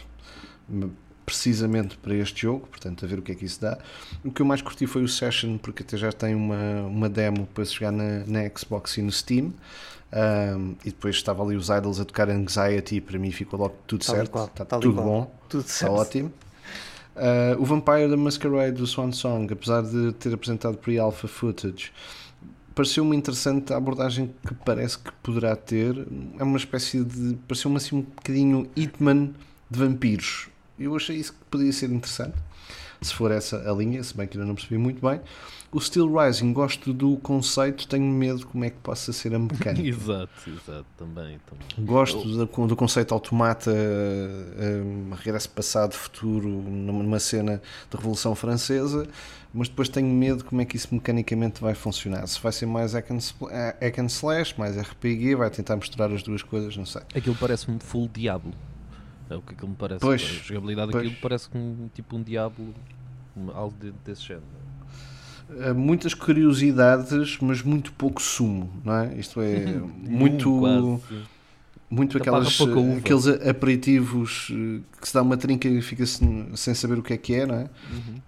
precisamente 1.32 1.98
para 1.98 2.14
este 2.14 2.42
jogo, 2.42 2.68
portanto, 2.68 3.06
a 3.06 3.08
ver 3.08 3.20
o 3.20 3.22
que 3.22 3.32
é 3.32 3.36
que 3.36 3.46
isso 3.46 3.62
dá. 3.62 3.78
O 4.24 4.32
que 4.32 4.42
eu 4.42 4.46
mais 4.46 4.62
curti 4.62 4.86
foi 4.86 5.02
o 5.02 5.08
Session, 5.08 5.58
porque 5.58 5.82
até 5.82 5.96
já 5.96 6.12
tem 6.12 6.36
uma, 6.36 6.82
uma 6.82 7.08
demo 7.08 7.48
para 7.54 7.64
se 7.64 7.76
jogar 7.76 7.94
na, 7.94 8.26
na 8.28 8.50
Xbox 8.54 8.98
e 8.98 9.02
no 9.02 9.12
Steam. 9.12 9.54
Um, 10.14 10.76
e 10.84 10.90
depois 10.90 11.16
estava 11.16 11.42
ali 11.42 11.56
os 11.56 11.70
idols 11.70 12.02
a 12.02 12.04
tocar 12.04 12.30
Anxiety 12.30 12.98
e 12.98 13.02
para 13.02 13.18
mim 13.18 13.32
ficou 13.32 13.58
logo 13.58 13.76
tudo 13.88 14.06
tá 14.06 14.14
certo, 14.14 14.44
está 14.44 14.66
tá 14.66 14.78
tudo 14.78 15.02
bom, 15.02 15.34
tudo 15.48 15.66
está 15.66 15.90
ótimo. 15.90 16.34
Uh, 17.16 17.62
o 17.62 17.66
Vampire 17.66 18.10
da 18.10 18.18
Masquerade 18.18 18.74
do 18.74 18.86
Swan 18.86 19.14
Song, 19.14 19.52
apesar 19.52 19.84
de 19.84 20.12
ter 20.14 20.34
apresentado 20.34 20.78
pre-alpha 20.78 21.30
footage, 21.30 21.94
pareceu-me 22.76 23.16
interessante 23.16 23.72
a 23.72 23.78
abordagem 23.78 24.34
que 24.46 24.54
parece 24.54 25.00
que 25.00 25.12
poderá 25.24 25.56
ter. 25.56 26.06
É 26.38 26.44
uma 26.44 26.58
espécie 26.58 27.06
de. 27.06 27.36
pareceu-me 27.48 27.78
assim 27.78 27.96
um 27.96 28.02
bocadinho 28.02 28.70
Hitman 28.76 29.34
de 29.70 29.80
vampiros. 29.80 30.51
Eu 30.82 30.96
achei 30.96 31.16
isso 31.16 31.34
que 31.34 31.40
poderia 31.50 31.72
ser 31.74 31.90
interessante, 31.92 32.36
se 33.02 33.14
for 33.14 33.32
essa 33.32 33.70
a 33.70 33.74
linha, 33.74 34.04
se 34.04 34.16
bem 34.16 34.28
que 34.28 34.38
ainda 34.38 34.48
não 34.48 34.56
percebi 34.56 34.78
muito 34.78 35.06
bem. 35.06 35.20
O 35.74 35.80
Steel 35.80 36.14
Rising, 36.14 36.52
gosto 36.52 36.94
do 36.94 37.16
conceito, 37.16 37.88
tenho 37.88 38.04
medo 38.04 38.46
como 38.46 38.66
é 38.66 38.70
que 38.70 38.76
possa 38.78 39.14
ser 39.14 39.34
a 39.34 39.40
mecânica. 39.40 39.82
exato, 39.88 40.50
exato, 40.50 40.86
também. 40.98 41.40
também. 41.46 41.86
Gosto 41.86 42.28
Eu... 42.28 42.46
do, 42.46 42.68
do, 42.68 42.76
conceito 42.76 43.14
automata, 43.14 43.72
um, 43.72 45.12
regresso 45.16 45.50
passado, 45.50 45.94
futuro, 45.94 46.50
numa 46.50 47.20
cena 47.20 47.62
de 47.90 47.96
Revolução 47.96 48.36
Francesa, 48.36 49.08
mas 49.54 49.70
depois 49.70 49.88
tenho 49.88 50.08
medo 50.08 50.44
como 50.44 50.62
é 50.62 50.66
que 50.66 50.76
isso 50.76 50.90
mecanicamente 50.92 51.62
vai 51.62 51.74
funcionar. 51.74 52.28
Se 52.28 52.42
vai 52.42 52.52
ser 52.52 52.66
mais 52.66 52.92
hack 52.92 53.10
and, 53.10 53.20
hack 53.80 54.00
and 54.00 54.08
slash, 54.08 54.60
mais 54.60 54.78
RPG, 54.78 55.36
vai 55.36 55.50
tentar 55.50 55.78
misturar 55.78 56.12
as 56.12 56.22
duas 56.22 56.44
coisas, 56.44 56.76
não 56.76 56.86
sei. 56.86 57.02
Aquilo 57.16 57.36
parece-me 57.36 57.80
full 57.80 58.10
Diablo. 58.14 58.54
É 59.32 59.36
o 59.36 59.42
que 59.42 59.54
aquilo 59.54 59.70
me 59.70 59.76
parece. 59.76 60.02
Pois, 60.02 60.22
a 60.22 60.44
jogabilidade 60.44 60.92
pois. 60.92 61.04
daquilo 61.04 61.22
parece 61.22 61.50
como 61.50 61.90
tipo 61.94 62.18
um 62.18 62.22
Diablo 62.24 62.74
Algo 63.54 63.76
de, 63.80 63.94
desse 64.06 64.24
género. 64.24 64.44
Uh, 65.50 65.74
muitas 65.74 66.14
curiosidades, 66.14 67.38
mas 67.42 67.62
muito 67.62 67.92
pouco 67.94 68.22
sumo, 68.22 68.70
não 68.84 68.94
é? 68.94 69.16
Isto 69.16 69.42
é 69.42 69.66
muito. 69.98 70.60
Quase. 70.60 71.28
Muito 71.90 72.18
aquelas, 72.18 72.58
aqueles 72.98 73.28
aperitivos 73.28 74.48
eh, 74.50 74.80
que 75.02 75.10
se 75.10 75.14
dá 75.14 75.22
uma 75.22 75.36
trinca 75.36 75.68
e 75.68 75.82
fica 75.82 76.06
sem, 76.06 76.50
sem 76.56 76.74
saber 76.74 76.98
o 76.98 77.04
que 77.04 77.12
é 77.12 77.18
que 77.18 77.36
é, 77.36 77.46
não 77.46 77.56
é? 77.56 77.70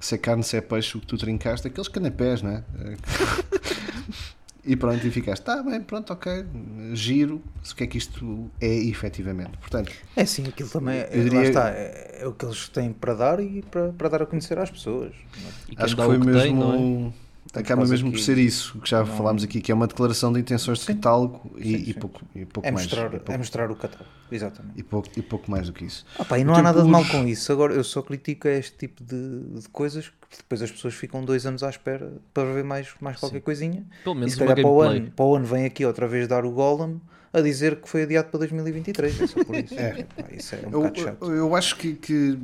Se 0.01 0.15
é 0.15 0.17
carne, 0.17 0.43
se 0.43 0.57
é 0.57 0.59
peixe, 0.59 0.97
o 0.97 0.99
que 0.99 1.07
tu 1.07 1.17
trincaste, 1.17 1.65
aqueles 1.65 1.87
canapés, 1.87 2.41
não 2.41 2.51
é? 2.51 2.63
E 4.65 4.77
pronto, 4.77 5.05
e 5.05 5.11
ficaste, 5.11 5.43
tá 5.43 5.61
bem, 5.61 5.81
pronto, 5.81 6.13
ok, 6.13 6.45
giro, 6.93 7.41
o 7.69 7.75
que 7.75 7.83
é 7.83 7.87
que 7.87 7.97
isto 7.97 8.49
é 8.61 8.67
efetivamente. 8.73 9.57
Portanto, 9.57 9.91
É 10.15 10.25
sim, 10.25 10.47
aquilo 10.47 10.69
também 10.69 10.99
é, 10.99 11.09
Eu 11.11 11.23
diria- 11.23 11.39
lá 11.39 11.43
está, 11.43 11.69
é, 11.71 12.19
é 12.21 12.27
o 12.27 12.31
que 12.33 12.45
eles 12.45 12.69
têm 12.69 12.93
para 12.93 13.13
dar 13.13 13.39
e 13.41 13.61
para, 13.63 13.89
para 13.91 14.07
dar 14.07 14.21
a 14.21 14.25
conhecer 14.25 14.57
às 14.57 14.71
pessoas. 14.71 15.11
é? 15.13 15.71
E 15.71 15.75
quem 15.75 15.83
acho 15.85 15.95
que 15.97 16.01
foi 16.01 16.15
o 16.15 16.19
que 16.21 16.25
mesmo. 16.27 16.41
tem, 16.41 16.55
não 16.55 16.73
é? 17.09 17.13
Acaba 17.53 17.85
mesmo 17.85 18.07
aqui- 18.09 18.17
por 18.17 18.23
ser 18.23 18.37
isso, 18.39 18.79
que 18.79 18.89
já 18.89 18.99
não- 18.99 19.05
falámos 19.05 19.43
aqui, 19.43 19.61
que 19.61 19.71
é 19.71 19.75
uma 19.75 19.85
declaração 19.85 20.33
de 20.33 20.39
intenções 20.39 20.79
de 20.79 20.85
catálogo 20.87 21.51
e, 21.57 21.63
Sim, 21.63 21.75
e 21.75 21.85
sim. 21.85 21.93
pouco, 21.93 22.21
e 22.35 22.45
pouco 22.45 22.67
É 22.67 22.71
mais. 22.71 22.85
mostrar, 22.87 23.05
e 23.07 23.09
pouco- 23.11 23.31
é 23.31 23.37
mostrar 23.37 23.71
o 23.71 23.75
catálogo, 23.75 24.09
exatamente. 24.31 24.73
e 24.79 24.81
pouco, 24.83 25.09
e 25.15 25.21
pouco 25.21 25.51
mais 25.51 25.67
do 25.67 25.73
que 25.73 25.85
isso. 25.85 26.03
Ah, 26.17 26.25
pá, 26.25 26.39
e 26.39 26.43
não 26.43 26.55
há 26.55 26.61
nada 26.63 26.81
de 26.81 26.89
mal 26.89 27.05
com 27.05 27.27
isso. 27.27 27.51
Agora, 27.51 27.73
eu 27.73 27.83
só 27.83 28.01
critico 28.01 28.47
este 28.47 28.75
tipo 28.77 29.03
de, 29.03 29.59
de 29.61 29.69
coisas 29.69 30.07
que 30.29 30.37
depois 30.37 30.61
as 30.63 30.71
pessoas 30.71 30.95
ficam 30.95 31.23
dois 31.23 31.45
anos 31.45 31.61
à 31.61 31.69
espera 31.69 32.11
para 32.33 32.45
ver 32.51 32.63
mais, 32.63 32.87
mais 32.99 33.17
qualquer 33.19 33.41
coisinha. 33.41 33.85
Pelo 34.03 34.15
E 34.15 34.19
menos 34.19 34.33
se 34.33 34.39
uma 34.39 34.47
calhar 34.47 34.65
para 34.65 34.71
o, 34.73 34.81
ano, 34.81 35.11
para 35.11 35.25
o 35.25 35.35
ano 35.35 35.45
vem 35.45 35.65
aqui 35.65 35.85
outra 35.85 36.07
vez 36.07 36.27
dar 36.27 36.45
o 36.45 36.51
Golem 36.51 36.99
a 37.33 37.41
dizer 37.41 37.77
que 37.81 37.89
foi 37.89 38.03
adiado 38.03 38.29
para 38.29 38.39
2023. 38.39 39.21
É 39.21 39.27
só 39.27 39.43
por 39.43 39.55
isso. 39.55 39.73
É. 39.79 40.05
Isso 40.37 40.55
é 40.55 40.67
um 40.67 40.85
Eu, 40.85 40.95
chato. 40.95 41.31
eu- 41.31 41.55
acho 41.55 41.75
que, 41.77 41.93
que 41.95 42.37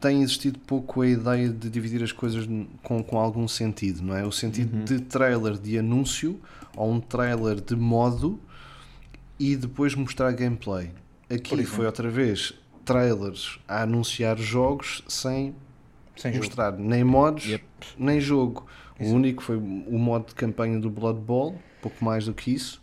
tem 0.00 0.22
existido 0.22 0.58
pouco 0.60 1.02
a 1.02 1.06
ideia 1.06 1.48
de 1.50 1.68
dividir 1.68 2.02
as 2.02 2.10
coisas 2.12 2.48
com, 2.82 3.02
com 3.02 3.18
algum 3.18 3.46
sentido, 3.46 4.02
não 4.02 4.16
é? 4.16 4.24
O 4.24 4.32
sentido 4.32 4.74
Uhum. 4.78 4.84
de 4.84 5.00
trailer 5.00 5.58
de 5.58 5.78
anúncio 5.78 6.40
ou 6.76 6.90
um 6.90 7.00
trailer 7.00 7.60
de 7.60 7.76
modo 7.76 8.40
e 9.38 9.56
depois 9.56 9.94
mostrar 9.94 10.32
gameplay. 10.32 10.90
Aqui 11.28 11.64
foi 11.64 11.84
outra 11.86 12.08
vez 12.10 12.54
trailers 12.84 13.58
a 13.68 13.82
anunciar 13.82 14.38
jogos 14.38 15.02
sem 15.06 15.54
Sem 16.16 16.32
jogo. 16.32 16.44
mostrar 16.46 16.72
nem 16.72 17.04
modos 17.04 17.46
Yep. 17.46 17.64
nem 17.98 18.20
jogo. 18.20 18.66
O 18.98 19.04
único 19.12 19.42
foi 19.42 19.56
o 19.56 19.98
modo 19.98 20.28
de 20.28 20.34
campanha 20.34 20.78
do 20.78 20.90
Blood 20.90 21.20
Bowl, 21.20 21.58
pouco 21.80 22.04
mais 22.04 22.26
do 22.26 22.34
que 22.34 22.52
isso. 22.52 22.82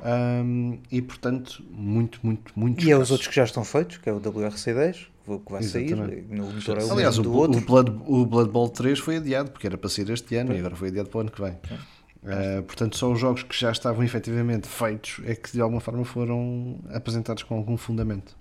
Ahm, 0.00 0.78
e 0.92 1.00
portanto, 1.00 1.64
muito, 1.70 2.20
muito, 2.22 2.52
muito 2.54 2.84
E 2.84 2.90
é 2.90 2.96
os 2.98 3.10
outros 3.10 3.28
que 3.28 3.34
já 3.34 3.44
estão 3.44 3.64
feitos, 3.64 3.96
que 3.96 4.08
é 4.08 4.12
o 4.12 4.20
WRC10, 4.20 4.92
que 4.96 5.08
vai- 5.26 5.40
vai 5.48 5.62
sair. 5.62 5.86
Exatamente. 5.92 6.26
No 6.34 6.46
motor 6.52 6.78
é 6.78 6.84
o 6.84 6.92
Aliás, 6.92 7.18
o, 7.18 7.22
do 7.22 7.32
o 7.32 7.36
outro. 7.36 7.60
Blood, 7.62 7.92
o 8.06 8.26
Blood 8.26 8.50
Bowl 8.50 8.68
3 8.68 8.98
foi 8.98 9.16
adiado, 9.16 9.50
porque 9.50 9.66
era 9.66 9.78
para 9.78 9.88
sair 9.88 10.08
este 10.10 10.36
ano 10.36 10.52
e 10.54 10.58
agora 10.58 10.76
foi 10.76 10.88
adiado 10.88 11.08
para 11.08 11.18
o 11.18 11.20
ano 11.22 11.30
que 11.30 11.40
vem. 11.40 11.56
Ah, 12.28 12.62
portanto, 12.66 12.96
só 12.96 13.10
os 13.12 13.18
jogos 13.20 13.42
que 13.42 13.58
já 13.58 13.70
estavam 13.70 14.02
efetivamente 14.04 14.66
feitos 14.68 15.20
é 15.24 15.34
que 15.34 15.52
de 15.52 15.60
alguma 15.60 15.80
forma 15.80 16.04
foram 16.04 16.78
apresentados 16.92 17.42
com 17.44 17.54
algum 17.56 17.76
fundamento. 17.76 18.36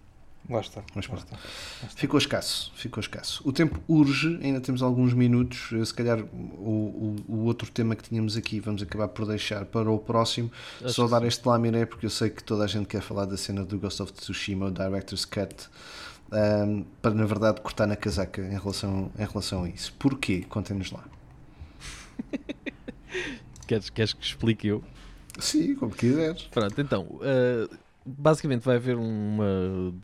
Lá 0.50 0.60
está. 0.60 0.84
Mas 0.94 1.08
lá 1.08 1.16
pronto. 1.16 1.34
está. 1.34 1.88
Ficou 1.96 2.18
escasso, 2.20 2.72
ficou 2.76 3.02
escasso. 3.02 3.42
O 3.44 3.52
tempo 3.52 3.80
urge, 3.88 4.40
ainda 4.44 4.62
temos 4.62 4.84
alguns 4.84 5.14
minutos. 5.14 5.70
eh, 5.74 5.84
Se 5.84 5.94
calhar 5.94 6.20
o, 6.22 7.16
o, 7.28 7.34
o 7.34 7.44
outro 7.46 7.70
tema 7.72 7.96
que 7.96 8.04
tínhamos 8.04 8.38
aqui 8.38 8.60
vamos 8.60 8.82
acabar 8.84 9.08
por 9.08 9.26
deixar 9.26 9.66
para 9.66 9.90
o 9.90 9.98
próximo. 9.98 10.52
Acho 10.84 10.94
Só 10.94 11.08
dar 11.08 11.24
este 11.26 11.48
laminé 11.48 11.86
porque 11.86 12.06
eu 12.06 12.10
sei 12.12 12.30
que 12.30 12.44
toda 12.44 12.64
a 12.64 12.68
gente 12.68 12.86
quer 12.88 13.02
falar 13.02 13.26
da 13.26 13.38
cena 13.38 13.66
do 13.66 13.80
Ghost 13.80 14.02
of 14.04 14.14
Tsushima, 14.14 14.68
o 14.68 14.72
Director's 14.72 15.26
Cut, 15.26 15.68
ahm, 16.32 16.84
para 17.02 17.16
na 17.16 17.26
verdade 17.26 17.62
cortar 17.62 17.88
na 17.88 17.96
casaca 17.96 18.42
em 18.42 18.58
relação, 18.60 19.12
em 19.18 19.26
relação 19.26 19.64
a 19.64 19.70
isso. 19.70 19.94
Porquê? 19.98 20.46
Contem-nos 20.48 20.92
lá. 20.92 21.04
Queres, 23.68 23.90
queres 23.90 24.14
que 24.14 24.24
explique 24.24 24.68
eu? 24.68 24.84
Sim, 25.40 25.76
como 25.76 25.92
quiseres. 25.92 26.44
Pronto, 26.44 26.80
então, 26.80 27.04
uh, 27.04 27.76
basicamente 28.06 28.62
vai 28.62 28.76
haver 28.76 28.96
uma, 28.96 29.46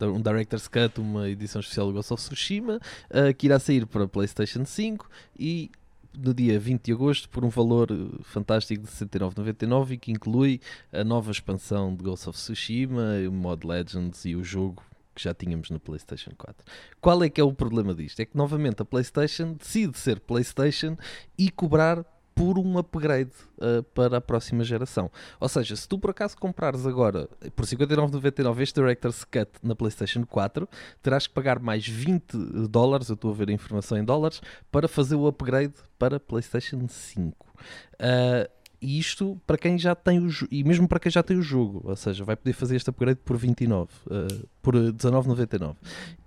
um 0.02 0.20
Director's 0.20 0.66
Cut, 0.66 1.00
uma 1.00 1.28
edição 1.28 1.60
especial 1.60 1.86
do 1.86 1.92
Ghost 1.92 2.12
of 2.12 2.22
Tsushima, 2.22 2.80
uh, 3.10 3.34
que 3.36 3.46
irá 3.46 3.58
sair 3.58 3.86
para 3.86 4.08
PlayStation 4.08 4.64
5 4.64 5.08
e 5.38 5.70
no 6.18 6.34
dia 6.34 6.58
20 6.58 6.82
de 6.82 6.92
agosto 6.92 7.28
por 7.28 7.44
um 7.44 7.48
valor 7.48 7.90
uh, 7.90 8.22
fantástico 8.22 8.82
de 8.82 8.90
69,99 8.90 9.92
e 9.92 9.98
que 9.98 10.10
inclui 10.10 10.60
a 10.92 11.04
nova 11.04 11.30
expansão 11.30 11.94
de 11.94 12.02
Ghost 12.02 12.28
of 12.28 12.38
Tsushima, 12.38 13.14
o 13.28 13.32
mod 13.32 13.66
Legends 13.66 14.24
e 14.24 14.34
o 14.34 14.42
jogo 14.42 14.82
que 15.14 15.22
já 15.22 15.34
tínhamos 15.34 15.70
no 15.70 15.78
PlayStation 15.78 16.32
4. 16.36 16.64
Qual 17.00 17.22
é 17.22 17.28
que 17.28 17.40
é 17.40 17.44
o 17.44 17.52
problema 17.52 17.94
disto? 17.94 18.20
É 18.20 18.24
que 18.24 18.36
novamente 18.36 18.80
a 18.82 18.84
PlayStation 18.84 19.52
decide 19.52 19.96
ser 19.98 20.20
PlayStation 20.20 20.96
e 21.36 21.50
cobrar 21.50 22.04
por 22.34 22.58
um 22.58 22.78
upgrade 22.78 23.30
uh, 23.58 23.82
para 23.94 24.18
a 24.18 24.20
próxima 24.20 24.64
geração. 24.64 25.10
Ou 25.40 25.48
seja, 25.48 25.76
se 25.76 25.88
tu 25.88 25.98
por 25.98 26.10
acaso 26.10 26.36
comprares 26.36 26.86
agora 26.86 27.28
por 27.54 27.64
59,99 27.64 28.60
este 28.60 28.80
Director's 28.80 29.24
Cut 29.24 29.50
na 29.62 29.74
PlayStation 29.74 30.24
4, 30.24 30.68
terás 31.02 31.26
que 31.26 31.34
pagar 31.34 31.58
mais 31.58 31.86
20 31.86 32.36
dólares, 32.68 33.08
eu 33.08 33.14
estou 33.14 33.30
a 33.30 33.34
ver 33.34 33.48
a 33.50 33.52
informação 33.52 33.98
em 33.98 34.04
dólares, 34.04 34.40
para 34.70 34.88
fazer 34.88 35.14
o 35.14 35.26
upgrade 35.26 35.74
para 35.98 36.18
PlayStation 36.18 36.86
5. 36.88 37.46
Uh, 37.94 38.61
e 38.82 38.98
isto 38.98 39.40
para 39.46 39.56
quem 39.56 39.78
já 39.78 39.94
tem 39.94 40.18
o 40.18 40.28
e 40.50 40.64
mesmo 40.64 40.88
para 40.88 40.98
quem 40.98 41.10
já 41.12 41.22
tem 41.22 41.36
o 41.38 41.42
jogo, 41.42 41.80
ou 41.84 41.94
seja, 41.94 42.24
vai 42.24 42.34
poder 42.34 42.52
fazer 42.52 42.74
este 42.74 42.90
upgrade 42.90 43.20
por 43.24 43.36
29, 43.36 43.88
uh, 44.06 44.48
por 44.60 44.74
19,99. 44.74 45.76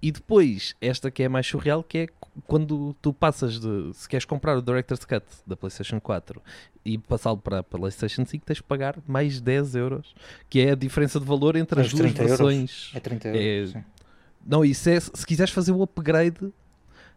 E 0.01 0.11
depois, 0.11 0.73
esta 0.79 1.11
que 1.11 1.21
é 1.23 1.27
mais 1.29 1.45
surreal, 1.45 1.83
que 1.83 1.97
é 1.97 2.07
quando 2.47 2.95
tu 3.01 3.11
passas 3.13 3.59
de, 3.59 3.91
se 3.93 4.07
queres 4.07 4.23
comprar 4.25 4.57
o 4.57 4.61
Director's 4.61 5.03
Cut 5.03 5.25
da 5.45 5.55
PlayStation 5.57 5.99
4 5.99 6.41
e 6.85 6.97
passá-lo 6.97 7.37
para 7.37 7.59
a 7.59 7.63
PlayStation 7.63 8.25
5, 8.25 8.45
tens 8.45 8.61
que 8.61 8.67
pagar 8.67 8.95
mais 9.05 9.41
10 9.41 9.75
euros, 9.75 10.15
que 10.49 10.61
é 10.61 10.71
a 10.71 10.75
diferença 10.75 11.19
de 11.19 11.25
valor 11.25 11.55
entre 11.57 11.81
as 11.81 11.87
Mais 11.91 11.99
duas 11.99 12.13
30 12.13 12.23
euros. 12.23 12.37
versões. 12.39 12.91
É 12.95 12.99
30 13.01 13.27
É- 13.29 13.37
euros. 13.59 13.71
sim. 13.73 13.83
Não, 14.47 14.63
isso 14.63 14.87
é 14.89 14.99
se 14.99 15.25
quiseres 15.25 15.51
fazer 15.51 15.71
o 15.71 15.81
upgrade 15.81 16.53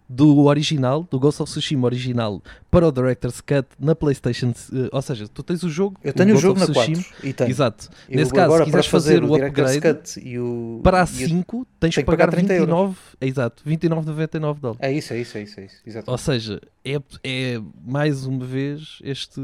do 0.08 0.44
original, 0.46 1.06
do 1.10 1.18
Ghost 1.20 1.42
of 1.42 1.50
Tsushima 1.50 1.84
original, 1.86 2.42
para 2.70 2.86
o 2.88 2.92
Director's 2.92 3.40
Cut 3.40 3.66
na 3.78 3.94
PlayStation, 3.94 4.52
eh, 4.72 4.88
ou 4.90 5.02
seja, 5.02 5.28
tu 5.28 5.42
tens 5.42 5.62
o 5.62 5.68
jogo, 5.68 5.98
Eu 6.02 6.12
tenho 6.12 6.30
o 6.30 6.32
Ghost 6.32 6.42
jogo 6.42 6.60
na 6.60 6.66
4 6.66 6.92
Tsushima, 6.92 7.14
e 7.22 7.32
tenho. 7.32 7.50
Exato. 7.50 7.88
Eu 8.08 8.16
Nesse 8.16 8.32
caso, 8.32 8.56
se 8.56 8.64
quiseres 8.64 8.86
fazer 8.86 9.20
fazer 9.20 9.24
o 9.24 9.34
upgrade 9.34 9.80
Cut 9.80 10.20
e 10.20 10.38
o, 10.38 10.80
para 10.82 10.98
a 10.98 11.00
e 11.00 11.24
a- 11.24 11.28
5, 11.28 11.66
tens 11.78 11.94
que 11.94 12.04
pagar 12.04 12.26
pagar 12.28 12.36
30 12.38 12.54
euros. 12.54 12.68
29, 12.68 12.96
exato, 13.20 13.62
29,99 13.66 14.60
dólares. 14.60 14.80
É 14.82 14.92
isso, 14.92 15.12
é 15.12 15.20
isso, 15.20 15.38
é 15.38 15.42
isso. 15.42 15.60
É 15.60 15.64
isso 15.64 15.76
exatamente. 15.86 16.10
Ou 16.10 16.18
seja, 16.18 16.60
é, 16.84 17.00
é 17.22 17.60
mais 17.86 18.24
uma 18.24 18.44
vez 18.44 18.98
este, 19.02 19.40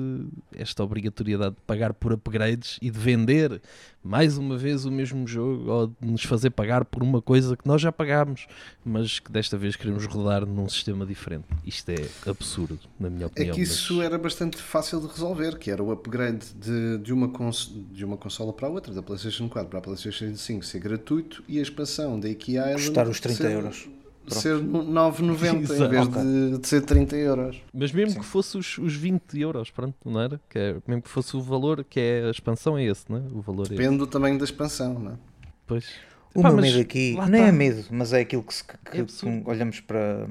esta 0.56 0.82
obrigatoriedade 0.82 1.54
de 1.56 1.60
pagar 1.66 1.92
por 1.92 2.12
upgrades 2.12 2.78
e 2.80 2.90
de 2.90 2.98
vender 2.98 3.60
mais 4.04 4.36
uma 4.36 4.56
vez 4.58 4.84
o 4.84 4.90
mesmo 4.92 5.26
jogo 5.26 5.70
ou 5.70 5.86
de 5.86 5.94
nos 6.02 6.22
fazer 6.24 6.50
pagar 6.50 6.84
por 6.84 7.02
uma 7.02 7.22
coisa 7.22 7.56
que 7.56 7.66
nós 7.66 7.80
já 7.80 7.90
pagámos, 7.90 8.46
mas 8.84 9.18
que 9.18 9.32
desta 9.32 9.56
vez 9.56 9.74
queremos 9.76 10.04
rodar 10.06 10.44
num 10.44 10.68
sistema 10.68 11.06
diferente. 11.06 11.46
Isto 11.64 11.88
é 11.90 12.06
absurdo, 12.28 12.78
na 13.00 13.08
minha 13.08 13.24
É 13.24 13.26
opinião. 13.26 13.54
que 13.56 13.62
isso 13.62 13.94
mas- 13.94 14.04
era 14.06 14.18
bastante 14.18 14.58
fácil 14.58 15.00
de 15.00 15.06
resolver, 15.06 15.58
que 15.58 15.70
era 15.70 15.82
o 15.82 15.90
upgrade 15.90 16.44
de, 16.54 16.98
de, 16.98 17.12
uma, 17.12 17.28
cons 17.28 17.72
de 17.92 18.04
uma 18.04 18.16
consola 18.18 18.52
para 18.52 18.68
a 18.68 18.70
outra, 18.70 18.92
da 18.92 19.02
PlayStation 19.02 19.48
4 19.48 19.70
para 19.70 19.78
a 19.78 19.82
PlayStation 19.82 20.36
5 20.36 20.64
ser 20.64 20.80
gratuito 20.80 21.42
e 21.48 21.58
a 21.58 21.62
expansão 21.62 22.20
da 22.20 22.28
Island 22.28 22.74
Custar 22.74 23.08
os 23.08 23.18
30 23.20 23.36
ser, 23.42 23.50
euros. 23.52 23.88
Pronto. 24.26 24.40
ser 24.40 24.56
no- 24.62 24.84
9,90 24.84 25.54
em 25.54 25.62
vez 25.88 26.06
Ok. 26.06 26.22
de, 26.22 26.58
de 26.58 26.68
ser 26.68 26.80
30 26.82 27.16
euros. 27.16 27.62
Mas 27.72 27.92
mesmo 27.92 28.12
Sim. 28.14 28.20
que 28.20 28.24
fosse 28.24 28.56
os, 28.56 28.78
os 28.78 28.94
20 28.94 29.38
euros, 29.40 29.70
pronto, 29.70 29.96
não 30.04 30.20
era? 30.20 30.40
Que 30.48 30.58
é, 30.58 30.76
mesmo 30.86 31.02
que 31.02 31.08
fosse 31.10 31.36
o 31.36 31.42
valor, 31.42 31.84
que 31.84 32.00
é 32.00 32.24
a 32.26 32.30
expansão, 32.30 32.76
é 32.78 32.84
esse, 32.84 33.04
não 33.08 33.18
é? 33.18 33.20
O 33.32 33.40
valor 33.40 33.62
é 33.62 33.64
esse. 33.64 33.74
Depende 33.76 33.98
do 33.98 34.06
tamanho 34.06 34.38
da 34.38 34.44
expansão, 34.44 34.94
não 34.98 35.12
é? 35.12 35.14
Pois. 35.66 35.86
O 36.34 36.42
Pá, 36.42 36.50
meu 36.50 36.62
medo 36.62 36.80
aqui 36.80 37.14
nem 37.14 37.24
está. 37.26 37.36
é 37.46 37.52
medo, 37.52 37.84
mas 37.92 38.12
é 38.12 38.20
aquilo 38.20 38.42
que, 38.42 38.52
se- 38.54 38.64
que- 38.64 38.74
É 38.92 39.04
que 39.04 39.42
olhamos, 39.48 39.78
para, 39.80 40.26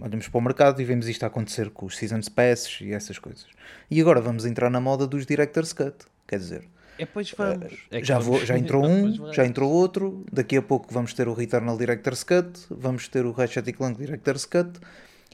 olhamos 0.00 0.26
para 0.26 0.38
o 0.38 0.40
mercado 0.40 0.82
e 0.82 0.84
vemos 0.84 1.08
isto 1.08 1.22
a 1.22 1.26
acontecer 1.28 1.70
com 1.70 1.86
os 1.86 1.96
Seasons 1.96 2.28
Passes 2.28 2.80
e 2.80 2.92
essas 2.92 3.20
coisas. 3.20 3.46
E 3.88 4.00
agora 4.00 4.20
vamos 4.20 4.44
entrar 4.44 4.68
na 4.68 4.80
moda 4.80 5.06
dos 5.06 5.24
Director's 5.24 5.72
Cut. 5.72 5.94
Quer 6.26 6.38
dizer, 6.40 6.64
É, 6.98 7.06
pois 7.06 7.30
vamos. 7.30 7.72
É 7.90 8.02
já, 8.04 8.18
vamos- 8.18 8.26
vou- 8.38 8.46
já 8.46 8.58
entrou 8.58 8.84
um, 8.86 9.32
já 9.32 9.46
entrou 9.46 9.70
outro, 9.70 10.24
daqui 10.32 10.56
a 10.56 10.62
pouco 10.62 10.92
vamos 10.92 11.12
ter 11.14 11.28
o 11.28 11.34
Returnal 11.34 11.76
Director's 11.78 12.24
Cut, 12.24 12.60
vamos 12.70 13.08
ter 13.08 13.24
o 13.24 13.32
Ratchet 13.32 13.72
Clank 13.72 13.98
Director's 13.98 14.44
Cut 14.44 14.78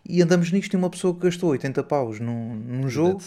e 0.07 0.23
andamos 0.23 0.53
nisto 0.53 0.75
e 0.75 0.77
uma 0.77 0.91
pessoa 0.91 1.15
que 1.15 1.21
gastou 1.21 1.51
80 1.51 1.83
paus 1.85 2.21
num, 2.21 2.55
num 2.55 2.89
jogo 2.89 3.21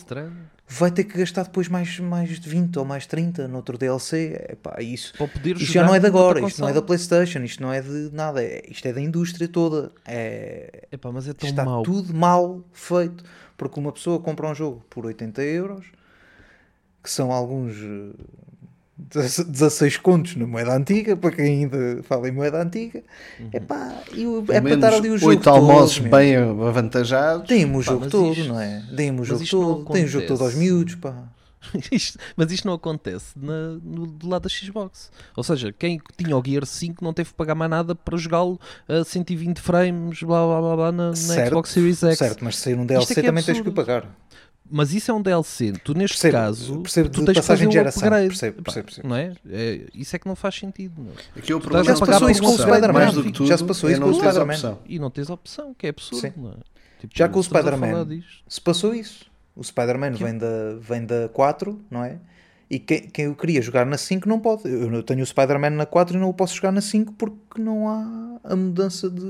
vai 0.69 0.91
ter 0.91 1.05
que 1.05 1.17
gastar 1.17 1.43
depois 1.43 1.67
mais, 1.69 1.97
mais 1.99 2.39
de 2.39 2.49
20 2.49 2.77
ou 2.77 2.83
mais 2.85 3.05
30 3.05 3.47
no 3.47 3.55
outro 3.55 3.77
DLC. 3.77 4.47
Epá, 4.49 4.75
isso, 4.81 5.13
isto 5.61 5.71
já 5.73 5.85
não 5.85 5.95
é 5.95 5.99
de 5.99 6.05
agora, 6.07 6.41
isto 6.45 6.59
não 6.61 6.67
é 6.69 6.73
da 6.73 6.81
Playstation, 6.81 7.39
isto 7.39 7.63
não 7.63 7.71
é 7.71 7.81
de 7.81 8.09
nada, 8.13 8.43
é- 8.43 8.63
isto 8.69 8.85
é 8.85 8.91
da 8.93 8.99
indústria 9.01 9.47
toda. 9.47 9.91
É, 10.05 10.87
Epá, 10.91 11.09
mas 11.11 11.27
é 11.27 11.33
tão 11.33 11.49
está 11.49 11.63
mau. 11.63 11.83
tudo 11.83 12.13
mal 12.13 12.61
feito. 12.73 13.23
Porque 13.55 13.79
uma 13.79 13.91
pessoa 13.91 14.19
compra 14.19 14.47
um 14.47 14.53
jogo 14.53 14.85
por 14.89 15.05
80 15.05 15.41
euros, 15.41 15.85
que 17.03 17.09
são 17.09 17.31
alguns 17.31 17.75
eh, 17.77 19.43
16 19.47 19.97
contos 19.97 20.35
na 20.35 20.47
moeda 20.47 20.75
antiga, 20.75 21.15
para 21.15 21.31
quem 21.31 21.45
ainda 21.63 22.01
fala 22.03 22.27
em 22.27 22.31
moeda 22.31 22.61
antiga. 22.61 23.03
Uhum. 23.39 23.49
Epá, 23.53 23.93
e 24.13 24.25
o- 24.25 24.41
Pelo 24.43 24.57
é 24.57 24.61
para 24.61 24.73
estar 24.73 24.93
ali 24.93 25.09
o 25.09 25.17
jogo 25.17 25.29
oito 25.29 25.43
todo. 25.43 25.55
almoços 25.55 25.99
meu. 25.99 26.11
bem 26.11 26.35
avantajados. 26.35 27.47
Deem-me 27.47 27.77
o 27.77 27.81
jogo 27.81 28.09
todo, 28.09 28.33
isto- 28.33 28.47
não 28.53 28.59
é? 28.59 28.83
Deem-me 28.91 29.21
o 29.21 29.23
jogo 29.23 29.45
todo. 29.47 29.93
Deem 29.93 30.05
o 30.05 30.07
jogo 30.07 30.27
todo 30.27 30.43
aos 30.43 30.55
miúdos, 30.55 30.95
pá. 30.95 31.13
Isto- 31.91 32.17
mas 32.37 32.49
isto 32.51 32.65
não 32.65 32.73
acontece 32.75 33.33
na- 33.35 33.77
no, 33.83 34.07
do 34.07 34.27
lado 34.29 34.43
da 34.43 34.49
Xbox. 34.49 35.11
Ou 35.35 35.43
seja, 35.43 35.73
quem 35.77 35.99
tinha 36.17 36.35
o 36.37 36.41
Gear 36.45 36.65
5 36.65 37.03
não 37.03 37.11
teve 37.13 37.29
que 37.29 37.35
pagar 37.35 37.55
mais 37.55 37.69
nada 37.69 37.93
para 37.93 38.15
jogá-lo 38.17 38.57
a 38.87 39.03
120 39.03 39.59
frames, 39.59 40.23
blá 40.23 40.45
blá 40.45 40.61
blá, 40.61 40.75
blá 40.75 40.91
na, 40.93 41.09
na 41.09 41.15
Certo, 41.15 41.49
Xbox 41.49 41.69
Series 41.71 42.01
X. 42.03 42.17
Certo, 42.17 42.43
mas 42.45 42.55
se 42.55 42.61
sair 42.63 42.75
um 42.75 42.85
DLC 42.85 43.13
é 43.15 43.19
é 43.19 43.23
também 43.25 43.43
tens 43.43 43.55
que 43.55 43.67
absurdo. 43.67 43.73
pagar. 43.75 44.05
Mas 44.69 44.93
isso 44.93 45.09
é 45.09 45.13
um 45.13 45.21
DLC. 45.21 45.71
Tu, 45.83 45.93
neste 45.93 46.15
Percebo, 46.15 46.33
caso, 46.33 46.81
percebo 46.81 47.09
tu 47.09 47.19
de 47.21 47.25
tens 47.27 47.33
que 47.35 47.39
passagem 47.41 47.45
fazer 47.45 47.61
de 47.63 47.67
um 47.67 47.71
geração. 47.71 48.03
upgrade. 48.03 48.27
Percebo, 48.27 48.57
Pá, 48.57 48.63
percebo, 48.63 48.85
percebo. 48.85 49.07
Não 49.07 49.15
é? 49.15 49.33
É, 49.49 49.81
Isso 49.93 50.15
é 50.15 50.19
que 50.19 50.27
não 50.27 50.35
faz 50.35 50.55
sentido. 50.55 50.93
não 51.01 51.11
é? 51.11 51.53
O 51.53 51.59
problema 51.61 51.99
pagar 51.99 52.15
a 52.15 52.19
por 52.19 52.25
um 52.25 52.31
opção. 52.31 52.53
upgrade, 52.55 53.11
Spider-Man. 53.13 53.31
Que 53.31 53.45
Já 53.47 53.57
se 53.57 53.63
passou 53.63 53.89
é 53.89 53.93
isso 53.93 54.01
com 54.01 54.09
o 54.09 54.13
Spider-Man. 54.13 54.77
E 54.85 54.99
não 54.99 55.09
tens 55.09 55.29
opção, 55.29 55.73
que 55.73 55.87
é 55.87 55.89
absurdo. 55.89 56.21
Sim. 56.21 56.33
não 56.37 56.49
é? 56.51 56.53
Tipo, 56.99 57.13
Já 57.17 57.29
com 57.29 57.39
o 57.39 57.43
Spider-Man. 57.43 58.21
Se 58.47 58.59
passou 58.61 58.93
isso. 58.93 59.25
O 59.55 59.63
Spider-Man 59.63 60.11
vem 60.11 60.37
da, 60.37 60.75
vem 60.79 61.05
da 61.05 61.29
4, 61.29 61.79
não 61.89 62.03
é? 62.03 62.17
E 62.69 62.77
quem, 62.79 63.01
quem 63.09 63.25
eu 63.25 63.35
queria 63.35 63.61
jogar 63.61 63.85
na 63.85 63.97
5 63.97 64.27
não 64.27 64.39
pode. 64.39 64.63
Eu 64.67 65.01
tenho 65.01 65.23
o 65.23 65.25
Spider-Man 65.25 65.69
na 65.71 65.85
4 65.85 66.17
e 66.17 66.19
não 66.19 66.29
o 66.29 66.33
posso 66.33 66.55
jogar 66.55 66.71
na 66.71 66.81
5 66.81 67.13
porque 67.13 67.61
não 67.61 67.87
há 67.87 68.39
a 68.43 68.55
mudança 68.55 69.09
de 69.09 69.21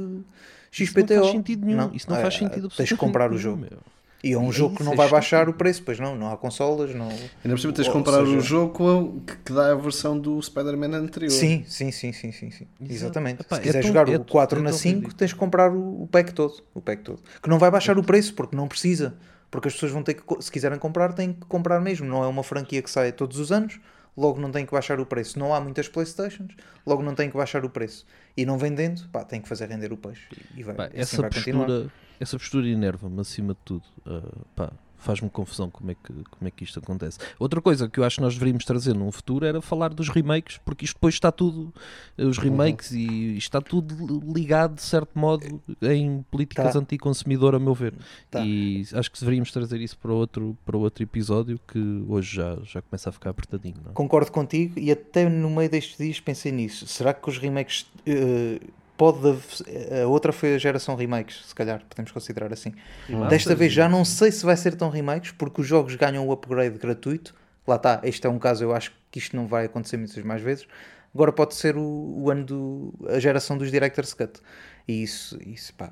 Isso 0.71 0.93
não 0.97 1.03
XPTO. 1.03 1.19
faz 1.19 1.31
sentido 1.31 1.65
nenhum. 1.65 1.77
Não, 1.77 1.93
Isso 1.93 2.09
não 2.09 2.17
é, 2.17 2.21
faz 2.23 2.33
sentido 2.33 2.49
Tens 2.49 2.61
de 2.61 2.65
absolutamente 2.65 2.99
comprar 2.99 3.31
o 3.31 3.38
jogo. 3.38 3.61
meu. 3.61 3.77
E 4.24 4.34
é 4.34 4.38
um 4.38 4.51
jogo 4.51 4.76
que 4.76 4.84
não 4.84 4.95
vai 4.95 5.07
baixar 5.09 5.47
o 5.47 5.53
preço, 5.53 5.84
pois 5.84 5.99
não, 5.99 6.15
não 6.15 6.32
há 6.32 6.38
consolas, 6.38 6.93
não. 6.95 7.07
Ainda 7.07 7.28
por 7.49 7.59
cima 7.59 7.72
tens 7.72 7.86
de 7.86 7.91
comprar 7.91 8.26
seja- 8.26 8.38
o 8.38 8.41
jogo 8.41 8.74
com 8.74 8.89
a- 8.89 9.32
que, 9.32 9.38
que 9.45 9.53
dá 9.53 9.72
a 9.72 9.76
versão 9.76 10.18
do 10.20 10.41
Spider-Man 10.41 10.95
anterior. 10.97 11.30
Sim, 11.30 11.63
sim, 11.68 11.91
sim, 11.91 12.11
sim, 12.13 12.32
sim. 12.32 12.68
Exatamente. 12.89 13.41
Epá, 13.41 13.57
Se 13.57 13.61
é 13.61 13.63
quiser 13.65 13.82
tão- 13.82 13.88
jogar 13.89 14.09
é 14.09 14.18
o 14.18 14.26
4 14.26 14.55
tão- 14.57 14.63
é 14.63 14.63
na 14.65 14.70
tão 14.72 14.80
5, 14.80 14.95
ridículo. 14.95 15.15
tens 15.18 15.30
de 15.30 15.36
comprar 15.36 15.72
o, 15.72 16.03
o 16.03 16.07
pack 16.07 16.34
todo, 16.34 16.53
o 16.74 16.82
pack 16.82 17.03
todo. 17.03 17.22
Que 17.41 17.47
não 17.49 17.59
vai 17.59 17.70
baixar 17.70 17.97
o 17.99 18.03
preço 18.03 18.34
porque 18.34 18.55
não 18.55 18.68
precisa. 18.68 19.15
Porque 19.51 19.68
as 19.70 19.76
pessoas 19.76 19.91
vão 19.93 20.03
ter 20.03 20.15
que, 20.15 20.24
se 20.41 20.51
quiserem 20.51 20.78
comprar, 20.80 21.13
têm 21.13 21.32
que 21.32 21.45
comprar 21.47 21.80
mesmo. 21.80 22.05
Não 22.05 22.22
é 22.24 22.28
uma 22.28 22.43
franquia 22.43 22.82
que 22.82 22.89
sai 22.91 23.11
todos 23.13 23.39
os 23.39 23.51
anos, 23.51 23.80
logo 24.18 24.41
não 24.41 24.51
tem 24.51 24.65
que 24.65 24.72
baixar 24.72 24.99
o 24.99 25.05
preço. 25.05 25.38
Não 25.38 25.53
há 25.53 25.61
muitas 25.61 25.88
Playstations, 25.88 26.53
logo 26.86 27.03
não 27.03 27.13
tem 27.13 27.30
que 27.30 27.38
baixar 27.38 27.63
o 27.63 27.70
preço. 27.70 28.05
E 28.36 28.45
não 28.45 28.57
vendendo, 28.57 29.07
pá, 29.09 29.24
tem 29.24 29.39
que 29.39 29.47
fazer 29.47 29.68
render 29.70 29.93
o 29.93 29.97
peixe. 29.97 30.28
E 30.55 30.63
vai, 30.63 30.76
Pá, 30.76 30.86
assim 30.86 30.97
essa, 30.97 31.22
vai 31.22 31.32
continuar. 31.32 31.65
postura, 31.68 31.91
essa 32.20 32.38
postura 32.38 32.68
enerva-me 32.68 33.22
acima 33.22 33.53
de 33.53 33.59
tudo. 33.63 33.84
Ah, 34.05 34.22
pá, 34.55 34.74
faz-me 34.97 35.29
confusão 35.29 35.69
como 35.69 35.91
é, 35.91 35.95
que, 35.95 36.11
como 36.11 36.47
é 36.47 36.51
que 36.51 36.63
isto 36.63 36.79
acontece. 36.79 37.19
Outra 37.39 37.61
coisa 37.61 37.87
que 37.87 37.99
eu 37.99 38.03
acho 38.03 38.17
que 38.17 38.21
nós 38.21 38.33
deveríamos 38.33 38.65
trazer 38.65 38.93
num 38.93 39.11
futuro 39.11 39.45
era 39.45 39.61
falar 39.61 39.93
dos 39.93 40.09
remakes, 40.09 40.59
porque 40.65 40.85
isto 40.85 40.95
depois 40.95 41.13
está 41.13 41.31
tudo, 41.31 41.73
eh, 42.17 42.25
os 42.25 42.37
remakes 42.37 42.91
e 42.91 43.37
isto 43.37 43.47
está 43.47 43.61
tudo 43.61 44.21
ligado 44.33 44.75
de 44.75 44.81
certo 44.81 45.17
modo 45.17 45.61
em 45.81 46.23
políticas 46.31 46.73
Tá. 46.73 46.79
anticonsumidor, 46.79 47.55
a 47.55 47.59
meu 47.59 47.73
ver. 47.73 47.93
Tá. 48.29 48.43
E 48.45 48.85
acho 48.93 49.11
que 49.11 49.19
deveríamos 49.19 49.51
trazer 49.51 49.79
isso 49.81 49.97
para 49.97 50.11
outro, 50.11 50.57
para 50.65 50.77
outro 50.77 51.03
episódio 51.03 51.59
que 51.67 52.03
hoje 52.07 52.35
já, 52.37 52.57
já 52.63 52.81
começa 52.81 53.09
a 53.09 53.11
ficar 53.11 53.29
apertadinho. 53.29 53.75
É? 53.89 53.93
Concordo 53.93 54.31
contigo 54.31 54.79
e 54.79 54.91
até 54.91 55.27
no 55.29 55.49
meio 55.49 55.69
destes 55.69 55.97
dias 55.97 56.19
pensei 56.19 56.51
nisso. 56.51 56.87
Será 56.87 57.13
que 57.13 57.29
os 57.29 57.37
remakes 57.37 57.85
eh, 58.05 58.59
pode 58.97 59.19
haver- 59.27 60.03
a 60.03 60.07
outra 60.07 60.33
foi 60.33 60.55
a 60.55 60.57
geração 60.57 60.95
remakes, 60.95 61.45
se 61.47 61.55
calhar 61.55 61.81
podemos 61.87 62.11
considerar 62.11 62.51
assim. 62.51 62.73
Desta 63.29 63.55
vez 63.55 63.71
já 63.71 63.87
não 63.87 64.03
sei 64.03 64.31
se 64.31 64.45
vai 64.45 64.57
ser 64.57 64.75
tão 64.75 64.89
remakes 64.89 65.31
porque 65.31 65.61
os 65.61 65.67
jogos 65.67 65.95
ganham 65.95 66.27
o 66.27 66.31
upgrade 66.31 66.77
gratuito. 66.77 67.33
Lá 67.67 67.75
está, 67.75 67.99
este 68.03 68.25
é 68.25 68.29
um 68.29 68.39
caso, 68.39 68.63
eu 68.63 68.73
acho 68.73 68.91
que 69.11 69.19
isto 69.19 69.35
não 69.35 69.45
vai 69.47 69.65
acontecer 69.65 69.97
muitas 69.97 70.23
mais 70.23 70.41
vezes. 70.41 70.65
Agora 71.13 71.31
pode 71.31 71.55
ser 71.55 71.75
o, 71.77 71.81
o 71.81 72.29
ano 72.29 72.45
do 72.45 72.93
a 73.09 73.19
geração 73.19 73.57
dos 73.57 73.71
Director's 73.71 74.13
Cut. 74.13 74.39
E 74.87 75.03
isso, 75.03 75.37
isso 75.45 75.73
pá, 75.73 75.91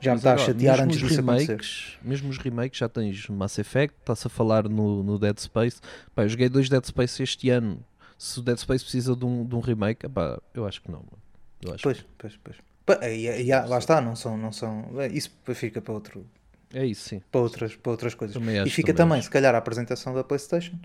já 0.00 0.12
me 0.14 0.16
Mas 0.16 0.20
está 0.20 0.34
a 0.34 0.38
chatear 0.38 0.80
antes 0.80 0.96
os 1.02 1.08
disso 1.08 1.20
acontecer. 1.20 1.46
remakes, 1.48 1.98
Mesmo 2.02 2.30
os 2.30 2.38
remakes, 2.38 2.78
já 2.78 2.88
tens 2.88 3.28
Mass 3.28 3.58
Effect, 3.58 3.94
está-se 4.00 4.26
a 4.26 4.30
falar 4.30 4.68
no, 4.68 5.02
no 5.02 5.18
Dead 5.18 5.38
Space. 5.38 5.80
Pá, 6.14 6.22
eu 6.24 6.28
joguei 6.28 6.48
dois 6.48 6.68
Dead 6.68 6.84
Space 6.84 7.22
este 7.22 7.50
ano. 7.50 7.84
Se 8.16 8.38
o 8.38 8.42
Dead 8.42 8.56
Space 8.56 8.82
precisa 8.84 9.14
de 9.14 9.24
um, 9.24 9.44
de 9.44 9.54
um 9.54 9.60
remake, 9.60 10.08
pá, 10.08 10.40
eu 10.54 10.66
acho 10.66 10.80
que 10.82 10.90
não. 10.90 10.98
mano. 11.00 11.18
Eu 11.62 11.74
acho 11.74 11.82
Pois, 11.82 12.04
pois, 12.16 12.38
pois. 12.42 12.56
E- 13.02 13.26
e- 13.26 13.42
e- 13.50 13.66
lá 13.66 13.78
está, 13.78 14.00
não 14.00 14.16
são, 14.16 14.36
não 14.36 14.50
são. 14.52 14.82
bem, 14.94 15.14
Isso 15.16 15.30
fica 15.54 15.80
para 15.80 15.92
outro, 15.92 16.26
é 16.72 16.86
isso, 16.86 17.08
sim. 17.08 17.22
para 17.30 17.40
outras, 17.40 17.76
para 17.76 17.92
outras 17.92 18.14
coisas. 18.14 18.34
Também 18.34 18.56
e 18.56 18.58
acho, 18.60 18.70
fica 18.72 18.92
também 18.94 18.96
também, 19.04 19.18
acho. 19.18 19.24
se 19.26 19.30
calhar, 19.30 19.54
a 19.54 19.58
apresentação 19.58 20.14
da 20.14 20.24
PlayStation, 20.24 20.78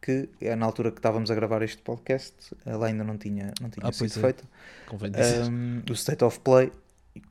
que 0.00 0.28
é 0.40 0.54
na 0.54 0.64
altura 0.66 0.92
que 0.92 0.98
estávamos 0.98 1.30
a 1.30 1.34
gravar 1.34 1.62
este 1.62 1.82
podcast, 1.82 2.34
ela 2.64 2.86
ainda 2.86 3.02
não 3.02 3.16
tinha, 3.18 3.52
não 3.60 3.68
tinha 3.70 3.86
Ah, 3.88 3.92
sido 3.92 4.06
é. 4.18 4.22
feita. 4.22 4.44
Convém 4.86 5.10
dizer. 5.10 5.42
Um, 5.50 5.82
o 5.88 5.92
State 5.94 6.22
of 6.24 6.38
Play 6.40 6.70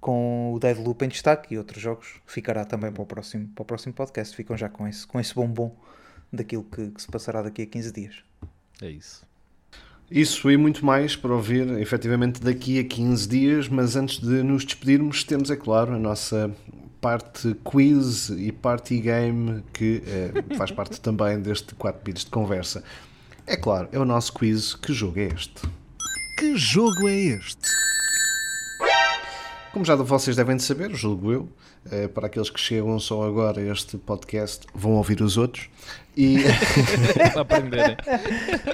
com 0.02 0.52
o 0.54 0.60
Deadloop 0.60 1.06
em 1.06 1.08
destaque 1.08 1.54
e 1.54 1.58
outros 1.58 1.82
jogos 1.82 2.16
ficará 2.26 2.66
também 2.66 2.92
para 2.92 3.04
o 3.04 3.06
próximo, 3.06 3.48
para 3.56 3.62
o 3.62 3.66
próximo 3.66 3.94
podcast. 3.94 4.36
Ficam 4.36 4.58
já 4.58 4.68
com 4.68 4.86
esse, 4.88 5.08
com 5.08 5.18
esse 5.20 5.34
bombom 5.34 5.74
daquilo 6.34 6.64
que, 6.66 6.90
que 6.92 7.02
se 7.02 7.08
passará 7.08 7.42
daqui 7.42 7.62
a 7.62 7.66
15 7.66 7.92
dias. 7.94 8.16
É 8.82 8.90
isso. 8.90 9.26
Isso 10.10 10.50
e 10.50 10.56
muito 10.56 10.86
mais 10.86 11.18
para 11.18 11.34
ouvir 11.34 11.68
efetivamente 11.80 12.42
daqui 12.42 12.80
a 12.80 12.84
15 12.84 13.28
dias, 13.28 13.68
mas 13.68 13.96
antes 13.98 14.20
de 14.20 14.42
nos 14.42 14.64
despedirmos, 14.64 15.24
temos, 15.24 15.52
é 15.52 15.56
claro, 15.56 15.94
a 15.94 16.00
nossa 16.00 16.50
parte 17.02 17.56
quiz 17.64 18.30
e 18.30 18.52
party 18.52 19.00
game 19.00 19.64
que 19.74 20.02
eh, 20.08 20.56
faz 20.56 20.72
parte 20.72 21.00
também 21.02 21.40
deste 21.42 21.76
4 21.76 22.02
bits 22.04 22.24
de 22.24 22.32
conversa. 22.32 22.84
É 23.46 23.58
claro, 23.58 23.90
é 23.92 24.00
o 24.00 24.06
nosso 24.06 24.34
quiz. 24.34 24.76
Que 24.76 24.94
jogo 24.94 25.20
é 25.20 25.26
este? 25.28 25.68
Que 26.40 26.56
jogo 26.56 27.08
é 27.08 27.16
este? 27.16 27.77
Como 29.78 29.86
já 29.86 29.96
vocês 29.96 30.36
devem 30.36 30.58
de 30.58 30.64
saber, 30.64 30.90
julgo 30.96 31.32
eu, 31.32 31.50
eh, 31.92 32.08
para 32.08 32.26
aqueles 32.26 32.50
que 32.50 32.60
chegam 32.60 33.00
só 33.00 33.22
agora 33.28 33.62
a 33.62 33.72
este 33.72 33.96
podcast, 33.96 34.66
vão 34.74 34.94
ouvir 34.94 35.22
os 35.22 35.38
outros. 35.38 35.70
E 36.18 36.38
para 37.32 37.42
aprenderem. 37.42 37.96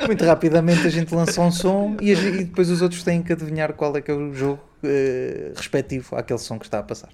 Muito 0.08 0.24
rapidamente 0.24 0.88
a 0.88 0.90
gente 0.90 1.14
lança 1.14 1.42
um 1.42 1.52
som 1.52 1.98
e, 2.00 2.14
a 2.14 2.18
e 2.18 2.46
depois 2.46 2.70
os 2.70 2.82
outros 2.82 3.04
têm 3.04 3.22
que 3.22 3.34
adivinhar 3.34 3.74
qual 3.74 3.98
é 3.98 4.02
que 4.02 4.12
é 4.12 4.14
o 4.14 4.34
jogo 4.34 4.62
eh, 4.82 5.52
respectivo 5.54 6.16
àquele 6.16 6.40
som 6.40 6.58
que 6.58 6.64
está 6.64 6.80
a 6.80 6.84
passar. 6.84 7.10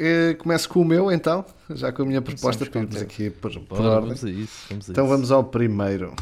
eh, 0.00 0.34
começo 0.40 0.68
com 0.70 0.80
o 0.80 0.84
meu, 0.84 1.08
então, 1.12 1.44
já 1.70 1.92
com 1.92 2.02
a 2.02 2.04
minha 2.04 2.20
proposta, 2.20 2.66
para 2.66 2.80
irmos 2.80 3.00
aqui 3.00 3.30
por, 3.30 3.52
por 3.60 3.78
Bora, 3.78 3.90
ordem. 3.90 4.08
vamos 4.08 4.24
a 4.24 4.28
isso. 4.28 4.66
Vamos 4.68 4.88
a 4.88 4.92
Então 4.92 5.04
isso. 5.04 5.12
vamos 5.14 5.30
ao 5.30 5.44
primeiro. 5.44 6.12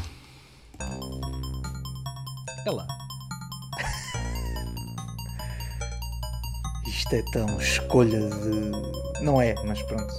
É 2.67 2.69
lá. 2.69 3.00
Isto 6.91 7.15
é 7.15 7.23
tão 7.31 7.57
escolha 7.57 8.19
de. 8.19 9.23
Não 9.23 9.41
é, 9.41 9.55
mas 9.65 9.81
pronto. 9.83 10.13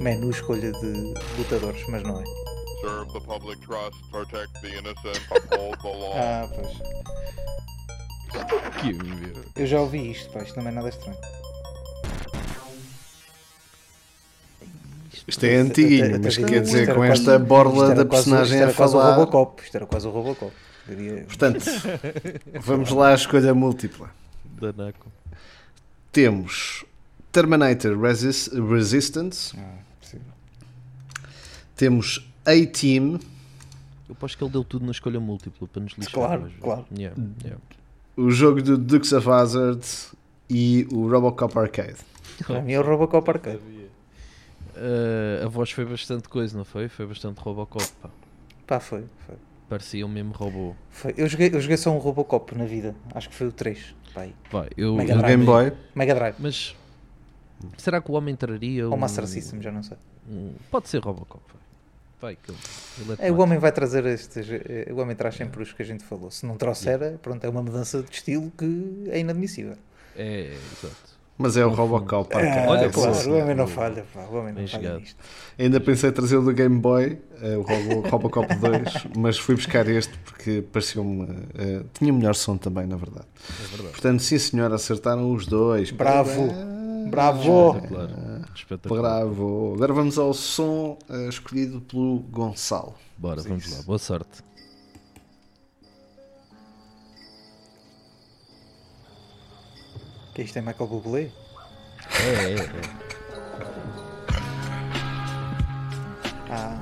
Menu 0.00 0.30
escolha 0.30 0.70
de 0.70 1.14
lutadores, 1.36 1.84
mas 1.88 2.04
não 2.04 2.20
é. 2.20 2.24
Serve 2.80 3.12
the 3.12 3.20
public 3.26 3.60
trust, 3.66 3.98
protect 4.12 4.52
the 4.62 4.68
innocent, 4.68 5.20
uphold 5.32 5.76
the 5.82 5.88
law. 5.88 6.14
Ah, 6.16 6.48
pois. 6.54 6.78
Eu 9.56 9.66
já 9.66 9.80
ouvi 9.80 10.12
isto, 10.12 10.30
pá, 10.30 10.42
isto 10.44 10.60
não 10.60 10.68
é 10.68 10.70
nada 10.70 10.90
estranho. 10.90 11.18
Isto 15.26 15.44
é 15.44 15.56
antiguinho, 15.56 16.20
mas 16.22 16.36
quer 16.36 16.62
dizer, 16.62 16.94
com 16.94 17.02
esta 17.02 17.36
borla 17.36 17.96
da 17.96 18.04
personagem 18.04 18.62
a 18.62 18.72
quase 18.72 18.94
o 18.94 19.00
falar. 19.00 19.16
Robocop. 19.16 19.62
Isto 19.62 19.76
era 19.76 19.86
quase 19.86 20.06
o 20.06 20.10
Robocop. 20.10 20.52
Portanto, 21.26 21.64
vamos 22.62 22.90
lá 22.92 23.08
à 23.08 23.14
escolha 23.14 23.52
múltipla. 23.52 24.08
Danaco. 24.44 25.17
Temos 26.12 26.84
Terminator 27.32 27.98
Resist- 28.00 28.52
Resistance, 28.54 29.54
Ah, 29.58 29.78
temos 31.76 32.28
A-Team, 32.44 33.20
Eu 34.08 34.16
acho 34.22 34.36
que 34.36 34.42
ele 34.42 34.50
deu 34.50 34.64
tudo 34.64 34.84
na 34.86 34.90
escolha 34.92 35.20
múltipla 35.20 35.68
para 35.68 35.82
nos 35.82 35.92
lixar. 35.92 36.12
Claro, 36.14 36.44
hoje. 36.44 36.56
claro. 36.60 36.86
Yeah, 36.96 37.16
yeah. 37.44 37.60
o 38.16 38.30
jogo 38.30 38.62
do 38.62 38.76
Dukes 38.78 39.12
of 39.12 39.28
Hazzard 39.28 39.84
e 40.48 40.88
o 40.90 41.08
Robocop 41.08 41.56
Arcade. 41.58 41.96
Para 42.46 42.62
mim 42.62 42.72
é 42.72 42.80
o 42.80 42.82
Robocop 42.82 43.30
Arcade. 43.30 43.60
Uh, 44.74 45.44
a 45.44 45.48
voz 45.48 45.70
foi 45.70 45.84
bastante 45.84 46.28
coisa, 46.28 46.56
não 46.56 46.64
foi? 46.64 46.88
Foi 46.88 47.06
bastante 47.06 47.38
Robocop. 47.38 47.84
Pá. 48.02 48.10
Pá, 48.66 48.80
foi. 48.80 49.04
foi, 49.26 49.36
Parecia 49.68 50.06
o 50.06 50.08
mesmo 50.08 50.32
robô. 50.32 50.74
foi. 50.88 51.12
Eu, 51.16 51.28
joguei, 51.28 51.50
eu 51.52 51.60
joguei 51.60 51.76
só 51.76 51.90
um 51.90 51.98
Robocop 51.98 52.56
na 52.56 52.64
vida. 52.64 52.94
Acho 53.14 53.28
que 53.28 53.34
foi 53.34 53.48
o 53.48 53.52
3. 53.52 53.94
Pá, 54.18 54.22
aí. 54.24 54.34
Vai, 54.50 54.68
eu, 54.76 54.94
Mega 54.96 55.14
Drive. 55.16 55.26
Game 55.30 55.44
Boy, 55.44 55.72
Mega 55.94 56.14
Drive. 56.14 56.34
Mas 56.38 56.76
será 57.76 58.00
que 58.00 58.10
o 58.10 58.14
homem 58.14 58.34
traria 58.36 58.86
Ou 58.88 58.94
um, 58.94 58.96
Master 58.96 59.26
System, 59.26 59.60
já 59.62 59.70
não 59.72 59.82
sei. 59.82 59.96
um- 60.28 60.52
Pode 60.70 60.88
ser 60.88 60.98
Robocop. 61.02 61.42
Vai, 62.20 62.34
que 62.36 62.50
ele, 62.50 62.58
ele 63.00 63.16
é 63.20 63.28
É, 63.28 63.32
o 63.32 63.38
homem 63.38 63.58
vai 63.60 63.70
trazer 63.70 64.04
estes. 64.06 64.48
eh, 64.50 64.88
O 64.92 64.96
homem 64.96 65.14
traz 65.14 65.36
sempre 65.36 65.62
os 65.62 65.72
que 65.72 65.82
a 65.82 65.84
gente 65.84 66.02
falou. 66.02 66.30
Se 66.32 66.44
não 66.44 66.56
trouxer, 66.56 67.16
pronto, 67.18 67.44
é 67.44 67.48
uma 67.48 67.62
mudança 67.62 68.02
de 68.02 68.10
estilo 68.10 68.50
que 68.58 69.04
é 69.08 69.20
inadmissível. 69.20 69.76
É, 70.16 70.52
exato. 70.52 71.17
Mas 71.40 71.56
é 71.56 71.64
o 71.64 71.70
Robocop. 71.70 72.28
pá, 72.30 72.40
Ah. 72.40 72.66
Olha, 72.68 72.86
É 72.86 72.88
claro, 72.90 73.10
assim. 73.12 73.30
o 73.30 73.38
homem 73.38 73.54
não 73.54 73.66
falha, 73.68 74.04
pá, 74.12 74.22
o 74.30 74.36
homem 74.38 74.52
não 74.54 74.66
falha. 74.66 75.00
Ainda 75.56 75.78
pensei 75.80 76.10
em 76.10 76.12
trazer 76.12 76.36
o 76.36 76.42
do 76.42 76.52
Game 76.52 76.78
Boy, 76.80 77.16
eh, 77.40 77.56
o 77.56 77.62
Robo- 77.62 78.08
Robocop 78.08 78.54
2, 78.56 79.06
mas 79.16 79.38
fui 79.38 79.54
buscar 79.54 79.86
este 79.88 80.12
porque 80.18 80.64
pareceu-me. 80.72 81.28
eh, 81.56 81.82
tinha 81.94 82.12
melhor 82.12 82.34
som 82.34 82.56
também, 82.56 82.86
na 82.88 82.96
verdade. 82.96 83.26
É 83.50 83.66
verdade. 83.68 83.92
Portanto, 83.92 84.20
sim 84.20 84.36
senhor, 84.38 84.72
acertaram 84.72 85.32
os 85.32 85.46
dois. 85.46 85.92
Bravo. 85.92 86.48
Bravo! 87.08 87.68
Espetacular. 87.76 88.10
Espetacular. 88.54 89.00
Bravo. 89.02 89.72
Agora 89.76 89.92
vamos 89.94 90.18
ao 90.18 90.34
som 90.34 90.98
eh, 91.08 91.28
escolhido 91.28 91.80
pelo 91.82 92.18
Gonçalo. 92.30 92.94
Bora, 93.16 93.40
vamos 93.42 93.70
lá. 93.76 93.82
Boa 93.84 93.98
sorte. 93.98 94.42
Que 100.38 100.44
isto 100.44 100.56
é 100.56 100.62
Michael 100.62 100.88
Bublé? 100.88 101.30
É, 102.22 102.30
é, 102.30 102.54
é. 102.54 102.68
Ah, 106.48 106.78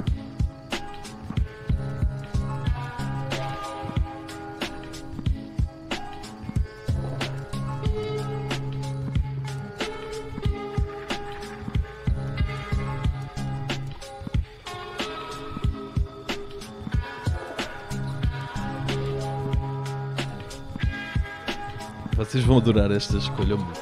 Vocês 22.29 22.45
vão 22.45 22.59
adorar 22.59 22.91
esta 22.91 23.17
escolha 23.17 23.57
muito. 23.57 23.81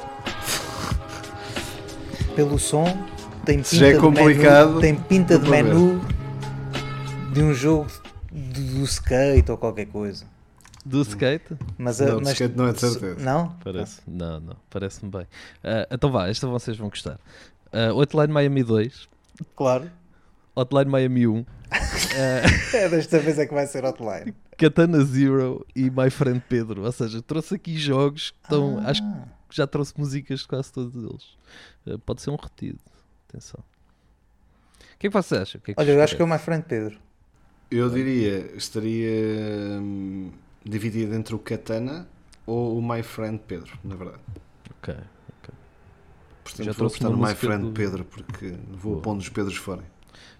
pelo 2.35 2.59
som, 2.59 2.85
tem 3.45 3.63
já 3.63 3.87
é 3.87 3.91
pinta 3.93 3.95
de 3.95 3.99
complicado, 4.01 4.67
menu, 4.69 4.81
tem 4.81 4.95
pinta 4.95 5.39
de 5.39 5.49
menu 5.49 6.01
de 7.33 7.41
um 7.41 7.53
jogo 7.53 7.87
do, 8.31 8.61
do 8.79 8.83
skate 8.83 9.49
ou 9.51 9.57
qualquer 9.57 9.85
coisa. 9.87 10.25
Do 10.85 11.01
skate? 11.01 11.57
Mas, 11.77 11.99
Não, 11.99 12.07
do 12.17 12.21
mas 12.21 12.33
skate 12.33 12.55
não 12.55 12.67
é 12.67 12.73
de 12.73 12.79
certeza. 12.79 13.19
Não? 13.19 13.55
Parece. 13.63 14.01
Não, 14.05 14.39
não. 14.39 14.55
Parece-me 14.69 15.09
bem. 15.09 15.25
Ah, 15.63 15.87
então 15.89 16.11
vá, 16.11 16.27
esta 16.27 16.45
vocês 16.45 16.77
vão 16.77 16.89
gostar. 16.89 17.19
Ah, 17.73 17.91
Hotline 17.93 18.31
Miami 18.31 18.63
2, 18.63 19.07
Claro. 19.55 19.89
Hotline 20.55 20.89
Miami 20.91 21.27
1, 21.27 21.45
ah, 21.71 22.75
É, 22.77 22.89
desta 22.89 23.19
vez 23.19 23.37
é 23.39 23.45
que 23.45 23.53
vai 23.53 23.67
ser 23.67 23.83
offline. 23.85 24.33
Katana 24.57 25.03
Zero 25.03 25.65
e 25.75 25.89
My 25.89 26.09
Friend 26.09 26.41
Pedro. 26.47 26.83
Ou 26.83 26.91
seja, 26.91 27.21
trouxe 27.21 27.55
aqui 27.55 27.77
jogos 27.77 28.31
que 28.31 28.37
estão. 28.43 28.79
Ah. 28.79 28.89
Acho 28.89 29.01
que 29.01 29.55
já 29.55 29.67
trouxe 29.67 29.93
músicas 29.97 30.41
de 30.41 30.47
quase 30.47 30.71
todos 30.71 30.95
eles. 30.95 31.37
Ah, 31.87 31.97
pode 32.05 32.21
ser 32.21 32.29
um 32.29 32.35
retido. 32.37 32.79
Atenção. 33.29 33.59
O 33.59 34.97
que 34.97 35.07
é 35.07 35.09
que 35.09 35.13
vocês 35.13 35.41
acham? 35.41 35.59
O 35.59 35.61
que 35.63 35.71
é 35.71 35.73
que 35.73 35.81
Olha, 35.81 35.91
eu 35.91 36.01
acho 36.01 36.15
que 36.15 36.21
é 36.21 36.25
o? 36.25 36.27
My 36.27 36.39
Friend 36.39 36.63
Pedro. 36.67 36.97
Eu 37.69 37.89
diria, 37.89 38.55
estaria 38.55 39.09
hum, 39.81 40.31
dividido 40.63 41.13
entre 41.15 41.35
o 41.35 41.39
Katana 41.39 42.07
ou 42.45 42.77
o 42.77 42.81
My 42.81 43.01
Friend 43.03 43.39
Pedro, 43.45 43.77
na 43.83 43.95
verdade. 43.95 44.21
Ok. 44.79 44.95
Portanto, 46.43 46.65
Já 46.65 46.71
vou 46.73 46.87
apostar 46.87 47.09
no 47.11 47.17
My 47.17 47.33
Friend 47.33 47.63
do- 47.63 47.71
Pedro 47.71 48.05
porque 48.05 48.53
vou 48.69 48.93
Boa. 48.93 49.01
pondo 49.01 49.19
os 49.19 49.29
Pedros 49.29 49.57
fora. 49.57 49.83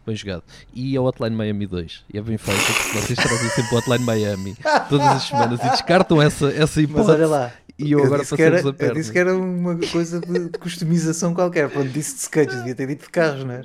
Bem 0.05 0.15
jogado. 0.15 0.43
E 0.73 0.95
a 0.95 1.01
Hotline 1.01 1.35
Miami 1.35 1.65
2. 1.65 2.05
E 2.13 2.17
é 2.17 2.21
bem 2.21 2.37
feito 2.37 2.59
porque 2.63 2.99
vocês 2.99 3.17
trazem 3.19 3.49
sempre 3.49 3.75
o 3.75 3.77
Hotline 3.79 4.03
Miami 4.05 4.55
todas 4.87 5.07
as 5.07 5.23
semanas 5.23 5.59
e 5.59 5.69
descartam 5.69 6.21
essa, 6.21 6.47
essa 6.51 6.79
Mas 6.81 6.89
hipótese. 6.89 7.11
olha 7.11 7.27
lá. 7.27 7.53
E 7.77 7.91
eu, 7.91 8.03
agora 8.03 8.21
disse 8.21 8.35
que 8.35 8.41
era, 8.41 8.51
passei-vos 8.51 8.71
a 8.71 8.73
eu 8.75 8.77
perna. 8.77 8.93
disse 8.93 9.11
que 9.11 9.19
era 9.19 9.35
uma 9.35 9.77
coisa 9.91 10.21
de 10.21 10.49
customização 10.59 11.33
qualquer. 11.33 11.69
Pronto, 11.69 11.89
disse 11.89 12.15
de 12.15 12.21
skates, 12.21 12.55
devia 12.57 12.75
ter 12.75 12.87
dito 12.87 13.03
de 13.03 13.09
carros, 13.09 13.43
não 13.43 13.53
é? 13.53 13.63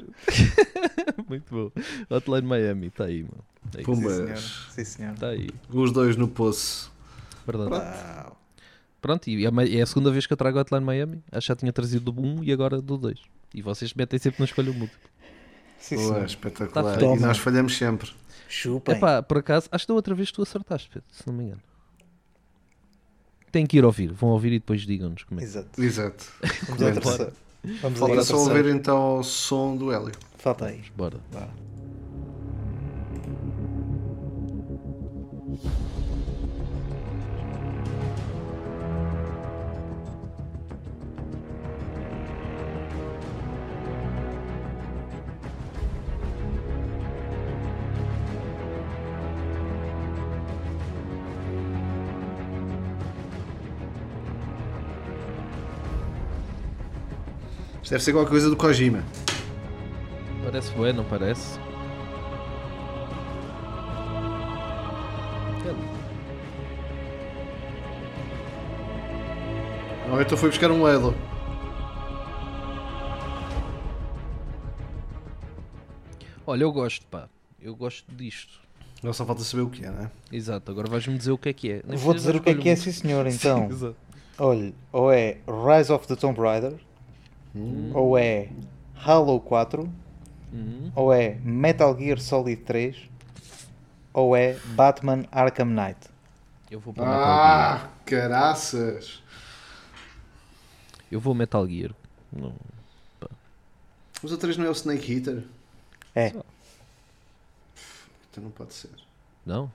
Muito 1.28 1.54
bom. 1.54 1.70
Hotline 2.08 2.46
Miami, 2.48 2.86
está 2.88 3.04
aí, 3.04 3.22
mano. 3.22 3.44
É. 3.74 3.78
Sim, 3.78 3.84
senhor. 3.94 3.96
Pumbas. 3.96 4.66
Sim, 4.70 4.84
senhor. 4.84 5.12
Está 5.14 5.28
aí. 5.28 5.48
Os 5.68 5.92
dois 5.92 6.16
no 6.16 6.26
poço. 6.26 6.90
Verdade. 7.46 7.70
Uau. 7.70 8.36
Pronto, 9.00 9.28
e 9.30 9.46
é 9.46 9.78
é 9.78 9.82
a 9.82 9.86
segunda 9.86 10.10
vez 10.10 10.26
que 10.26 10.32
eu 10.32 10.36
trago 10.36 10.58
o 10.58 10.60
Hotline 10.60 10.84
Miami. 10.84 11.22
Acho 11.30 11.46
que 11.46 11.48
já 11.48 11.56
tinha 11.56 11.72
trazido 11.72 12.10
do 12.10 12.20
1 12.20 12.44
e 12.44 12.52
agora 12.52 12.80
do 12.80 12.96
2. 12.98 13.18
E 13.54 13.62
vocês 13.62 13.94
metem 13.94 14.18
sempre 14.18 14.40
na 14.40 14.44
escolha 14.44 14.72
múltipla. 14.72 15.10
Sim, 15.80 15.96
Pô, 15.96 16.02
senhor. 16.02 16.24
espetacular. 16.24 16.98
Tá 16.98 17.04
e 17.04 17.18
nós 17.18 17.38
falhamos 17.38 17.76
sempre. 17.76 18.10
Chupem. 18.48 18.94
Epá, 18.96 19.22
por 19.22 19.38
acaso, 19.38 19.68
acho 19.72 19.84
que 19.84 19.88
da 19.88 19.94
outra 19.94 20.14
vez 20.14 20.30
tu 20.30 20.42
acertaste, 20.42 20.88
Pedro, 20.88 21.08
se 21.10 21.26
não 21.26 21.34
me 21.34 21.44
engano. 21.44 21.62
Tem 23.50 23.66
que 23.66 23.78
ir 23.78 23.84
ouvir. 23.84 24.12
Vão 24.12 24.30
ouvir 24.30 24.52
e 24.52 24.58
depois 24.58 24.82
digam-nos 24.82 25.24
como 25.24 25.40
é. 25.40 25.42
Exato. 25.42 25.82
Exato. 25.82 26.24
Vamos 26.68 26.82
ao 26.82 26.88
Bora. 26.92 27.00
terceiro. 27.00 27.32
Vamos 27.82 27.98
Falta 27.98 28.22
só 28.22 28.36
ouvir 28.38 28.66
então 28.66 29.18
o 29.18 29.22
som 29.24 29.76
do 29.76 29.92
Hélio. 29.92 30.12
Falta 30.38 30.66
aí. 30.66 30.82
Bora. 30.96 31.18
Isto 35.52 35.89
deve 57.90 58.04
ser 58.04 58.12
qualquer 58.12 58.30
coisa 58.30 58.48
do 58.48 58.56
Kojima. 58.56 59.04
Parece 60.44 60.70
bué, 60.72 60.92
não 60.92 61.04
parece? 61.04 61.58
Ou 70.10 70.20
então 70.20 70.36
foi 70.36 70.48
buscar 70.48 70.70
um 70.70 70.86
Halo. 70.86 71.14
Olha, 76.46 76.62
eu 76.64 76.72
gosto, 76.72 77.06
pá. 77.06 77.28
Eu 77.60 77.76
gosto 77.76 78.04
disto. 78.14 78.58
Agora 78.98 79.12
só 79.14 79.24
falta 79.24 79.42
saber 79.42 79.62
o 79.62 79.70
que 79.70 79.84
é, 79.84 79.90
não 79.90 80.02
é? 80.04 80.10
Exato, 80.32 80.70
agora 80.70 80.88
vais-me 80.88 81.16
dizer 81.16 81.30
o 81.30 81.38
que 81.38 81.48
é 81.48 81.52
que 81.52 81.70
é. 81.70 81.82
Nem 81.86 81.96
Vou 81.96 82.12
dizer 82.12 82.36
o 82.36 82.40
que 82.40 82.50
é 82.50 82.54
que 82.54 82.68
é, 82.68 82.72
muito. 82.72 82.80
sim 82.82 82.92
senhor, 82.92 83.26
então. 83.28 83.68
Exato. 83.70 83.96
Olha, 84.38 84.72
ou 84.92 85.12
é 85.12 85.38
Rise 85.46 85.92
of 85.92 86.06
the 86.06 86.16
Tomb 86.16 86.40
Raider, 86.40 86.74
ou 87.94 88.16
é 88.18 88.48
Halo 88.94 89.40
4, 89.40 89.90
Uhum. 90.52 90.90
ou 90.96 91.12
é 91.12 91.36
Metal 91.44 91.96
Gear 91.96 92.18
Solid 92.20 92.60
3, 92.62 92.96
ou 94.12 94.34
é 94.36 94.54
Batman 94.74 95.24
Arkham 95.30 95.66
Knight. 95.66 96.08
Eu 96.70 96.80
vou 96.80 96.92
para 96.92 97.04
o 97.04 97.06
Metal 97.06 97.20
Gear. 97.24 97.84
Ah, 97.84 97.88
caraças! 98.04 99.22
Eu 101.10 101.20
vou 101.20 101.34
Metal 101.34 101.66
Gear. 101.68 101.92
Não. 102.32 102.54
Os 104.22 104.32
outros 104.32 104.56
não 104.56 104.66
é 104.66 104.68
o 104.68 104.72
Snake 104.72 105.12
Eater? 105.14 105.44
É, 106.14 106.28
Então 108.30 108.44
não 108.44 108.50
pode 108.50 108.74
ser. 108.74 108.90
Não? 109.46 109.72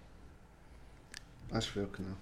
Acho 1.52 1.80
eu 1.80 1.88
que 1.88 2.02
não. 2.02 2.16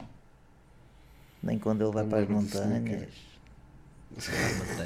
nem 1.41 1.57
quando 1.59 1.81
ele 1.83 1.91
vai 1.91 2.05
para 2.05 2.19
as 2.19 2.29
Não, 2.29 2.41
isso 2.41 2.57
não 2.59 2.67
montanhas. 2.67 3.09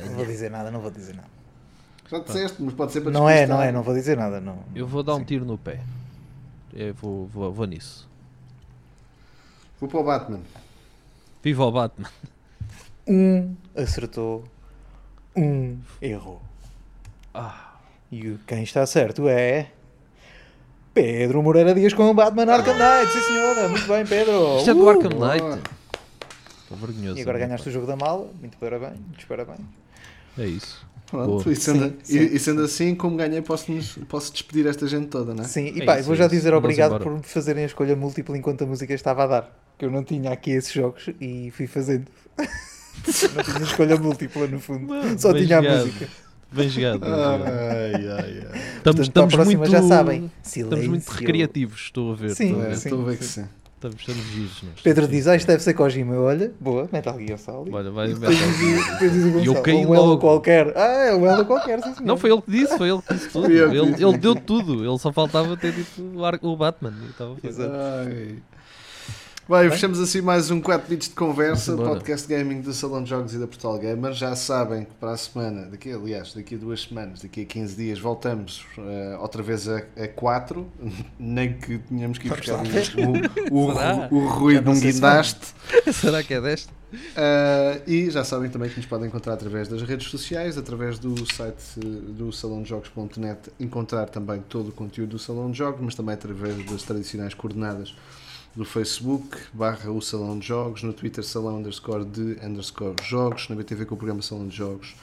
Não 0.07 0.15
vou 0.15 0.25
dizer 0.25 0.49
nada, 0.51 0.71
não 0.71 0.79
vou 0.79 0.91
dizer 0.91 1.15
nada. 1.15 1.27
Já 2.09 2.19
disseste, 2.19 2.61
mas 2.61 2.73
pode 2.73 2.91
ser 2.93 3.01
para 3.01 3.11
Não 3.11 3.29
é, 3.29 3.45
não 3.45 3.61
é, 3.61 3.71
não 3.71 3.83
vou 3.83 3.93
dizer 3.93 4.15
nada. 4.15 4.39
Não. 4.39 4.59
Eu 4.73 4.87
vou 4.87 5.03
dar 5.03 5.15
um 5.15 5.23
tiro 5.23 5.43
no 5.45 5.57
pé. 5.57 5.81
Eu 6.73 6.93
vou, 6.93 7.27
vou, 7.27 7.51
vou 7.51 7.65
nisso. 7.65 8.07
Vou 9.79 9.89
para 9.89 9.99
o 9.99 10.03
Batman. 10.03 10.39
Viva 11.43 11.65
o 11.65 11.71
Batman. 11.71 12.09
Um 13.07 13.55
acertou, 13.75 14.43
um 15.35 15.77
errou. 16.01 16.41
Ah, 17.33 17.75
E 18.11 18.37
quem 18.47 18.63
está 18.63 18.85
certo 18.85 19.27
é. 19.27 19.71
Pedro 20.93 21.43
Moreira 21.43 21.73
Dias 21.75 21.93
com 21.93 22.09
o 22.09 22.13
Batman 22.13 22.51
Arkham 22.51 22.73
Knight, 22.73 23.11
sim 23.13 23.21
senhora, 23.21 23.69
muito 23.69 23.87
bem, 23.87 24.05
Pedro. 24.05 24.57
isto 24.57 24.71
é 24.71 24.73
do 24.73 24.83
Uh! 24.83 24.89
Arkham 24.89 25.09
boa. 25.11 25.35
Knight. 25.35 25.69
Estou 26.69 26.77
vergonhoso. 26.77 27.17
E 27.17 27.21
agora 27.21 27.37
né, 27.39 27.45
ganhaste 27.45 27.69
o 27.69 27.71
jogo 27.71 27.87
da 27.87 27.95
mala, 27.95 28.29
muito 28.39 28.57
parabéns, 28.57 28.99
muitos 28.99 29.25
parabéns. 29.25 29.59
É 30.37 30.45
isso. 30.45 30.85
Pronto, 31.09 31.49
e, 31.49 31.55
sendo, 31.55 31.85
Sim, 32.03 32.17
e- 32.19 32.27
sim. 32.29 32.35
e 32.35 32.39
sendo 32.39 32.61
assim, 32.63 32.93
como 32.93 33.15
ganhei, 33.15 33.41
posso, 33.41 33.71
posso 34.09 34.33
despedir 34.33 34.67
esta 34.67 34.85
gente 34.87 35.07
toda, 35.07 35.33
não 35.33 35.43
é? 35.43 35.47
Sim, 35.47 35.71
e 35.73 35.81
É 35.81 35.85
pá, 35.85 35.95
isso, 35.95 36.03
vou 36.07 36.15
é 36.15 36.17
já 36.17 36.27
dizer 36.27 36.49
Vamos 36.49 36.65
obrigado 36.65 36.89
embora. 36.95 37.03
por 37.05 37.13
me 37.13 37.23
fazerem 37.23 37.63
a 37.63 37.67
escolha 37.67 37.95
múltipla 37.95 38.37
enquanto 38.37 38.63
a 38.63 38.67
música 38.67 38.93
estava 38.93 39.23
a 39.23 39.27
dar. 39.27 39.59
Que 39.77 39.85
eu 39.85 39.91
não 39.91 40.03
tinha 40.03 40.31
aqui 40.31 40.51
esses 40.51 40.73
jogos 40.73 41.09
e 41.21 41.49
fui 41.51 41.65
fazendo. 41.65 42.07
não 42.37 43.43
tinha 43.43 43.63
escolha 43.63 43.95
múltipla 43.97 44.47
no 44.47 44.59
fundo, 44.59 44.87
só 45.17 45.31
Bem 45.31 45.45
tinha 45.45 45.59
a 45.59 45.61
jogado. 45.61 45.85
música. 45.85 46.09
Bem 46.51 46.69
jogado. 46.69 46.99
bem 46.99 47.09
Ah, 47.09 47.37
jogado. 47.37 47.43
Ai, 47.45 47.93
ai, 47.93 48.01
ai. 48.11 48.17
Estamos, 48.17 48.73
Portanto, 48.83 48.99
a 48.99 49.03
estamos 49.03 49.33
próxima 49.35 49.57
muito, 49.59 49.71
já 49.71 49.81
sabem. 49.83 50.31
Estamos 50.45 50.87
muito 50.87 51.07
recreativos, 51.09 51.79
estou 51.81 52.11
a 52.11 52.15
ver. 52.15 52.35
Sim. 52.35 52.45
estou 52.47 52.59
a 52.59 52.63
ver. 52.65 52.69
É, 52.69 52.73
Estou 52.75 53.01
a 53.01 53.05
ver 53.05 53.17
que 53.17 53.23
sim. 53.25 53.45
Estamos, 53.77 53.99
estamos 53.99 54.23
giros. 54.31 54.63
nós. 54.63 54.81
Pedro 54.81 55.07
diz, 55.07 55.27
ah, 55.27 55.35
isto 55.35 55.45
deve 55.45 55.61
ser 55.61 55.75
Kojima. 55.75 56.15
Eu, 56.15 56.23
Olha, 56.23 56.51
boa, 56.59 56.89
Metal 56.91 57.15
Gear 57.19 57.37
Solid. 57.37 57.71
Olha, 57.71 57.91
vai, 57.91 58.11
o 58.11 59.43
E 59.43 59.45
eu 59.45 59.61
caí 59.61 59.85
um 59.85 59.93
elo 59.93 60.05
logo. 60.05 60.19
qualquer. 60.19 60.75
Ah, 60.75 61.05
é 61.05 61.15
um 61.15 61.27
elo 61.27 61.45
qualquer, 61.45 61.79
sim. 61.83 61.93
Não, 62.01 62.17
foi 62.17 62.31
ele 62.31 62.41
que 62.41 62.49
disse, 62.49 62.75
foi 62.75 62.89
ele 62.89 62.99
que 63.03 63.13
disse 63.13 63.29
tudo. 63.29 63.45
Ele, 63.51 64.03
ele 64.03 64.17
deu 64.17 64.33
tudo, 64.35 64.83
ele 64.83 64.97
só 64.97 65.13
faltava 65.13 65.55
ter 65.55 65.73
dito 65.73 66.01
o, 66.41 66.55
Batman. 66.55 66.91
e 67.03 67.09
estava 67.11 67.35
feito. 67.35 67.61
Bem, 69.49 69.69
fechamos 69.71 69.97
assim 70.01 70.19
mais 70.19 70.51
um 70.51 70.59
4 70.59 70.89
bits 70.89 71.07
de 71.07 71.15
conversa, 71.15 71.73
Bora. 71.73 71.91
podcast 71.91 72.27
gaming 72.27 72.59
do 72.59 72.73
Salão 72.73 73.01
de 73.01 73.09
Jogos 73.09 73.33
e 73.33 73.37
da 73.37 73.47
Portal 73.47 73.79
Gamer. 73.79 74.11
Já 74.11 74.35
sabem 74.35 74.83
que 74.83 74.93
para 74.95 75.11
a 75.11 75.17
semana, 75.17 75.67
daqui, 75.67 75.89
aliás, 75.89 76.33
daqui 76.33 76.55
a 76.55 76.57
duas 76.57 76.81
semanas, 76.81 77.21
daqui 77.21 77.43
a 77.43 77.45
15 77.45 77.75
dias, 77.77 77.97
voltamos 77.97 78.65
eh, 78.77 79.17
outra 79.21 79.41
vez 79.41 79.69
a, 79.69 79.77
a 79.77 80.07
4. 80.09 80.67
Nem 81.17 81.53
que 81.53 81.77
tenhamos 81.77 82.17
que 82.17 82.27
ir 82.27 82.35
buscar 82.35 82.61
o, 83.49 83.55
o, 83.55 83.71
o, 83.71 84.15
o 84.17 84.27
ruído 84.27 84.65
de 84.65 84.77
um 84.77 84.81
guindaste. 84.81 85.53
Será 85.93 86.21
que 86.21 86.33
é 86.33 86.41
desta? 86.41 86.73
Uh, 86.91 87.89
e 87.89 88.11
já 88.11 88.25
sabem 88.25 88.49
também 88.49 88.69
que 88.69 88.75
nos 88.75 88.85
podem 88.85 89.07
encontrar 89.07 89.33
através 89.33 89.69
das 89.69 89.81
redes 89.81 90.09
sociais, 90.09 90.57
através 90.57 90.99
do 90.99 91.15
site 91.33 91.79
uh, 91.79 91.89
do 92.13 92.33
salãodejogos.net, 92.33 93.49
encontrar 93.61 94.09
também 94.09 94.41
todo 94.49 94.69
o 94.69 94.71
conteúdo 94.73 95.11
do 95.11 95.19
Salão 95.19 95.51
de 95.51 95.57
Jogos, 95.57 95.79
mas 95.81 95.95
também 95.95 96.15
através 96.15 96.65
das 96.65 96.83
tradicionais 96.83 97.33
coordenadas 97.33 97.95
do 98.57 98.65
Facebook, 98.65 99.37
barra 99.53 99.91
o 99.91 100.01
Salão 100.01 100.39
de 100.39 100.47
Jogos, 100.47 100.81
no 100.81 100.91
Twitter 100.91 101.23
salão 101.23 101.59
underscore 101.59 102.03
de 102.03 102.43
underscore 102.43 102.95
jogos, 103.03 103.47
na 103.49 103.55
BTV 103.55 103.85
com 103.85 103.93
o 103.93 103.97
programa 103.97 104.23
Salão 104.23 104.47
de 104.47 104.57
Jogos 104.57 104.95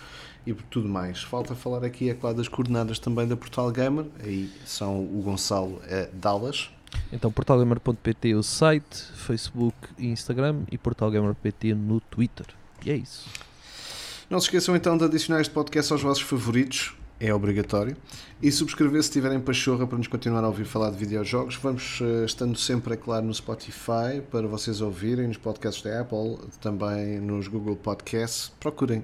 e 0.45 0.53
por 0.53 0.65
tudo 0.65 0.89
mais. 0.89 1.23
Falta 1.23 1.55
falar 1.55 1.85
aqui, 1.85 2.11
é 2.11 2.15
claro, 2.15 2.37
das 2.37 2.49
coordenadas 2.49 2.99
também 2.99 3.29
da 3.29 3.37
Portal 3.37 3.71
Gamer, 3.71 4.07
aí 4.25 4.51
são 4.67 5.01
o 5.01 5.23
Gonçalo 5.23 5.75
uh, 5.75 6.13
Dallas. 6.15 6.69
Então, 7.13 7.31
portalgamer.pt 7.31 8.35
o 8.35 8.43
site, 8.43 9.05
Facebook 9.15 9.77
e 9.97 10.09
Instagram 10.09 10.63
e 10.73 10.77
portalgamer.pt 10.77 11.75
no 11.75 12.01
Twitter. 12.01 12.47
E 12.85 12.91
é 12.91 12.97
isso. 12.97 13.29
Não 14.29 14.41
se 14.41 14.47
esqueçam 14.47 14.75
então 14.75 14.99
de 14.99 15.05
adicionar 15.05 15.41
este 15.41 15.55
podcast 15.55 15.93
aos 15.93 16.03
vossos 16.03 16.25
favoritos, 16.25 16.93
é 17.25 17.35
obrigatório. 17.35 17.97
E 18.43 18.53
subscrever 18.53 19.03
se 19.03 19.11
tiverem 19.11 19.41
pachorra 19.41 19.87
para 19.87 19.97
nos 19.97 20.07
continuar 20.07 20.45
a 20.45 20.49
ouvir 20.49 20.67
falar 20.67 20.91
de 20.91 20.97
videojogos. 20.99 21.57
Vamos 21.57 22.01
eh, 22.03 22.27
estando 22.27 22.59
sempre, 22.59 22.95
é 22.95 22.97
claro, 22.97 23.25
no 23.25 23.33
Spotify 23.33 24.21
para 24.31 24.47
vocês 24.47 24.83
ouvirem, 24.83 25.29
nos 25.29 25.39
podcasts 25.39 25.83
da 25.83 26.03
Apple, 26.03 26.37
também 26.61 27.21
nos 27.21 27.49
Google 27.49 27.77
Podcasts. 27.77 28.53
Procurem 28.61 29.03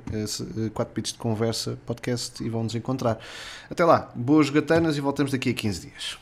4 0.75 0.95
bits 0.95 1.13
de 1.13 1.19
conversa 1.19 1.79
podcast 1.87 2.45
e 2.45 2.51
vão 2.51 2.65
nos 2.65 2.75
encontrar. 2.75 3.19
Até 3.71 3.85
lá, 3.85 4.13
boas 4.15 4.51
gatanas 4.51 4.99
e 4.99 5.01
voltamos 5.01 5.33
daqui 5.33 5.51
a 5.51 5.55
15 5.55 5.81
dias. 5.81 6.19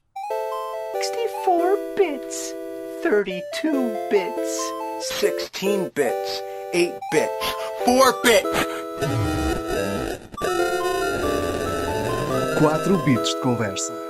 64 0.95 1.79
bits, 1.97 2.55
32 3.03 3.93
bits, 4.11 4.59
16 5.21 5.91
bits, 5.95 6.43
8 6.73 7.01
bits, 7.11 7.55
4 7.85 8.23
bits. 8.23 9.38
4 12.61 13.05
bits 13.05 13.35
de 13.35 13.41
conversa. 13.41 14.08